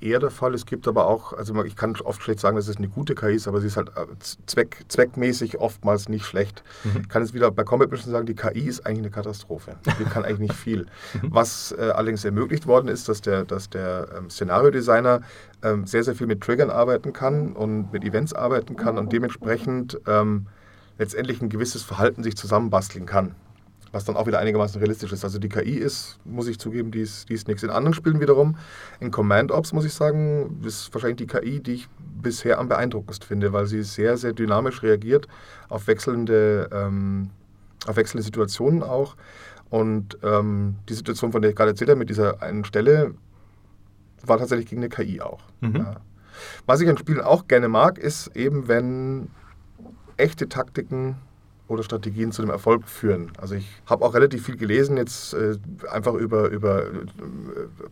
eher 0.02 0.20
der 0.20 0.32
Fall. 0.32 0.54
Es 0.54 0.66
gibt 0.66 0.88
aber 0.88 1.08
auch, 1.08 1.34
also 1.34 1.64
ich 1.64 1.76
kann 1.76 1.96
oft 2.04 2.22
schlecht 2.22 2.40
sagen, 2.40 2.56
dass 2.56 2.68
es 2.68 2.78
eine 2.78 2.90
gute 2.90 3.16
KI 3.16 3.36
ist, 3.36 3.48
aber 3.48 3.62
sie 3.62 3.68
ist 3.68 3.78
halt 3.78 3.90
äh, 3.90 4.06
zweck, 4.46 4.86
zweckmäßig 4.88 5.60
oftmals 5.60 6.10
nicht 6.10 6.26
schlecht. 6.26 6.64
Mhm. 6.84 7.02
Ich 7.02 7.10
kann 7.10 7.22
es 7.22 7.34
wieder 7.34 7.52
bei 7.52 7.64
Combat 7.64 7.92
Mission 7.92 8.12
sagen, 8.12 8.26
die 8.26 8.36
KI 8.36 8.68
ist 8.68 8.86
eigentlich 8.86 9.00
eine 9.00 9.12
Katastrophe. 9.12 9.76
Die 10.00 10.04
kann 10.06 10.26
eigentlich 10.26 10.50
nicht 10.50 10.56
viel. 10.56 10.86
Mhm. 11.22 11.30
Was 11.32 11.74
äh, 11.78 11.90
allerdings 11.94 12.24
ermöglicht 12.24 12.68
worden 12.68 12.88
ist, 12.88 13.10
dass 13.10 13.22
der, 13.22 13.44
dass 13.44 13.70
der 13.70 14.08
ähm, 14.18 14.30
Szenariodesigner 14.30 15.22
ähm, 15.62 15.86
sehr, 15.86 16.04
sehr 16.04 16.16
viel 16.16 16.28
mit 16.28 16.42
Triggern 16.42 16.70
arbeiten 16.70 17.12
kann 17.12 17.54
und 17.54 17.92
mit 17.92 18.04
Events 18.04 18.34
arbeiten 18.34 18.76
kann 18.76 18.98
und 18.98 19.12
dementsprechend 19.12 20.00
ähm, 20.08 20.48
letztendlich 20.98 21.42
ein 21.42 21.50
gewisses 21.50 21.84
Verhalten 21.84 22.24
sich 22.24 22.38
zusammenbasteln 22.38 23.06
kann 23.06 23.36
was 23.92 24.06
dann 24.06 24.16
auch 24.16 24.26
wieder 24.26 24.40
einigermaßen 24.40 24.80
realistisch 24.80 25.12
ist. 25.12 25.24
Also 25.24 25.40
die 25.40 25.50
KI 25.50 25.78
ist, 25.78 26.20
muss 26.24 26.48
ich 26.48 26.60
zugeben, 26.60 26.92
die 26.92 27.02
ist, 27.02 27.30
die 27.30 27.34
ist 27.34 27.48
nichts. 27.48 27.64
In 27.64 27.70
anderen 27.70 27.94
Spielen 27.94 28.20
wiederum, 28.20 28.58
in 29.00 29.12
Command 29.12 29.52
Ops 29.52 29.74
muss 29.74 29.86
ich 29.86 29.94
sagen, 29.94 30.62
ist 30.64 30.94
wahrscheinlich 30.94 31.18
die 31.18 31.28
KI, 31.28 31.60
die 31.60 31.74
ich 31.74 31.90
bisher 32.22 32.60
am 32.60 32.70
beeindruckendsten 32.70 33.28
finde, 33.28 33.54
weil 33.54 33.66
sie 33.68 33.84
sehr, 33.84 34.18
sehr 34.18 34.34
dynamisch 34.34 34.82
reagiert 34.84 35.28
auf 35.70 35.88
wechselnde, 35.88 36.70
ähm, 36.72 37.32
auf 37.88 37.96
wechselnde 37.98 38.24
Situationen 38.24 38.84
auch. 38.84 39.16
Und 39.70 40.18
ähm, 40.24 40.76
die 40.90 40.94
Situation, 40.94 41.32
von 41.32 41.42
der 41.42 41.52
ich 41.52 41.58
gerade 41.58 41.72
erzählt 41.72 41.90
habe, 41.90 42.00
mit 42.00 42.10
dieser 42.10 42.42
einen 42.42 42.66
Stelle, 42.66 43.14
war 44.24 44.38
tatsächlich 44.38 44.68
gegen 44.68 44.82
eine 44.82 44.90
KI 44.90 45.22
auch. 45.22 45.42
Mhm. 45.62 45.76
Ja. 45.78 45.96
Was 46.66 46.82
ich 46.82 46.90
an 46.90 46.98
Spielen 46.98 47.22
auch 47.22 47.48
gerne 47.48 47.68
mag, 47.68 47.98
ist 47.98 48.36
eben, 48.36 48.68
wenn 48.68 49.30
echte 50.18 50.48
Taktiken 50.48 51.18
oder 51.72 51.84
Strategien 51.84 52.32
zu 52.32 52.42
dem 52.42 52.52
Erfolg 52.52 52.88
führen. 52.88 53.32
Also 53.40 53.56
ich 53.56 53.68
habe 53.86 54.06
auch 54.06 54.14
relativ 54.14 54.46
viel 54.46 54.58
gelesen 54.58 54.98
jetzt 54.98 55.34
äh, 55.34 55.58
einfach 55.90 56.14
über, 56.14 56.50
über 56.50 56.84
äh, 56.84 56.90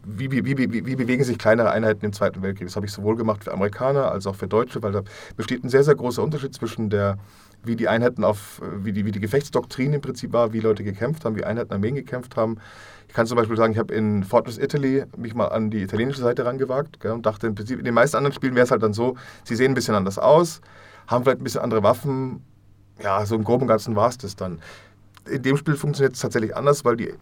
wie, 0.06 0.32
wie, 0.32 0.46
wie, 0.46 0.86
wie, 0.86 0.96
bewegen 0.96 1.24
sich 1.24 1.38
kleinere 1.38 1.72
Einheiten 1.72 2.06
im 2.06 2.14
Zweiten 2.14 2.42
Weltkrieg. 2.42 2.68
Das 2.68 2.76
habe 2.76 2.86
ich 2.86 2.92
sowohl 2.92 3.16
gemacht 3.16 3.44
für 3.44 3.54
Amerikaner 3.54 4.12
als 4.12 4.28
auch 4.28 4.36
für 4.36 4.48
Deutsche, 4.48 4.84
weil 4.84 4.92
da 4.92 5.04
besteht 5.38 5.64
ein 5.64 5.70
sehr, 5.70 5.84
sehr 5.84 5.96
großer 5.96 6.22
Unterschied 6.22 6.54
zwischen 6.54 6.90
der 6.90 7.18
wie 7.64 7.76
die 7.76 7.88
Einheiten 7.88 8.24
auf, 8.24 8.62
wie 8.84 8.94
die, 8.94 9.06
wie 9.06 9.12
die 9.12 9.20
Gefechtsdoktrin 9.20 9.94
im 9.94 10.02
Prinzip 10.02 10.32
war, 10.32 10.54
wie 10.54 10.60
Leute 10.60 10.84
gekämpft 10.84 11.26
haben, 11.26 11.36
wie 11.36 11.44
Einheiten 11.44 11.74
Armeen 11.74 11.96
gekämpft 11.96 12.38
haben. 12.38 12.58
Ich 13.08 13.14
kann 13.14 13.26
zum 13.28 13.38
Beispiel 13.38 13.58
sagen, 13.58 13.74
ich 13.74 13.80
habe 13.80 13.94
in 13.94 14.24
Fortress 14.24 14.58
Italy 14.58 15.04
mich 15.18 15.36
mal 15.36 15.48
an 15.48 15.70
die 15.70 15.82
italienische 15.82 16.22
Seite 16.22 16.46
rangewagt 16.46 17.00
gell, 17.00 17.12
und 17.12 17.26
dachte 17.26 17.48
im 17.48 17.56
Prinzip, 17.56 17.80
in 17.80 17.86
den 17.86 17.94
meisten 17.94 18.16
anderen 18.16 18.34
Spielen 18.34 18.56
wäre 18.56 18.64
es 18.64 18.72
halt 18.72 18.84
dann 18.84 18.94
so, 18.94 19.18
sie 19.44 19.56
sehen 19.56 19.72
ein 19.72 19.76
bisschen 19.76 19.96
anders 19.96 20.18
aus, 20.18 20.62
haben 21.08 21.24
vielleicht 21.24 21.42
ein 21.42 21.44
bisschen 21.44 21.62
andere 21.62 21.84
Waffen 21.84 22.44
ja, 23.04 23.26
so 23.26 23.36
im 23.36 23.44
Groben 23.44 23.64
und 23.64 23.68
Ganzen 23.68 23.96
war 23.96 24.10
es 24.10 24.18
das 24.18 24.36
dann. 24.36 24.60
In 25.30 25.44
dem 25.44 25.58
Spiel 25.58 25.76
funktioniert 25.76 26.16
es 26.16 26.22
tatsächlich 26.22 26.56
anders, 26.56 26.86
weil 26.86 26.98
die, 26.98 27.14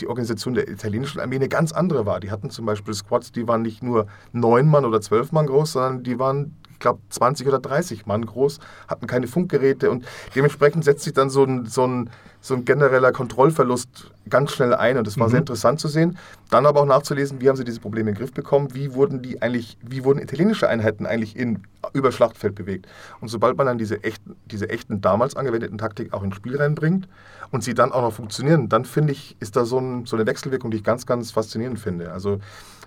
die 0.00 0.06
Organisation 0.06 0.54
der 0.54 0.68
italienischen 0.68 1.20
Armee 1.20 1.36
eine 1.36 1.48
ganz 1.48 1.72
andere 1.72 2.06
war. 2.06 2.20
Die 2.20 2.30
hatten 2.30 2.48
zum 2.48 2.64
Beispiel 2.64 2.94
Squads, 2.94 3.32
die 3.32 3.46
waren 3.46 3.62
nicht 3.62 3.82
nur 3.82 4.06
neun 4.32 4.68
Mann 4.68 4.84
oder 4.84 5.00
zwölf 5.00 5.32
Mann 5.32 5.46
groß, 5.46 5.72
sondern 5.72 6.02
die 6.02 6.18
waren, 6.18 6.56
glaube, 6.80 7.00
20 7.10 7.46
oder 7.46 7.58
30 7.58 8.06
Mann 8.06 8.26
groß, 8.26 8.58
hatten 8.88 9.06
keine 9.06 9.26
Funkgeräte 9.26 9.90
und 9.90 10.04
dementsprechend 10.34 10.84
setzt 10.84 11.04
sich 11.04 11.12
dann 11.12 11.30
so 11.30 11.44
ein, 11.44 11.66
so 11.66 11.86
ein, 11.86 12.10
so 12.40 12.54
ein 12.54 12.64
genereller 12.64 13.12
Kontrollverlust 13.12 14.10
ganz 14.28 14.52
schnell 14.52 14.74
ein 14.74 14.96
und 14.96 15.06
das 15.06 15.18
war 15.18 15.26
mhm. 15.26 15.30
sehr 15.30 15.40
interessant 15.40 15.80
zu 15.80 15.88
sehen. 15.88 16.18
Dann 16.50 16.66
aber 16.66 16.80
auch 16.80 16.86
nachzulesen, 16.86 17.40
wie 17.40 17.48
haben 17.48 17.56
sie 17.56 17.64
diese 17.64 17.80
Probleme 17.80 18.10
in 18.10 18.14
den 18.14 18.20
Griff 18.20 18.32
bekommen, 18.32 18.74
wie 18.74 18.94
wurden 18.94 19.22
die 19.22 19.42
eigentlich, 19.42 19.76
wie 19.82 20.04
wurden 20.04 20.20
italienische 20.20 20.68
Einheiten 20.68 21.06
eigentlich 21.06 21.36
in, 21.36 21.62
über 21.92 22.12
Schlachtfeld 22.12 22.54
bewegt. 22.54 22.86
Und 23.20 23.28
sobald 23.28 23.56
man 23.56 23.66
dann 23.66 23.78
diese 23.78 24.02
echten, 24.02 24.36
diese 24.46 24.70
echten 24.70 25.00
damals 25.00 25.36
angewendeten 25.36 25.78
Taktik 25.78 26.12
auch 26.12 26.22
ins 26.22 26.36
Spiel 26.36 26.56
reinbringt 26.56 27.08
und 27.50 27.62
sie 27.62 27.74
dann 27.74 27.92
auch 27.92 28.02
noch 28.02 28.12
funktionieren, 28.12 28.68
dann 28.68 28.84
finde 28.84 29.12
ich, 29.12 29.36
ist 29.40 29.56
da 29.56 29.64
so, 29.64 29.78
ein, 29.78 30.06
so 30.06 30.16
eine 30.16 30.26
Wechselwirkung, 30.26 30.70
die 30.70 30.78
ich 30.78 30.84
ganz, 30.84 31.06
ganz 31.06 31.30
faszinierend 31.30 31.78
finde. 31.78 32.12
Also 32.12 32.40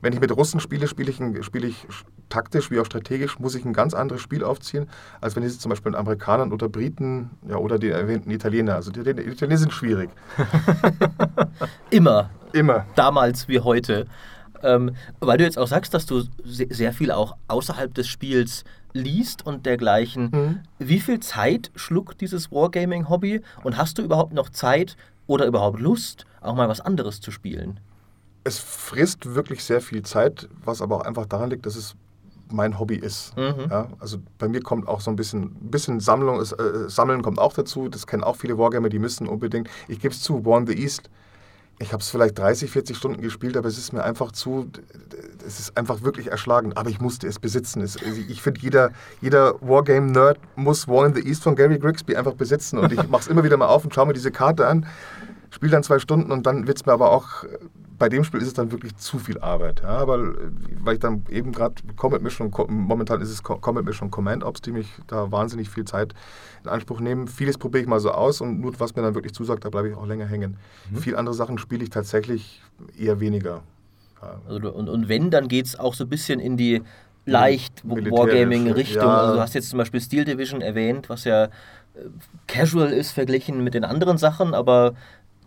wenn 0.04 0.12
ich 0.12 0.20
mit 0.20 0.36
Russen 0.36 0.60
spiele, 0.60 0.88
spiele 0.88 1.12
ich, 1.12 1.46
spiele 1.46 1.68
ich 1.68 1.88
taktisch 2.28 2.70
wie 2.70 2.80
auch 2.80 2.86
strategisch, 2.86 3.40
muss 3.40 3.56
ich 3.56 3.64
ein 3.64 3.72
ganz 3.72 3.94
anderes 3.94 4.22
Spiel 4.22 4.44
aufziehen, 4.44 4.88
als 5.22 5.36
wenn 5.36 5.44
ich 5.44 5.50
es 5.50 5.60
zum 5.60 5.70
Beispiel 5.70 5.92
mit 5.92 6.00
Amerikanern 6.00 6.52
oder 6.52 6.68
Briten 6.68 7.32
ja, 7.48 7.56
oder 7.56 7.80
den 7.80 7.92
erwähnten 7.92 8.30
Italiener. 8.30 8.76
Also 8.76 8.92
die, 8.92 9.02
die 9.02 9.22
Italiener 9.22 9.58
sind 9.58 9.72
schwierig. 9.72 10.10
Immer. 11.90 12.30
Immer. 12.52 12.86
Damals 12.96 13.48
wie 13.48 13.62
heute. 13.62 14.06
Ähm, 14.62 14.92
weil 15.22 15.38
du 15.38 15.46
jetzt 15.46 15.58
auch 15.58 15.68
sagst, 15.68 15.94
dass 15.94 16.06
du 16.06 16.24
sehr 16.44 16.94
viel 16.94 17.12
auch 17.12 17.38
außerhalb 17.48 17.94
des 17.94 18.08
Spiels 18.08 18.66
liest 18.92 19.46
und 19.46 19.66
dergleichen. 19.66 20.30
Mhm. 20.32 20.60
Wie 20.80 21.00
viel 21.00 21.22
Zeit 21.22 21.72
schluckt 21.76 22.20
dieses 22.20 22.52
Wargaming-Hobby 22.52 23.42
und 23.64 23.78
hast 23.78 23.98
du 23.98 24.02
überhaupt 24.02 24.34
noch 24.34 24.50
Zeit 24.50 24.98
oder 25.28 25.46
überhaupt 25.46 25.80
Lust, 25.80 26.26
auch 26.42 26.56
mal 26.56 26.68
was 26.68 26.82
anderes 26.82 27.22
zu 27.22 27.32
spielen? 27.32 27.80
Es 28.44 28.60
frisst 28.60 29.36
wirklich 29.36 29.64
sehr 29.64 29.82
viel 29.82 30.02
Zeit, 30.04 30.50
was 30.64 30.82
aber 30.82 30.98
auch 30.98 31.06
einfach 31.06 31.26
daran 31.26 31.50
liegt, 31.50 31.66
dass 31.66 31.76
es 31.76 31.96
mein 32.52 32.78
Hobby 32.78 32.96
ist. 32.96 33.36
Mhm. 33.38 33.68
Ja, 33.70 33.88
also 34.00 34.18
bei 34.38 34.48
mir 34.48 34.62
kommt 34.62 34.88
auch 34.88 35.02
so 35.02 35.10
ein 35.10 35.16
bisschen, 35.16 35.54
bisschen 35.56 36.00
Sammlung, 36.00 36.40
äh, 36.42 36.90
Sammeln 36.90 37.22
kommt 37.22 37.40
auch 37.40 37.54
dazu. 37.54 37.90
Das 37.90 38.06
kennen 38.06 38.24
auch 38.24 38.36
viele 38.36 38.58
Wargamer, 38.58 38.90
die 38.90 39.00
müssen 39.00 39.28
unbedingt. 39.28 39.70
Ich 39.88 40.00
gebe 40.00 40.14
es 40.14 40.22
zu, 40.22 40.46
War 40.46 40.60
in 40.60 40.68
the 40.68 40.74
East 40.74 41.10
ich 41.80 41.92
habe 41.92 42.02
es 42.02 42.10
vielleicht 42.10 42.38
30, 42.38 42.70
40 42.72 42.96
Stunden 42.96 43.22
gespielt, 43.22 43.58
aber 43.58 43.68
es 43.68 43.78
ist 43.78 43.94
mir 43.94 44.04
einfach 44.04 44.32
zu, 44.32 44.70
es 45.46 45.60
ist 45.60 45.78
einfach 45.78 46.04
wirklich 46.04 46.28
erschlagend. 46.28 46.78
Aber 46.78 46.90
ich 46.90 47.02
musste 47.02 47.28
es 47.28 47.40
besitzen. 47.40 47.82
Es, 47.82 47.98
ich 47.98 48.42
finde, 48.42 48.62
jeder, 48.62 48.92
jeder 49.22 49.56
Wargame-Nerd 49.62 50.40
muss 50.56 50.88
War 50.88 51.06
in 51.06 51.16
the 51.16 51.28
East 51.28 51.44
von 51.44 51.56
Gary 51.56 51.80
Grigsby 51.80 52.16
einfach 52.16 52.36
besitzen. 52.36 52.78
Und 52.78 52.94
ich 52.94 53.08
mache 53.10 53.24
es 53.24 53.28
immer 53.28 53.44
wieder 53.44 53.58
mal 53.58 53.68
auf 53.68 53.84
und 53.84 53.94
schaue 53.94 54.08
mir 54.08 54.14
diese 54.14 54.32
Karte 54.32 54.68
an, 54.68 54.86
spiele 55.50 55.72
dann 55.72 55.84
zwei 55.84 56.00
Stunden 56.00 56.32
und 56.32 56.46
dann 56.46 56.68
wird 56.68 56.78
es 56.78 56.86
mir 56.86 56.94
aber 56.94 57.12
auch 57.12 57.44
bei 58.04 58.10
dem 58.10 58.26
Spiel 58.26 58.42
ist 58.42 58.48
es 58.48 58.54
dann 58.54 58.70
wirklich 58.70 58.98
zu 58.98 59.18
viel 59.18 59.40
Arbeit. 59.40 59.80
Ja, 59.82 59.92
aber 59.92 60.18
äh, 60.18 60.52
weil 60.82 60.96
ich 60.96 61.00
dann 61.00 61.24
eben 61.30 61.54
gerade 61.54 61.76
Combat 61.96 62.22
Mission, 62.22 62.52
momentan 62.68 63.22
ist 63.22 63.30
es 63.30 63.42
Combat 63.42 63.86
Mission 63.86 64.12
Command 64.12 64.44
Ops, 64.44 64.60
die 64.60 64.74
mich 64.74 64.90
da 65.08 65.32
wahnsinnig 65.32 65.70
viel 65.70 65.86
Zeit 65.86 66.14
in 66.66 66.70
Anspruch 66.70 67.00
nehmen. 67.00 67.30
Vieles 67.30 67.58
probiere 67.58 67.82
ich 67.84 67.88
mal 67.88 68.02
so 68.02 68.12
aus 68.12 68.42
und 68.42 68.60
nur 68.60 68.78
was 68.78 68.94
mir 68.98 69.04
dann 69.04 69.16
wirklich 69.16 69.34
zusagt, 69.34 69.64
da 69.64 69.70
bleibe 69.70 69.88
ich 69.88 69.96
auch 69.96 70.06
länger 70.06 70.26
hängen. 70.26 70.58
Mhm. 70.92 70.98
Viel 70.98 71.16
andere 71.16 71.34
Sachen 71.34 71.58
spiele 71.58 71.82
ich 71.82 71.92
tatsächlich 71.92 72.62
eher 73.00 73.22
weniger. 73.22 73.64
Ja. 74.22 74.42
Also, 74.50 74.74
und, 74.74 74.90
und 74.90 75.08
wenn, 75.08 75.32
dann 75.32 75.48
geht 75.48 75.68
es 75.68 75.80
auch 75.80 75.94
so 75.94 76.04
ein 76.04 76.10
bisschen 76.10 76.42
in 76.42 76.58
die 76.58 76.82
leicht 77.26 77.84
Wargaming-Richtung. 77.86 79.02
Ja. 79.02 79.18
Also 79.18 79.36
du 79.36 79.40
hast 79.40 79.54
jetzt 79.54 79.70
zum 79.70 79.78
Beispiel 79.78 80.02
Steel 80.02 80.26
Division 80.26 80.60
erwähnt, 80.60 81.08
was 81.08 81.24
ja 81.24 81.46
äh, 81.46 81.50
casual 82.48 82.92
ist 82.92 83.12
verglichen 83.12 83.64
mit 83.64 83.76
den 83.76 83.86
anderen 83.86 84.18
Sachen, 84.18 84.54
aber 84.54 84.94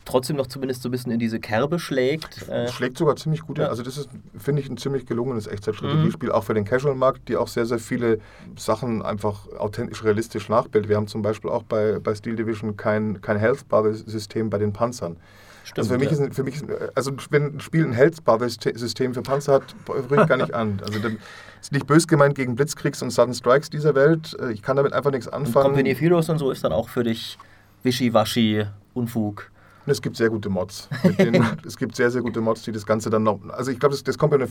trotzdem 0.07 0.37
noch 0.37 0.47
zumindest 0.47 0.83
so 0.83 0.89
ein 0.89 0.93
bisschen 0.93 1.13
in 1.13 1.19
diese 1.19 1.39
Kerbe 1.39 1.79
schlägt. 1.79 2.49
Äh 2.49 2.69
schlägt 2.69 2.97
sogar 2.97 3.17
ziemlich 3.17 3.43
gut. 3.43 3.59
Ja. 3.59 3.67
Also 3.67 3.83
das 3.83 3.99
ist, 3.99 4.09
finde 4.39 4.63
ich, 4.63 4.71
ein 4.71 4.79
ziemlich 4.79 5.05
gelungenes 5.05 5.47
Echtzeitstrategiespiel, 5.47 6.31
mhm. 6.31 6.35
auch 6.35 6.45
für 6.45 6.55
den 6.55 6.65
Casual-Markt, 6.65 7.29
die 7.29 7.37
auch 7.37 7.49
sehr, 7.49 7.67
sehr 7.67 7.79
viele 7.79 8.21
Sachen 8.57 9.03
einfach 9.03 9.47
authentisch, 9.59 10.03
realistisch 10.03 10.49
nachbildet. 10.49 10.89
Wir 10.89 10.97
haben 10.97 11.09
zum 11.09 11.21
Beispiel 11.21 11.51
auch 11.51 11.65
bei, 11.65 11.99
bei 11.99 12.15
Steel 12.15 12.37
Division 12.37 12.77
kein, 12.77 13.21
kein 13.21 13.37
Health-Bar-System 13.37 14.49
bei 14.49 14.59
den 14.59 14.73
Panzern. 14.73 15.17
Stimmt, 15.65 15.79
also 15.79 15.95
für 15.95 15.99
mich, 15.99 16.11
ja. 16.13 16.25
ist, 16.25 16.35
für 16.37 16.45
mich 16.45 16.55
ist, 16.55 16.65
also 16.95 17.13
wenn 17.31 17.57
ein 17.57 17.61
Spiel 17.61 17.85
ein 17.85 17.93
Health-Bar-System 17.93 19.15
für 19.15 19.23
Panzer 19.23 19.55
hat, 19.55 19.75
rühre 19.89 20.23
ich 20.23 20.29
gar 20.29 20.37
nicht 20.37 20.55
an. 20.55 20.81
Also 20.87 21.01
dann 21.01 21.19
ist 21.61 21.73
nicht 21.73 21.89
bös 21.89 22.07
gemeint 22.07 22.37
gegen 22.37 22.55
Blitzkriegs 22.55 23.03
und 23.03 23.11
Sudden 23.11 23.35
Strikes 23.35 23.69
dieser 23.71 23.97
Welt. 23.97 24.37
Ich 24.53 24.63
kann 24.63 24.77
damit 24.77 24.93
einfach 24.93 25.11
nichts 25.11 25.27
anfangen. 25.27 25.67
Und 25.67 25.73
Company 25.73 25.93
of 25.93 26.01
Heroes 26.01 26.29
und 26.29 26.39
so 26.39 26.53
ist 26.53 26.63
dann 26.63 26.73
auch 26.73 26.89
für 26.89 27.03
dich 27.03 27.37
Wischiwaschi, 27.83 28.67
Unfug. 28.95 29.51
Und 29.87 29.93
es 29.93 30.03
gibt 30.03 30.17
sehr 30.17 30.31
gute 30.31 30.49
Mods. 30.49 30.89
Denen, 31.19 31.47
es 31.67 31.77
gibt 31.77 31.95
sehr, 31.95 32.11
sehr 32.11 32.21
gute 32.21 32.41
Mods, 32.41 32.63
die 32.63 32.73
das 32.73 32.85
Ganze 32.85 33.09
dann 33.09 33.23
noch. 33.23 33.39
Also 33.51 33.71
ich 33.71 33.79
glaube, 33.79 33.95
das, 33.95 34.03
das 34.03 34.19
Company, 34.19 34.47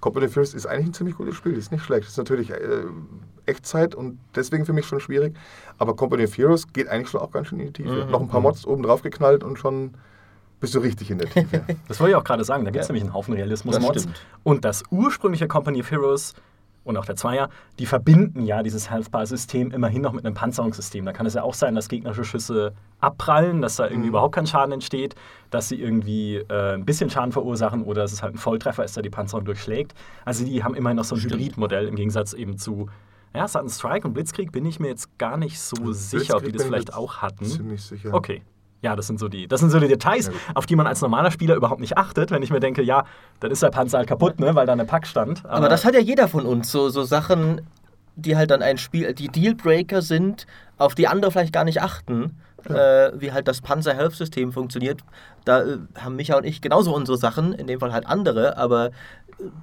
Company 0.00 0.28
First 0.28 0.54
ist 0.54 0.66
eigentlich 0.66 0.86
ein 0.86 0.94
ziemlich 0.94 1.16
gutes 1.16 1.36
Spiel. 1.36 1.54
Das 1.54 1.64
ist 1.64 1.72
nicht 1.72 1.84
schlecht. 1.84 2.02
Das 2.02 2.10
ist 2.10 2.18
natürlich 2.18 2.50
äh, 2.50 2.56
Echtzeit 3.46 3.94
und 3.94 4.18
deswegen 4.34 4.66
für 4.66 4.72
mich 4.72 4.86
schon 4.86 4.98
schwierig. 4.98 5.36
Aber 5.78 5.94
Company 5.94 6.24
of 6.24 6.36
Heroes 6.36 6.72
geht 6.72 6.88
eigentlich 6.88 7.08
schon 7.08 7.20
auch 7.20 7.30
ganz 7.30 7.48
schön 7.48 7.60
in 7.60 7.66
die 7.66 7.72
Tiefe. 7.72 8.04
Mhm. 8.04 8.10
Noch 8.10 8.20
ein 8.20 8.28
paar 8.28 8.40
Mods 8.40 8.66
oben 8.66 8.82
drauf 8.82 9.02
geknallt 9.02 9.44
und 9.44 9.58
schon 9.58 9.94
bist 10.58 10.74
du 10.74 10.80
richtig 10.80 11.10
in 11.10 11.18
der 11.18 11.30
Tiefe. 11.30 11.64
das 11.88 12.00
wollte 12.00 12.10
ich 12.10 12.16
auch 12.16 12.24
gerade 12.24 12.44
sagen. 12.44 12.64
Da 12.64 12.70
gibt 12.70 12.82
es 12.82 12.88
ja. 12.88 12.92
nämlich 12.92 13.04
einen 13.04 13.14
Haufen 13.14 13.34
Realismus-Mods. 13.34 14.08
Und 14.42 14.64
das 14.64 14.82
ursprüngliche 14.90 15.48
Company 15.48 15.80
of 15.80 15.90
Heroes 15.90 16.34
und 16.90 16.96
auch 16.96 17.06
der 17.06 17.16
Zweier, 17.16 17.48
die 17.78 17.86
verbinden 17.86 18.44
ja 18.44 18.62
dieses 18.62 18.90
Health 18.90 19.10
Bar-System 19.10 19.70
immerhin 19.70 20.02
noch 20.02 20.12
mit 20.12 20.26
einem 20.26 20.34
Panzerungssystem. 20.34 21.04
Da 21.04 21.12
kann 21.12 21.26
es 21.26 21.34
ja 21.34 21.42
auch 21.42 21.54
sein, 21.54 21.74
dass 21.74 21.88
gegnerische 21.88 22.24
Schüsse 22.24 22.74
abprallen, 23.00 23.62
dass 23.62 23.76
da 23.76 23.84
irgendwie 23.84 24.00
mhm. 24.00 24.08
überhaupt 24.08 24.34
kein 24.34 24.46
Schaden 24.46 24.72
entsteht, 24.72 25.14
dass 25.50 25.68
sie 25.68 25.80
irgendwie 25.80 26.36
äh, 26.36 26.74
ein 26.74 26.84
bisschen 26.84 27.08
Schaden 27.08 27.32
verursachen 27.32 27.82
oder 27.82 28.02
dass 28.02 28.12
es 28.12 28.22
halt 28.22 28.34
ein 28.34 28.38
Volltreffer 28.38 28.84
ist, 28.84 28.96
der 28.96 29.02
die 29.02 29.10
Panzerung 29.10 29.44
durchschlägt. 29.44 29.94
Also 30.24 30.44
die 30.44 30.62
haben 30.62 30.74
immerhin 30.74 30.96
noch 30.96 31.04
so 31.04 31.16
ein 31.16 31.22
Hybridmodell 31.22 31.88
im 31.88 31.96
Gegensatz 31.96 32.32
eben 32.34 32.58
zu 32.58 32.88
ja, 33.34 33.46
Sudden 33.46 33.68
Strike 33.68 34.06
und 34.06 34.14
Blitzkrieg 34.14 34.50
bin 34.50 34.64
ich 34.64 34.80
mir 34.80 34.88
jetzt 34.88 35.16
gar 35.18 35.36
nicht 35.36 35.60
so 35.60 35.92
sicher, 35.92 36.36
ob 36.36 36.44
die 36.44 36.52
das 36.52 36.64
vielleicht 36.64 36.94
auch 36.94 37.18
hatten. 37.18 37.44
Ziemlich 37.44 37.82
sicher. 37.82 38.12
Okay. 38.12 38.42
Ja, 38.82 38.96
das 38.96 39.06
sind 39.06 39.20
so 39.20 39.28
die, 39.28 39.46
das 39.46 39.60
sind 39.60 39.70
so 39.70 39.78
die 39.78 39.88
Details, 39.88 40.26
ja, 40.28 40.32
auf 40.54 40.64
die 40.66 40.74
man 40.74 40.86
als 40.86 41.02
normaler 41.02 41.30
Spieler 41.30 41.54
überhaupt 41.54 41.80
nicht 41.80 41.98
achtet, 41.98 42.30
wenn 42.30 42.42
ich 42.42 42.50
mir 42.50 42.60
denke, 42.60 42.82
ja, 42.82 43.04
dann 43.40 43.50
ist 43.50 43.62
der 43.62 43.68
Panzer 43.68 43.98
halt 43.98 44.08
kaputt, 44.08 44.40
ne, 44.40 44.54
weil 44.54 44.66
da 44.66 44.72
eine 44.72 44.86
Pack 44.86 45.06
stand. 45.06 45.44
Aber, 45.44 45.54
Aber 45.54 45.68
das 45.68 45.84
hat 45.84 45.94
ja 45.94 46.00
jeder 46.00 46.28
von 46.28 46.46
uns, 46.46 46.72
so, 46.72 46.88
so 46.88 47.02
Sachen, 47.02 47.60
die 48.16 48.36
halt 48.36 48.50
dann 48.50 48.62
ein 48.62 48.78
Spiel, 48.78 49.12
die 49.12 49.28
Dealbreaker 49.28 50.00
sind, 50.02 50.46
auf 50.78 50.94
die 50.94 51.08
andere 51.08 51.30
vielleicht 51.30 51.52
gar 51.52 51.64
nicht 51.64 51.82
achten. 51.82 52.36
Ja. 52.68 53.06
Äh, 53.06 53.20
wie 53.20 53.32
halt 53.32 53.48
das 53.48 53.60
Panzer-Health-System 53.60 54.52
funktioniert. 54.52 55.00
Da 55.44 55.62
äh, 55.62 55.78
haben 55.96 56.16
Micha 56.16 56.36
und 56.36 56.44
ich 56.44 56.60
genauso 56.60 56.94
unsere 56.94 57.18
Sachen, 57.18 57.52
in 57.52 57.66
dem 57.66 57.80
Fall 57.80 57.92
halt 57.92 58.06
andere, 58.06 58.56
aber 58.56 58.90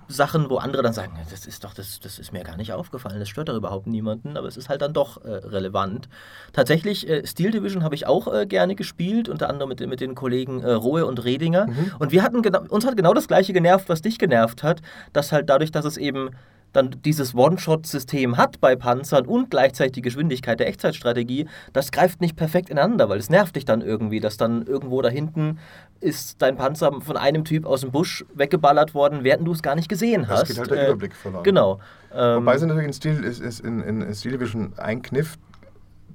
Sachen, 0.07 0.49
wo 0.49 0.57
andere 0.57 0.81
dann 0.81 0.93
sagen, 0.93 1.13
das 1.29 1.45
ist 1.45 1.63
doch, 1.63 1.73
das, 1.73 1.99
das 1.99 2.19
ist 2.19 2.33
mir 2.33 2.43
gar 2.43 2.57
nicht 2.57 2.73
aufgefallen, 2.73 3.19
das 3.19 3.29
stört 3.29 3.49
doch 3.49 3.55
überhaupt 3.55 3.87
niemanden, 3.87 4.37
aber 4.37 4.47
es 4.47 4.57
ist 4.57 4.69
halt 4.69 4.81
dann 4.81 4.93
doch 4.93 5.23
äh, 5.23 5.29
relevant. 5.29 6.09
Tatsächlich, 6.53 7.07
äh, 7.07 7.25
Steel 7.25 7.51
Division 7.51 7.83
habe 7.83 7.95
ich 7.95 8.07
auch 8.07 8.33
äh, 8.33 8.45
gerne 8.45 8.75
gespielt, 8.75 9.29
unter 9.29 9.49
anderem 9.49 9.69
mit, 9.69 9.85
mit 9.87 10.01
den 10.01 10.15
Kollegen 10.15 10.61
äh, 10.61 10.71
Rohe 10.71 11.05
und 11.05 11.23
Redinger. 11.23 11.67
Mhm. 11.67 11.91
Und 11.99 12.11
wir 12.11 12.23
hatten 12.23 12.41
genau, 12.41 12.61
uns 12.69 12.85
hat 12.85 12.97
genau 12.97 13.13
das 13.13 13.27
gleiche 13.27 13.53
genervt, 13.53 13.89
was 13.89 14.01
dich 14.01 14.17
genervt 14.17 14.63
hat, 14.63 14.81
dass 15.13 15.31
halt 15.31 15.49
dadurch, 15.49 15.71
dass 15.71 15.85
es 15.85 15.97
eben 15.97 16.31
dann 16.73 16.91
dieses 17.03 17.33
One-Shot-System 17.33 18.37
hat 18.37 18.59
bei 18.59 18.75
Panzern 18.75 19.25
und 19.25 19.49
gleichzeitig 19.49 19.93
die 19.93 20.01
Geschwindigkeit 20.01 20.59
der 20.59 20.67
Echtzeitstrategie, 20.67 21.47
das 21.73 21.91
greift 21.91 22.21
nicht 22.21 22.35
perfekt 22.35 22.69
ineinander, 22.69 23.09
weil 23.09 23.19
es 23.19 23.29
nervt 23.29 23.55
dich 23.55 23.65
dann 23.65 23.81
irgendwie, 23.81 24.19
dass 24.19 24.37
dann 24.37 24.65
irgendwo 24.65 25.01
da 25.01 25.09
hinten 25.09 25.59
ist 25.99 26.41
dein 26.41 26.55
Panzer 26.55 27.01
von 27.01 27.17
einem 27.17 27.43
Typ 27.43 27.65
aus 27.65 27.81
dem 27.81 27.91
Busch 27.91 28.23
weggeballert 28.35 28.93
worden, 28.93 29.23
während 29.23 29.47
du 29.47 29.51
es 29.51 29.63
gar 29.63 29.75
nicht 29.75 29.89
gesehen 29.89 30.27
hast. 30.27 30.43
Es 30.43 30.49
geht 30.49 30.59
halt 30.59 30.71
der 30.71 30.83
äh, 30.83 30.87
Überblick 30.87 31.15
verloren. 31.15 31.43
Genau. 31.43 31.79
Ähm, 32.13 32.41
Wobei 32.41 32.57
sie 32.57 32.67
natürlich 32.67 32.87
in 32.87 32.93
Stil, 32.93 33.23
ist, 33.23 33.39
ist 33.39 33.59
in, 33.61 33.81
in 33.81 34.13
Steel 34.13 34.33
Division 34.33 34.73
ein 34.77 35.01
Kniff, 35.01 35.37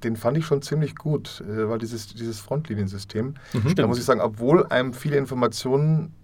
den 0.04 0.16
fand 0.16 0.36
ich 0.36 0.46
schon 0.46 0.62
ziemlich 0.62 0.94
gut, 0.94 1.42
äh, 1.48 1.68
weil 1.68 1.78
dieses, 1.78 2.14
dieses 2.14 2.40
Frontliniensystem, 2.40 3.34
mhm, 3.52 3.74
da 3.74 3.86
muss 3.86 3.98
ich 3.98 4.04
sagen, 4.04 4.20
obwohl 4.20 4.66
einem 4.66 4.92
viele 4.92 5.16
Informationen 5.16 6.14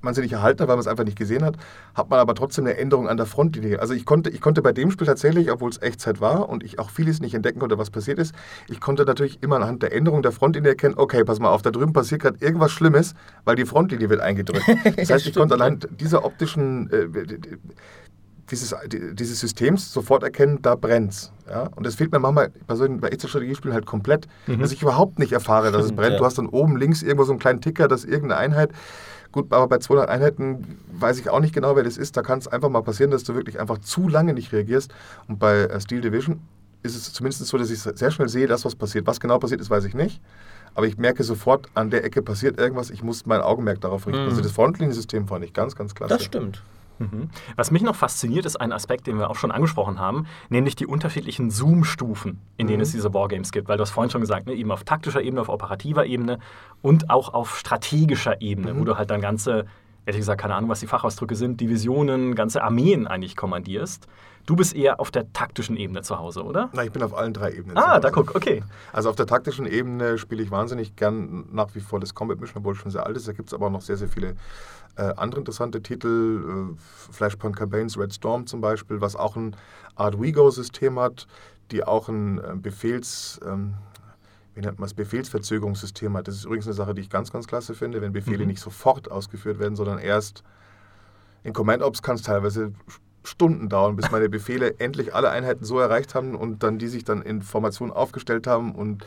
man 0.00 0.14
sie 0.14 0.20
nicht 0.20 0.32
erhalten 0.32 0.60
hat, 0.60 0.68
weil 0.68 0.76
man 0.76 0.80
es 0.80 0.86
einfach 0.86 1.04
nicht 1.04 1.18
gesehen 1.18 1.44
hat, 1.44 1.56
hat 1.94 2.10
man 2.10 2.18
aber 2.18 2.34
trotzdem 2.34 2.66
eine 2.66 2.76
Änderung 2.76 3.08
an 3.08 3.16
der 3.16 3.26
Frontlinie. 3.26 3.80
Also 3.80 3.94
ich 3.94 4.04
konnte, 4.04 4.30
ich 4.30 4.40
konnte 4.40 4.62
bei 4.62 4.72
dem 4.72 4.90
Spiel 4.90 5.06
tatsächlich, 5.06 5.50
obwohl 5.50 5.70
es 5.70 5.80
Echtzeit 5.82 6.20
war 6.20 6.48
und 6.48 6.62
ich 6.62 6.78
auch 6.78 6.90
vieles 6.90 7.20
nicht 7.20 7.34
entdecken 7.34 7.58
konnte, 7.58 7.78
was 7.78 7.90
passiert 7.90 8.18
ist, 8.18 8.34
ich 8.68 8.80
konnte 8.80 9.04
natürlich 9.04 9.42
immer 9.42 9.56
anhand 9.56 9.82
der 9.82 9.92
Änderung 9.92 10.22
der 10.22 10.32
Frontlinie 10.32 10.70
erkennen, 10.70 10.94
okay, 10.96 11.24
pass 11.24 11.40
mal 11.40 11.50
auf, 11.50 11.62
da 11.62 11.70
drüben 11.70 11.92
passiert 11.92 12.22
gerade 12.22 12.38
irgendwas 12.40 12.72
Schlimmes, 12.72 13.14
weil 13.44 13.56
die 13.56 13.66
Frontlinie 13.66 14.08
wird 14.08 14.20
eingedrückt. 14.20 14.66
Das 14.96 15.10
heißt, 15.10 15.26
ich 15.26 15.34
konnte 15.34 15.54
anhand 15.54 15.88
dieser 16.00 16.24
optischen 16.24 16.90
äh, 16.90 17.08
dieses, 18.50 18.74
dieses 19.12 19.40
Systems 19.40 19.92
sofort 19.92 20.22
erkennen, 20.22 20.62
da 20.62 20.74
brennt 20.74 21.30
ja? 21.48 21.68
Und 21.74 21.86
das 21.86 21.94
fehlt 21.94 22.12
mir 22.12 22.18
manchmal 22.18 22.50
bei 22.66 22.74
solchen 22.74 23.00
bei 23.00 23.10
Strategiespielen 23.10 23.74
halt 23.74 23.86
komplett, 23.86 24.28
mhm. 24.46 24.60
dass 24.60 24.72
ich 24.72 24.82
überhaupt 24.82 25.18
nicht 25.18 25.32
erfahre, 25.32 25.72
dass 25.72 25.86
es 25.86 25.92
brennt. 25.96 26.12
Ja. 26.12 26.18
Du 26.18 26.24
hast 26.24 26.38
dann 26.38 26.46
oben 26.46 26.76
links 26.76 27.02
irgendwo 27.02 27.24
so 27.24 27.32
einen 27.32 27.38
kleinen 27.38 27.60
Ticker, 27.60 27.88
dass 27.88 28.04
irgendeine 28.04 28.36
Einheit 28.36 28.70
Gut, 29.32 29.52
aber 29.52 29.68
bei 29.68 29.78
200 29.78 30.08
Einheiten 30.08 30.78
weiß 30.92 31.18
ich 31.18 31.28
auch 31.28 31.40
nicht 31.40 31.54
genau, 31.54 31.76
wer 31.76 31.82
das 31.82 31.98
ist. 31.98 32.16
Da 32.16 32.22
kann 32.22 32.38
es 32.38 32.48
einfach 32.48 32.70
mal 32.70 32.82
passieren, 32.82 33.10
dass 33.10 33.24
du 33.24 33.34
wirklich 33.34 33.60
einfach 33.60 33.78
zu 33.78 34.08
lange 34.08 34.32
nicht 34.32 34.52
reagierst. 34.52 34.92
Und 35.28 35.38
bei 35.38 35.60
äh, 35.60 35.80
Steel 35.80 36.00
Division 36.00 36.40
ist 36.82 36.96
es 36.96 37.12
zumindest 37.12 37.44
so, 37.46 37.58
dass 37.58 37.70
ich 37.70 37.80
sehr 37.80 38.10
schnell 38.10 38.28
sehe, 38.28 38.46
dass 38.46 38.64
was 38.64 38.74
passiert. 38.74 39.06
Was 39.06 39.20
genau 39.20 39.38
passiert 39.38 39.60
ist, 39.60 39.68
weiß 39.68 39.84
ich 39.84 39.94
nicht. 39.94 40.20
Aber 40.74 40.86
ich 40.86 40.96
merke 40.96 41.24
sofort, 41.24 41.66
an 41.74 41.90
der 41.90 42.04
Ecke 42.04 42.22
passiert 42.22 42.58
irgendwas. 42.58 42.90
Ich 42.90 43.02
muss 43.02 43.26
mein 43.26 43.40
Augenmerk 43.40 43.80
darauf 43.80 44.06
richten. 44.06 44.22
Mhm. 44.22 44.28
Also 44.28 44.42
das 44.42 44.52
Frontliniensystem 44.52 45.26
fand 45.28 45.44
ich 45.44 45.52
ganz, 45.52 45.74
ganz 45.74 45.94
klasse. 45.94 46.14
Das 46.14 46.24
stimmt. 46.24 46.62
Mhm. 46.98 47.30
Was 47.56 47.70
mich 47.70 47.82
noch 47.82 47.96
fasziniert, 47.96 48.46
ist 48.46 48.56
ein 48.56 48.72
Aspekt, 48.72 49.06
den 49.06 49.18
wir 49.18 49.30
auch 49.30 49.36
schon 49.36 49.50
angesprochen 49.50 49.98
haben, 49.98 50.26
nämlich 50.48 50.76
die 50.76 50.86
unterschiedlichen 50.86 51.50
Zoom-Stufen, 51.50 52.40
in 52.56 52.66
denen 52.66 52.78
mhm. 52.78 52.82
es 52.82 52.92
diese 52.92 53.12
Wargames 53.14 53.52
gibt. 53.52 53.68
Weil 53.68 53.76
du 53.76 53.82
hast 53.82 53.90
vorhin 53.90 54.10
schon 54.10 54.20
gesagt, 54.20 54.46
ne, 54.46 54.54
eben 54.54 54.70
auf 54.70 54.84
taktischer 54.84 55.22
Ebene, 55.22 55.40
auf 55.40 55.48
operativer 55.48 56.06
Ebene 56.06 56.38
und 56.82 57.10
auch 57.10 57.34
auf 57.34 57.58
strategischer 57.58 58.40
Ebene, 58.40 58.74
mhm. 58.74 58.80
wo 58.80 58.84
du 58.84 58.98
halt 58.98 59.10
dann 59.10 59.20
ganze, 59.20 59.66
ehrlich 60.06 60.20
gesagt, 60.20 60.40
keine 60.40 60.54
Ahnung, 60.54 60.70
was 60.70 60.80
die 60.80 60.86
Fachausdrücke 60.86 61.36
sind, 61.36 61.60
Divisionen, 61.60 62.34
ganze 62.34 62.62
Armeen 62.62 63.06
eigentlich 63.06 63.36
kommandierst. 63.36 64.06
Du 64.48 64.56
bist 64.56 64.74
eher 64.74 64.98
auf 64.98 65.10
der 65.10 65.30
taktischen 65.34 65.76
Ebene 65.76 66.00
zu 66.00 66.18
Hause, 66.18 66.42
oder? 66.42 66.70
Nein, 66.72 66.86
ich 66.86 66.92
bin 66.92 67.02
auf 67.02 67.14
allen 67.14 67.34
drei 67.34 67.52
Ebenen. 67.52 67.76
Ah, 67.76 68.00
da 68.00 68.08
guck, 68.08 68.34
okay. 68.34 68.62
Also 68.94 69.10
auf 69.10 69.16
der 69.16 69.26
taktischen 69.26 69.66
Ebene 69.66 70.16
spiele 70.16 70.42
ich 70.42 70.50
wahnsinnig 70.50 70.96
gern 70.96 71.44
nach 71.52 71.74
wie 71.74 71.80
vor 71.80 72.00
das 72.00 72.14
Combat 72.14 72.40
Mission, 72.40 72.60
obwohl 72.60 72.72
es 72.72 72.78
schon 72.78 72.90
sehr 72.90 73.04
alt 73.04 73.14
ist. 73.18 73.28
Da 73.28 73.32
gibt 73.32 73.48
es 73.48 73.54
aber 73.54 73.68
noch 73.68 73.82
sehr, 73.82 73.98
sehr 73.98 74.08
viele 74.08 74.36
äh, 74.98 75.14
andere 75.16 75.40
interessante 75.40 75.82
Titel. 75.82 76.74
Äh, 76.74 77.12
Flashpoint 77.12 77.56
Campaigns, 77.56 77.96
Red 77.96 78.12
Storm 78.12 78.46
zum 78.46 78.60
Beispiel, 78.60 79.00
was 79.00 79.16
auch 79.16 79.36
ein 79.36 79.56
Art 79.94 80.20
WeGo-System 80.20 80.98
hat, 80.98 81.26
die 81.70 81.84
auch 81.84 82.08
ein 82.08 82.38
äh, 82.38 82.54
Befehls... 82.56 83.40
Ähm, 83.46 83.74
wie 84.54 84.62
nennt 84.62 84.80
man 84.80 84.88
es, 84.88 84.94
Befehlsverzögerungssystem 84.94 86.16
hat. 86.16 86.26
Das 86.26 86.34
ist 86.34 86.44
übrigens 86.44 86.66
eine 86.66 86.74
Sache, 86.74 86.92
die 86.92 87.00
ich 87.00 87.10
ganz, 87.10 87.30
ganz 87.30 87.46
klasse 87.46 87.74
finde, 87.74 88.00
wenn 88.00 88.12
Befehle 88.12 88.40
mhm. 88.40 88.48
nicht 88.48 88.60
sofort 88.60 89.08
ausgeführt 89.08 89.60
werden, 89.60 89.76
sondern 89.76 90.00
erst 90.00 90.42
in 91.44 91.52
Command 91.52 91.80
Ops 91.80 92.02
kann 92.02 92.16
es 92.16 92.22
teilweise 92.22 92.72
Stunden 93.22 93.68
dauern, 93.68 93.94
bis 93.94 94.10
meine 94.10 94.28
Befehle 94.28 94.74
endlich 94.80 95.14
alle 95.14 95.30
Einheiten 95.30 95.64
so 95.64 95.78
erreicht 95.78 96.16
haben 96.16 96.34
und 96.34 96.64
dann 96.64 96.78
die 96.78 96.88
sich 96.88 97.04
dann 97.04 97.22
in 97.22 97.42
Formationen 97.42 97.94
aufgestellt 97.94 98.48
haben. 98.48 98.74
Und 98.74 99.06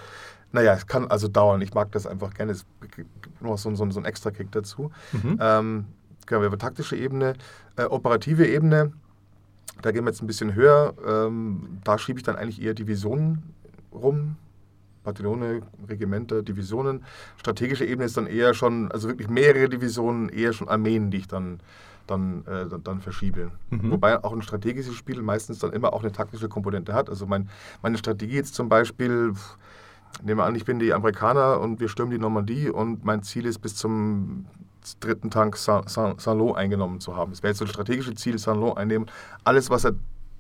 naja, 0.52 0.74
es 0.74 0.88
kann 0.88 1.08
also 1.08 1.28
dauern. 1.28 1.62
Ich 1.62 1.74
mag 1.74 1.92
das 1.92 2.06
einfach 2.06 2.34
gerne. 2.34 2.52
Es 2.52 2.66
gibt 2.96 3.42
noch 3.42 3.58
so, 3.58 3.74
so, 3.76 3.90
so 3.90 4.00
einen 4.00 4.06
extra 4.06 4.32
Kick 4.32 4.52
dazu. 4.52 4.92
Mhm. 5.12 5.38
Ähm, 5.40 5.86
genau, 6.26 6.42
wir 6.42 6.52
haben 6.52 6.60
taktische 6.60 6.96
Ebene, 6.96 7.36
äh, 7.78 7.84
operative 7.84 8.48
Ebene. 8.48 8.92
Da 9.82 9.92
gehen 9.92 10.04
wir 10.04 10.12
jetzt 10.12 10.22
ein 10.22 10.28
bisschen 10.28 10.54
höher. 10.54 10.94
Ähm, 11.06 11.80
da 11.84 11.98
schiebe 11.98 12.20
ich 12.20 12.24
dann 12.24 12.36
eigentlich 12.36 12.62
eher 12.62 12.74
Divisionen 12.74 13.44
rum. 13.92 14.36
Bataillone, 15.04 15.62
Regimenter, 15.90 16.44
Divisionen. 16.44 17.04
Strategische 17.38 17.86
Ebene 17.86 18.06
ist 18.06 18.18
dann 18.18 18.28
eher 18.28 18.54
schon, 18.54 18.92
also 18.92 19.08
wirklich 19.08 19.30
mehrere 19.30 19.68
Divisionen, 19.68 20.30
eher 20.30 20.54
schon 20.54 20.70
Armeen, 20.70 21.10
die 21.10 21.18
ich 21.18 21.28
dann 21.28 21.60
dann, 22.08 22.44
äh, 22.46 22.68
dann, 22.68 22.84
dann, 22.84 23.00
verschiebe. 23.00 23.52
Mhm. 23.70 23.92
Wobei 23.92 24.24
auch 24.24 24.34
ein 24.34 24.42
strategisches 24.42 24.96
Spiel 24.96 25.22
meistens 25.22 25.60
dann 25.60 25.72
immer 25.72 25.94
auch 25.94 26.02
eine 26.02 26.12
taktische 26.12 26.50
Komponente 26.50 26.94
hat. 26.94 27.10
Also 27.10 27.26
mein, 27.26 27.50
meine 27.82 27.98
Strategie 27.98 28.36
jetzt 28.36 28.54
zum 28.54 28.70
Beispiel, 28.70 29.34
nehmen 30.24 30.40
wir 30.40 30.46
an, 30.46 30.56
ich 30.56 30.66
bin 30.66 30.80
die 30.80 30.94
Amerikaner 30.94 31.60
und 31.60 31.80
wir 31.80 31.90
stürmen 31.90 32.12
die 32.12 32.20
Normandie 32.20 32.70
und 32.70 33.06
mein 33.06 33.24
Ziel 33.24 33.46
ist 33.46 33.60
bis 33.60 33.76
zum 33.76 34.46
dritten 35.00 35.30
Tank 35.30 35.58
Saint-Lô 35.58 36.54
eingenommen 36.54 37.00
zu 37.00 37.16
haben. 37.16 37.32
Das 37.32 37.44
wäre 37.44 37.52
jetzt 37.52 37.60
so 37.60 37.66
das 37.66 37.74
strategische 37.74 38.16
Ziel, 38.16 38.38
Saint-Lô 38.38 38.74
einnehmen. 38.74 39.10
Alles, 39.44 39.70
was 39.70 39.86
er 39.86 39.94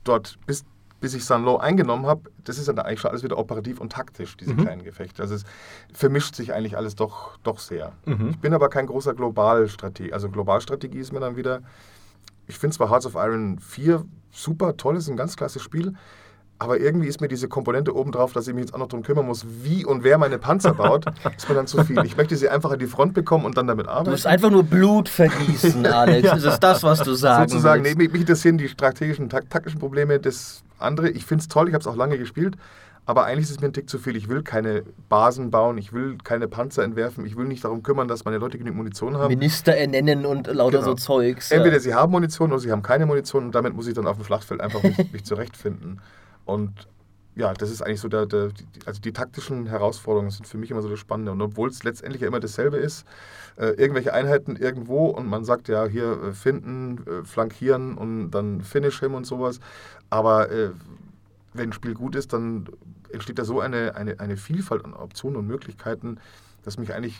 dort 0.04 0.38
bis 0.46 0.66
bis 1.02 1.16
ich 1.16 1.26
San 1.26 1.44
Lo 1.44 1.58
eingenommen 1.58 2.06
habe, 2.06 2.30
das 2.44 2.58
ist 2.58 2.68
dann 2.68 2.80
eigentlich 2.80 3.02
schon 3.02 3.10
alles 3.10 3.24
wieder 3.24 3.38
operativ 3.38 3.82
und 3.82 3.92
taktisch, 3.92 4.38
diese 4.38 4.54
mhm. 4.54 4.62
kleinen 4.62 4.84
Gefechte. 4.84 5.24
Also 5.24 5.36
es 5.36 5.44
vermischt 5.92 6.36
sich 6.36 6.54
eigentlich 6.54 6.78
alles 6.78 6.96
doch, 6.96 7.38
doch 7.44 7.60
sehr. 7.60 7.92
Mhm. 8.06 8.30
Ich 8.30 8.40
bin 8.40 8.54
aber 8.54 8.70
kein 8.70 8.86
großer 8.86 9.16
Globalstrategie. 9.16 10.14
Also 10.14 10.30
Globalstrategie 10.30 11.00
ist 11.00 11.12
mir 11.12 11.20
dann 11.20 11.36
wieder, 11.36 11.64
ich 12.48 12.58
finde 12.58 12.78
zwar 12.78 12.90
Hearts 12.90 13.08
of 13.08 13.16
Iron 13.16 13.60
4 13.60 14.06
super 14.32 14.78
toll, 14.78 14.96
ist 14.96 15.10
ein 15.10 15.18
ganz 15.18 15.36
klasse 15.36 15.60
Spiel, 15.60 15.94
aber 16.62 16.80
irgendwie 16.80 17.08
ist 17.08 17.20
mir 17.22 17.28
diese 17.28 17.48
Komponente 17.48 17.96
obendrauf, 17.96 18.34
dass 18.34 18.48
ich 18.48 18.54
mich 18.54 18.66
jetzt 18.66 18.76
auch 18.76 18.78
noch 18.78 18.88
darum 18.88 19.04
kümmern 19.04 19.26
muss, 19.26 19.48
wie 19.64 19.84
und 19.84 20.04
wer 20.04 20.20
meine 20.20 20.38
Panzer 20.38 20.76
baut, 20.76 21.06
ist 21.36 21.50
mir 21.50 21.56
dann 21.56 21.66
zu 21.66 21.84
viel. 21.84 22.00
Ich 22.06 22.16
möchte 22.16 22.38
sie 22.38 22.50
einfach 22.50 22.70
an 22.70 22.78
die 22.78 22.86
Front 22.86 23.16
bekommen 23.16 23.46
und 23.46 23.58
dann 23.58 23.66
damit 23.66 23.88
arbeiten. 23.88 24.06
Du 24.06 24.12
musst 24.12 24.28
einfach 24.28 24.52
nur 24.52 24.62
Blut 24.64 25.10
vergießen, 25.10 25.84
Alex. 25.88 26.28
ja. 26.28 26.36
Das 26.36 26.44
ist 26.44 26.60
das, 26.60 26.84
was 26.84 27.02
du 27.02 27.16
sagst. 27.16 27.50
Sozusagen, 27.50 27.82
nee, 27.82 27.96
mich 27.96 28.14
interessieren 28.14 28.60
die 28.60 28.70
strategischen, 28.70 29.28
taktischen 29.28 29.80
Probleme 29.80 30.20
des 30.20 30.62
andere. 30.78 31.10
Ich 31.10 31.26
finde 31.26 31.42
es 31.42 31.48
toll, 31.48 31.68
ich 31.68 31.74
habe 31.74 31.82
es 31.82 31.88
auch 31.88 31.96
lange 31.96 32.20
gespielt, 32.20 32.58
aber 33.08 33.26
eigentlich 33.26 33.46
ist 33.46 33.52
es 33.52 33.60
mir 33.60 33.70
ein 33.70 33.74
Tick 33.74 33.90
zu 33.90 33.98
viel. 33.98 34.16
Ich 34.16 34.30
will 34.30 34.44
keine 34.44 34.84
Basen 35.10 35.50
bauen, 35.50 35.80
ich 35.80 35.94
will 35.94 36.20
keine 36.24 36.48
Panzer 36.48 36.84
entwerfen, 36.84 37.26
ich 37.26 37.38
will 37.38 37.46
nicht 37.46 37.64
darum 37.64 37.82
kümmern, 37.82 38.08
dass 38.08 38.24
meine 38.24 38.38
Leute 38.38 38.60
genug 38.60 38.76
Munition 38.76 39.18
haben. 39.18 39.30
Minister 39.30 39.76
ernennen 39.76 40.28
und 40.28 40.46
lauter 40.46 40.78
genau. 40.78 40.92
so 40.92 40.94
Zeugs. 40.94 41.50
Entweder 41.50 41.80
sie 41.80 41.96
haben 41.96 42.12
Munition 42.12 42.52
oder 42.52 42.60
sie 42.60 42.72
haben 42.72 42.84
keine 42.84 43.08
Munition 43.08 43.46
und 43.46 43.56
damit 43.56 43.74
muss 43.74 43.88
ich 43.88 43.96
dann 43.96 44.06
auf 44.06 44.18
dem 44.18 44.26
Schlachtfeld 44.26 44.62
einfach 44.62 44.84
mich, 44.84 45.12
mich 45.12 45.26
zurechtfinden. 45.26 46.00
Und 46.46 46.88
ja, 47.36 47.54
das 47.54 47.70
ist 47.72 47.82
eigentlich 47.82 48.02
so 48.02 48.10
der, 48.10 48.26
der, 48.26 48.52
also 48.86 49.02
die 49.02 49.14
taktischen 49.14 49.66
Herausforderungen 49.66 50.32
sind 50.32 50.48
für 50.48 50.58
mich 50.58 50.70
immer 50.70 50.82
so 50.82 50.90
das 50.90 51.00
Spannende. 51.00 51.32
Und 51.32 51.42
obwohl 51.42 51.70
es 51.70 51.84
letztendlich 51.84 52.22
ja 52.22 52.28
immer 52.28 52.40
dasselbe 52.40 52.78
ist, 52.78 53.06
äh, 53.58 53.68
irgendwelche 53.68 54.14
Einheiten 54.14 54.56
irgendwo 54.56 55.08
und 55.08 55.28
man 55.28 55.46
sagt 55.46 55.68
ja 55.70 55.86
hier 55.86 56.22
äh, 56.24 56.34
finden, 56.34 57.06
äh, 57.08 57.24
flankieren 57.24 57.98
und 57.98 58.32
dann 58.32 58.62
finish 58.62 59.00
him 59.00 59.14
und 59.14 59.26
sowas. 59.26 59.60
Aber 60.10 60.52
äh, 60.52 60.72
wenn 61.54 61.70
ein 61.70 61.74
Spiel 61.74 61.94
gut 61.94 62.16
ist, 62.16 62.34
dann 62.34 62.68
entsteht 63.12 63.40
da 63.40 63.46
so 63.46 63.60
eine, 63.60 63.96
eine, 63.96 64.20
eine 64.20 64.38
Vielfalt 64.38 64.84
an 64.84 64.94
Optionen 64.94 65.38
und 65.38 65.48
Möglichkeiten, 65.48 66.20
dass 66.64 66.78
mich 66.78 66.94
eigentlich 66.94 67.18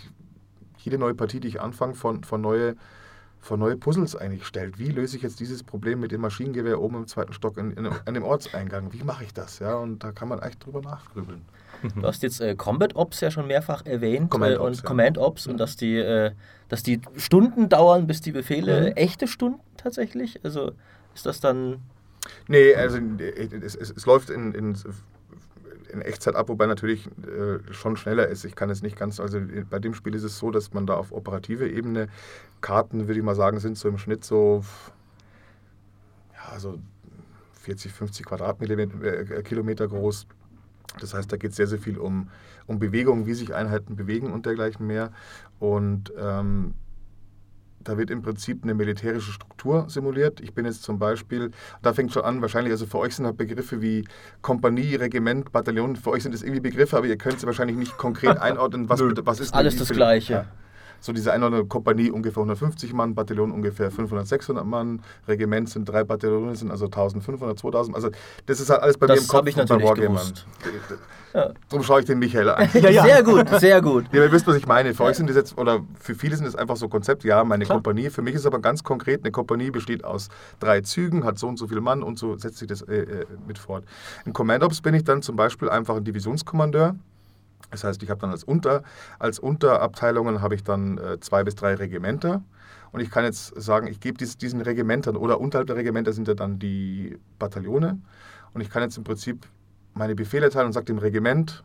jede 0.78 0.98
neue 0.98 1.14
Partie, 1.14 1.40
die 1.40 1.48
ich 1.48 1.62
anfange, 1.62 1.94
von, 1.94 2.24
von 2.24 2.42
neue 2.42 2.76
vor 3.42 3.58
neue 3.58 3.76
Puzzles 3.76 4.16
eigentlich 4.16 4.46
stellt. 4.46 4.78
Wie 4.78 4.90
löse 4.90 5.18
ich 5.18 5.24
jetzt 5.24 5.40
dieses 5.40 5.64
Problem 5.64 6.00
mit 6.00 6.12
dem 6.12 6.22
Maschinengewehr 6.22 6.80
oben 6.80 6.96
im 6.98 7.08
zweiten 7.08 7.34
Stock 7.34 7.58
in, 7.58 7.72
in, 7.72 7.90
in 8.06 8.14
dem 8.14 8.24
Ortseingang? 8.24 8.94
Wie 8.94 9.04
mache 9.04 9.24
ich 9.24 9.34
das? 9.34 9.60
Ja, 9.60 9.76
und 9.76 10.04
da 10.04 10.12
kann 10.12 10.28
man 10.28 10.40
echt 10.40 10.64
drüber 10.64 10.82
nachgrübeln. 10.82 11.42
Du 11.96 12.04
hast 12.04 12.22
jetzt 12.22 12.40
äh, 12.40 12.56
Combat 12.56 12.96
Ops 12.96 13.22
ja 13.22 13.32
schon 13.32 13.48
mehrfach 13.48 13.86
erwähnt 13.86 14.30
Command 14.30 14.54
äh, 14.54 14.58
und 14.58 14.68
Ops, 14.68 14.78
ja. 14.78 14.84
Command 14.84 15.18
Ops 15.18 15.48
und 15.48 15.58
dass 15.58 15.76
die, 15.76 15.98
äh, 15.98 16.32
dass 16.70 16.84
die 16.84 17.02
Stunden 17.18 17.70
dauern, 17.70 18.06
bis 18.06 18.22
die 18.22 18.32
Befehle 18.32 18.92
Mhm. 18.92 18.98
echte 18.98 19.28
Stunden 19.28 19.60
tatsächlich. 19.78 20.40
Also 20.46 20.74
ist 21.16 21.26
das 21.26 21.40
dann 21.40 21.80
Nee, 22.48 22.76
also 22.76 23.00
es, 23.18 23.76
es, 23.76 23.90
es 23.90 24.06
läuft 24.06 24.30
in, 24.30 24.54
in, 24.54 24.78
in 25.92 26.02
Echtzeit 26.02 26.36
ab, 26.36 26.50
wobei 26.50 26.66
natürlich 26.66 27.08
äh, 27.08 27.60
schon 27.72 27.98
schneller 27.98 28.28
ist. 28.28 28.46
Ich 28.46 28.56
kann 28.56 28.70
es 28.70 28.82
nicht 28.82 28.98
ganz, 28.98 29.20
also 29.20 29.40
bei 29.70 29.80
dem 29.80 29.94
Spiel 29.94 30.16
ist 30.16 30.24
es 30.24 30.38
so, 30.38 30.52
dass 30.52 30.74
man 30.74 30.86
da 30.86 30.96
auf 30.96 31.12
operative 31.12 31.70
Ebene 31.70 32.08
Karten, 32.62 33.08
würde 33.08 33.20
ich 33.20 33.26
mal 33.26 33.36
sagen, 33.36 33.60
sind 33.60 33.78
so 33.78 33.90
im 33.90 33.98
Schnitt 33.98 34.24
so, 34.24 34.64
ja, 36.34 36.60
so 36.60 36.80
40, 37.62 37.92
50 37.92 38.26
Quadratkilometer 38.26 39.44
Kilometer 39.44 39.88
groß. 39.88 40.28
Das 41.00 41.14
heißt, 41.14 41.32
da 41.32 41.38
geht 41.38 41.52
es 41.52 41.58
sehr, 41.58 41.68
sehr 41.68 41.80
viel 41.80 41.98
um, 41.98 42.30
um 42.68 42.80
Bewegung, 42.80 43.26
wie 43.26 43.34
sich 43.34 43.54
Einheiten 43.54 43.96
bewegen 43.96 44.32
und 44.34 44.46
dergleichen 44.46 44.88
mehr. 44.88 45.12
Und 45.60 46.12
ähm, 46.18 46.74
da 47.84 47.98
wird 47.98 48.10
im 48.10 48.22
Prinzip 48.22 48.64
eine 48.64 48.74
militärische 48.74 49.32
Struktur 49.32 49.86
simuliert. 49.90 50.40
Ich 50.42 50.54
bin 50.54 50.66
jetzt 50.66 50.84
zum 50.84 51.00
Beispiel, 51.00 51.52
da 51.82 51.94
fängt 51.94 52.12
schon 52.12 52.24
an, 52.24 52.42
wahrscheinlich, 52.42 52.72
also 52.72 52.86
für 52.86 53.00
euch 53.00 53.16
sind 53.16 53.26
halt 53.26 53.38
Begriffe 53.38 53.82
wie 53.82 54.06
Kompanie, 54.42 54.96
Regiment, 54.96 55.52
Bataillon, 55.52 55.96
für 55.96 56.12
euch 56.12 56.24
sind 56.24 56.34
das 56.34 56.44
irgendwie 56.44 56.62
Begriffe, 56.62 56.98
aber 56.98 57.08
ihr 57.08 57.18
könnt 57.18 57.40
sie 57.40 57.46
wahrscheinlich 57.46 57.78
nicht 57.78 57.98
konkret 57.98 58.38
einordnen, 58.42 58.90
was, 58.90 59.00
was 59.02 59.40
ist 59.40 59.54
Alles 59.54 59.78
das 59.78 59.90
Gleiche. 59.90 60.34
Ja. 60.34 60.46
So 61.02 61.12
diese 61.12 61.34
Einordnung, 61.34 61.68
Kompanie 61.68 62.12
ungefähr 62.12 62.42
150 62.42 62.94
Mann, 62.94 63.14
Bataillon 63.16 63.52
ungefähr 63.52 63.92
500, 63.92 64.28
600 64.28 64.66
Mann, 64.66 65.02
Regiment 65.28 65.68
sind 65.70 65.86
drei 65.90 66.04
Bataillone, 66.04 66.56
sind 66.56 66.72
also 66.72 66.86
1500, 66.86 67.60
2000. 67.60 67.96
Also 67.96 68.10
das 68.46 68.60
ist 68.62 68.70
halt 68.70 68.82
alles 68.82 68.98
bei 68.98 69.08
Das 69.08 69.18
mir 69.18 69.22
im 69.24 69.28
Kopf 69.28 69.48
ich 69.48 69.58
und 69.58 69.68
bei 69.68 69.76
natürlich 69.76 69.90
Wargamern. 69.90 70.16
gewusst. 70.16 70.46
Ja. 71.34 71.52
Darum 71.70 71.84
schaue 71.84 72.02
ich 72.02 72.06
den 72.06 72.20
Michael 72.20 72.50
an. 72.50 72.70
Ja, 72.74 72.90
ja. 72.90 73.04
sehr 73.04 73.24
gut, 73.24 73.48
sehr 73.60 73.82
gut. 73.82 74.04
Ja, 74.12 74.22
ihr 74.24 74.32
wisst, 74.34 74.46
was 74.48 74.56
ich 74.58 74.68
meine. 74.68 74.94
Für 74.94 75.06
euch 75.06 75.16
sind 75.16 75.30
das 75.30 75.38
jetzt, 75.38 75.58
oder 75.58 75.80
für 75.98 76.14
viele 76.14 76.36
sind 76.36 76.46
das 76.46 76.56
einfach 76.58 76.76
so 76.76 76.90
Konzepte, 76.90 77.26
ja, 77.26 77.42
meine 77.46 77.64
Klar. 77.64 77.78
Kompanie. 77.78 78.10
Für 78.10 78.22
mich 78.22 78.36
ist 78.36 78.46
aber 78.46 78.60
ganz 78.60 78.84
konkret, 78.84 79.22
eine 79.24 79.32
Kompanie 79.32 79.72
besteht 79.72 80.04
aus 80.04 80.28
drei 80.60 80.82
Zügen, 80.82 81.24
hat 81.24 81.40
so 81.40 81.48
und 81.48 81.58
so 81.58 81.68
viel 81.68 81.80
Mann 81.80 82.04
und 82.04 82.20
so 82.20 82.36
setzt 82.36 82.58
sich 82.58 82.68
das 82.68 82.82
äh, 82.82 82.96
äh, 83.04 83.26
mit 83.48 83.58
fort. 83.58 83.86
In 84.26 84.34
Command 84.34 84.62
Ops 84.64 84.82
bin 84.82 84.94
ich 84.94 85.06
dann 85.06 85.22
zum 85.22 85.38
Beispiel 85.38 85.70
einfach 85.70 85.96
ein 85.96 86.04
Divisionskommandeur. 86.04 86.96
Das 87.72 87.84
heißt, 87.84 88.04
ich 88.04 88.10
habe 88.10 88.20
dann 88.20 88.32
als, 88.32 88.44
Unter, 88.44 88.84
als 89.18 89.40
Unterabteilungen 89.40 90.42
habe 90.42 90.56
ich 90.56 90.64
dann 90.64 90.98
äh, 90.98 91.20
zwei 91.20 91.44
bis 91.44 91.56
drei 91.56 91.74
Regimenter. 91.76 92.44
Und 92.92 93.00
ich 93.00 93.10
kann 93.10 93.24
jetzt 93.24 93.60
sagen, 93.60 93.88
ich 93.88 94.00
gebe 94.00 94.18
dies, 94.18 94.38
diesen 94.38 94.62
Regimentern 94.62 95.16
oder 95.16 95.40
unterhalb 95.40 95.68
der 95.68 95.78
Regimenter 95.78 96.12
sind 96.12 96.28
ja 96.28 96.34
dann 96.34 96.60
die 96.60 97.18
Bataillone. 97.40 98.00
Und 98.54 98.62
ich 98.62 98.70
kann 98.70 98.84
jetzt 98.84 98.98
im 98.98 99.06
Prinzip 99.06 99.48
meine 99.94 100.14
Befehle 100.16 100.46
erteilen 100.46 100.68
und 100.68 100.74
sage 100.74 100.86
dem 100.86 100.98
Regiment, 100.98 101.64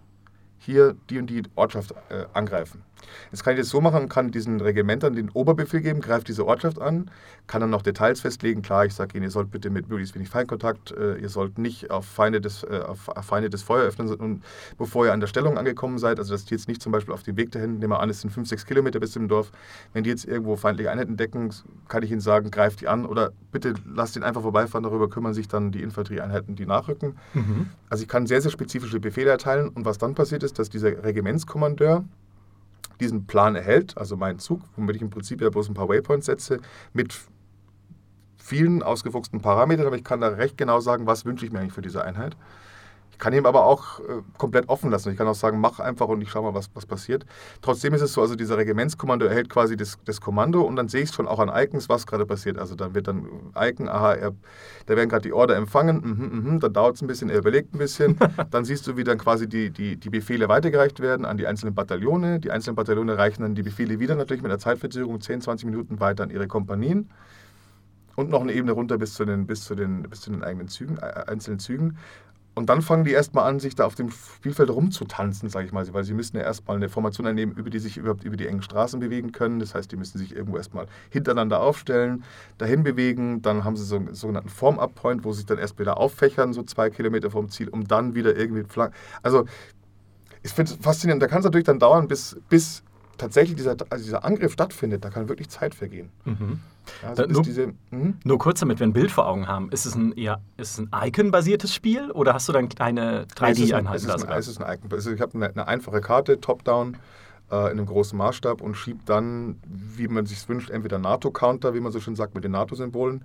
hier 0.58 0.94
die 1.10 1.18
und 1.18 1.28
die 1.28 1.42
Ortschaft 1.56 1.92
äh, 2.08 2.24
angreifen. 2.32 2.82
Jetzt 3.30 3.44
kann 3.44 3.54
ich 3.54 3.60
das 3.60 3.68
so 3.68 3.80
machen, 3.80 4.08
kann 4.08 4.30
diesen 4.30 4.60
Regimentern 4.60 5.14
den 5.14 5.30
Oberbefehl 5.30 5.80
geben, 5.80 6.00
greift 6.00 6.28
diese 6.28 6.46
Ortschaft 6.46 6.80
an, 6.80 7.10
kann 7.46 7.60
dann 7.60 7.70
noch 7.70 7.82
Details 7.82 8.20
festlegen. 8.20 8.62
Klar, 8.62 8.86
ich 8.86 8.94
sage 8.94 9.16
Ihnen, 9.16 9.24
ihr 9.24 9.30
sollt 9.30 9.50
bitte 9.50 9.70
mit 9.70 9.88
möglichst 9.88 10.14
wenig 10.14 10.28
Feindkontakt, 10.28 10.92
äh, 10.92 11.16
ihr 11.16 11.28
sollt 11.28 11.58
nicht 11.58 11.90
auf 11.90 12.06
Feinde 12.06 12.40
des, 12.40 12.62
äh, 12.64 12.80
auf 12.86 13.10
Feinde 13.22 13.50
des 13.50 13.62
Feuer 13.62 13.84
öffnen, 13.84 14.12
und 14.14 14.42
bevor 14.78 15.06
ihr 15.06 15.12
an 15.12 15.20
der 15.20 15.26
Stellung 15.26 15.58
angekommen 15.58 15.98
seid. 15.98 16.18
Also, 16.18 16.32
dass 16.34 16.44
die 16.44 16.54
jetzt 16.54 16.68
nicht 16.68 16.82
zum 16.82 16.92
Beispiel 16.92 17.12
auf 17.14 17.22
dem 17.22 17.36
Weg 17.36 17.50
dahin, 17.52 17.78
nehmen 17.78 17.92
wir 17.92 18.00
an, 18.00 18.10
es 18.10 18.20
sind 18.20 18.30
5, 18.30 18.48
6 18.48 18.66
Kilometer 18.66 19.00
bis 19.00 19.12
zum 19.12 19.28
Dorf. 19.28 19.50
Wenn 19.92 20.04
die 20.04 20.10
jetzt 20.10 20.24
irgendwo 20.24 20.56
feindliche 20.56 20.90
Einheiten 20.90 21.16
decken, 21.16 21.52
kann 21.88 22.02
ich 22.02 22.10
Ihnen 22.10 22.20
sagen, 22.20 22.50
greift 22.50 22.80
die 22.80 22.88
an 22.88 23.06
oder 23.06 23.32
bitte 23.52 23.74
lasst 23.86 24.16
ihn 24.16 24.22
einfach 24.22 24.42
vorbeifahren. 24.42 24.84
Darüber 24.84 25.08
kümmern 25.08 25.34
sich 25.34 25.48
dann 25.48 25.72
die 25.72 25.82
Infanterieeinheiten, 25.82 26.56
die 26.56 26.66
nachrücken. 26.66 27.16
Also 27.88 28.02
ich 28.02 28.08
kann 28.08 28.26
sehr, 28.26 28.40
sehr 28.40 28.50
spezifische 28.50 29.00
Befehle 29.00 29.30
erteilen 29.30 29.68
und 29.68 29.84
was 29.84 29.98
dann 29.98 30.14
passiert 30.14 30.42
ist, 30.42 30.58
dass 30.58 30.68
dieser 30.70 31.04
Regimentskommandeur 31.04 32.04
diesen 33.00 33.26
Plan 33.26 33.54
erhält, 33.54 33.96
also 33.96 34.16
meinen 34.16 34.38
Zug, 34.38 34.62
womit 34.76 34.96
ich 34.96 35.02
im 35.02 35.10
Prinzip 35.10 35.40
ja 35.40 35.50
bloß 35.50 35.68
ein 35.68 35.74
paar 35.74 35.88
Waypoints 35.88 36.26
setze, 36.26 36.60
mit 36.92 37.14
vielen 38.36 38.82
ausgefuchsten 38.82 39.40
Parametern, 39.40 39.86
aber 39.86 39.96
ich 39.96 40.04
kann 40.04 40.20
da 40.20 40.28
recht 40.28 40.56
genau 40.56 40.80
sagen, 40.80 41.06
was 41.06 41.24
wünsche 41.24 41.44
ich 41.44 41.52
mir 41.52 41.60
eigentlich 41.60 41.72
für 41.72 41.82
diese 41.82 42.04
Einheit. 42.04 42.36
Ich 43.16 43.18
kann 43.18 43.32
ihm 43.32 43.46
aber 43.46 43.64
auch 43.64 43.98
äh, 44.00 44.20
komplett 44.36 44.68
offen 44.68 44.90
lassen. 44.90 45.10
Ich 45.10 45.16
kann 45.16 45.26
auch 45.26 45.34
sagen, 45.34 45.58
mach 45.58 45.80
einfach 45.80 46.06
und 46.08 46.20
ich 46.20 46.28
schau 46.28 46.42
mal, 46.42 46.52
was, 46.52 46.68
was 46.74 46.84
passiert. 46.84 47.24
Trotzdem 47.62 47.94
ist 47.94 48.02
es 48.02 48.12
so, 48.12 48.20
also 48.20 48.36
dieser 48.36 48.58
Regimentskommando 48.58 49.24
erhält 49.24 49.48
quasi 49.48 49.74
das, 49.74 49.96
das 50.04 50.20
Kommando 50.20 50.60
und 50.60 50.76
dann 50.76 50.88
sehe 50.88 51.02
ich 51.02 51.10
schon 51.10 51.26
auch 51.26 51.38
an 51.38 51.50
Icons, 51.50 51.88
was 51.88 52.06
gerade 52.06 52.26
passiert. 52.26 52.58
Also 52.58 52.74
dann 52.74 52.94
wird 52.94 53.08
dann 53.08 53.26
Icon, 53.58 53.88
aha, 53.88 54.12
er, 54.12 54.32
da 54.84 54.96
werden 54.96 55.08
gerade 55.08 55.22
die 55.22 55.32
Order 55.32 55.56
empfangen, 55.56 55.96
mhm, 55.96 56.50
mhm, 56.52 56.60
dann 56.60 56.74
dauert 56.74 56.96
es 56.96 57.02
ein 57.02 57.06
bisschen, 57.06 57.30
er 57.30 57.38
überlegt 57.38 57.74
ein 57.74 57.78
bisschen. 57.78 58.18
dann 58.50 58.66
siehst 58.66 58.86
du, 58.86 58.98
wie 58.98 59.04
dann 59.04 59.16
quasi 59.16 59.48
die, 59.48 59.70
die, 59.70 59.96
die 59.96 60.10
Befehle 60.10 60.50
weitergereicht 60.50 61.00
werden 61.00 61.24
an 61.24 61.38
die 61.38 61.46
einzelnen 61.46 61.74
Bataillone. 61.74 62.38
Die 62.38 62.50
einzelnen 62.50 62.76
Bataillone 62.76 63.16
reichen 63.16 63.40
dann 63.40 63.54
die 63.54 63.62
Befehle 63.62 63.98
wieder 63.98 64.14
natürlich 64.14 64.42
mit 64.42 64.52
einer 64.52 64.58
Zeitverzögerung 64.58 65.22
10, 65.22 65.40
20 65.40 65.64
Minuten 65.64 66.00
weiter 66.00 66.22
an 66.22 66.28
ihre 66.28 66.48
Kompanien 66.48 67.08
und 68.16 68.30
noch 68.30 68.40
eine 68.40 68.52
Ebene 68.52 68.72
runter 68.72 68.98
bis 68.98 69.14
zu 69.14 69.24
den, 69.24 69.46
bis 69.46 69.64
zu 69.64 69.74
den, 69.74 70.02
bis 70.02 70.22
zu 70.22 70.30
den 70.30 70.42
eigenen 70.42 70.68
Zügen, 70.68 70.96
äh, 70.98 71.24
einzelnen 71.26 71.60
Zügen. 71.60 71.98
Und 72.58 72.70
dann 72.70 72.80
fangen 72.80 73.04
die 73.04 73.10
erstmal 73.10 73.44
an, 73.44 73.60
sich 73.60 73.74
da 73.74 73.84
auf 73.84 73.96
dem 73.96 74.10
Spielfeld 74.10 74.70
rumzutanzen, 74.70 75.50
sage 75.50 75.66
ich 75.66 75.72
mal, 75.72 75.86
weil 75.92 76.04
sie 76.04 76.14
müssen 76.14 76.38
ja 76.38 76.42
erstmal 76.42 76.78
eine 76.78 76.88
Formation 76.88 77.26
einnehmen, 77.26 77.54
über 77.54 77.68
die 77.68 77.78
sich 77.78 77.98
überhaupt 77.98 78.24
über 78.24 78.38
die 78.38 78.46
engen 78.46 78.62
Straßen 78.62 78.98
bewegen 78.98 79.30
können. 79.30 79.60
Das 79.60 79.74
heißt, 79.74 79.92
die 79.92 79.96
müssen 79.96 80.16
sich 80.16 80.34
irgendwo 80.34 80.56
erstmal 80.56 80.86
hintereinander 81.10 81.60
aufstellen, 81.60 82.24
dahin 82.56 82.82
bewegen. 82.82 83.42
Dann 83.42 83.64
haben 83.64 83.76
sie 83.76 83.84
so 83.84 83.96
einen 83.96 84.14
sogenannten 84.14 84.48
Form-Up-Point, 84.48 85.22
wo 85.22 85.32
sie 85.32 85.40
sich 85.40 85.46
dann 85.46 85.58
erst 85.58 85.78
wieder 85.78 85.98
auffächern, 85.98 86.54
so 86.54 86.62
zwei 86.62 86.88
Kilometer 86.88 87.30
vom 87.30 87.50
Ziel, 87.50 87.68
um 87.68 87.86
dann 87.86 88.14
wieder 88.14 88.34
irgendwie 88.34 88.64
flank. 88.64 88.94
Also, 89.22 89.44
ich 90.42 90.52
finde 90.52 90.72
es 90.72 90.78
faszinierend. 90.82 91.22
Da 91.22 91.26
kann 91.26 91.40
es 91.40 91.44
natürlich 91.44 91.66
dann 91.66 91.78
dauern, 91.78 92.08
bis, 92.08 92.40
bis 92.48 92.82
tatsächlich 93.18 93.56
dieser, 93.56 93.76
also 93.90 94.04
dieser 94.04 94.24
Angriff 94.24 94.52
stattfindet. 94.52 95.04
Da 95.04 95.10
kann 95.10 95.28
wirklich 95.28 95.48
Zeit 95.48 95.74
vergehen. 95.74 96.10
Mhm. 96.24 96.60
Also 97.02 97.22
Da- 97.26 97.32
nur- 97.32 97.42
diese, 97.42 97.72
mhm. 97.90 98.14
Nur 98.24 98.38
kurz, 98.38 98.60
damit 98.60 98.78
wir 98.78 98.86
ein 98.86 98.92
Bild 98.92 99.10
vor 99.10 99.26
Augen 99.26 99.48
haben. 99.48 99.70
Ist 99.70 99.86
es 99.86 99.94
ein 99.94 100.12
eher 100.12 100.40
ist 100.56 100.78
es 100.78 100.78
ein 100.78 100.90
Icon-basiertes 101.08 101.74
Spiel 101.74 102.10
oder 102.12 102.34
hast 102.34 102.48
du 102.48 102.52
dann 102.52 102.68
kleine 102.68 103.26
Es 103.40 103.58
ist 103.58 103.72
ein- 103.72 103.86
3D-Einheiten? 103.86 103.96
Es 103.96 104.02
ist 104.02 104.08
da 104.08 104.14
ein, 104.14 104.20
sogar? 104.20 104.38
es 104.38 104.48
ist 104.48 104.60
ein 104.62 104.74
Icon. 104.76 104.92
Also 104.92 105.10
ich 105.12 105.20
habe 105.20 105.34
eine, 105.34 105.48
eine 105.50 105.66
einfache 105.68 106.00
Karte, 106.00 106.40
Top-Down, 106.40 106.96
äh, 107.50 107.56
in 107.72 107.78
einem 107.78 107.86
großen 107.86 108.16
Maßstab 108.18 108.60
und 108.60 108.74
schiebe 108.76 109.00
dann, 109.06 109.56
wie 109.66 110.08
man 110.08 110.26
sich 110.26 110.48
wünscht, 110.48 110.70
entweder 110.70 110.98
NATO-Counter, 110.98 111.74
wie 111.74 111.80
man 111.80 111.92
so 111.92 112.00
schön 112.00 112.16
sagt, 112.16 112.34
mit 112.34 112.44
den 112.44 112.52
NATO-Symbolen. 112.52 113.24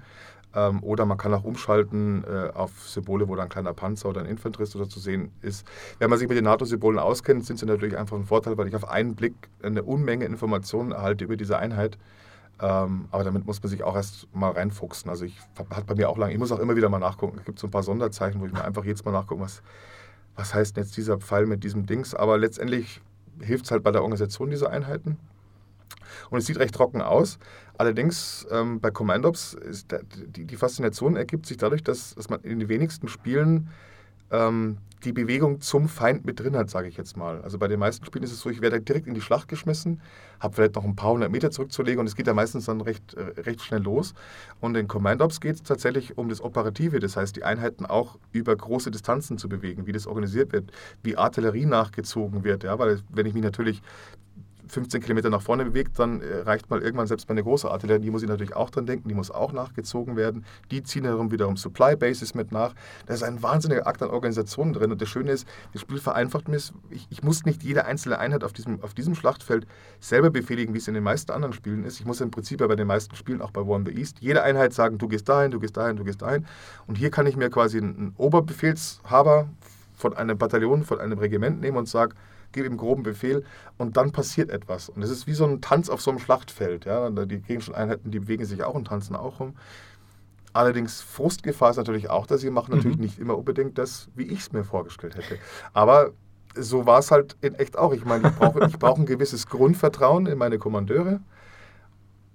Ähm, 0.54 0.84
oder 0.84 1.06
man 1.06 1.18
kann 1.18 1.34
auch 1.34 1.43
umschalten 1.43 2.24
äh, 2.26 2.49
auf 2.54 2.72
Symbole, 2.88 3.28
wo 3.28 3.36
dann 3.36 3.45
ein 3.45 3.49
kleiner 3.49 3.74
Panzer 3.74 4.10
oder 4.10 4.22
ein 4.22 4.28
Infanterist 4.28 4.76
oder 4.76 4.89
zu 4.89 4.99
sehen 4.99 5.32
ist. 5.41 5.66
Wenn 5.99 6.10
man 6.10 6.20
sich 6.20 6.28
mit 6.28 6.38
den 6.38 6.43
NATO-Symbolen 6.43 6.99
auskennt, 6.99 7.45
sind 7.45 7.58
sie 7.58 7.66
natürlich 7.66 7.97
einfach 7.97 8.18
ein 8.18 8.26
Vorteil, 8.26 8.58
weil 8.58 8.68
ich 8.68 8.76
auf 8.76 8.89
einen 8.89 9.16
Blick 9.16 9.34
eine 9.64 9.84
Unmenge 9.84 10.26
Informationen 10.26 10.91
erhalte 10.91 11.24
über 11.24 11.38
diese 11.38 11.58
Einheit. 11.58 11.97
Ähm, 12.62 13.08
aber 13.12 13.24
damit 13.24 13.45
muss 13.45 13.62
man 13.64 13.70
sich 13.70 13.84
auch 13.84 13.95
erst 13.95 14.28
mal 14.36 14.52
reinfuchsen. 14.52 15.10
Also 15.10 15.26
ich 15.26 15.39
hat 15.72 15.88
bei 15.88 15.95
mir 15.95 16.10
auch 16.10 16.18
lange, 16.18 16.34
ich 16.34 16.39
muss 16.39 16.52
auch 16.52 16.60
immer 16.60 16.76
wieder 16.76 16.89
mal 16.89 16.99
nachgucken. 16.99 17.38
Es 17.39 17.45
gibt 17.45 17.58
so 17.58 17.68
ein 17.68 17.72
paar 17.72 17.84
Sonderzeichen, 17.84 18.39
wo 18.41 18.45
ich 18.45 18.54
mir 18.54 18.64
einfach 18.64 18.84
jedes 18.84 19.04
Mal 19.06 19.12
nachgucken, 19.12 19.41
was, 19.41 19.64
was 20.36 20.54
heißt 20.54 20.76
denn 20.76 20.84
jetzt 20.84 20.95
dieser 20.95 21.18
Pfeil 21.18 21.47
mit 21.47 21.64
diesem 21.64 21.86
Dings. 21.86 22.14
Aber 22.14 22.38
letztendlich 22.38 23.02
hilft 23.39 23.66
es 23.66 23.72
halt 23.72 23.84
bei 23.84 23.91
der 23.91 24.04
Organisation 24.04 24.49
dieser 24.49 24.70
Einheiten. 24.70 25.18
Und 26.30 26.39
es 26.39 26.45
sieht 26.45 26.60
recht 26.60 26.76
trocken 26.76 27.02
aus. 27.02 27.39
Allerdings 27.82 28.45
ähm, 28.51 28.79
bei 28.79 28.91
Commandops 28.91 29.55
ist 29.55 29.91
der, 29.91 30.03
die, 30.03 30.45
die 30.45 30.55
Faszination 30.55 31.15
ergibt 31.15 31.47
sich 31.47 31.57
dadurch, 31.57 31.84
dass, 31.84 32.13
dass 32.13 32.29
man 32.29 32.39
in 32.41 32.59
den 32.59 32.69
wenigsten 32.69 33.07
Spielen 33.07 33.69
ähm, 34.29 34.77
die 35.03 35.11
Bewegung 35.11 35.61
zum 35.61 35.89
Feind 35.89 36.23
mit 36.23 36.39
drin 36.39 36.55
hat, 36.55 36.69
sage 36.69 36.88
ich 36.88 36.95
jetzt 36.95 37.17
mal. 37.17 37.41
Also 37.41 37.57
bei 37.57 37.67
den 37.67 37.79
meisten 37.79 38.05
Spielen 38.05 38.23
ist 38.23 38.34
es 38.34 38.39
so, 38.39 38.51
ich 38.51 38.61
werde 38.61 38.79
direkt 38.82 39.07
in 39.07 39.15
die 39.15 39.21
Schlacht 39.21 39.47
geschmissen, 39.47 39.99
habe 40.39 40.53
vielleicht 40.53 40.75
noch 40.75 40.84
ein 40.84 40.95
paar 40.95 41.13
hundert 41.13 41.32
Meter 41.32 41.49
zurückzulegen 41.49 41.99
und 42.01 42.05
es 42.05 42.15
geht 42.15 42.27
ja 42.27 42.36
meistens 42.36 42.65
dann 42.65 42.82
recht, 42.82 43.15
äh, 43.15 43.41
recht 43.41 43.63
schnell 43.63 43.82
los. 43.82 44.13
Und 44.59 44.77
in 44.77 44.88
Commandops 44.88 45.41
geht 45.41 45.55
es 45.55 45.63
tatsächlich 45.63 46.19
um 46.19 46.29
das 46.29 46.39
Operative, 46.39 46.99
das 46.99 47.17
heißt 47.17 47.36
die 47.36 47.43
Einheiten 47.43 47.88
auch 47.88 48.19
über 48.32 48.55
große 48.55 48.91
Distanzen 48.91 49.39
zu 49.39 49.49
bewegen, 49.49 49.88
wie 49.88 49.91
das 49.91 50.05
organisiert 50.05 50.53
wird, 50.53 50.71
wie 51.01 51.17
Artillerie 51.17 51.65
nachgezogen 51.65 52.43
wird. 52.43 52.63
Ja? 52.63 52.77
Weil 52.77 52.99
wenn 53.09 53.25
ich 53.25 53.34
mich 53.34 53.41
natürlich 53.41 53.82
15 54.72 55.01
Kilometer 55.01 55.30
nach 55.30 55.41
vorne 55.41 55.65
bewegt, 55.65 55.99
dann 55.99 56.22
äh, 56.22 56.38
reicht 56.38 56.69
mal 56.69 56.82
irgendwann 56.82 57.07
selbst 57.07 57.28
meine 57.28 57.43
große 57.43 57.69
Artillerie. 57.69 58.01
Die 58.01 58.09
muss 58.09 58.24
ich 58.24 58.30
natürlich 58.30 58.55
auch 58.55 58.69
dran 58.69 58.86
denken, 58.86 59.09
die 59.09 59.15
muss 59.15 59.30
auch 59.30 59.51
nachgezogen 59.51 60.15
werden. 60.15 60.45
Die 60.72 60.82
ziehen 60.82 61.03
herum 61.03 61.32
wiederum 61.32 61.57
Supply 61.57 61.95
Bases 61.95 62.34
mit 62.34 62.51
nach. 62.51 62.74
Da 63.05 63.13
ist 63.13 63.24
ein 63.24 63.43
wahnsinniger 63.43 63.86
Akt 63.86 64.01
an 64.01 64.09
Organisationen 64.09 64.74
drin. 64.74 64.91
Und 64.91 65.01
das 65.01 65.09
Schöne 65.09 65.32
ist, 65.32 65.47
das 65.74 65.82
Spiel 65.82 65.99
vereinfacht 65.99 66.47
mir. 66.47 66.57
Ich, 66.89 67.07
ich 67.09 67.22
muss 67.22 67.43
nicht 67.43 67.63
jede 67.63 67.86
einzelne 67.86 68.19
Einheit 68.19 68.43
auf 68.43 68.53
diesem, 68.53 68.82
auf 68.82 68.93
diesem 68.93 69.13
Schlachtfeld 69.15 69.67
selber 69.99 70.30
befehligen, 70.30 70.74
wie 70.74 70.78
es 70.78 70.88
in 70.88 70.93
den 70.93 71.03
meisten 71.03 71.32
anderen 71.32 71.53
Spielen 71.53 71.84
ist. 71.84 71.99
Ich 71.99 72.05
muss 72.05 72.22
im 72.22 72.32
Prinzip 72.32 72.61
ja 72.61 72.67
bei 72.67 72.76
den 72.76 72.88
meisten 72.88 73.15
Spielen, 73.15 73.41
auch 73.41 73.51
bei 73.51 73.61
in 73.61 73.86
the 73.86 73.91
East, 73.91 74.19
jede 74.19 74.43
Einheit 74.43 74.74
sagen, 74.74 74.97
du 74.97 75.07
gehst 75.07 75.28
dahin, 75.28 75.51
du 75.51 75.59
gehst 75.59 75.78
dahin, 75.78 75.95
du 75.97 76.03
gehst 76.03 76.22
dahin. 76.22 76.45
Und 76.88 76.97
hier 76.97 77.09
kann 77.11 77.26
ich 77.26 77.36
mir 77.36 77.49
quasi 77.49 77.78
einen, 77.78 78.13
Oberbefehlshaber 78.17 79.49
von 79.95 80.13
einem 80.15 80.38
Bataillon, 80.38 80.84
von 80.84 80.99
einem 80.99 81.17
Regiment 81.17 81.61
nehmen 81.61 81.78
und 81.78 81.88
sagen, 81.88 82.13
gebe 82.52 82.68
ihm 82.68 82.78
groben 82.78 83.04
Befehl 83.04 83.43
und 83.78 83.97
dann 83.97 84.12
passiert 84.12 84.49
etwas. 84.49 84.89
Und 84.89 85.02
es 85.02 85.10
ist 85.10 85.28
wie 85.28 85.34
so 85.34 85.45
ein 85.45 85.62
Tanz 85.62 85.89
auf 85.89 86.02
so 86.02 86.12
einem 86.12 86.20
Schlachtfeld. 86.20 86.86
Ja? 86.86 87.10
Die 87.10 87.41
Gegenstandeinheiten, 87.41 88.12
die 88.12 88.20
bewegen 88.20 88.45
sich 88.45 88.64
auch 88.64 88.74
und 88.74 88.88
tanzen 88.88 89.16
auch 89.16 89.39
rum. 89.39 89.56
Allerdings 90.54 91.02
Frustgefahr 91.02 91.72
ist 91.72 91.78
natürlich 91.78 92.10
auch, 92.10 92.28
dass 92.28 92.41
sie 92.41 92.49
machen 92.49 92.76
natürlich 92.76 92.97
mhm. 92.97 93.04
nicht 93.04 93.20
immer 93.20 93.38
unbedingt 93.38 93.78
das, 93.78 94.10
wie 94.16 94.24
ich 94.24 94.39
es 94.39 94.52
mir 94.52 94.64
vorgestellt 94.64 95.16
hätte. 95.16 95.38
Aber 95.74 96.12
so 96.56 96.86
war 96.86 96.99
es 96.99 97.12
halt 97.12 97.38
in 97.41 97.56
echt 97.56 97.78
auch. 97.78 97.93
Ich 97.93 98.04
meine, 98.04 98.28
ich 98.28 98.36
brauche 98.36 98.68
ich 98.68 98.78
brauch 98.78 98.97
ein 98.97 99.06
gewisses 99.06 99.47
Grundvertrauen 99.47 100.26
in 100.26 100.38
meine 100.38 100.60
Kommandeure. 100.60 101.22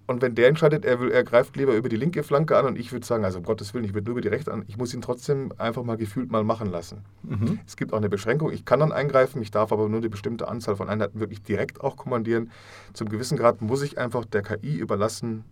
Und 0.06 0.22
wenn 0.22 0.34
der 0.34 0.48
entscheidet, 0.48 0.84
er, 0.84 1.00
will, 1.00 1.10
er 1.10 1.24
greift 1.24 1.56
lieber 1.56 1.74
über 1.74 1.88
die 1.88 1.96
linke 1.96 2.22
Flanke 2.22 2.56
an 2.56 2.66
und 2.66 2.78
ich 2.78 2.92
würde 2.92 3.04
sagen, 3.04 3.24
also 3.24 3.38
um 3.38 3.44
Gottes 3.44 3.74
Willen, 3.74 3.84
ich 3.84 3.94
würde 3.94 4.06
nur 4.06 4.12
über 4.12 4.20
die 4.20 4.28
rechte 4.28 4.52
an, 4.52 4.64
ich 4.68 4.76
muss 4.76 4.94
ihn 4.94 5.02
trotzdem 5.02 5.52
einfach 5.58 5.82
mal 5.82 5.96
gefühlt 5.96 6.30
mal 6.30 6.44
machen 6.44 6.70
lassen. 6.70 7.04
Mhm. 7.22 7.58
Es 7.66 7.76
gibt 7.76 7.92
auch 7.92 7.98
eine 7.98 8.08
Beschränkung, 8.08 8.52
ich 8.52 8.64
kann 8.64 8.80
dann 8.80 8.92
eingreifen, 8.92 9.42
ich 9.42 9.50
darf 9.50 9.72
aber 9.72 9.88
nur 9.88 9.98
eine 9.98 10.08
bestimmte 10.08 10.46
Anzahl 10.48 10.76
von 10.76 10.88
Einheiten 10.88 11.18
wirklich 11.18 11.42
direkt 11.42 11.80
auch 11.80 11.96
kommandieren. 11.96 12.50
Zum 12.92 13.08
gewissen 13.08 13.36
Grad 13.36 13.62
muss 13.62 13.82
ich 13.82 13.98
einfach 13.98 14.24
der 14.24 14.42
KI 14.42 14.76
überlassen, 14.76 15.44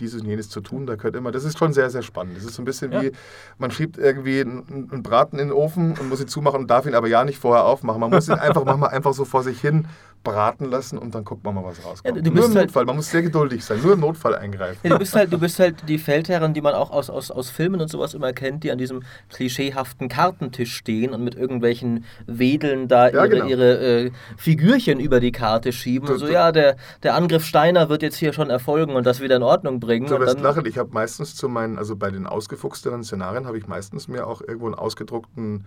dieses 0.00 0.22
und 0.22 0.28
jenes 0.28 0.48
zu 0.48 0.60
tun. 0.60 0.86
Da 0.86 0.96
gehört 0.96 1.16
immer, 1.16 1.32
das 1.32 1.44
ist 1.44 1.58
schon 1.58 1.72
sehr, 1.72 1.90
sehr 1.90 2.02
spannend. 2.02 2.36
Das 2.36 2.44
ist 2.44 2.54
so 2.54 2.62
ein 2.62 2.64
bisschen 2.64 2.92
ja. 2.92 3.02
wie, 3.02 3.12
man 3.58 3.70
schiebt 3.70 3.98
irgendwie 3.98 4.40
einen, 4.40 4.88
einen, 4.92 5.02
Braten 5.02 5.38
in 5.38 5.48
den 5.48 5.56
Ofen 5.56 5.96
und 5.98 6.08
muss 6.08 6.20
ihn 6.20 6.28
zumachen 6.28 6.60
und 6.60 6.70
darf 6.70 6.86
ihn 6.86 6.94
aber 6.94 7.08
ja 7.08 7.24
nicht 7.24 7.38
vorher 7.38 7.64
aufmachen. 7.64 8.00
Man 8.00 8.10
muss 8.10 8.28
ihn 8.28 8.34
einfach 8.34 8.64
manchmal 8.64 8.90
einfach 8.90 9.14
so 9.14 9.24
vor 9.24 9.42
sich 9.42 9.60
hin 9.60 9.86
braten 10.26 10.68
lassen 10.70 10.98
und 10.98 11.14
dann 11.14 11.24
guckt 11.24 11.44
man 11.44 11.54
mal, 11.54 11.64
was 11.64 11.84
rauskommt. 11.84 12.16
Ja, 12.16 12.20
du 12.20 12.30
nur 12.32 12.46
im 12.46 12.54
halt 12.54 12.66
Notfall, 12.66 12.84
man 12.84 12.96
muss 12.96 13.10
sehr 13.10 13.22
geduldig 13.22 13.64
sein, 13.64 13.80
nur 13.80 13.92
im 13.92 14.00
Notfall 14.00 14.34
eingreifen. 14.34 14.80
Ja, 14.82 14.90
du, 14.90 14.98
bist 14.98 15.14
halt, 15.14 15.32
du 15.32 15.38
bist 15.38 15.60
halt 15.60 15.88
die 15.88 15.98
Feldherren, 15.98 16.52
die 16.52 16.60
man 16.60 16.74
auch 16.74 16.90
aus, 16.90 17.08
aus, 17.10 17.30
aus 17.30 17.48
Filmen 17.48 17.80
und 17.80 17.88
sowas 17.88 18.12
immer 18.12 18.32
kennt, 18.32 18.64
die 18.64 18.72
an 18.72 18.78
diesem 18.78 19.04
klischeehaften 19.30 20.08
Kartentisch 20.08 20.74
stehen 20.74 21.12
und 21.14 21.22
mit 21.22 21.36
irgendwelchen 21.36 22.04
Wedeln 22.26 22.88
da 22.88 23.08
ihre, 23.08 23.28
genau. 23.28 23.46
ihre 23.46 24.06
äh, 24.06 24.10
Figürchen 24.36 24.98
über 24.98 25.20
die 25.20 25.30
Karte 25.30 25.72
schieben. 25.72 26.08
Und 26.08 26.18
so, 26.18 26.26
ja, 26.26 26.50
der, 26.50 26.76
der 27.04 27.14
Angriff 27.14 27.44
Steiner 27.44 27.88
wird 27.88 28.02
jetzt 28.02 28.16
hier 28.16 28.32
schon 28.32 28.50
erfolgen 28.50 28.96
und 28.96 29.06
das 29.06 29.20
wieder 29.20 29.36
in 29.36 29.44
Ordnung 29.44 29.78
bringen. 29.78 29.85
Du 30.20 30.20
wirst 30.20 30.40
lachen, 30.40 30.66
ich 30.66 30.78
habe 30.78 30.92
meistens 30.92 31.34
zu 31.34 31.48
meinen, 31.48 31.78
also 31.78 31.96
bei 31.96 32.10
den 32.10 32.26
ausgefuchsteren 32.26 33.04
Szenarien 33.04 33.46
habe 33.46 33.58
ich 33.58 33.66
meistens 33.66 34.08
mir 34.08 34.26
auch 34.26 34.40
irgendwo 34.40 34.66
einen 34.66 34.74
ausgedruckten 34.74 35.66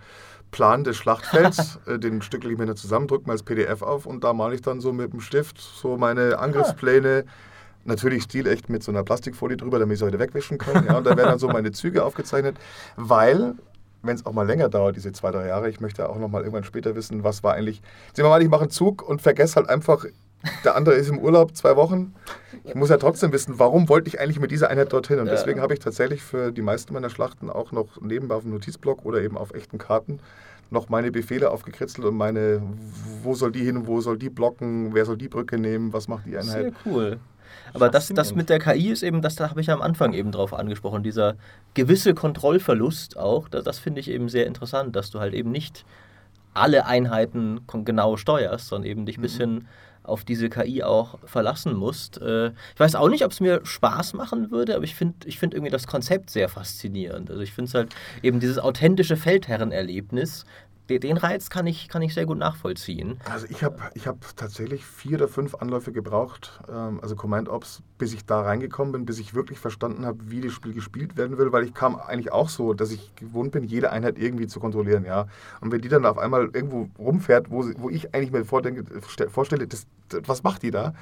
Plan 0.51 0.84
des 0.84 0.97
Schlachtfelds, 0.97 1.80
äh, 1.86 1.99
den 1.99 2.22
stückel 2.22 2.51
ich 2.51 2.57
mir 2.57 2.65
dann 2.65 2.76
zusammen, 2.76 3.07
drücke 3.07 3.28
mal 3.28 3.34
als 3.34 3.43
PDF 3.43 3.82
auf 3.82 4.05
und 4.05 4.24
da 4.24 4.34
male 4.34 4.55
ich 4.55 4.61
dann 4.61 4.82
so 4.82 4.93
mit 4.93 5.13
dem 5.13 5.22
Stift 5.22 5.59
so 5.59 5.97
meine 5.97 6.39
Angriffspläne. 6.39 7.26
Ah. 7.28 7.32
Natürlich 7.86 8.24
stilecht 8.24 8.70
mit 8.70 8.84
so 8.84 8.91
einer 8.91 9.03
Plastikfolie 9.03 9.55
drüber, 9.55 9.80
damit 9.80 9.95
ich 9.95 10.01
es 10.01 10.05
heute 10.05 10.20
wegwischen 10.20 10.57
kann. 10.57 10.86
Ja, 10.86 10.97
und 10.97 11.05
da 11.05 11.15
werden 11.15 11.30
dann 11.30 11.39
so 11.39 11.47
meine 11.47 11.72
Züge 11.72 12.03
aufgezeichnet, 12.03 12.57
weil, 12.97 13.55
wenn 14.03 14.15
es 14.15 14.26
auch 14.26 14.34
mal 14.34 14.45
länger 14.45 14.67
dauert, 14.67 14.97
diese 14.97 15.13
zwei, 15.13 15.32
drei 15.32 15.47
Jahre, 15.47 15.70
ich 15.70 15.80
möchte 15.80 16.07
auch 16.09 16.17
noch 16.17 16.28
mal 16.28 16.41
irgendwann 16.41 16.65
später 16.65 16.95
wissen, 16.95 17.24
was 17.24 17.41
war 17.41 17.53
eigentlich. 17.53 17.82
Sehen 18.13 18.26
wir 18.26 18.30
mal, 18.30 18.41
ich 18.41 18.49
mache 18.49 18.63
einen 18.63 18.70
Zug 18.70 19.01
und 19.01 19.22
vergesse 19.22 19.55
halt 19.55 19.70
einfach, 19.70 20.05
der 20.64 20.76
andere 20.76 20.96
ist 20.96 21.10
im 21.10 21.20
Urlaub 21.20 21.56
zwei 21.56 21.76
Wochen. 21.76 22.14
Ich 22.64 22.76
muss 22.76 22.90
ja 22.90 22.98
trotzdem 22.98 23.32
wissen, 23.32 23.60
warum 23.60 23.90
wollte 23.90 24.08
ich 24.08 24.20
eigentlich 24.20 24.40
mit 24.40 24.52
dieser 24.52 24.70
Einheit 24.70 24.94
dorthin? 24.94 25.20
Und 25.20 25.28
deswegen 25.28 25.62
habe 25.62 25.74
ich 25.74 25.80
tatsächlich 25.80 26.22
für 26.22 26.52
die 26.52 26.62
meisten 26.62 26.94
meiner 26.94 27.10
Schlachten 27.10 27.50
auch 27.50 27.72
noch 27.72 28.00
nebenbei 28.02 28.36
auf 28.36 28.44
dem 28.44 28.52
Notizblock 28.52 29.06
oder 29.06 29.22
eben 29.22 29.38
auf 29.38 29.54
echten 29.54 29.78
Karten 29.78 30.20
noch 30.72 30.90
meine 30.90 31.12
Befehle 31.12 31.50
aufgekritzelt 31.50 32.06
und 32.06 32.16
meine, 32.16 32.62
wo 33.24 33.34
soll 33.34 33.52
die 33.52 33.64
hin, 33.64 33.88
wo 33.88 34.02
soll 34.02 34.18
die 34.18 34.30
blocken, 34.30 34.94
wer 34.94 35.06
soll 35.06 35.18
die 35.18 35.28
Brücke 35.28 35.58
nehmen, 35.58 35.94
was 35.94 36.08
macht 36.08 36.26
die 36.26 36.38
Einheit. 36.38 36.62
Sehr 36.62 36.72
cool. 36.86 37.20
Aber 37.74 37.90
das, 37.90 38.08
das 38.10 38.36
mit 38.36 38.50
der 38.50 38.60
KI 38.60 38.90
ist 38.90 39.04
eben, 39.04 39.22
das 39.22 39.36
da 39.36 39.50
habe 39.50 39.62
ich 39.62 39.72
am 39.72 39.82
Anfang 39.82 40.14
eben 40.14 40.32
drauf 40.32 40.54
angesprochen, 40.54 41.04
dieser 41.04 41.36
gewisse 41.74 42.14
Kontrollverlust 42.14 43.18
auch, 43.18 43.50
das, 43.50 43.64
das 43.64 43.80
finde 43.80 44.00
ich 44.00 44.10
eben 44.10 44.30
sehr 44.30 44.46
interessant, 44.46 44.96
dass 44.96 45.10
du 45.10 45.20
halt 45.20 45.34
eben 45.34 45.52
nicht 45.52 45.86
alle 46.54 46.86
Einheiten 46.86 47.62
genau 47.86 48.18
steuerst, 48.18 48.68
sondern 48.68 48.90
eben 48.90 49.06
dich 49.06 49.18
ein 49.18 49.22
mhm. 49.22 49.24
bisschen 49.24 49.68
auf 50.04 50.24
diese 50.24 50.50
KI 50.50 50.84
auch 50.84 51.20
verlassen 51.26 51.76
musst. 51.76 52.22
Äh, 52.22 52.47
ich 52.47 52.80
weiß 52.80 52.95
auch 52.95 53.10
nicht, 53.10 53.24
ob 53.26 53.32
es 53.32 53.39
mir 53.39 53.62
Spaß 53.64 54.14
machen 54.14 54.52
würde, 54.52 54.76
aber 54.76 54.84
ich 54.84 54.95
finde 54.95 55.28
ich 55.28 55.39
find 55.39 55.54
irgendwie 55.54 55.72
das 55.72 55.88
Konzept 55.88 56.30
sehr 56.30 56.50
faszinierend. 56.50 57.30
Also 57.30 57.41
ich 57.41 57.54
finde 57.54 57.70
es 57.70 57.74
halt 57.74 57.95
eben 58.24 58.39
dieses 58.39 58.60
authentische 58.60 59.18
Feldherrenerlebnis, 59.18 60.45
den 60.98 61.18
Reiz 61.18 61.50
kann 61.52 61.68
ich, 61.68 61.88
kann 61.90 62.02
ich 62.02 62.16
sehr 62.16 62.26
gut 62.26 62.40
nachvollziehen. 62.40 63.20
Also 63.30 63.46
ich 63.50 63.64
habe 63.64 63.78
ich 63.94 64.08
hab 64.08 64.18
tatsächlich 64.36 64.86
vier 64.86 65.18
oder 65.18 65.28
fünf 65.28 65.56
Anläufe 65.56 65.92
gebraucht, 65.92 66.60
ähm, 66.68 67.00
also 67.02 67.16
Command 67.16 67.50
Ops, 67.50 67.84
bis 68.00 68.14
ich 68.14 68.26
da 68.26 68.42
reingekommen 68.42 68.94
bin, 68.94 69.06
bis 69.06 69.20
ich 69.20 69.36
wirklich 69.36 69.60
verstanden 69.60 70.06
habe, 70.06 70.18
wie 70.32 70.42
das 70.42 70.54
Spiel 70.54 70.74
gespielt 70.74 71.18
werden 71.18 71.38
will, 71.38 71.52
weil 71.52 71.66
ich 71.66 71.74
kam 71.74 71.98
eigentlich 71.98 72.32
auch 72.32 72.50
so, 72.50 72.74
dass 72.74 72.92
ich 72.92 73.14
gewohnt 73.16 73.52
bin, 73.52 73.64
jede 73.64 73.92
Einheit 73.92 74.18
irgendwie 74.18 74.48
zu 74.48 74.60
kontrollieren, 74.60 75.06
ja. 75.06 75.28
Und 75.62 75.72
wenn 75.72 75.82
die 75.82 75.90
dann 75.90 76.06
auf 76.06 76.18
einmal 76.18 76.50
irgendwo 76.54 76.90
rumfährt, 76.98 77.52
wo, 77.52 77.66
wo 77.78 77.90
ich 77.90 78.16
eigentlich 78.16 78.32
mir 78.32 78.46
vordenke, 78.46 78.86
vorstelle, 79.30 79.68
das, 79.68 79.86
was 80.26 80.42
macht 80.42 80.64
die 80.64 80.72
da? 80.72 80.94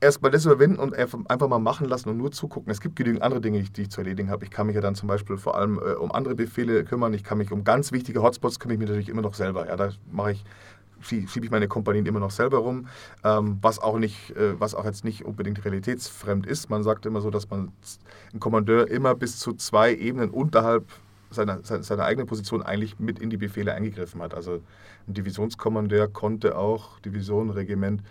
Erstmal 0.00 0.30
das 0.30 0.44
überwinden 0.44 0.78
und 0.78 0.94
einfach 0.94 1.48
mal 1.48 1.58
machen 1.58 1.88
lassen 1.88 2.08
und 2.08 2.16
nur 2.16 2.30
zugucken. 2.30 2.70
Es 2.70 2.80
gibt 2.80 2.96
genügend 2.96 3.22
andere 3.22 3.40
Dinge, 3.40 3.62
die 3.62 3.82
ich 3.82 3.90
zu 3.90 4.00
erledigen 4.00 4.30
habe. 4.30 4.44
Ich 4.44 4.50
kann 4.50 4.66
mich 4.66 4.76
ja 4.76 4.80
dann 4.80 4.94
zum 4.94 5.08
Beispiel 5.08 5.36
vor 5.36 5.56
allem 5.56 5.78
äh, 5.78 5.92
um 5.94 6.12
andere 6.12 6.34
Befehle 6.34 6.84
kümmern. 6.84 7.12
Ich 7.14 7.24
kann 7.24 7.38
mich 7.38 7.50
um 7.52 7.64
ganz 7.64 7.92
wichtige 7.92 8.22
Hotspots 8.22 8.60
kümmere 8.60 8.74
ich 8.74 8.78
mich 8.78 8.88
natürlich 8.88 9.08
immer 9.08 9.22
noch 9.22 9.34
selber. 9.34 9.66
Ja, 9.66 9.76
da 9.76 9.90
mache 10.10 10.32
ich 10.32 10.44
schiebe 11.00 11.44
ich 11.44 11.50
meine 11.50 11.68
Kompanien 11.68 12.06
immer 12.06 12.20
noch 12.20 12.30
selber 12.30 12.58
rum, 12.58 12.88
ähm, 13.24 13.58
was, 13.60 13.78
auch 13.78 13.98
nicht, 13.98 14.30
äh, 14.36 14.60
was 14.60 14.74
auch 14.74 14.84
jetzt 14.84 15.04
nicht 15.04 15.24
unbedingt 15.24 15.64
realitätsfremd 15.64 16.46
ist. 16.46 16.70
Man 16.70 16.82
sagt 16.82 17.06
immer 17.06 17.20
so, 17.20 17.30
dass 17.30 17.48
man 17.50 17.72
ein 18.34 18.40
Kommandeur 18.40 18.88
immer 18.90 19.14
bis 19.14 19.38
zu 19.38 19.54
zwei 19.54 19.94
Ebenen 19.94 20.30
unterhalb 20.30 20.86
seiner, 21.30 21.62
seiner 21.62 22.04
eigenen 22.04 22.26
Position 22.26 22.62
eigentlich 22.62 22.98
mit 22.98 23.18
in 23.18 23.30
die 23.30 23.36
Befehle 23.36 23.74
eingegriffen 23.74 24.20
hat. 24.22 24.34
Also 24.34 24.60
ein 25.06 25.14
Divisionskommandeur 25.14 26.08
konnte 26.08 26.56
auch 26.56 26.98
Division, 27.00 27.50
Regiment 27.50 28.02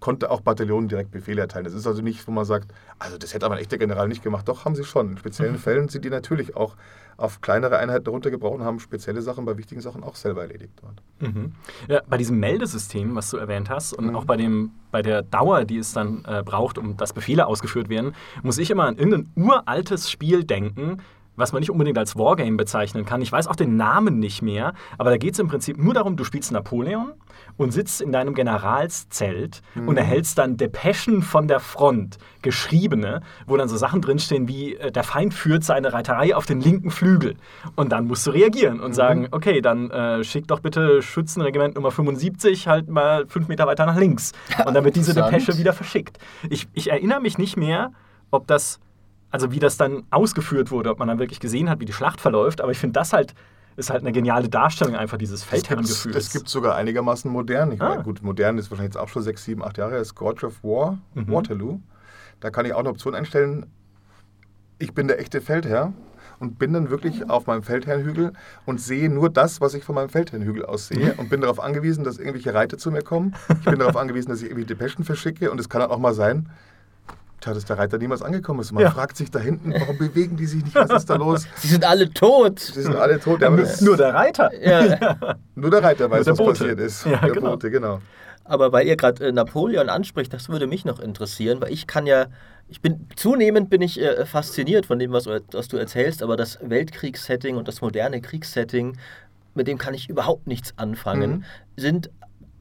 konnte 0.00 0.30
auch 0.30 0.40
Bataillonen 0.40 0.88
direkt 0.88 1.10
Befehle 1.10 1.42
erteilen. 1.42 1.64
Das 1.64 1.74
ist 1.74 1.86
also 1.86 2.02
nicht, 2.02 2.26
wo 2.26 2.32
man 2.32 2.44
sagt, 2.44 2.72
also 2.98 3.18
das 3.18 3.34
hätte 3.34 3.46
aber 3.46 3.56
ein 3.56 3.60
echter 3.60 3.78
General 3.78 4.08
nicht 4.08 4.22
gemacht. 4.22 4.48
Doch, 4.48 4.64
haben 4.64 4.74
sie 4.74 4.84
schon. 4.84 5.10
In 5.10 5.18
speziellen 5.18 5.52
mhm. 5.52 5.58
Fällen 5.58 5.88
sind 5.88 6.04
die 6.04 6.10
natürlich 6.10 6.56
auch 6.56 6.76
auf 7.16 7.42
kleinere 7.42 7.76
Einheiten 7.76 8.08
runtergebrochen, 8.08 8.64
haben 8.64 8.80
spezielle 8.80 9.20
Sachen 9.20 9.44
bei 9.44 9.58
wichtigen 9.58 9.82
Sachen 9.82 10.02
auch 10.02 10.16
selber 10.16 10.42
erledigt 10.42 10.72
dort. 10.80 11.02
Mhm. 11.20 11.52
Ja, 11.86 12.00
bei 12.08 12.16
diesem 12.16 12.40
Meldesystem, 12.40 13.14
was 13.14 13.30
du 13.30 13.36
erwähnt 13.36 13.68
hast, 13.68 13.92
und 13.92 14.06
mhm. 14.06 14.16
auch 14.16 14.24
bei, 14.24 14.38
dem, 14.38 14.72
bei 14.90 15.02
der 15.02 15.22
Dauer, 15.22 15.66
die 15.66 15.76
es 15.76 15.92
dann 15.92 16.24
äh, 16.26 16.42
braucht, 16.42 16.78
um 16.78 16.96
dass 16.96 17.12
Befehle 17.12 17.46
ausgeführt 17.46 17.90
werden, 17.90 18.14
muss 18.42 18.56
ich 18.56 18.70
immer 18.70 18.84
an 18.84 18.96
irgendein 18.96 19.30
uraltes 19.36 20.10
Spiel 20.10 20.44
denken, 20.44 21.02
was 21.36 21.52
man 21.52 21.60
nicht 21.60 21.70
unbedingt 21.70 21.98
als 21.98 22.16
Wargame 22.16 22.56
bezeichnen 22.56 23.04
kann. 23.04 23.20
Ich 23.22 23.32
weiß 23.32 23.46
auch 23.48 23.56
den 23.56 23.76
Namen 23.76 24.18
nicht 24.18 24.42
mehr, 24.42 24.74
aber 24.98 25.10
da 25.10 25.16
geht 25.16 25.34
es 25.34 25.40
im 25.40 25.48
Prinzip 25.48 25.78
nur 25.78 25.94
darum, 25.94 26.16
du 26.16 26.24
spielst 26.24 26.52
Napoleon 26.52 27.12
und 27.60 27.72
sitzt 27.72 28.00
in 28.00 28.10
deinem 28.10 28.32
Generalszelt 28.32 29.60
mhm. 29.74 29.88
und 29.88 29.98
erhältst 29.98 30.38
dann 30.38 30.56
Depeschen 30.56 31.20
von 31.20 31.46
der 31.46 31.60
Front, 31.60 32.16
geschriebene, 32.40 33.20
wo 33.46 33.54
dann 33.58 33.68
so 33.68 33.76
Sachen 33.76 34.00
drinstehen 34.00 34.48
wie, 34.48 34.76
äh, 34.76 34.90
der 34.90 35.04
Feind 35.04 35.34
führt 35.34 35.62
seine 35.62 35.92
Reiterei 35.92 36.34
auf 36.34 36.46
den 36.46 36.62
linken 36.62 36.90
Flügel. 36.90 37.36
Und 37.76 37.92
dann 37.92 38.06
musst 38.06 38.26
du 38.26 38.30
reagieren 38.30 38.80
und 38.80 38.92
mhm. 38.92 38.94
sagen, 38.94 39.28
okay, 39.30 39.60
dann 39.60 39.90
äh, 39.90 40.24
schick 40.24 40.48
doch 40.48 40.60
bitte 40.60 41.02
Schützenregiment 41.02 41.74
Nummer 41.74 41.90
75 41.90 42.66
halt 42.66 42.88
mal 42.88 43.26
fünf 43.26 43.48
Meter 43.48 43.66
weiter 43.66 43.84
nach 43.84 43.98
links. 43.98 44.32
Und 44.66 44.72
dann 44.72 44.84
wird 44.84 44.96
diese 44.96 45.12
Depesche 45.12 45.58
wieder 45.58 45.74
verschickt. 45.74 46.18
Ich, 46.48 46.66
ich 46.72 46.90
erinnere 46.90 47.20
mich 47.20 47.36
nicht 47.36 47.58
mehr, 47.58 47.92
ob 48.30 48.46
das 48.46 48.80
also 49.30 49.52
wie 49.52 49.58
das 49.58 49.76
dann 49.76 50.02
ausgeführt 50.10 50.70
wurde, 50.70 50.90
ob 50.90 50.98
man 50.98 51.08
dann 51.08 51.18
wirklich 51.18 51.40
gesehen 51.40 51.70
hat, 51.70 51.78
wie 51.78 51.84
die 51.84 51.92
Schlacht 51.92 52.20
verläuft. 52.20 52.60
Aber 52.60 52.72
ich 52.72 52.78
finde 52.78 52.94
das 52.94 53.12
halt 53.12 53.34
ist 53.76 53.90
halt 53.90 54.02
eine 54.02 54.12
geniale 54.12 54.48
Darstellung 54.48 54.96
einfach 54.96 55.18
dieses 55.18 55.42
Feldherrengefühls. 55.42 56.16
Es 56.16 56.32
gibt 56.32 56.48
sogar 56.48 56.76
einigermaßen 56.76 57.30
modern. 57.30 57.72
Ich 57.72 57.80
ah. 57.80 57.90
meine, 57.90 58.02
gut, 58.02 58.22
modern 58.22 58.58
ist 58.58 58.70
wahrscheinlich 58.70 58.94
jetzt 58.94 59.02
auch 59.02 59.08
schon 59.08 59.22
sechs, 59.22 59.44
sieben, 59.44 59.62
acht 59.62 59.78
Jahre. 59.78 59.96
Das 59.96 60.08
Scourge 60.08 60.46
of 60.46 60.62
War, 60.62 60.98
mhm. 61.14 61.28
Waterloo. 61.28 61.80
Da 62.40 62.50
kann 62.50 62.66
ich 62.66 62.72
auch 62.72 62.80
eine 62.80 62.88
Option 62.88 63.14
einstellen. 63.14 63.66
Ich 64.78 64.94
bin 64.94 65.08
der 65.08 65.20
echte 65.20 65.40
Feldherr 65.40 65.92
und 66.40 66.58
bin 66.58 66.72
dann 66.72 66.90
wirklich 66.90 67.28
auf 67.28 67.46
meinem 67.46 67.62
Feldherrnhügel 67.62 68.32
und 68.64 68.80
sehe 68.80 69.10
nur 69.10 69.30
das, 69.30 69.60
was 69.60 69.74
ich 69.74 69.84
von 69.84 69.94
meinem 69.94 70.08
Feldherrnhügel 70.08 70.64
aus 70.64 70.88
sehe 70.88 71.14
und 71.18 71.28
bin 71.28 71.42
darauf 71.42 71.60
angewiesen, 71.60 72.02
dass 72.02 72.18
irgendwelche 72.18 72.54
Reiter 72.54 72.78
zu 72.78 72.90
mir 72.90 73.02
kommen. 73.02 73.34
Ich 73.60 73.66
bin 73.66 73.78
darauf 73.78 73.96
angewiesen, 73.96 74.30
dass 74.30 74.40
ich 74.40 74.48
irgendwie 74.48 74.64
Depeschen 74.64 75.04
verschicke 75.04 75.50
und 75.50 75.60
es 75.60 75.68
kann 75.68 75.82
dann 75.82 75.90
auch 75.90 75.98
mal 75.98 76.14
sein, 76.14 76.48
Tja, 77.40 77.54
dass 77.54 77.64
der 77.64 77.78
Reiter 77.78 77.96
niemals 77.96 78.20
angekommen 78.20 78.60
ist. 78.60 78.72
Man 78.72 78.82
ja. 78.82 78.90
fragt 78.90 79.16
sich 79.16 79.30
da 79.30 79.38
hinten, 79.38 79.72
warum 79.72 79.96
bewegen 79.96 80.36
die 80.36 80.46
sich 80.46 80.62
nicht? 80.62 80.74
Was 80.74 80.90
ist 80.90 81.08
da 81.08 81.16
los? 81.16 81.46
Sie 81.56 81.68
sind 81.68 81.84
alle 81.84 82.12
tot. 82.12 82.60
Sie 82.60 82.82
sind 82.82 82.96
alle 82.96 83.18
tot. 83.18 83.40
Ja, 83.40 83.50
nur 83.50 83.96
der 83.96 84.14
Reiter. 84.14 84.50
Ja. 84.62 85.16
Nur 85.54 85.70
der 85.70 85.82
Reiter 85.82 86.10
weiß, 86.10 86.26
was 86.26 86.38
Bote. 86.38 86.50
passiert 86.50 86.80
ist. 86.80 87.04
Ja, 87.04 87.18
der 87.18 87.32
genau. 87.32 87.50
Bote, 87.50 87.70
genau. 87.70 88.00
Aber 88.44 88.72
weil 88.72 88.86
ihr 88.86 88.96
gerade 88.96 89.28
äh, 89.28 89.32
Napoleon 89.32 89.88
anspricht, 89.88 90.32
das 90.32 90.48
würde 90.48 90.66
mich 90.66 90.84
noch 90.84 91.00
interessieren, 91.00 91.60
weil 91.60 91.72
ich 91.72 91.86
kann 91.86 92.06
ja, 92.06 92.26
ich 92.68 92.80
bin 92.80 93.06
zunehmend 93.14 93.70
bin 93.70 93.80
ich 93.80 94.00
äh, 94.00 94.26
fasziniert 94.26 94.86
von 94.86 94.98
dem, 94.98 95.12
was, 95.12 95.26
was 95.26 95.68
du 95.68 95.76
erzählst, 95.76 96.22
aber 96.22 96.36
das 96.36 96.58
Weltkriegssetting 96.62 97.56
und 97.56 97.68
das 97.68 97.80
moderne 97.80 98.20
Kriegssetting, 98.20 98.96
mit 99.54 99.66
dem 99.66 99.78
kann 99.78 99.94
ich 99.94 100.08
überhaupt 100.08 100.46
nichts 100.46 100.74
anfangen, 100.76 101.30
mhm. 101.30 101.44
sind 101.76 102.10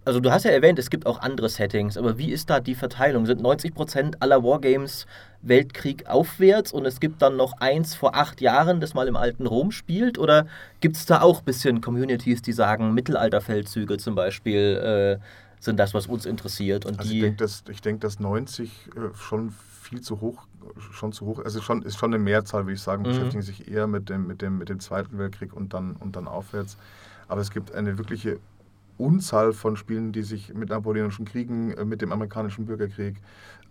also 0.10 0.20
du 0.20 0.32
hast 0.32 0.44
ja 0.44 0.50
erwähnt, 0.50 0.80
es 0.80 0.90
gibt 0.90 1.06
auch 1.06 1.22
andere 1.22 1.50
Settings, 1.50 1.96
aber 1.96 2.18
wie 2.18 2.32
ist 2.32 2.50
da 2.50 2.60
die 2.60 2.74
Verteilung? 2.74 3.28
Sind 3.28 3.42
90% 3.42 4.16
aller 4.20 4.44
Wargames 4.44 5.06
Weltkrieg 5.44 6.08
aufwärts 6.08 6.74
und 6.74 6.86
es 6.86 7.00
gibt 7.00 7.22
dann 7.22 7.38
noch 7.38 7.54
eins 7.60 7.94
vor 7.94 8.16
acht 8.16 8.42
Jahren, 8.42 8.82
das 8.82 8.96
mal 8.96 9.08
im 9.08 9.16
alten 9.16 9.46
Rom 9.46 9.72
spielt? 9.72 10.18
Oder 10.18 10.48
gibt 10.82 10.98
es 10.98 11.06
da 11.06 11.22
auch 11.22 11.40
ein 11.40 11.46
bisschen 11.46 11.80
Communities, 11.80 12.42
die 12.42 12.54
sagen, 12.54 12.96
Mittelalterfeldzüge 12.96 14.00
zum 14.00 14.16
Beispiel 14.16 15.20
äh, 15.22 15.24
sind 15.60 15.78
das, 15.78 15.94
was 15.94 16.08
uns 16.08 16.26
interessiert? 16.26 16.88
Und 16.88 16.98
also 16.98 17.12
die 17.12 17.18
ich 17.18 17.24
denke, 17.24 17.38
dass, 17.38 17.64
denk, 17.64 18.02
dass 18.02 18.20
90 18.20 18.70
äh, 18.96 19.16
schon 19.16 19.54
viel 19.84 20.02
zu 20.02 20.22
hoch, 20.22 20.48
schon 20.92 21.14
zu 21.14 21.28
hoch, 21.28 21.40
also 21.46 21.62
schon, 21.62 21.84
ist 21.84 21.98
schon 22.00 22.14
eine 22.14 22.22
Mehrzahl, 22.24 22.64
würde 22.64 22.74
ich 22.74 22.82
sagen, 22.82 23.04
mhm. 23.04 23.10
beschäftigen 23.10 23.44
sich 23.44 23.72
eher 23.72 23.86
mit 23.86 24.10
dem, 24.10 24.26
mit, 24.26 24.42
dem, 24.42 24.58
mit 24.58 24.70
dem 24.70 24.80
Zweiten 24.80 25.20
Weltkrieg 25.20 25.54
und 25.54 25.76
dann, 25.76 25.96
und 25.98 26.16
dann 26.16 26.28
aufwärts. 26.28 26.78
Aber 27.28 27.42
es 27.42 27.52
gibt 27.52 27.76
eine 27.76 28.00
wirkliche 28.00 28.40
Unzahl 29.00 29.54
von 29.54 29.76
Spielen, 29.76 30.12
die 30.12 30.24
sich 30.24 30.54
mit 30.54 30.70
napoleonischen 30.70 31.26
Kriegen, 31.26 31.72
äh, 31.72 31.86
mit 31.86 32.02
dem 32.02 32.12
amerikanischen 32.12 32.66
Bürgerkrieg. 32.66 33.22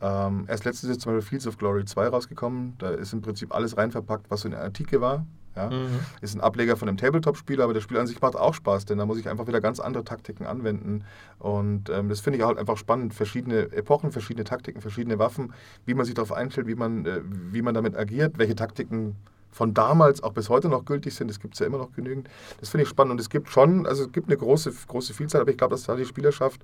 Ähm, 0.00 0.44
erst 0.48 0.64
letztes 0.64 0.88
Jahr 0.88 0.98
zum 0.98 1.12
Beispiel 1.12 1.28
Fields 1.28 1.46
of 1.46 1.58
Glory 1.58 1.84
2 1.84 2.08
rausgekommen. 2.08 2.74
Da 2.78 2.90
ist 2.90 3.12
im 3.12 3.20
Prinzip 3.20 3.54
alles 3.54 3.76
rein 3.76 3.90
verpackt, 3.90 4.30
was 4.30 4.40
so 4.40 4.48
in 4.48 4.52
der 4.52 4.62
Antike 4.62 5.00
war. 5.00 5.26
Ja. 5.56 5.70
Mhm. 5.70 5.98
Ist 6.20 6.34
ein 6.36 6.40
Ableger 6.40 6.76
von 6.76 6.88
einem 6.88 6.96
Tabletop-Spiel, 6.96 7.60
aber 7.60 7.74
das 7.74 7.82
Spiel 7.82 7.98
an 7.98 8.06
sich 8.06 8.20
macht 8.20 8.36
auch 8.36 8.54
Spaß, 8.54 8.84
denn 8.84 8.98
da 8.98 9.06
muss 9.06 9.18
ich 9.18 9.28
einfach 9.28 9.48
wieder 9.48 9.60
ganz 9.60 9.80
andere 9.80 10.04
Taktiken 10.04 10.46
anwenden. 10.46 11.04
Und 11.38 11.90
ähm, 11.90 12.08
das 12.08 12.20
finde 12.20 12.38
ich 12.38 12.44
halt 12.44 12.58
einfach 12.58 12.76
spannend. 12.76 13.12
Verschiedene 13.12 13.72
Epochen, 13.72 14.12
verschiedene 14.12 14.44
Taktiken, 14.44 14.80
verschiedene 14.80 15.18
Waffen, 15.18 15.52
wie 15.84 15.94
man 15.94 16.06
sich 16.06 16.14
darauf 16.14 16.32
einstellt, 16.32 16.68
wie 16.68 16.76
man, 16.76 17.04
äh, 17.06 17.20
wie 17.24 17.62
man 17.62 17.74
damit 17.74 17.96
agiert, 17.96 18.38
welche 18.38 18.54
Taktiken 18.54 19.16
von 19.50 19.74
damals 19.74 20.22
auch 20.22 20.32
bis 20.32 20.48
heute 20.48 20.68
noch 20.68 20.84
gültig 20.84 21.14
sind. 21.14 21.28
Das 21.28 21.40
gibt 21.40 21.54
es 21.54 21.60
ja 21.60 21.66
immer 21.66 21.78
noch 21.78 21.92
genügend. 21.92 22.28
Das 22.60 22.68
finde 22.68 22.82
ich 22.82 22.88
spannend 22.88 23.12
und 23.12 23.20
es 23.20 23.30
gibt 23.30 23.48
schon, 23.48 23.86
also 23.86 24.04
es 24.04 24.12
gibt 24.12 24.28
eine 24.28 24.36
große, 24.36 24.72
große 24.86 25.14
Vielzahl, 25.14 25.40
aber 25.40 25.50
ich 25.50 25.56
glaube, 25.56 25.74
dass 25.74 25.84
da 25.84 25.96
die 25.96 26.04
Spielerschaft 26.04 26.62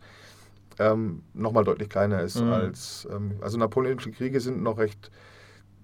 ähm, 0.78 1.22
nochmal 1.34 1.64
deutlich 1.64 1.88
kleiner 1.88 2.20
ist 2.22 2.40
mhm. 2.40 2.52
als, 2.52 3.06
ähm, 3.10 3.36
also 3.40 3.58
napoleonische 3.58 4.10
Kriege 4.10 4.40
sind 4.40 4.62
noch 4.62 4.78
recht, 4.78 5.10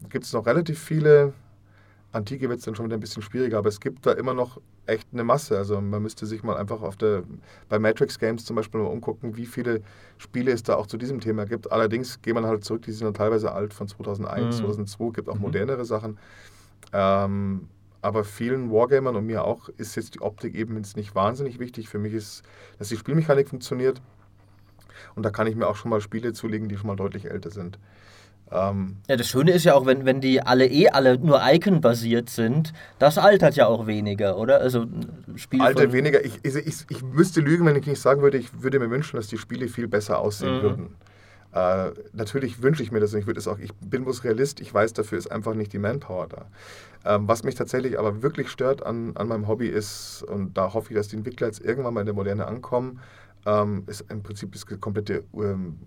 gibt 0.09 0.25
es 0.25 0.33
noch 0.33 0.47
relativ 0.47 0.79
viele. 0.79 1.33
Antike 2.13 2.49
wird 2.49 2.59
es 2.59 2.65
dann 2.65 2.75
schon 2.75 2.87
wieder 2.87 2.97
ein 2.97 3.01
bisschen 3.01 3.23
schwieriger, 3.23 3.59
aber 3.59 3.69
es 3.69 3.79
gibt 3.79 4.05
da 4.05 4.13
immer 4.13 4.35
noch 4.35 4.61
echt 4.87 5.09
eine 5.13 5.23
Masse. 5.23 5.57
Also 5.57 5.81
man 5.81 6.03
müsste 6.03 6.27
sich 6.27 6.43
mal 6.43 6.57
einfach 6.57 6.83
auf 6.83 6.97
der, 6.97 7.23
bei 7.69 7.79
Matrix 7.79 8.19
Games 8.19 8.45
zum 8.45 8.57
Beispiel 8.57 8.81
mal 8.81 8.89
umgucken, 8.89 9.37
wie 9.37 9.47
viele 9.47 9.83
Spiele 10.19 10.51
es 10.51 10.65
da 10.65 10.75
auch 10.75 10.89
zu 10.89 10.97
diesem 10.97 11.21
Thema 11.21 11.47
gibt. 11.47 11.71
Allerdings 11.71 12.21
geht 12.21 12.35
man 12.35 12.47
halt 12.47 12.65
zurück, 12.65 12.83
die 12.83 12.93
sind 12.93 13.07
dann 13.07 13.15
teilweise 13.15 13.53
alt 13.53 13.73
von 13.73 13.87
2001, 13.87 14.57
mhm. 14.57 14.61
2002, 14.61 15.11
gibt 15.13 15.29
auch 15.29 15.37
mhm. 15.37 15.43
modernere 15.43 15.85
Sachen. 15.85 16.19
Ähm, 16.93 17.69
aber 18.03 18.25
vielen 18.25 18.71
Wargamern 18.71 19.17
und 19.17 19.27
mir 19.27 19.45
auch 19.45 19.69
ist 19.77 19.95
jetzt 19.95 20.15
die 20.15 20.23
Optik 20.23 20.55
eben 20.55 20.77
jetzt 20.77 20.97
nicht 20.97 21.15
wahnsinnig 21.15 21.59
wichtig. 21.59 21.89
Für 21.89 21.99
mich 21.99 22.15
ist, 22.15 22.43
dass 22.79 22.89
die 22.89 22.97
Spielmechanik 22.97 23.49
funktioniert. 23.49 24.01
Und 25.15 25.25
da 25.25 25.31
kann 25.31 25.47
ich 25.47 25.57
mir 25.57 25.67
auch 25.67 25.77
schon 25.77 25.91
mal 25.91 26.01
Spiele 26.01 26.33
zulegen, 26.33 26.69
die 26.69 26.77
schon 26.77 26.87
mal 26.87 26.97
deutlich 26.97 27.31
älter 27.31 27.51
sind. 27.51 27.79
Ähm, 28.53 28.97
ja, 29.09 29.17
das 29.17 29.29
Schöne 29.29 29.53
ist 29.53 29.65
ja 29.65 29.75
auch, 29.75 29.87
wenn, 29.87 30.05
wenn 30.05 30.21
die 30.21 30.43
alle 30.43 30.67
eh 30.67 30.89
alle 30.89 31.19
nur 31.19 31.41
Icon-basiert 31.45 32.31
sind, 32.31 32.73
das 32.99 33.17
altert 33.17 33.55
ja 33.55 33.67
auch 33.67 33.87
weniger, 33.87 34.37
oder? 34.39 34.61
Also 34.61 34.87
Spiel 35.37 35.61
Altert 35.61 35.93
weniger. 35.93 36.25
Ich, 36.25 36.41
ich, 36.43 36.57
ich, 36.57 36.85
ich 36.89 37.03
müsste 37.03 37.41
lügen, 37.41 37.65
wenn 37.67 37.77
ich 37.77 37.87
nicht 37.87 38.01
sagen 38.01 38.23
würde, 38.23 38.39
ich 38.39 38.63
würde 38.63 38.81
mir 38.81 38.91
wünschen, 38.91 39.17
dass 39.17 39.29
die 39.29 39.39
Spiele 39.39 39.69
viel 39.69 39.87
besser 39.87 40.19
aussehen 40.19 40.59
mhm. 40.59 40.63
würden. 40.63 40.97
Äh, 41.53 41.91
natürlich 42.13 42.63
wünsche 42.63 42.83
ich 42.83 42.93
mir 42.93 43.01
das 43.01 43.13
und 43.13 43.21
ich 43.21 43.27
würde 43.27 43.41
es 43.41 43.49
auch, 43.49 43.59
ich 43.59 43.75
bin 43.75 44.05
bloß 44.05 44.25
Realist, 44.25 44.61
ich 44.61 44.73
weiß, 44.73 44.93
dafür 44.93 45.19
ist 45.19 45.33
einfach 45.33 45.55
nicht 45.55 45.73
die 45.73 45.79
Manpower 45.79 46.29
da. 46.29 46.47
Ähm, 47.05 47.27
was 47.27 47.43
mich 47.43 47.55
tatsächlich 47.55 47.99
aber 47.99 48.23
wirklich 48.23 48.51
stört 48.51 48.85
an, 48.85 49.17
an 49.17 49.29
meinem 49.29 49.49
Hobby 49.49 49.67
ist, 49.67 50.23
und 50.23 50.57
da 50.57 50.75
hoffe 50.75 50.93
ich, 50.93 50.97
dass 50.97 51.09
die 51.09 51.17
Entwickler 51.17 51.49
jetzt 51.49 51.61
irgendwann 51.61 51.95
mal 51.95 52.01
in 52.01 52.07
der 52.07 52.15
Moderne 52.15 52.47
ankommen, 52.47 53.01
ähm, 53.47 53.85
ist 53.87 54.05
im 54.11 54.23
Prinzip 54.23 54.53
das 54.53 54.67
komplette 54.67 55.25
ähm, 55.35 55.79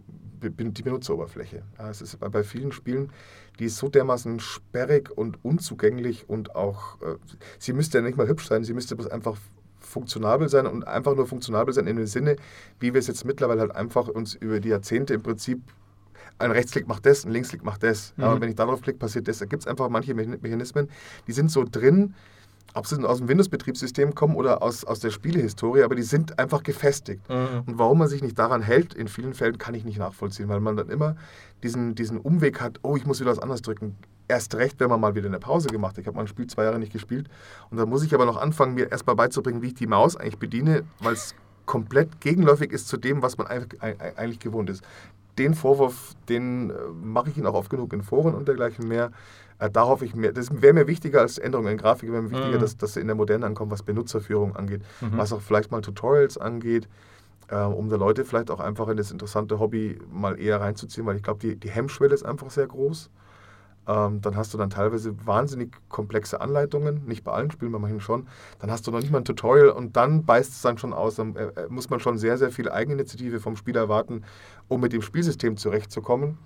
die 0.41 0.83
Benutzeroberfläche. 0.83 1.63
Ja, 1.77 1.89
es 1.89 2.01
ist 2.01 2.19
bei, 2.19 2.43
vielen 2.43 2.71
Spielen, 2.73 3.11
die 3.59 3.65
ist 3.65 3.77
so 3.77 3.87
dermaßen 3.87 4.41
sperrig 4.41 5.09
und 5.15 5.43
unzugänglich 5.45 6.27
und 6.27 6.55
auch, 6.55 7.01
äh, 7.01 7.15
sie 7.59 7.71
müsste 7.73 7.99
ja 7.99 8.03
nicht 8.03 8.17
mal 8.17 8.27
hübsch 8.27 8.47
sein, 8.47 8.63
sie 8.63 8.73
müsste 8.73 8.95
bloß 8.95 9.07
einfach 9.07 9.37
funktionabel 9.93 10.49
sein 10.49 10.67
und 10.67 10.85
einfach 10.85 11.15
nur 11.15 11.27
funktionabel 11.27 11.73
sein 11.73 11.87
in 11.87 11.95
dem 11.95 12.07
Sinne, 12.07 12.35
wie 12.79 12.93
wir 12.93 12.99
es 12.99 13.07
jetzt 13.07 13.25
mittlerweile 13.25 13.61
halt 13.61 13.75
einfach 13.75 14.07
uns 14.07 14.35
über 14.35 14.59
die 14.59 14.69
Jahrzehnte 14.69 15.13
im 15.13 15.23
Prinzip 15.23 15.61
ein 16.39 16.51
Rechtsklick 16.51 16.87
macht 16.87 17.05
das, 17.05 17.25
ein 17.25 17.31
Linksklick 17.31 17.63
macht 17.63 17.83
das. 17.83 18.13
Mhm. 18.17 18.23
Und 18.23 18.41
wenn 18.41 18.49
ich 18.49 18.55
darauf 18.55 18.81
klicke, 18.81 18.99
passiert 18.99 19.27
das. 19.27 19.39
Da 19.39 19.45
gibt 19.45 19.63
es 19.63 19.67
einfach 19.67 19.89
manche 19.89 20.13
Mechanismen, 20.13 20.89
die 21.27 21.31
sind 21.31 21.51
so 21.51 21.63
drin, 21.69 22.15
ob 22.73 22.87
sie 22.87 23.03
aus 23.03 23.19
dem 23.19 23.27
Windows-Betriebssystem 23.27 24.15
kommen 24.15 24.35
oder 24.35 24.63
aus, 24.63 24.83
aus 24.83 24.99
der 24.99 25.11
Spielehistorie, 25.11 25.83
aber 25.83 25.95
die 25.95 26.01
sind 26.01 26.39
einfach 26.39 26.63
gefestigt. 26.63 27.27
Mhm. 27.29 27.63
Und 27.67 27.77
warum 27.77 27.99
man 27.99 28.07
sich 28.07 28.21
nicht 28.21 28.37
daran 28.37 28.61
hält, 28.61 28.93
in 28.93 29.07
vielen 29.07 29.33
Fällen 29.33 29.57
kann 29.57 29.75
ich 29.75 29.85
nicht 29.85 29.99
nachvollziehen, 29.99 30.49
weil 30.49 30.59
man 30.59 30.75
dann 30.75 30.89
immer 30.89 31.15
diesen, 31.61 31.95
diesen 31.95 32.17
Umweg 32.17 32.61
hat, 32.61 32.79
oh, 32.81 32.95
ich 32.95 33.05
muss 33.05 33.19
wieder 33.19 33.31
was 33.31 33.39
anderes 33.39 33.61
drücken. 33.61 33.95
Erst 34.27 34.55
recht, 34.55 34.79
wenn 34.79 34.89
man 34.89 35.01
mal 35.01 35.15
wieder 35.15 35.27
eine 35.27 35.39
Pause 35.39 35.67
gemacht 35.67 35.93
hat. 35.93 35.99
Ich 35.99 36.07
habe 36.07 36.17
mein 36.17 36.27
Spiel 36.27 36.47
zwei 36.47 36.63
Jahre 36.63 36.79
nicht 36.79 36.93
gespielt 36.93 37.29
und 37.69 37.77
dann 37.77 37.89
muss 37.89 38.03
ich 38.03 38.13
aber 38.13 38.25
noch 38.25 38.37
anfangen, 38.37 38.73
mir 38.73 38.91
erstmal 38.91 39.15
beizubringen, 39.15 39.61
wie 39.61 39.67
ich 39.67 39.73
die 39.73 39.87
Maus 39.87 40.15
eigentlich 40.15 40.39
bediene, 40.39 40.83
weil 40.99 41.13
es 41.13 41.35
komplett 41.65 42.21
gegenläufig 42.21 42.71
ist 42.71 42.87
zu 42.87 42.97
dem, 42.97 43.21
was 43.21 43.37
man 43.37 43.47
eigentlich 43.47 44.39
gewohnt 44.39 44.69
ist. 44.69 44.83
Den 45.37 45.55
Vorwurf, 45.55 46.13
den 46.29 46.69
äh, 46.69 46.73
mache 47.01 47.29
ich 47.29 47.37
Ihnen 47.37 47.47
auch 47.47 47.55
oft 47.55 47.69
genug 47.69 47.91
in 47.93 48.03
Foren 48.03 48.35
und 48.35 48.47
dergleichen 48.47 48.87
mehr. 48.87 49.11
Äh, 49.59 49.69
da 49.69 49.85
hoffe 49.85 50.05
ich 50.05 50.15
mehr. 50.15 50.31
Das 50.31 50.61
wäre 50.61 50.73
mir 50.73 50.87
wichtiger 50.87 51.21
als 51.21 51.37
Änderungen 51.37 51.71
in 51.71 51.77
Grafik, 51.77 52.11
wäre 52.11 52.21
mir 52.21 52.31
wichtiger, 52.31 52.57
mhm. 52.57 52.61
dass, 52.61 52.77
dass 52.77 52.93
sie 52.93 52.99
in 52.99 53.07
der 53.07 53.15
Moderne 53.15 53.45
ankommen, 53.45 53.71
was 53.71 53.81
Benutzerführung 53.81 54.55
angeht, 54.55 54.81
mhm. 55.01 55.17
was 55.17 55.33
auch 55.33 55.41
vielleicht 55.41 55.71
mal 55.71 55.81
Tutorials 55.81 56.37
angeht, 56.37 56.87
äh, 57.47 57.57
um 57.57 57.89
da 57.89 57.95
Leute 57.95 58.25
vielleicht 58.25 58.51
auch 58.51 58.59
einfach 58.59 58.87
in 58.89 58.97
das 58.97 59.11
interessante 59.11 59.59
Hobby 59.59 59.99
mal 60.11 60.39
eher 60.39 60.61
reinzuziehen, 60.61 61.05
weil 61.07 61.15
ich 61.15 61.23
glaube, 61.23 61.39
die, 61.39 61.55
die 61.55 61.69
Hemmschwelle 61.69 62.13
ist 62.13 62.23
einfach 62.23 62.51
sehr 62.51 62.67
groß. 62.67 63.09
Ähm, 63.85 64.21
dann 64.21 64.37
hast 64.37 64.53
du 64.53 64.57
dann 64.57 64.69
teilweise 64.69 65.13
wahnsinnig 65.25 65.75
komplexe 65.89 66.39
Anleitungen, 66.39 67.05
nicht 67.05 67.23
bei 67.23 67.33
allen 67.33 67.51
Spielen, 67.51 67.71
bei 67.71 67.79
manchen 67.79 67.99
schon. 67.99 68.27
Dann 68.59 68.71
hast 68.71 68.87
du 68.87 68.91
noch 68.91 68.99
nicht 68.99 69.11
mal 69.11 69.17
ein 69.19 69.25
Tutorial 69.25 69.69
und 69.69 69.97
dann 69.97 70.25
beißt 70.25 70.51
es 70.51 70.61
dann 70.61 70.77
schon 70.77 70.93
aus. 70.93 71.15
Dann 71.15 71.35
äh, 71.35 71.47
äh, 71.47 71.67
muss 71.69 71.89
man 71.89 71.99
schon 71.99 72.17
sehr, 72.17 72.37
sehr 72.37 72.51
viel 72.51 72.69
Eigeninitiative 72.69 73.39
vom 73.39 73.57
Spieler 73.57 73.81
erwarten, 73.81 74.23
um 74.69 74.79
mit 74.79 74.93
dem 74.93 75.01
Spielsystem 75.01 75.57
zurechtzukommen. 75.57 76.37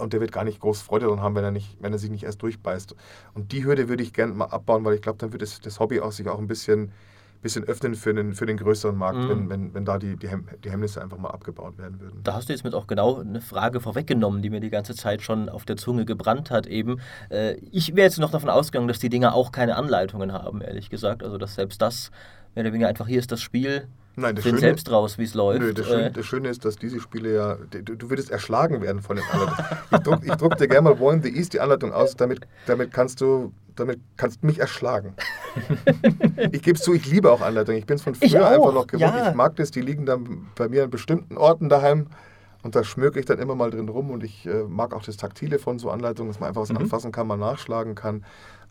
Und 0.00 0.12
der 0.12 0.20
wird 0.20 0.32
gar 0.32 0.44
nicht 0.44 0.60
groß 0.60 0.82
Freude 0.82 1.06
daran 1.06 1.20
haben, 1.20 1.34
wenn 1.34 1.44
er, 1.44 1.50
nicht, 1.50 1.76
wenn 1.80 1.92
er 1.92 1.98
sich 1.98 2.10
nicht 2.10 2.24
erst 2.24 2.42
durchbeißt. 2.42 2.94
Und 3.34 3.52
die 3.52 3.64
Hürde 3.64 3.88
würde 3.88 4.02
ich 4.02 4.12
gerne 4.12 4.34
mal 4.34 4.46
abbauen, 4.46 4.84
weil 4.84 4.94
ich 4.94 5.02
glaube, 5.02 5.18
dann 5.18 5.32
wird 5.32 5.42
das, 5.42 5.60
das 5.60 5.80
Hobby 5.80 6.00
auch 6.00 6.12
sich 6.12 6.28
auch 6.28 6.38
ein 6.38 6.46
bisschen 6.46 6.92
bisschen 7.40 7.64
öffnen 7.64 7.94
für 7.94 8.12
den, 8.12 8.34
für 8.34 8.46
den 8.46 8.56
größeren 8.56 8.96
Markt, 8.96 9.18
mhm. 9.18 9.28
wenn, 9.28 9.50
wenn, 9.50 9.74
wenn 9.74 9.84
da 9.84 9.98
die, 9.98 10.16
die, 10.16 10.28
Hem 10.28 10.46
die 10.64 10.70
Hemmnisse 10.70 11.02
einfach 11.02 11.18
mal 11.18 11.30
abgebaut 11.30 11.78
werden 11.78 12.00
würden. 12.00 12.20
Da 12.24 12.34
hast 12.34 12.48
du 12.48 12.52
jetzt 12.52 12.64
mit 12.64 12.74
auch 12.74 12.86
genau 12.86 13.20
eine 13.20 13.40
Frage 13.40 13.80
vorweggenommen, 13.80 14.42
die 14.42 14.50
mir 14.50 14.60
die 14.60 14.70
ganze 14.70 14.94
Zeit 14.94 15.22
schon 15.22 15.48
auf 15.48 15.64
der 15.64 15.76
Zunge 15.76 16.04
gebrannt 16.04 16.50
hat 16.50 16.66
eben. 16.66 17.00
Äh, 17.30 17.54
ich 17.70 17.94
wäre 17.94 18.06
jetzt 18.06 18.18
noch 18.18 18.30
davon 18.30 18.50
ausgegangen, 18.50 18.88
dass 18.88 18.98
die 18.98 19.08
Dinger 19.08 19.34
auch 19.34 19.52
keine 19.52 19.76
Anleitungen 19.76 20.32
haben, 20.32 20.60
ehrlich 20.60 20.90
gesagt. 20.90 21.22
Also 21.22 21.38
dass 21.38 21.54
selbst 21.54 21.80
das 21.80 22.10
mehr 22.54 22.64
oder 22.64 22.72
weniger 22.72 22.88
einfach 22.88 23.06
hier 23.06 23.18
ist 23.18 23.30
das 23.30 23.40
Spiel, 23.40 23.86
Nein, 24.18 24.34
das 24.34 24.44
Schöne, 24.44 24.58
selbst 24.58 24.90
raus, 24.90 25.16
wie 25.16 25.22
es 25.22 25.34
läuft. 25.34 25.60
Nö, 25.60 25.72
das, 25.72 25.86
Schöne, 25.86 26.06
äh. 26.06 26.10
das 26.10 26.26
Schöne 26.26 26.48
ist, 26.48 26.64
dass 26.64 26.76
diese 26.76 27.00
Spiele 27.00 27.34
ja, 27.34 27.56
du, 27.70 27.94
du 27.94 28.10
würdest 28.10 28.30
erschlagen 28.30 28.82
werden 28.82 29.00
von 29.00 29.16
den 29.16 29.24
Anleitungen. 29.30 30.22
ich 30.22 30.30
druck, 30.30 30.38
druck 30.38 30.58
dir 30.58 30.66
gerne 30.66 30.90
mal 30.90 31.00
War 31.00 31.12
in 31.12 31.22
the 31.22 31.34
East 31.34 31.52
die 31.52 31.60
Anleitung 31.60 31.92
aus, 31.92 32.16
damit, 32.16 32.40
damit 32.66 32.92
kannst 32.92 33.20
du 33.20 33.52
damit 33.76 34.00
kannst 34.16 34.42
du 34.42 34.46
mich 34.46 34.58
erschlagen. 34.58 35.14
ich 36.50 36.62
gebe 36.62 36.76
es 36.76 36.82
zu, 36.82 36.94
ich 36.94 37.06
liebe 37.06 37.30
auch 37.30 37.40
Anleitungen. 37.40 37.78
Ich 37.78 37.86
bin 37.86 37.94
es 37.94 38.02
von 38.02 38.16
früher 38.16 38.48
einfach 38.48 38.72
noch 38.72 38.88
gewohnt. 38.88 39.14
Ja. 39.14 39.28
Ich 39.28 39.36
mag 39.36 39.54
das, 39.54 39.70
die 39.70 39.80
liegen 39.80 40.04
dann 40.04 40.48
bei 40.56 40.68
mir 40.68 40.82
an 40.82 40.90
bestimmten 40.90 41.36
Orten 41.36 41.68
daheim. 41.68 42.08
Und 42.64 42.74
da 42.74 42.82
schmöke 42.82 43.20
ich 43.20 43.26
dann 43.26 43.38
immer 43.38 43.54
mal 43.54 43.70
drin 43.70 43.88
rum 43.88 44.10
und 44.10 44.24
ich 44.24 44.44
äh, 44.46 44.64
mag 44.64 44.92
auch 44.92 45.04
das 45.04 45.16
Taktile 45.16 45.60
von 45.60 45.78
so 45.78 45.90
Anleitungen, 45.90 46.32
dass 46.32 46.40
man 46.40 46.48
einfach 46.48 46.62
was 46.62 46.70
mhm. 46.70 46.78
anfassen 46.78 47.12
kann, 47.12 47.28
mal 47.28 47.36
nachschlagen 47.36 47.94
kann. 47.94 48.24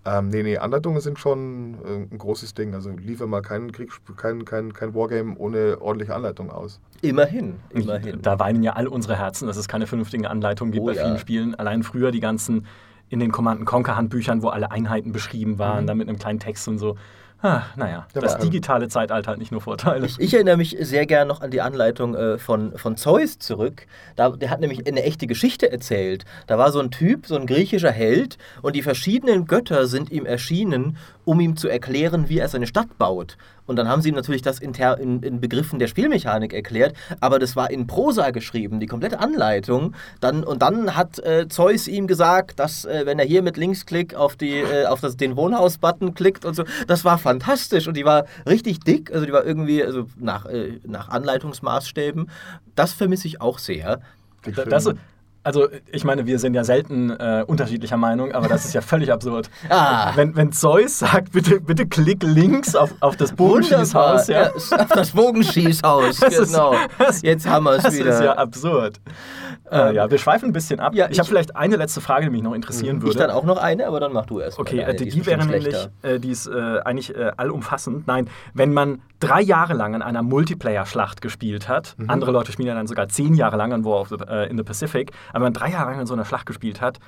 Ähm, 0.07 0.29
nee, 0.29 0.41
nee, 0.41 0.57
Anleitungen 0.57 1.01
sind 1.01 1.19
schon 1.19 1.75
äh, 1.83 2.13
ein 2.13 2.17
großes 2.17 2.53
Ding. 2.53 2.73
Also 2.73 2.91
liefer 2.91 3.27
mal 3.27 3.41
kein, 3.41 3.73
Krieg, 3.73 3.91
kein, 4.15 4.45
kein, 4.45 4.71
kein 4.71 4.95
Wargame 4.95 5.35
ohne 5.37 5.81
ordentliche 5.81 6.15
Anleitung 6.15 6.49
aus. 6.49 6.79
Immerhin, 7.01 7.55
immerhin. 7.71 8.21
Da 8.21 8.39
weinen 8.39 8.63
ja 8.63 8.73
all 8.73 8.87
unsere 8.87 9.17
Herzen, 9.17 9.47
dass 9.47 9.57
es 9.57 9.67
keine 9.67 9.85
vernünftigen 9.85 10.25
Anleitungen 10.25 10.71
gibt 10.71 10.83
oh, 10.83 10.87
bei 10.87 10.93
ja. 10.93 11.03
vielen 11.03 11.19
Spielen. 11.19 11.55
Allein 11.55 11.83
früher 11.83 12.11
die 12.11 12.21
ganzen 12.21 12.65
in 13.09 13.19
den 13.19 13.31
Command 13.31 13.65
Conquer 13.65 13.97
Handbüchern, 13.97 14.41
wo 14.43 14.47
alle 14.47 14.71
Einheiten 14.71 15.11
beschrieben 15.11 15.59
waren, 15.59 15.83
mhm. 15.83 15.87
dann 15.87 15.97
mit 15.97 16.07
einem 16.07 16.19
kleinen 16.19 16.39
Text 16.39 16.67
und 16.69 16.77
so. 16.77 16.95
Ah, 17.41 17.63
naja, 17.75 18.07
ja, 18.15 18.21
das 18.21 18.39
digitale 18.39 18.87
Zeitalter 18.87 19.31
hat 19.31 19.37
nicht 19.37 19.51
nur 19.51 19.61
Vorteile. 19.61 20.07
Ich, 20.07 20.19
ich 20.19 20.33
erinnere 20.33 20.57
mich 20.57 20.75
sehr 20.79 21.05
gern 21.05 21.27
noch 21.27 21.41
an 21.41 21.51
die 21.51 21.61
Anleitung 21.61 22.15
äh, 22.15 22.39
von, 22.39 22.75
von 22.77 22.97
Zeus 22.97 23.37
zurück. 23.37 23.85
Da, 24.15 24.31
der 24.31 24.49
hat 24.49 24.59
nämlich 24.59 24.87
eine 24.87 25.03
echte 25.03 25.27
Geschichte 25.27 25.71
erzählt. 25.71 26.25
Da 26.47 26.57
war 26.57 26.71
so 26.71 26.79
ein 26.79 26.89
Typ, 26.89 27.27
so 27.27 27.35
ein 27.35 27.45
griechischer 27.45 27.91
Held, 27.91 28.39
und 28.63 28.75
die 28.75 28.81
verschiedenen 28.81 29.45
Götter 29.45 29.85
sind 29.85 30.11
ihm 30.11 30.25
erschienen, 30.25 30.97
um 31.25 31.39
ihm 31.39 31.57
zu 31.57 31.67
erklären, 31.67 32.27
wie 32.27 32.39
er 32.39 32.47
seine 32.47 32.65
Stadt 32.65 32.97
baut. 32.97 33.37
Und 33.67 33.75
dann 33.75 33.87
haben 33.87 34.01
sie 34.01 34.09
ihm 34.09 34.15
natürlich 34.15 34.41
das 34.41 34.59
in, 34.59 34.73
in, 34.73 35.21
in, 35.21 35.39
Begriffen 35.39 35.77
der 35.77 35.87
Spielmechanik 35.87 36.53
erklärt, 36.53 36.95
aber 37.19 37.37
das 37.37 37.55
war 37.55 37.69
in 37.69 37.85
Prosa 37.85 38.31
geschrieben, 38.31 38.79
die 38.79 38.87
komplette 38.87 39.19
Anleitung. 39.19 39.93
Dann, 40.19 40.43
und 40.43 40.61
dann 40.61 40.95
hat 40.95 41.19
äh, 41.19 41.47
Zeus 41.47 41.87
ihm 41.87 42.07
gesagt, 42.07 42.59
dass 42.59 42.85
äh, 42.85 43.03
wenn 43.05 43.19
er 43.19 43.25
hier 43.25 43.43
mit 43.43 43.57
Linksklick 43.57 44.15
auf, 44.15 44.35
die, 44.35 44.55
äh, 44.55 44.85
auf 44.85 45.01
das, 45.01 45.17
den 45.17 45.35
Wohnhaus-Button 45.35 46.13
klickt 46.13 46.45
und 46.45 46.55
so, 46.55 46.63
das 46.87 47.05
war 47.05 47.17
fantastisch 47.17 47.87
und 47.87 47.95
die 47.95 48.05
war 48.05 48.25
richtig 48.47 48.79
dick, 48.79 49.13
also 49.13 49.25
die 49.25 49.33
war 49.33 49.45
irgendwie 49.45 49.83
also 49.83 50.07
nach, 50.17 50.45
äh, 50.45 50.79
nach 50.85 51.09
Anleitungsmaßstäben. 51.09 52.29
Das 52.75 52.93
vermisse 52.93 53.27
ich 53.27 53.41
auch 53.41 53.59
sehr. 53.59 53.99
Das, 54.69 54.89
also 55.47 55.69
ich 55.89 56.03
meine, 56.03 56.25
wir 56.25 56.39
sind 56.39 56.55
ja 56.55 56.65
selten 56.65 57.09
äh, 57.09 57.41
unterschiedlicher 57.47 57.95
Meinung, 57.95 58.33
aber 58.33 58.49
das 58.49 58.65
ist 58.65 58.73
ja 58.73 58.81
völlig 58.81 59.11
absurd. 59.11 59.49
Ah. 59.69 60.13
Wenn, 60.15 60.35
wenn 60.35 60.51
Zeus 60.51 60.99
sagt, 60.99 61.33
bitte, 61.33 61.59
bitte 61.59 61.85
klick 61.85 62.23
links 62.23 62.75
auf, 62.75 62.93
auf 63.01 63.15
das 63.15 63.33
Bogenschießhaus. 63.33 64.27
Ja. 64.27 64.43
ja. 64.43 64.79
auf 64.79 64.87
das 64.89 65.11
Bogenschießhaus, 65.11 66.19
genau. 66.29 66.73
Ist, 67.07 67.23
Jetzt 67.23 67.47
haben 67.47 67.65
wir 67.65 67.73
es 67.73 67.93
wieder. 67.93 68.05
Das 68.05 68.15
ist 68.15 68.25
ja 68.25 68.33
absurd. 68.33 68.99
Äh, 69.71 69.95
ja, 69.95 70.09
wir 70.09 70.17
schweifen 70.17 70.49
ein 70.49 70.53
bisschen 70.53 70.79
ab. 70.79 70.95
Ja, 70.95 71.05
ich, 71.05 71.11
ich 71.11 71.19
habe 71.19 71.27
vielleicht 71.27 71.55
eine 71.55 71.75
letzte 71.75 72.01
Frage, 72.01 72.25
die 72.25 72.31
mich 72.31 72.41
noch 72.41 72.53
interessieren 72.53 73.01
würde. 73.01 73.11
Ich 73.11 73.17
dann 73.17 73.31
auch 73.31 73.43
noch 73.43 73.57
eine, 73.57 73.87
aber 73.87 73.99
dann 73.99 74.13
mach 74.13 74.25
du 74.25 74.39
erst. 74.39 74.59
Okay, 74.59 74.83
eine, 74.83 74.95
die, 74.95 75.09
die, 75.09 75.25
wäre 75.25 75.45
nämlich, 75.45 75.75
äh, 76.01 76.19
die 76.19 76.31
ist 76.31 76.47
äh, 76.47 76.79
eigentlich 76.83 77.15
äh, 77.15 77.31
allumfassend. 77.35 78.07
Nein, 78.07 78.29
wenn 78.53 78.73
man 78.73 79.01
drei 79.19 79.41
Jahre 79.41 79.73
lang 79.73 79.93
in 79.93 80.01
einer 80.01 80.23
Multiplayer-Schlacht 80.23 81.21
gespielt 81.21 81.67
hat, 81.67 81.95
mhm. 81.97 82.09
andere 82.09 82.31
Leute 82.31 82.51
spielen 82.51 82.67
ja 82.67 82.75
dann 82.75 82.87
sogar 82.87 83.07
zehn 83.09 83.33
Jahre 83.33 83.57
lang 83.57 83.71
in 83.71 83.83
War 83.83 84.01
of 84.01 84.09
the, 84.09 84.15
äh, 84.27 84.49
in 84.49 84.57
the 84.57 84.63
Pacific, 84.63 85.11
wenn 85.37 85.43
man 85.43 85.53
drei 85.53 85.71
Jahre 85.71 85.91
lang 85.91 86.01
in 86.01 86.07
so 86.07 86.13
einer 86.13 86.25
Schlacht 86.25 86.45
gespielt 86.45 86.81
hat, 86.81 86.99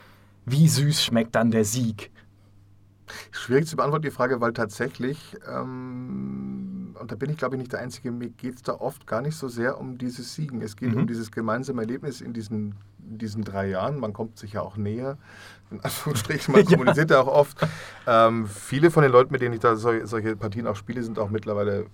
wie 0.45 0.67
süß 0.67 1.03
schmeckt 1.03 1.35
dann 1.35 1.51
der 1.51 1.65
Sieg? 1.65 2.11
Schwierig 3.31 3.67
zu 3.67 3.75
beantworten, 3.75 4.03
die 4.03 4.11
Frage, 4.11 4.39
weil 4.39 4.53
tatsächlich, 4.53 5.35
ähm, 5.47 6.95
und 6.99 7.11
da 7.11 7.15
bin 7.15 7.31
ich 7.31 7.37
glaube 7.37 7.55
ich 7.55 7.59
nicht 7.59 7.73
der 7.73 7.79
Einzige, 7.79 8.11
mir 8.11 8.29
geht 8.29 8.55
es 8.55 8.61
da 8.61 8.73
oft 8.73 9.07
gar 9.07 9.21
nicht 9.21 9.35
so 9.35 9.47
sehr 9.47 9.79
um 9.79 9.97
dieses 9.97 10.35
Siegen. 10.35 10.61
Es 10.61 10.75
geht 10.75 10.91
mhm. 10.91 11.01
um 11.01 11.07
dieses 11.07 11.31
gemeinsame 11.31 11.81
Erlebnis 11.81 12.21
in 12.21 12.33
diesen, 12.33 12.75
in 13.09 13.17
diesen 13.17 13.43
drei 13.43 13.69
Jahren. 13.69 13.99
Man 13.99 14.13
kommt 14.13 14.37
sich 14.37 14.53
ja 14.53 14.61
auch 14.61 14.77
näher. 14.77 15.17
In 15.71 15.79
Anführungsstrichen, 15.81 16.53
man 16.53 16.65
kommuniziert 16.67 17.09
ja 17.09 17.21
auch 17.21 17.27
oft. 17.27 17.57
Ähm, 18.05 18.47
viele 18.47 18.91
von 18.91 19.03
den 19.03 19.11
Leuten, 19.11 19.31
mit 19.31 19.41
denen 19.41 19.53
ich 19.53 19.59
da 19.59 19.75
solche, 19.75 20.05
solche 20.05 20.35
Partien 20.35 20.67
auch 20.67 20.75
spiele, 20.75 21.01
sind 21.01 21.17
auch 21.17 21.29
mittlerweile 21.29 21.87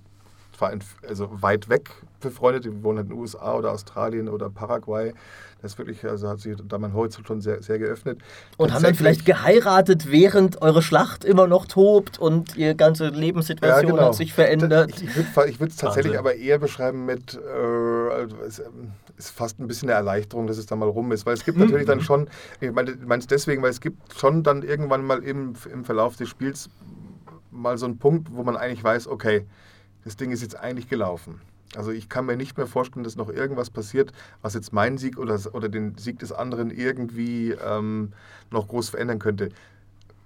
also 1.08 1.30
weit 1.42 1.70
weg 1.70 1.90
befreundet, 2.22 2.66
die 2.66 2.84
wohnen 2.84 2.98
halt 2.98 3.08
in 3.08 3.14
den 3.14 3.20
USA 3.20 3.54
oder 3.54 3.72
Australien 3.72 4.30
oder 4.30 4.50
Paraguay. 4.50 5.14
Das 5.62 5.74
ist 5.74 5.78
wirklich, 5.78 6.06
also 6.06 6.28
hat 6.28 6.40
sich 6.40 6.56
da 6.68 6.78
mein 6.78 6.94
Horizont 6.94 7.28
schon 7.28 7.42
sehr, 7.42 7.62
sehr 7.64 7.80
geöffnet. 7.80 8.20
Und 8.58 8.74
haben 8.74 8.84
dann 8.84 8.96
vielleicht 8.96 9.26
geheiratet, 9.26 10.12
während 10.12 10.62
eure 10.62 10.82
Schlacht 10.82 11.26
immer 11.26 11.48
noch 11.48 11.66
tobt 11.66 12.20
und 12.20 12.56
ihre 12.56 12.76
ganze 12.76 13.08
Lebenssituation 13.10 13.90
ja, 13.90 13.96
genau. 13.96 14.08
hat 14.08 14.16
sich 14.16 14.34
verändert. 14.34 14.92
Ich, 15.02 15.16
würde 15.16 15.72
es 15.72 15.76
tatsächlich 15.78 16.14
Wahnsinn. 16.14 16.18
aber 16.18 16.36
eher 16.36 16.60
beschreiben 16.60 17.06
mit, 17.06 17.36
äh, 17.36 18.14
also 18.14 18.36
es 18.46 18.60
ähm, 18.60 18.92
ist 19.18 19.32
fast 19.32 19.60
ein 19.60 19.68
bisschen 19.68 19.90
eine 19.90 19.98
Erleichterung, 19.98 20.48
dass 20.48 20.58
es 20.58 20.66
dann 20.66 20.80
mal 20.80 20.90
rum 20.90 21.12
ist. 21.12 21.26
Weil 21.26 21.34
es 21.34 21.46
gibt 21.46 21.58
natürlich 21.58 21.86
dann 21.86 22.02
schon, 22.02 22.28
ich 22.60 22.72
meine 22.72 22.92
es 23.18 23.28
deswegen, 23.28 23.62
weil 23.62 23.72
es 23.72 23.82
gibt 23.82 24.14
schon 24.14 24.44
dann 24.44 24.62
irgendwann 24.62 25.04
mal 25.06 25.24
im, 25.24 25.54
im 25.72 25.86
Verlauf 25.86 26.16
des 26.16 26.30
Spiels 26.30 26.70
mal 27.52 27.78
so 27.78 27.86
einen 27.86 27.98
Punkt, 27.98 28.30
wo 28.34 28.44
man 28.44 28.58
eigentlich 28.58 28.84
weiß, 28.84 29.08
okay, 29.08 29.46
das 30.06 30.16
Ding 30.16 30.32
ist 30.32 30.42
jetzt 30.42 30.58
eigentlich 30.58 30.88
gelaufen. 30.88 31.42
Also 31.76 31.92
ich 31.92 32.08
kann 32.08 32.26
mir 32.26 32.38
nicht 32.38 32.58
mehr 32.58 32.68
vorstellen, 32.68 33.04
dass 33.04 33.16
noch 33.16 33.30
irgendwas 33.30 33.70
passiert, 33.70 34.14
was 34.42 34.54
jetzt 34.54 34.72
meinen 34.72 34.98
Sieg 34.98 35.18
oder, 35.18 35.40
oder 35.52 35.68
den 35.68 35.98
Sieg 35.98 36.20
des 36.20 36.32
anderen 36.32 36.72
irgendwie 36.72 37.52
ähm, 37.52 38.14
noch 38.52 38.68
groß 38.68 38.90
verändern 38.90 39.20
könnte. 39.20 39.50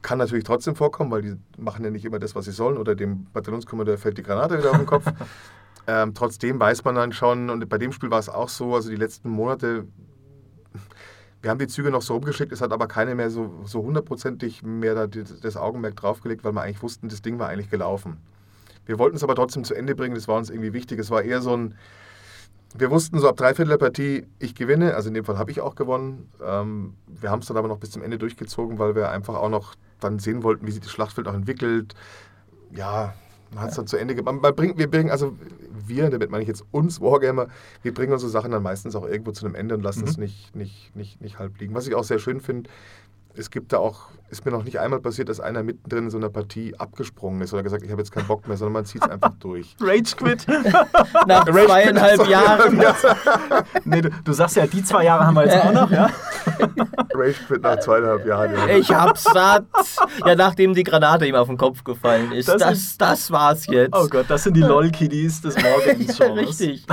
Kann 0.01 0.19
natürlich 0.19 0.43
trotzdem 0.43 0.75
vorkommen, 0.75 1.11
weil 1.11 1.21
die 1.21 1.35
machen 1.57 1.83
ja 1.83 1.91
nicht 1.91 2.05
immer 2.05 2.19
das, 2.19 2.35
was 2.35 2.45
sie 2.45 2.51
sollen, 2.51 2.77
oder 2.77 2.93
dem 2.93 3.25
Bataillonskommandeur 3.33 3.97
fällt 3.97 4.17
die 4.17 4.23
Granate 4.23 4.59
wieder 4.59 4.71
auf 4.71 4.77
den 4.77 4.85
Kopf. 4.85 5.05
ähm, 5.87 6.13
trotzdem 6.13 6.59
weiß 6.59 6.83
man 6.83 6.95
dann 6.95 7.11
schon, 7.11 7.49
und 7.49 7.67
bei 7.67 7.77
dem 7.77 7.91
Spiel 7.91 8.11
war 8.11 8.19
es 8.19 8.29
auch 8.29 8.49
so, 8.49 8.75
also 8.75 8.89
die 8.89 8.95
letzten 8.95 9.29
Monate, 9.29 9.87
wir 11.41 11.49
haben 11.49 11.59
die 11.59 11.67
Züge 11.67 11.89
noch 11.89 12.01
so 12.01 12.13
rumgeschickt, 12.13 12.51
es 12.51 12.61
hat 12.61 12.71
aber 12.71 12.87
keine 12.87 13.15
mehr 13.15 13.29
so, 13.29 13.61
so 13.65 13.81
hundertprozentig 13.81 14.61
mehr 14.61 14.93
da 14.93 15.07
das 15.07 15.57
Augenmerk 15.57 15.95
draufgelegt, 15.95 16.43
weil 16.43 16.53
wir 16.53 16.61
eigentlich 16.61 16.83
wussten, 16.83 17.09
das 17.09 17.21
Ding 17.21 17.39
war 17.39 17.49
eigentlich 17.49 17.69
gelaufen. 17.69 18.17
Wir 18.89 18.97
wollten 18.97 19.17
es 19.17 19.23
aber 19.23 19.35
trotzdem 19.35 19.63
zu 19.63 19.75
Ende 19.75 19.93
bringen, 19.93 20.15
das 20.15 20.27
war 20.27 20.35
uns 20.35 20.49
irgendwie 20.49 20.73
wichtig. 20.73 20.97
Es 20.97 21.11
war 21.11 21.21
eher 21.21 21.41
so 21.41 21.55
ein, 21.55 21.75
wir 22.75 22.89
wussten 22.89 23.19
so 23.19 23.29
ab 23.29 23.37
dreiviertel 23.37 23.69
der 23.69 23.77
Partie, 23.77 24.25
ich 24.39 24.55
gewinne, 24.55 24.95
also 24.95 25.09
in 25.09 25.13
dem 25.13 25.25
Fall 25.25 25.37
habe 25.37 25.51
ich 25.51 25.61
auch 25.61 25.75
gewonnen. 25.75 26.27
Ähm, 26.43 26.95
wir 27.05 27.29
haben 27.29 27.41
es 27.41 27.45
dann 27.45 27.57
aber 27.57 27.67
noch 27.67 27.77
bis 27.77 27.91
zum 27.91 28.01
Ende 28.01 28.17
durchgezogen, 28.17 28.79
weil 28.79 28.95
wir 28.95 29.11
einfach 29.11 29.35
auch 29.35 29.49
noch 29.49 29.75
dann 29.99 30.17
sehen 30.17 30.41
wollten, 30.41 30.65
wie 30.65 30.71
sich 30.71 30.81
das 30.81 30.89
Schlachtfeld 30.89 31.27
auch 31.27 31.35
entwickelt. 31.35 31.93
Ja, 32.75 33.13
man 33.51 33.61
hat 33.61 33.69
es 33.69 33.75
dann 33.75 33.85
zu 33.85 33.95
Ende 33.95 34.15
gemacht. 34.15 34.41
Man 34.41 34.55
bringt, 34.55 34.79
wir 34.79 34.89
bringen, 34.89 35.11
also 35.11 35.37
wir, 35.85 36.09
damit 36.09 36.31
meine 36.31 36.41
ich 36.41 36.47
jetzt 36.47 36.65
uns 36.71 36.99
Wargamer, 36.99 37.45
wir 37.83 37.93
bringen 37.93 38.11
unsere 38.11 38.31
Sachen 38.31 38.49
dann 38.49 38.63
meistens 38.63 38.95
auch 38.95 39.05
irgendwo 39.05 39.33
zu 39.33 39.45
einem 39.45 39.53
Ende 39.53 39.75
und 39.75 39.83
lassen 39.83 40.01
mhm. 40.01 40.07
es 40.07 40.17
nicht, 40.17 40.55
nicht, 40.55 40.95
nicht, 40.95 41.21
nicht 41.21 41.37
halb 41.37 41.59
liegen. 41.59 41.75
Was 41.75 41.85
ich 41.85 41.93
auch 41.93 42.03
sehr 42.03 42.17
schön 42.17 42.41
finde, 42.41 42.71
es 43.35 43.51
gibt 43.51 43.71
da 43.71 43.77
auch, 43.77 44.07
ist 44.29 44.45
mir 44.45 44.51
noch 44.51 44.63
nicht 44.63 44.79
einmal 44.79 44.99
passiert, 44.99 45.29
dass 45.29 45.39
einer 45.39 45.63
mittendrin 45.63 46.05
in 46.05 46.09
so 46.09 46.17
einer 46.17 46.29
Partie 46.29 46.75
abgesprungen 46.77 47.41
ist 47.41 47.53
oder 47.53 47.63
gesagt, 47.63 47.83
ich 47.83 47.91
habe 47.91 48.01
jetzt 48.01 48.11
keinen 48.11 48.27
Bock 48.27 48.47
mehr, 48.47 48.57
sondern 48.57 48.73
man 48.73 48.85
zieht 48.85 49.03
es 49.03 49.09
einfach 49.09 49.33
durch. 49.39 49.75
Rage 49.79 50.15
Quit. 50.15 50.47
Nach 51.27 51.47
Rage 51.47 51.65
zweieinhalb 51.65 52.27
Jahren. 52.27 52.77
nee, 53.85 54.01
du, 54.01 54.09
du, 54.23 54.33
sagst 54.33 54.55
ja, 54.55 54.67
die 54.67 54.83
zwei 54.83 55.05
Jahre 55.05 55.25
haben 55.25 55.35
wir 55.35 55.45
jetzt 55.45 55.57
auch 55.57 55.71
noch, 55.71 55.91
ja? 55.91 56.09
Rage 57.13 57.35
Quit 57.47 57.61
nach 57.61 57.79
zweieinhalb 57.79 58.25
Jahren. 58.25 58.53
Ja. 58.53 58.67
Ich 58.77 58.91
hab's 58.91 59.23
satt. 59.23 59.65
Ja, 60.25 60.35
nachdem 60.35 60.73
die 60.73 60.83
Granate 60.83 61.25
ihm 61.25 61.35
auf 61.35 61.47
den 61.47 61.57
Kopf 61.57 61.83
gefallen 61.83 62.31
ist. 62.31 62.49
Das, 62.49 62.57
das, 62.57 62.77
ist, 62.77 63.01
das 63.01 63.31
war's 63.31 63.67
jetzt. 63.67 63.95
Oh 63.95 64.07
Gott, 64.07 64.25
das 64.29 64.43
sind 64.43 64.55
die 64.55 64.61
LOL-Kiddies 64.61 65.41
des 65.41 65.55
Morgens 65.55 66.17
ja, 66.17 66.25
Richtig. 66.27 66.85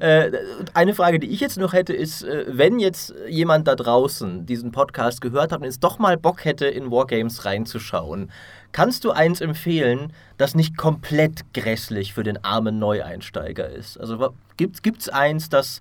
äh, 0.00 0.30
eine 0.74 0.94
Frage, 0.94 1.18
die 1.18 1.28
ich 1.28 1.40
jetzt 1.40 1.58
noch 1.58 1.72
hätte, 1.72 1.92
ist, 1.92 2.22
äh, 2.22 2.44
wenn 2.48 2.78
jetzt 2.78 3.14
jemand 3.28 3.66
da 3.68 3.74
draußen 3.74 4.46
diesen 4.46 4.72
Podcast 4.72 5.20
gehört 5.20 5.52
hat 5.52 5.60
und 5.60 5.64
jetzt 5.64 5.82
doch 5.82 5.98
mal 5.98 6.16
Bock 6.16 6.44
hätte, 6.44 6.66
in 6.66 6.81
Wargames 6.90 7.44
reinzuschauen, 7.44 8.30
kannst 8.72 9.04
du 9.04 9.10
eins 9.10 9.40
empfehlen, 9.40 10.12
das 10.38 10.54
nicht 10.54 10.76
komplett 10.76 11.52
grässlich 11.54 12.14
für 12.14 12.22
den 12.22 12.42
armen 12.44 12.78
Neueinsteiger 12.78 13.68
ist? 13.68 13.98
Also 13.98 14.34
gibt 14.56 15.00
es 15.00 15.08
eins, 15.08 15.48
das 15.48 15.80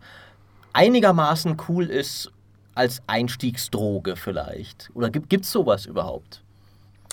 einigermaßen 0.74 1.58
cool 1.68 1.86
ist 1.86 2.32
als 2.76 3.02
Einstiegsdroge 3.08 4.16
vielleicht? 4.16 4.90
Oder 4.94 5.10
gibt 5.10 5.44
es 5.44 5.52
sowas 5.52 5.86
überhaupt? 5.86 6.44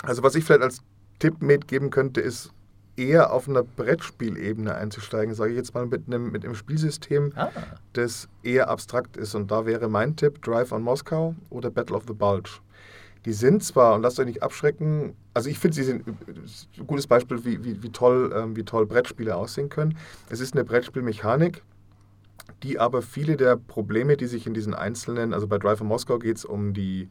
Also 0.03 0.23
was 0.23 0.35
ich 0.35 0.43
vielleicht 0.43 0.61
als 0.61 0.81
Tipp 1.19 1.41
mitgeben 1.41 1.89
könnte, 1.89 2.21
ist 2.21 2.51
eher 2.99 3.31
auf 3.31 3.47
einer 3.47 3.63
Brettspielebene 3.63 4.75
einzusteigen, 4.75 5.33
sage 5.33 5.51
ich 5.51 5.57
jetzt 5.57 5.73
mal 5.73 5.85
mit 5.85 6.07
einem, 6.07 6.31
mit 6.31 6.43
einem 6.43 6.55
Spielsystem, 6.55 7.31
ah. 7.35 7.49
das 7.93 8.27
eher 8.43 8.69
abstrakt 8.69 9.17
ist. 9.17 9.35
Und 9.35 9.49
da 9.51 9.65
wäre 9.65 9.87
mein 9.87 10.15
Tipp 10.15 10.41
Drive 10.41 10.71
on 10.71 10.83
Moscow 10.83 11.33
oder 11.49 11.71
Battle 11.71 11.95
of 11.95 12.03
the 12.07 12.13
Bulge. 12.13 12.49
Die 13.25 13.33
sind 13.33 13.63
zwar, 13.63 13.95
und 13.95 14.01
lasst 14.01 14.19
euch 14.19 14.25
nicht 14.25 14.43
abschrecken, 14.43 15.13
also 15.33 15.49
ich 15.49 15.59
finde, 15.59 15.75
sie 15.75 15.83
sind 15.83 16.07
ein 16.07 16.87
gutes 16.87 17.07
Beispiel, 17.07 17.43
wie, 17.43 17.63
wie, 17.63 17.83
wie, 17.83 17.89
toll, 17.89 18.33
ähm, 18.35 18.55
wie 18.55 18.63
toll 18.63 18.85
Brettspiele 18.85 19.35
aussehen 19.35 19.69
können. 19.69 19.97
Es 20.29 20.39
ist 20.39 20.53
eine 20.53 20.63
Brettspielmechanik, 20.63 21.61
die 22.63 22.79
aber 22.79 23.01
viele 23.01 23.35
der 23.35 23.57
Probleme, 23.57 24.17
die 24.17 24.27
sich 24.27 24.47
in 24.47 24.53
diesen 24.53 24.73
einzelnen, 24.73 25.33
also 25.33 25.47
bei 25.47 25.57
Drive 25.57 25.81
in 25.81 25.87
Moskau 25.87 26.17
geht 26.17 26.37
es 26.37 26.45
um 26.45 26.73
die, 26.73 27.09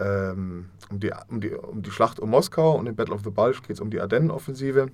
ähm, 0.00 0.66
um, 0.90 1.00
die, 1.00 1.12
um, 1.28 1.40
die, 1.40 1.50
um 1.50 1.82
die 1.82 1.90
Schlacht 1.90 2.18
um 2.18 2.30
Moskau 2.30 2.76
und 2.76 2.86
in 2.86 2.96
Battle 2.96 3.14
of 3.14 3.22
the 3.22 3.30
Bulge 3.30 3.60
geht 3.62 3.76
es 3.76 3.80
um 3.80 3.90
die 3.90 4.00
Ardennen-Offensive. 4.00 4.88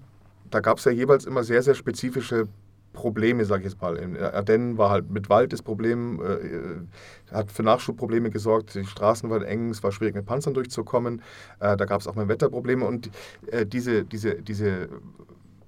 Da 0.51 0.61
gab 0.61 0.79
es 0.79 0.85
ja 0.85 0.93
jeweils 0.93 1.25
immer 1.25 1.43
sehr, 1.43 1.63
sehr 1.63 1.75
spezifische 1.75 2.49
Probleme, 2.95 3.45
sage 3.45 3.65
ich 3.65 3.73
jetzt 3.73 3.83
mal. 3.83 3.97
In 3.97 4.17
Ardennen 4.17 4.79
war 4.79 4.89
halt 4.89 5.11
mit 5.11 5.29
Wald 5.29 5.53
das 5.53 5.61
Problem, 5.61 6.23
äh, 6.23 7.35
hat 7.35 7.53
für 7.53 7.63
Nachschubprobleme 7.63 8.31
gesorgt. 8.31 8.75
Die 8.75 8.87
Straßen 8.87 9.29
waren 9.29 9.43
eng, 9.43 9.69
es 9.69 9.83
war 9.83 9.93
schwierig 9.93 10.15
mit 10.15 10.25
Panzern 10.25 10.55
durchzukommen. 10.55 11.21
Äh, 11.61 11.77
da 11.77 11.85
gab 11.85 12.01
es 12.01 12.07
auch 12.07 12.15
mal 12.15 12.29
Wetterprobleme 12.29 12.87
und 12.87 13.11
äh, 13.51 13.67
diese, 13.67 14.05
diese, 14.05 14.37
diese 14.41 14.89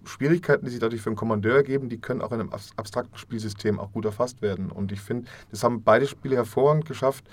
Schwierigkeiten, 0.04 0.64
die 0.64 0.70
sich 0.70 0.80
dadurch 0.80 1.02
für 1.02 1.10
einen 1.10 1.16
Kommandeur 1.16 1.56
ergeben, 1.56 1.88
die 1.88 1.98
können 1.98 2.22
auch 2.22 2.32
in 2.32 2.40
einem 2.40 2.52
abstrakten 2.76 3.18
Spielsystem 3.18 3.78
auch 3.78 3.92
gut 3.92 4.04
erfasst 4.06 4.40
werden. 4.40 4.70
Und 4.70 4.92
ich 4.92 5.00
finde, 5.00 5.28
das 5.50 5.62
haben 5.62 5.82
beide 5.82 6.06
Spiele 6.06 6.36
hervorragend 6.36 6.86
geschafft, 6.86 7.24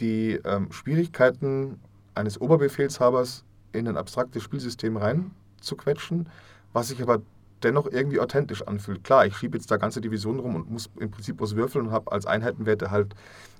die 0.00 0.40
ähm, 0.44 0.72
Schwierigkeiten 0.72 1.78
eines 2.14 2.40
Oberbefehlshabers 2.40 3.44
in 3.72 3.86
ein 3.86 3.96
abstraktes 3.96 4.42
Spielsystem 4.42 4.96
reinzuquetschen, 4.96 6.28
was 6.72 6.88
sich 6.88 7.02
aber 7.02 7.20
dennoch 7.66 7.86
irgendwie 7.90 8.20
authentisch 8.20 8.62
anfühlt. 8.62 9.04
Klar, 9.04 9.26
ich 9.26 9.36
schiebe 9.36 9.56
jetzt 9.58 9.70
da 9.70 9.76
ganze 9.76 10.00
Divisionen 10.00 10.40
rum 10.40 10.54
und 10.54 10.70
muss 10.70 10.90
im 10.98 11.10
Prinzip 11.10 11.40
was 11.40 11.56
würfeln 11.56 11.86
und 11.86 11.92
habe 11.92 12.12
als 12.12 12.26
Einheitenwerte 12.26 12.90
halt 12.90 13.14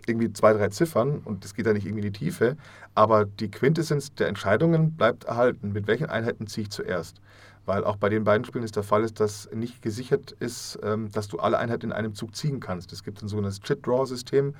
irgendwie 0.06 0.32
zwei, 0.32 0.52
drei 0.52 0.68
Ziffern 0.68 1.20
und 1.24 1.44
das 1.44 1.54
geht 1.54 1.66
ja 1.66 1.72
nicht 1.72 1.84
irgendwie 1.84 2.06
in 2.06 2.12
die 2.12 2.18
Tiefe, 2.18 2.56
aber 2.94 3.24
die 3.24 3.50
Quintessenz 3.50 4.14
der 4.14 4.28
Entscheidungen 4.28 4.92
bleibt 4.92 5.24
erhalten. 5.24 5.72
Mit 5.72 5.88
welchen 5.88 6.06
Einheiten 6.06 6.46
ziehe 6.46 6.62
ich 6.62 6.70
zuerst? 6.70 7.20
weil 7.66 7.84
auch 7.84 7.96
bei 7.96 8.08
den 8.08 8.24
beiden 8.24 8.44
Spielen 8.44 8.64
ist 8.64 8.76
der 8.76 8.84
Fall 8.84 9.02
ist, 9.02 9.20
dass 9.20 9.50
nicht 9.52 9.82
gesichert 9.82 10.30
ist, 10.38 10.78
ähm, 10.82 11.10
dass 11.12 11.28
du 11.28 11.38
alle 11.38 11.58
Einheiten 11.58 11.86
in 11.86 11.92
einem 11.92 12.14
Zug 12.14 12.34
ziehen 12.34 12.60
kannst. 12.60 12.92
Es 12.92 13.02
gibt 13.02 13.22
ein 13.22 13.28
sogenanntes 13.28 13.60
Chit-Draw-System. 13.60 14.54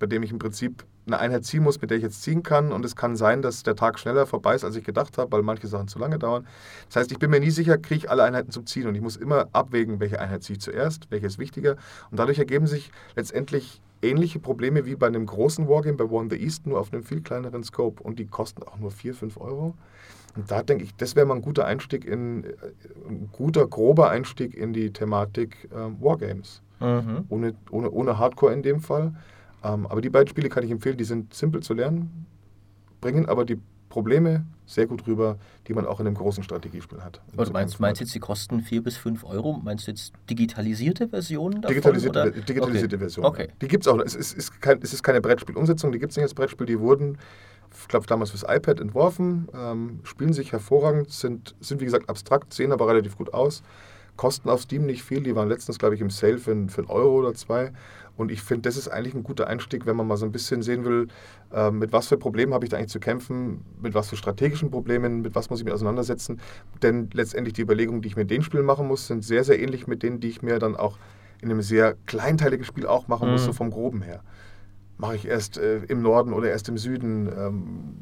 Bei 0.00 0.06
dem 0.06 0.22
ich 0.22 0.32
im 0.32 0.38
Prinzip 0.38 0.84
eine 1.06 1.18
Einheit 1.18 1.44
ziehen 1.44 1.62
muss, 1.62 1.80
mit 1.80 1.90
der 1.90 1.98
ich 1.98 2.02
jetzt 2.02 2.22
ziehen 2.22 2.42
kann. 2.42 2.72
Und 2.72 2.84
es 2.84 2.96
kann 2.96 3.16
sein, 3.16 3.42
dass 3.42 3.62
der 3.62 3.76
Tag 3.76 3.98
schneller 3.98 4.26
vorbei 4.26 4.54
ist, 4.54 4.64
als 4.64 4.74
ich 4.74 4.82
gedacht 4.82 5.18
habe, 5.18 5.30
weil 5.30 5.42
manche 5.42 5.68
Sachen 5.68 5.88
zu 5.88 5.98
lange 5.98 6.18
dauern. 6.18 6.46
Das 6.86 6.96
heißt, 6.96 7.12
ich 7.12 7.18
bin 7.18 7.30
mir 7.30 7.38
nie 7.38 7.50
sicher, 7.50 7.76
kriege 7.78 7.98
ich 7.98 8.10
alle 8.10 8.24
Einheiten 8.24 8.50
zum 8.50 8.66
Ziehen. 8.66 8.88
Und 8.88 8.94
ich 8.94 9.02
muss 9.02 9.16
immer 9.16 9.48
abwägen, 9.52 10.00
welche 10.00 10.18
Einheit 10.18 10.42
ziehe 10.42 10.56
ich 10.56 10.62
zuerst, 10.62 11.10
welche 11.10 11.26
ist 11.26 11.38
wichtiger. 11.38 11.76
Und 12.10 12.18
dadurch 12.18 12.38
ergeben 12.38 12.66
sich 12.66 12.90
letztendlich 13.14 13.82
ähnliche 14.02 14.38
Probleme 14.38 14.86
wie 14.86 14.96
bei 14.96 15.06
einem 15.06 15.26
großen 15.26 15.68
Wargame, 15.68 15.98
bei 15.98 16.04
One 16.04 16.28
the 16.30 16.42
East, 16.42 16.66
nur 16.66 16.80
auf 16.80 16.92
einem 16.92 17.02
viel 17.02 17.20
kleineren 17.20 17.62
Scope. 17.62 18.02
Und 18.02 18.18
die 18.18 18.26
kosten 18.26 18.62
auch 18.62 18.78
nur 18.78 18.90
4, 18.90 19.14
5 19.14 19.36
Euro. 19.36 19.74
Und 20.34 20.50
da 20.50 20.62
denke 20.62 20.84
ich, 20.84 20.96
das 20.96 21.14
wäre 21.14 21.26
mal 21.26 21.34
ein 21.34 21.42
guter 21.42 21.66
Einstieg 21.66 22.06
in, 22.06 22.44
äh, 22.44 22.48
ein 23.06 23.28
guter, 23.32 23.66
grober 23.66 24.08
Einstieg 24.08 24.54
in 24.54 24.72
die 24.72 24.92
Thematik 24.92 25.68
äh, 25.72 26.02
Wargames. 26.02 26.62
Mhm. 26.80 27.26
Ohne, 27.28 27.54
ohne, 27.70 27.90
ohne 27.90 28.18
Hardcore 28.18 28.54
in 28.54 28.62
dem 28.62 28.80
Fall. 28.80 29.12
Ähm, 29.62 29.86
aber 29.86 30.00
die 30.00 30.10
beiden 30.10 30.28
Spiele 30.28 30.48
kann 30.48 30.64
ich 30.64 30.70
empfehlen, 30.70 30.96
die 30.96 31.04
sind 31.04 31.34
simpel 31.34 31.62
zu 31.62 31.74
lernen, 31.74 32.26
bringen 33.00 33.28
aber 33.28 33.44
die 33.44 33.58
Probleme 33.90 34.46
sehr 34.66 34.86
gut 34.86 35.06
rüber, 35.06 35.36
die 35.66 35.74
man 35.74 35.84
auch 35.84 36.00
in 36.00 36.06
einem 36.06 36.16
großen 36.16 36.44
Strategiespiel 36.44 37.02
hat. 37.02 37.20
Also 37.36 37.52
meinst, 37.52 37.80
meinst 37.80 38.00
du 38.00 38.04
jetzt, 38.04 38.14
die 38.14 38.20
kosten 38.20 38.62
4 38.62 38.82
bis 38.82 38.96
5 38.96 39.24
Euro? 39.24 39.60
Meinst 39.62 39.86
du 39.86 39.90
jetzt 39.90 40.12
digitalisierte 40.30 41.08
Versionen 41.08 41.60
davon? 41.60 41.74
Digitalisierte, 41.74 42.22
oder? 42.22 42.30
digitalisierte 42.30 42.96
okay. 42.96 42.98
Versionen. 42.98 43.26
Okay. 43.26 43.48
Die 43.60 43.68
gibt 43.68 43.84
es 43.84 43.88
auch. 43.92 43.98
Es 43.98 44.14
ist, 44.14 44.32
ist, 44.32 44.60
kein, 44.62 44.80
es 44.80 44.94
ist 44.94 45.02
keine 45.02 45.20
Brettspielumsetzung, 45.20 45.90
die 45.90 45.98
gibt 45.98 46.12
es 46.12 46.16
nicht 46.16 46.22
als 46.22 46.34
Brettspiel. 46.34 46.66
Die 46.66 46.78
wurden, 46.78 47.18
ich 47.76 47.88
glaube, 47.88 48.06
damals 48.06 48.30
fürs 48.30 48.44
iPad 48.44 48.80
entworfen, 48.80 49.48
ähm, 49.54 50.00
spielen 50.04 50.32
sich 50.32 50.52
hervorragend, 50.52 51.10
sind, 51.10 51.56
sind 51.60 51.80
wie 51.80 51.84
gesagt 51.84 52.08
abstrakt, 52.08 52.54
sehen 52.54 52.70
aber 52.70 52.86
relativ 52.86 53.18
gut 53.18 53.34
aus. 53.34 53.62
Kosten 54.16 54.50
auf 54.50 54.62
Steam 54.62 54.86
nicht 54.86 55.02
viel, 55.02 55.22
die 55.22 55.34
waren 55.34 55.48
letztens, 55.48 55.78
glaube 55.78 55.96
ich, 55.96 56.00
im 56.00 56.10
Sale 56.10 56.38
für, 56.38 56.54
für 56.68 56.82
einen 56.82 56.90
Euro 56.90 57.18
oder 57.18 57.34
zwei. 57.34 57.72
Und 58.20 58.30
ich 58.30 58.42
finde, 58.42 58.68
das 58.68 58.76
ist 58.76 58.86
eigentlich 58.86 59.14
ein 59.14 59.22
guter 59.22 59.46
Einstieg, 59.46 59.86
wenn 59.86 59.96
man 59.96 60.06
mal 60.06 60.18
so 60.18 60.26
ein 60.26 60.30
bisschen 60.30 60.60
sehen 60.60 60.84
will, 60.84 61.08
äh, 61.54 61.70
mit 61.70 61.90
was 61.94 62.08
für 62.08 62.18
Problemen 62.18 62.52
habe 62.52 62.66
ich 62.66 62.70
da 62.70 62.76
eigentlich 62.76 62.90
zu 62.90 63.00
kämpfen, 63.00 63.64
mit 63.80 63.94
was 63.94 64.10
für 64.10 64.16
strategischen 64.16 64.70
Problemen, 64.70 65.22
mit 65.22 65.34
was 65.34 65.48
muss 65.48 65.60
ich 65.60 65.64
mich 65.64 65.72
auseinandersetzen. 65.72 66.38
Denn 66.82 67.08
letztendlich 67.14 67.54
die 67.54 67.62
Überlegungen, 67.62 68.02
die 68.02 68.08
ich 68.08 68.16
mir 68.16 68.22
in 68.22 68.28
den 68.28 68.42
Spielen 68.42 68.66
machen 68.66 68.86
muss, 68.86 69.06
sind 69.06 69.24
sehr, 69.24 69.42
sehr 69.42 69.58
ähnlich 69.58 69.86
mit 69.86 70.02
denen, 70.02 70.20
die 70.20 70.28
ich 70.28 70.42
mir 70.42 70.58
dann 70.58 70.76
auch 70.76 70.98
in 71.40 71.50
einem 71.50 71.62
sehr 71.62 71.96
kleinteiligen 72.04 72.66
Spiel 72.66 72.86
auch 72.86 73.08
machen 73.08 73.28
mhm. 73.28 73.32
muss, 73.32 73.44
so 73.46 73.54
vom 73.54 73.70
Groben 73.70 74.02
her. 74.02 74.20
Mache 74.98 75.16
ich 75.16 75.26
erst 75.26 75.56
äh, 75.56 75.78
im 75.84 76.02
Norden 76.02 76.34
oder 76.34 76.50
erst 76.50 76.68
im 76.68 76.76
Süden? 76.76 77.26
Ähm, 77.26 77.96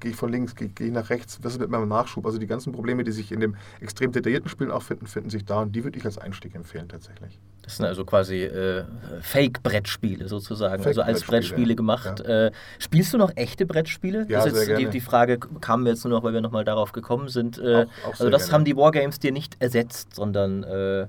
gehe 0.00 0.10
ich 0.10 0.16
von 0.16 0.30
links, 0.30 0.54
gehe 0.54 0.68
geh 0.68 0.86
ich 0.86 0.92
nach 0.92 1.10
rechts, 1.10 1.38
was 1.42 1.54
ist 1.54 1.60
mit 1.60 1.70
meinem 1.70 1.88
Nachschub? 1.88 2.26
Also 2.26 2.38
die 2.38 2.46
ganzen 2.46 2.72
Probleme, 2.72 3.04
die 3.04 3.12
sich 3.12 3.32
in 3.32 3.40
dem 3.40 3.56
extrem 3.80 4.12
detaillierten 4.12 4.48
Spielen 4.48 4.70
auch 4.70 4.82
finden, 4.82 5.06
finden 5.06 5.30
sich 5.30 5.44
da 5.44 5.60
und 5.60 5.72
die 5.72 5.84
würde 5.84 5.98
ich 5.98 6.04
als 6.04 6.18
Einstieg 6.18 6.54
empfehlen 6.54 6.88
tatsächlich. 6.88 7.38
Das 7.62 7.76
sind 7.76 7.86
also 7.86 8.04
quasi 8.04 8.42
äh, 8.42 8.84
Fake-Brettspiele 9.20 10.28
sozusagen, 10.28 10.82
Fake 10.82 10.88
also 10.88 11.02
als 11.02 11.22
Brettspiele 11.22 11.76
gemacht. 11.76 12.20
Ja. 12.20 12.46
Äh, 12.46 12.52
spielst 12.78 13.12
du 13.12 13.18
noch 13.18 13.32
echte 13.36 13.66
Brettspiele? 13.66 14.26
Ja, 14.28 14.44
das 14.44 14.54
sehr 14.54 14.66
gerne. 14.66 14.84
Die, 14.86 14.90
die, 14.90 15.00
Frage 15.00 15.38
kam 15.38 15.84
mir 15.84 15.90
jetzt 15.90 16.04
nur 16.04 16.12
noch, 16.12 16.24
weil 16.24 16.32
wir 16.32 16.40
nochmal 16.40 16.64
darauf 16.64 16.92
gekommen 16.92 17.28
sind. 17.28 17.58
Äh, 17.58 17.86
auch, 18.04 18.08
auch 18.08 18.10
also 18.12 18.30
das 18.30 18.42
gerne. 18.42 18.52
haben 18.54 18.64
die 18.64 18.76
Wargames 18.76 19.18
dir 19.18 19.32
nicht 19.32 19.56
ersetzt, 19.60 20.14
sondern 20.14 20.64
äh, 20.64 21.06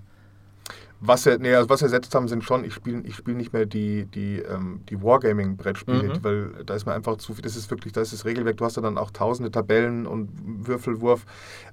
was 1.03 1.25
er, 1.25 1.39
nee, 1.39 1.53
also 1.53 1.67
was 1.67 1.81
ersetzt 1.81 2.13
haben, 2.13 2.27
sind 2.27 2.43
schon, 2.43 2.63
ich 2.63 2.73
spiele 2.75 3.01
ich 3.01 3.15
spiel 3.15 3.33
nicht 3.33 3.53
mehr 3.53 3.65
die, 3.65 4.05
die, 4.05 4.37
ähm, 4.37 4.81
die 4.87 5.01
Wargaming-Brettspiele, 5.01 6.03
mhm. 6.03 6.23
weil 6.23 6.63
da 6.63 6.75
ist 6.75 6.85
mir 6.85 6.93
einfach 6.93 7.17
zu 7.17 7.33
viel, 7.33 7.41
das 7.41 7.55
ist 7.55 7.71
wirklich, 7.71 7.91
da 7.91 8.01
ist 8.01 8.13
das 8.13 8.23
Regelwerk, 8.23 8.57
du 8.57 8.65
hast 8.65 8.75
ja 8.75 8.83
dann 8.83 8.99
auch 8.99 9.09
tausende 9.09 9.49
Tabellen 9.49 10.05
und 10.05 10.29
Würfelwurf. 10.67 11.25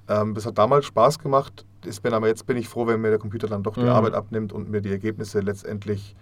Ähm, 0.07 0.33
das 0.33 0.47
hat 0.47 0.57
damals 0.57 0.87
Spaß 0.87 1.19
gemacht, 1.19 1.63
ist 1.85 2.01
bin, 2.01 2.13
aber 2.13 2.27
jetzt 2.27 2.47
bin 2.47 2.57
ich 2.57 2.67
froh, 2.67 2.87
wenn 2.87 3.01
mir 3.01 3.11
der 3.11 3.19
Computer 3.19 3.47
dann 3.47 3.61
doch 3.61 3.75
die 3.75 3.81
mhm. 3.81 3.89
Arbeit 3.89 4.15
abnimmt 4.15 4.51
und 4.51 4.71
mir 4.71 4.81
die 4.81 4.91
Ergebnisse 4.91 5.41
letztendlich 5.41 6.15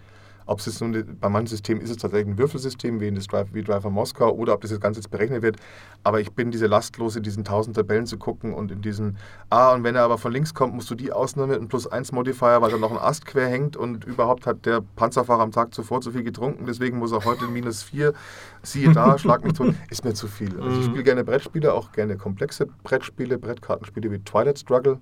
ob 0.48 0.60
es 0.60 0.80
nun, 0.80 1.16
bei 1.20 1.28
manchen 1.28 1.48
Systemen 1.48 1.82
ist 1.82 1.90
es 1.90 1.98
tatsächlich 1.98 2.34
ein 2.34 2.38
Würfelsystem, 2.38 3.00
wie 3.00 3.08
in 3.08 3.14
das 3.16 3.26
Drive, 3.26 3.48
wie 3.52 3.62
Driver 3.62 3.90
Moskau, 3.90 4.32
oder 4.32 4.54
ob 4.54 4.62
das 4.62 4.80
Ganze 4.80 5.00
jetzt 5.00 5.10
berechnet 5.10 5.42
wird. 5.42 5.56
Aber 6.04 6.20
ich 6.20 6.32
bin 6.32 6.50
diese 6.50 6.66
lastlose, 6.66 7.20
diesen 7.20 7.44
tausend 7.44 7.76
Tabellen 7.76 8.06
zu 8.06 8.16
gucken 8.16 8.54
und 8.54 8.72
in 8.72 8.80
diesen, 8.80 9.18
ah, 9.50 9.74
und 9.74 9.84
wenn 9.84 9.94
er 9.94 10.04
aber 10.04 10.16
von 10.16 10.32
links 10.32 10.54
kommt, 10.54 10.74
musst 10.74 10.90
du 10.90 10.94
die 10.94 11.12
ausnehmen 11.12 11.50
mit 11.50 11.58
einem 11.58 11.68
Plus 11.68 11.86
1 11.86 12.12
Modifier, 12.12 12.62
weil 12.62 12.70
da 12.70 12.78
noch 12.78 12.90
ein 12.90 12.96
Ast 12.96 13.26
quer 13.26 13.46
hängt 13.46 13.76
und 13.76 14.04
überhaupt 14.06 14.46
hat 14.46 14.64
der 14.64 14.80
Panzerfahrer 14.96 15.42
am 15.42 15.52
Tag 15.52 15.74
zuvor 15.74 16.00
zu 16.00 16.12
viel 16.12 16.22
getrunken, 16.22 16.64
deswegen 16.64 16.98
muss 16.98 17.12
er 17.12 17.26
heute 17.26 17.46
minus 17.46 17.82
4, 17.82 18.14
siehe 18.62 18.90
da, 18.94 19.18
schlag 19.18 19.44
mich 19.44 19.52
tot, 19.52 19.74
ist 19.90 20.04
mir 20.04 20.14
zu 20.14 20.28
viel. 20.28 20.58
Also 20.58 20.80
ich 20.80 20.86
mhm. 20.86 20.90
spiele 20.90 21.04
gerne 21.04 21.24
Brettspiele, 21.24 21.74
auch 21.74 21.92
gerne 21.92 22.16
komplexe 22.16 22.66
Brettspiele, 22.84 23.38
Brettkartenspiele 23.38 24.10
wie 24.10 24.18
Twilight 24.20 24.58
Struggle. 24.58 24.98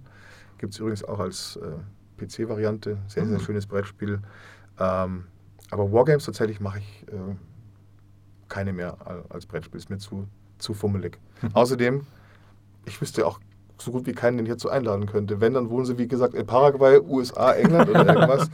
Gibt 0.59 0.73
es 0.73 0.81
übrigens 0.81 1.05
auch 1.05 1.21
als 1.21 1.57
äh, 1.63 2.25
PC-Variante. 2.25 2.99
Sehr, 3.07 3.27
sehr 3.27 3.39
mhm. 3.39 3.43
schönes 3.43 3.67
Brettspiel. 3.67 4.21
Ähm, 4.79 5.25
aber 5.71 5.93
Wargames 5.93 6.25
tatsächlich 6.25 6.61
mache 6.61 6.79
ich 6.79 7.09
äh, 7.09 7.35
keine 8.49 8.73
mehr 8.73 8.97
als 9.29 9.47
Brettspiel. 9.47 9.79
Ist 9.79 9.91
mir 9.91 9.99
zu, 9.99 10.27
zu 10.59 10.75
fummelig. 10.75 11.19
Mhm. 11.43 11.51
Außerdem, 11.55 12.07
ich 12.87 13.01
wüsste 13.01 13.27
auch 13.27 13.41
so 13.79 13.91
gut 13.91 14.07
wie 14.07 14.13
keinen, 14.13 14.37
den 14.39 14.47
ich 14.47 14.51
hierzu 14.51 14.71
einladen 14.71 15.07
könnte. 15.07 15.41
Wenn, 15.41 15.55
dann 15.55 15.71
wohnen 15.71 15.85
sie, 15.85 15.99
wie 15.99 16.09
gesagt, 16.09 16.35
in 16.35 16.47
Paraguay, 16.47 16.99
USA, 17.01 17.53
England 17.53 17.91
oder 17.91 18.07
irgendwas. 18.15 18.51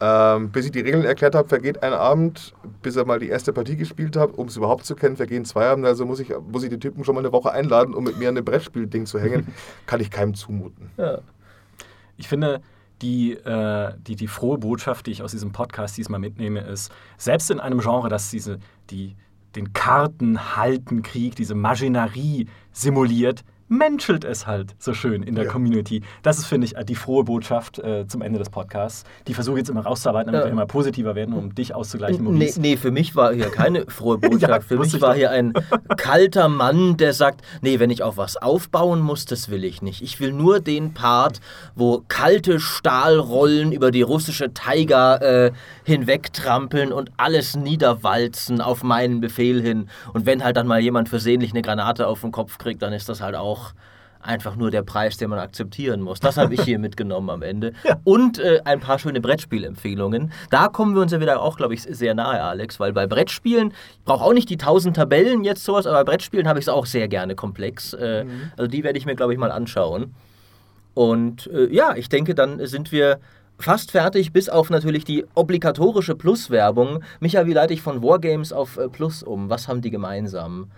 ähm, 0.00 0.50
bis 0.50 0.66
ich 0.66 0.72
die 0.72 0.80
Regeln 0.80 1.04
erklärt 1.04 1.34
habe, 1.34 1.48
vergeht 1.48 1.82
ein 1.82 1.92
Abend, 1.92 2.54
bis 2.82 2.96
er 2.96 3.04
mal 3.04 3.18
die 3.18 3.28
erste 3.28 3.52
Partie 3.52 3.76
gespielt 3.76 4.16
hat, 4.16 4.36
um 4.36 4.48
es 4.48 4.56
überhaupt 4.56 4.84
zu 4.84 4.94
kennen, 4.94 5.16
vergehen 5.16 5.44
zwei 5.44 5.66
Abende. 5.66 5.88
Also 5.88 6.04
muss 6.04 6.20
ich, 6.20 6.32
muss 6.50 6.62
ich 6.62 6.70
die 6.70 6.78
Typen 6.78 7.04
schon 7.04 7.14
mal 7.14 7.20
eine 7.20 7.32
Woche 7.32 7.50
einladen, 7.52 7.94
um 7.94 8.04
mit 8.04 8.18
mir 8.18 8.28
an 8.28 8.36
ein 8.36 8.44
Brettspiel-Ding 8.44 9.06
zu 9.06 9.18
hängen. 9.18 9.48
Kann 9.86 10.00
ich 10.00 10.10
keinem 10.10 10.34
zumuten. 10.34 10.90
Ja. 10.96 11.18
Ich 12.16 12.28
finde, 12.28 12.60
die, 13.04 13.32
äh, 13.32 13.92
die, 13.98 14.16
die 14.16 14.26
frohe 14.26 14.58
Botschaft, 14.58 15.06
die 15.06 15.10
ich 15.10 15.22
aus 15.22 15.32
diesem 15.32 15.52
Podcast 15.52 15.96
diesmal 15.96 16.20
mitnehme, 16.20 16.60
ist, 16.60 16.90
selbst 17.18 17.50
in 17.50 17.60
einem 17.60 17.80
Genre, 17.80 18.08
das 18.08 18.30
diese, 18.30 18.58
die, 18.90 19.14
den 19.54 19.72
Kartenhaltenkrieg, 19.72 21.36
diese 21.36 21.54
Maginerie 21.54 22.48
simuliert, 22.72 23.44
menschelt 23.68 24.24
es 24.24 24.46
halt 24.46 24.74
so 24.78 24.94
schön 24.94 25.22
in 25.22 25.34
der 25.34 25.44
ja. 25.44 25.50
Community. 25.50 26.02
Das 26.22 26.38
ist, 26.38 26.46
finde 26.46 26.66
ich, 26.66 26.74
die 26.84 26.94
frohe 26.94 27.24
Botschaft 27.24 27.78
äh, 27.78 28.06
zum 28.06 28.22
Ende 28.22 28.38
des 28.38 28.50
Podcasts. 28.50 29.04
Die 29.26 29.34
versuche 29.34 29.56
ich 29.56 29.60
jetzt 29.60 29.70
immer 29.70 29.82
rauszuarbeiten, 29.82 30.32
damit 30.32 30.44
ja. 30.44 30.48
wir 30.48 30.52
immer 30.52 30.66
positiver 30.66 31.14
werden, 31.14 31.34
um 31.34 31.54
dich 31.54 31.74
auszugleichen. 31.74 32.24
Nee, 32.34 32.52
nee, 32.56 32.76
für 32.76 32.90
mich 32.90 33.16
war 33.16 33.32
hier 33.32 33.50
keine 33.50 33.86
frohe 33.86 34.18
Botschaft. 34.18 34.42
ja, 34.42 34.60
für 34.60 34.78
mich 34.78 35.00
war 35.00 35.14
hier 35.14 35.30
ein 35.30 35.52
kalter 35.96 36.48
Mann, 36.48 36.96
der 36.96 37.12
sagt, 37.12 37.42
nee, 37.62 37.78
wenn 37.78 37.90
ich 37.90 38.02
auf 38.02 38.16
was 38.16 38.36
aufbauen 38.36 39.00
muss, 39.00 39.24
das 39.24 39.48
will 39.48 39.64
ich 39.64 39.82
nicht. 39.82 40.02
Ich 40.02 40.20
will 40.20 40.32
nur 40.32 40.60
den 40.60 40.94
Part, 40.94 41.40
wo 41.74 42.04
kalte 42.08 42.60
Stahlrollen 42.60 43.72
über 43.72 43.90
die 43.90 44.02
russische 44.02 44.52
Taiga 44.52 45.16
äh, 45.16 45.52
hinwegtrampeln 45.84 46.92
und 46.92 47.10
alles 47.16 47.56
niederwalzen 47.56 48.60
auf 48.60 48.82
meinen 48.82 49.20
Befehl 49.20 49.60
hin. 49.62 49.88
Und 50.12 50.26
wenn 50.26 50.44
halt 50.44 50.56
dann 50.56 50.66
mal 50.66 50.80
jemand 50.80 51.08
versehentlich 51.08 51.52
eine 51.52 51.62
Granate 51.62 52.06
auf 52.06 52.20
den 52.20 52.32
Kopf 52.32 52.58
kriegt, 52.58 52.82
dann 52.82 52.92
ist 52.92 53.08
das 53.08 53.20
halt 53.20 53.34
auch 53.34 53.53
auch 53.54 53.72
einfach 54.24 54.56
nur 54.56 54.70
der 54.70 54.82
Preis, 54.82 55.16
den 55.18 55.30
man 55.30 55.38
akzeptieren 55.38 56.00
muss. 56.00 56.18
Das 56.18 56.36
habe 56.36 56.54
ich 56.54 56.62
hier 56.62 56.78
mitgenommen 56.88 57.30
am 57.30 57.42
Ende. 57.42 57.72
Ja. 57.84 57.98
Und 58.04 58.38
äh, 58.38 58.60
ein 58.64 58.80
paar 58.80 58.98
schöne 58.98 59.20
Brettspielempfehlungen. 59.20 60.32
Da 60.50 60.68
kommen 60.68 60.94
wir 60.94 61.02
uns 61.02 61.12
ja 61.12 61.20
wieder 61.20 61.40
auch, 61.40 61.56
glaube 61.56 61.74
ich, 61.74 61.82
sehr 61.82 62.14
nahe, 62.14 62.42
Alex, 62.42 62.80
weil 62.80 62.92
bei 62.92 63.06
Brettspielen, 63.06 63.68
ich 63.70 64.04
brauche 64.04 64.24
auch 64.24 64.32
nicht 64.32 64.48
die 64.48 64.56
tausend 64.56 64.96
Tabellen 64.96 65.44
jetzt 65.44 65.64
sowas, 65.64 65.86
aber 65.86 65.98
bei 65.98 66.12
Brettspielen 66.12 66.48
habe 66.48 66.58
ich 66.58 66.64
es 66.64 66.68
auch 66.68 66.86
sehr 66.86 67.08
gerne 67.08 67.34
komplex. 67.34 67.92
Äh, 67.92 68.24
mhm. 68.24 68.52
Also 68.56 68.66
die 68.66 68.82
werde 68.82 68.98
ich 68.98 69.06
mir, 69.06 69.14
glaube 69.14 69.32
ich, 69.32 69.38
mal 69.38 69.52
anschauen. 69.52 70.14
Und 70.94 71.48
äh, 71.48 71.66
ja, 71.72 71.94
ich 71.94 72.08
denke, 72.08 72.34
dann 72.34 72.64
sind 72.66 72.92
wir 72.92 73.20
fast 73.58 73.90
fertig, 73.90 74.32
bis 74.32 74.48
auf 74.48 74.70
natürlich 74.70 75.04
die 75.04 75.26
obligatorische 75.34 76.14
Plus-Werbung. 76.14 77.02
Micha, 77.20 77.46
wie 77.46 77.52
leite 77.52 77.74
ich 77.74 77.82
von 77.82 78.02
Wargames 78.02 78.52
auf 78.52 78.78
äh, 78.78 78.88
Plus 78.88 79.22
um? 79.22 79.50
Was 79.50 79.68
haben 79.68 79.80
die 79.80 79.90
gemeinsam? 79.90 80.70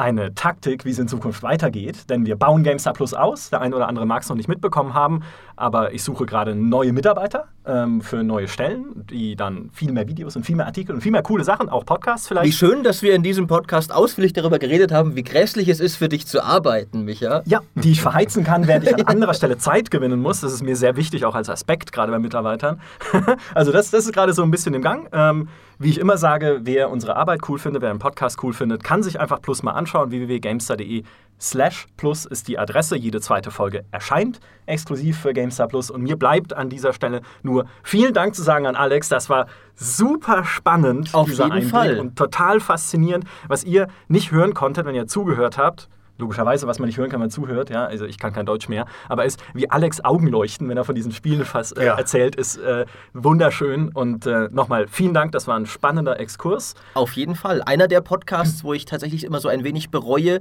Eine 0.00 0.34
Taktik, 0.34 0.86
wie 0.86 0.90
es 0.90 0.98
in 0.98 1.08
Zukunft 1.08 1.42
weitergeht. 1.42 2.08
Denn 2.08 2.24
wir 2.24 2.34
bauen 2.34 2.64
GameStar 2.64 2.94
Plus 2.94 3.12
aus. 3.12 3.50
Der 3.50 3.60
eine 3.60 3.76
oder 3.76 3.86
andere 3.86 4.06
mag 4.06 4.22
es 4.22 4.28
noch 4.30 4.36
nicht 4.36 4.48
mitbekommen 4.48 4.94
haben, 4.94 5.22
aber 5.56 5.92
ich 5.92 6.02
suche 6.02 6.24
gerade 6.24 6.54
neue 6.54 6.94
Mitarbeiter 6.94 7.48
ähm, 7.66 8.00
für 8.00 8.22
neue 8.22 8.48
Stellen, 8.48 9.04
die 9.10 9.36
dann 9.36 9.68
viel 9.74 9.92
mehr 9.92 10.08
Videos 10.08 10.36
und 10.36 10.44
viel 10.44 10.56
mehr 10.56 10.64
Artikel 10.64 10.94
und 10.94 11.02
viel 11.02 11.12
mehr 11.12 11.22
coole 11.22 11.44
Sachen, 11.44 11.68
auch 11.68 11.84
Podcasts 11.84 12.26
vielleicht. 12.26 12.46
Wie 12.46 12.52
schön, 12.52 12.82
dass 12.82 13.02
wir 13.02 13.14
in 13.14 13.22
diesem 13.22 13.46
Podcast 13.46 13.92
ausführlich 13.92 14.32
darüber 14.32 14.58
geredet 14.58 14.90
haben, 14.90 15.16
wie 15.16 15.22
grässlich 15.22 15.68
es 15.68 15.80
ist, 15.80 15.96
für 15.96 16.08
dich 16.08 16.26
zu 16.26 16.42
arbeiten, 16.42 17.04
Micha. 17.04 17.42
Ja, 17.44 17.60
die 17.74 17.92
ich 17.92 18.00
verheizen 18.02 18.42
kann, 18.42 18.66
während 18.66 18.86
ich 18.86 18.94
an 18.94 19.06
anderer 19.06 19.34
Stelle 19.34 19.58
Zeit 19.58 19.90
gewinnen 19.90 20.22
muss. 20.22 20.40
Das 20.40 20.54
ist 20.54 20.62
mir 20.62 20.76
sehr 20.76 20.96
wichtig, 20.96 21.26
auch 21.26 21.34
als 21.34 21.50
Aspekt, 21.50 21.92
gerade 21.92 22.10
bei 22.10 22.18
Mitarbeitern. 22.18 22.80
also 23.54 23.70
das, 23.70 23.90
das 23.90 24.06
ist 24.06 24.14
gerade 24.14 24.32
so 24.32 24.42
ein 24.42 24.50
bisschen 24.50 24.72
im 24.72 24.80
Gang. 24.80 25.08
Ähm, 25.12 25.48
wie 25.80 25.88
ich 25.88 25.98
immer 25.98 26.18
sage, 26.18 26.60
wer 26.64 26.90
unsere 26.90 27.16
Arbeit 27.16 27.40
cool 27.48 27.58
findet, 27.58 27.80
wer 27.80 27.88
einen 27.88 27.98
Podcast 27.98 28.38
cool 28.42 28.52
findet, 28.52 28.84
kann 28.84 29.02
sich 29.02 29.18
einfach 29.18 29.40
Plus 29.40 29.62
mal 29.62 29.72
anschauen. 29.72 30.10
www.gamestar.de 30.10 31.04
slash 31.40 31.86
Plus 31.96 32.26
ist 32.26 32.48
die 32.48 32.58
Adresse. 32.58 32.98
Jede 32.98 33.22
zweite 33.22 33.50
Folge 33.50 33.86
erscheint 33.90 34.40
exklusiv 34.66 35.18
für 35.18 35.32
GameStar 35.32 35.68
Plus. 35.68 35.90
Und 35.90 36.02
mir 36.02 36.16
bleibt 36.16 36.52
an 36.52 36.68
dieser 36.68 36.92
Stelle 36.92 37.22
nur 37.42 37.64
vielen 37.82 38.12
Dank 38.12 38.34
zu 38.34 38.42
sagen 38.42 38.66
an 38.66 38.76
Alex. 38.76 39.08
Das 39.08 39.30
war 39.30 39.46
super 39.74 40.44
spannend, 40.44 41.14
Auf 41.14 41.28
dieser 41.30 41.44
jeden 41.44 41.52
Einblick. 41.54 41.70
Fall. 41.70 41.98
Und 41.98 42.16
total 42.16 42.60
faszinierend, 42.60 43.24
was 43.48 43.64
ihr 43.64 43.88
nicht 44.06 44.32
hören 44.32 44.52
konntet, 44.52 44.84
wenn 44.84 44.94
ihr 44.94 45.06
zugehört 45.06 45.56
habt 45.56 45.88
logischerweise, 46.20 46.66
was 46.66 46.78
man 46.78 46.86
nicht 46.86 46.98
hören 46.98 47.08
kann, 47.08 47.20
wenn 47.20 47.26
man 47.26 47.30
zuhört, 47.30 47.70
ja, 47.70 47.84
also 47.84 48.04
ich 48.04 48.18
kann 48.18 48.32
kein 48.32 48.46
Deutsch 48.46 48.68
mehr, 48.68 48.86
aber 49.08 49.24
ist 49.24 49.42
wie 49.54 49.70
Alex 49.70 50.04
Augen 50.04 50.28
leuchten, 50.28 50.68
wenn 50.68 50.76
er 50.76 50.84
von 50.84 50.94
diesen 50.94 51.12
Spielen 51.12 51.44
fast 51.44 51.76
äh, 51.76 51.86
ja. 51.86 51.96
erzählt, 51.96 52.36
ist 52.36 52.56
äh, 52.58 52.86
wunderschön. 53.12 53.90
Und 53.92 54.26
äh, 54.26 54.48
nochmal 54.52 54.86
vielen 54.88 55.14
Dank, 55.14 55.32
das 55.32 55.46
war 55.46 55.56
ein 55.56 55.66
spannender 55.66 56.20
Exkurs. 56.20 56.74
Auf 56.94 57.12
jeden 57.12 57.34
Fall. 57.34 57.62
Einer 57.62 57.88
der 57.88 58.00
Podcasts, 58.00 58.64
wo 58.64 58.72
ich 58.72 58.84
tatsächlich 58.84 59.24
immer 59.24 59.40
so 59.40 59.48
ein 59.48 59.64
wenig 59.64 59.90
bereue, 59.90 60.40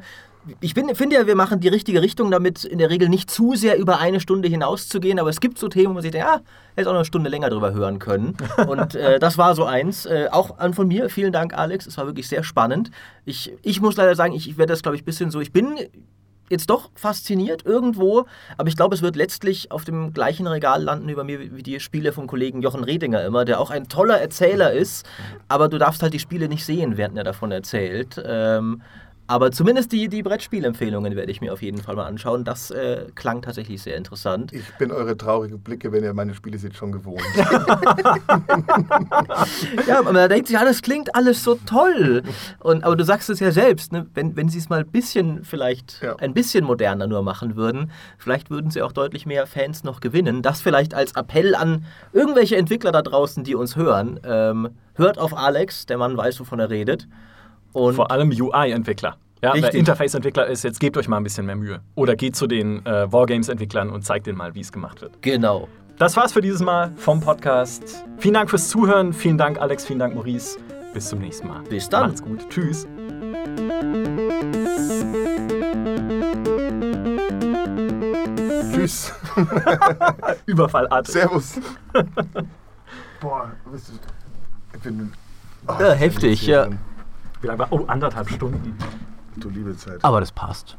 ich 0.61 0.73
finde 0.73 1.15
ja, 1.15 1.27
wir 1.27 1.35
machen 1.35 1.59
die 1.59 1.67
richtige 1.67 2.01
Richtung, 2.01 2.31
damit 2.31 2.63
in 2.63 2.77
der 2.77 2.89
Regel 2.89 3.09
nicht 3.09 3.29
zu 3.29 3.55
sehr 3.55 3.77
über 3.77 3.99
eine 3.99 4.19
Stunde 4.19 4.47
hinauszugehen, 4.47 5.19
aber 5.19 5.29
es 5.29 5.39
gibt 5.39 5.59
so 5.59 5.67
Themen, 5.67 5.89
wo 5.89 5.93
man 5.95 6.01
sich 6.01 6.11
denkt, 6.11 6.27
ja, 6.27 6.41
hätte 6.75 6.89
auch 6.89 6.93
noch 6.93 6.99
eine 6.99 7.05
Stunde 7.05 7.29
länger 7.29 7.49
drüber 7.49 7.73
hören 7.73 7.99
können. 7.99 8.35
Und 8.67 8.95
äh, 8.95 9.19
das 9.19 9.37
war 9.37 9.55
so 9.55 9.65
eins. 9.65 10.05
Äh, 10.05 10.27
auch 10.31 10.57
an 10.57 10.73
von 10.73 10.87
mir, 10.87 11.09
vielen 11.09 11.33
Dank, 11.33 11.53
Alex. 11.53 11.85
Es 11.87 11.97
war 11.97 12.05
wirklich 12.05 12.27
sehr 12.27 12.43
spannend. 12.43 12.91
Ich, 13.25 13.51
ich 13.61 13.81
muss 13.81 13.97
leider 13.97 14.15
sagen, 14.15 14.33
ich, 14.33 14.49
ich 14.49 14.57
werde 14.57 14.73
das, 14.73 14.81
glaube 14.81 14.95
ich, 14.95 15.03
ein 15.03 15.05
bisschen 15.05 15.29
so, 15.31 15.41
ich 15.41 15.51
bin 15.51 15.77
jetzt 16.49 16.69
doch 16.69 16.89
fasziniert 16.95 17.65
irgendwo, 17.65 18.25
aber 18.57 18.69
ich 18.69 18.75
glaube, 18.75 18.95
es 18.95 19.01
wird 19.01 19.15
letztlich 19.15 19.71
auf 19.71 19.83
dem 19.83 20.13
gleichen 20.13 20.47
Regal 20.47 20.81
landen 20.81 21.09
über 21.09 21.23
mir 21.23 21.55
wie 21.55 21.63
die 21.63 21.79
Spiele 21.79 22.11
vom 22.11 22.27
Kollegen 22.27 22.61
Jochen 22.61 22.83
Redinger 22.83 23.23
immer, 23.23 23.45
der 23.45 23.59
auch 23.59 23.69
ein 23.69 23.87
toller 23.87 24.19
Erzähler 24.19 24.73
ist, 24.73 25.07
aber 25.47 25.67
du 25.67 25.77
darfst 25.77 26.01
halt 26.01 26.13
die 26.13 26.19
Spiele 26.19 26.47
nicht 26.47 26.65
sehen, 26.65 26.97
während 26.97 27.17
er 27.17 27.23
davon 27.23 27.51
erzählt. 27.51 28.21
Ähm, 28.25 28.81
aber 29.29 29.51
zumindest 29.51 29.91
die, 29.91 30.09
die 30.09 30.23
Brettspielempfehlungen 30.23 31.15
werde 31.15 31.31
ich 31.31 31.39
mir 31.39 31.53
auf 31.53 31.61
jeden 31.61 31.83
Fall 31.83 31.95
mal 31.95 32.07
anschauen. 32.07 32.43
Das 32.43 32.71
äh, 32.71 33.05
klang 33.13 33.43
tatsächlich 33.43 33.79
sehr 33.79 33.95
interessant. 33.95 34.51
Ich 34.53 34.73
bin 34.79 34.91
eure 34.91 35.15
traurigen 35.15 35.59
Blicke, 35.59 35.91
wenn 35.91 36.03
ihr 36.03 36.15
meine 36.15 36.33
Spiele 36.33 36.57
seht, 36.57 36.75
schon 36.75 36.91
gewohnt. 36.91 37.21
ja, 39.87 39.99
aber 39.99 40.13
man 40.13 40.29
denkt 40.29 40.47
sich, 40.47 40.55
ja, 40.55 40.65
das 40.65 40.81
klingt 40.81 41.13
alles 41.13 41.43
so 41.43 41.59
toll. 41.63 42.23
Und, 42.57 42.83
aber 42.83 42.95
du 42.95 43.05
sagst 43.05 43.29
es 43.29 43.39
ja 43.39 43.51
selbst, 43.51 43.93
ne? 43.93 44.07
wenn, 44.15 44.35
wenn 44.35 44.49
sie 44.49 44.57
es 44.57 44.67
mal 44.67 44.79
ein 44.79 44.89
bisschen, 44.89 45.43
vielleicht 45.43 46.01
ja. 46.01 46.15
ein 46.15 46.33
bisschen 46.33 46.65
moderner 46.65 47.05
nur 47.05 47.21
machen 47.21 47.55
würden, 47.55 47.91
vielleicht 48.17 48.49
würden 48.49 48.71
sie 48.71 48.81
auch 48.81 48.93
deutlich 48.93 49.27
mehr 49.27 49.45
Fans 49.45 49.83
noch 49.83 49.99
gewinnen. 49.99 50.41
Das 50.41 50.59
vielleicht 50.59 50.95
als 50.95 51.11
Appell 51.11 51.53
an 51.53 51.85
irgendwelche 52.13 52.57
Entwickler 52.57 52.91
da 52.91 53.03
draußen, 53.03 53.43
die 53.43 53.53
uns 53.53 53.75
hören. 53.75 54.19
Ähm, 54.23 54.69
hört 54.95 55.19
auf 55.19 55.37
Alex, 55.37 55.85
der 55.85 55.99
Mann 55.99 56.17
weiß, 56.17 56.39
wovon 56.39 56.59
er 56.59 56.71
redet. 56.71 57.07
Und 57.73 57.95
Vor 57.95 58.11
allem 58.11 58.29
UI-Entwickler. 58.29 59.17
Ja, 59.41 59.53
wer 59.55 59.73
Interface-Entwickler 59.73 60.47
ist, 60.47 60.63
jetzt 60.63 60.79
gebt 60.79 60.97
euch 60.97 61.07
mal 61.07 61.17
ein 61.17 61.23
bisschen 61.23 61.45
mehr 61.45 61.55
Mühe. 61.55 61.79
Oder 61.95 62.15
geht 62.15 62.35
zu 62.35 62.45
den 62.45 62.85
äh, 62.85 63.11
Wargames-Entwicklern 63.11 63.89
und 63.89 64.03
zeigt 64.03 64.27
denen 64.27 64.37
mal, 64.37 64.53
wie 64.53 64.59
es 64.59 64.71
gemacht 64.71 65.01
wird. 65.01 65.21
Genau. 65.21 65.69
Das 65.97 66.17
war's 66.17 66.33
für 66.33 66.41
dieses 66.41 66.61
Mal 66.61 66.91
vom 66.97 67.21
Podcast. 67.21 68.05
Vielen 68.17 68.33
Dank 68.33 68.49
fürs 68.49 68.67
Zuhören. 68.69 69.13
Vielen 69.13 69.37
Dank, 69.37 69.59
Alex. 69.59 69.85
Vielen 69.85 69.99
Dank, 69.99 70.15
Maurice. 70.15 70.57
Bis 70.93 71.09
zum 71.09 71.19
nächsten 71.19 71.47
Mal. 71.47 71.61
Bis 71.69 71.87
dann. 71.87 72.07
Macht's 72.07 72.21
gut. 72.21 72.49
Tschüss. 72.49 72.87
Tschüss. 78.73 79.13
Überfallartig. 80.45 81.13
Servus. 81.13 81.59
Boah, 83.21 83.51
ich 84.73 84.79
bin 84.81 85.11
Oh, 85.67 85.73
ja, 85.79 85.91
heftig, 85.91 86.47
ja. 86.47 86.69
Wie 87.41 87.47
lange 87.47 87.59
war? 87.59 87.67
Oh, 87.71 87.85
anderthalb 87.87 88.29
Stunden. 88.29 88.77
Du 89.37 89.49
liebe 89.49 89.75
Zeit. 89.77 90.03
Aber 90.03 90.19
das 90.19 90.31
passt. 90.31 90.77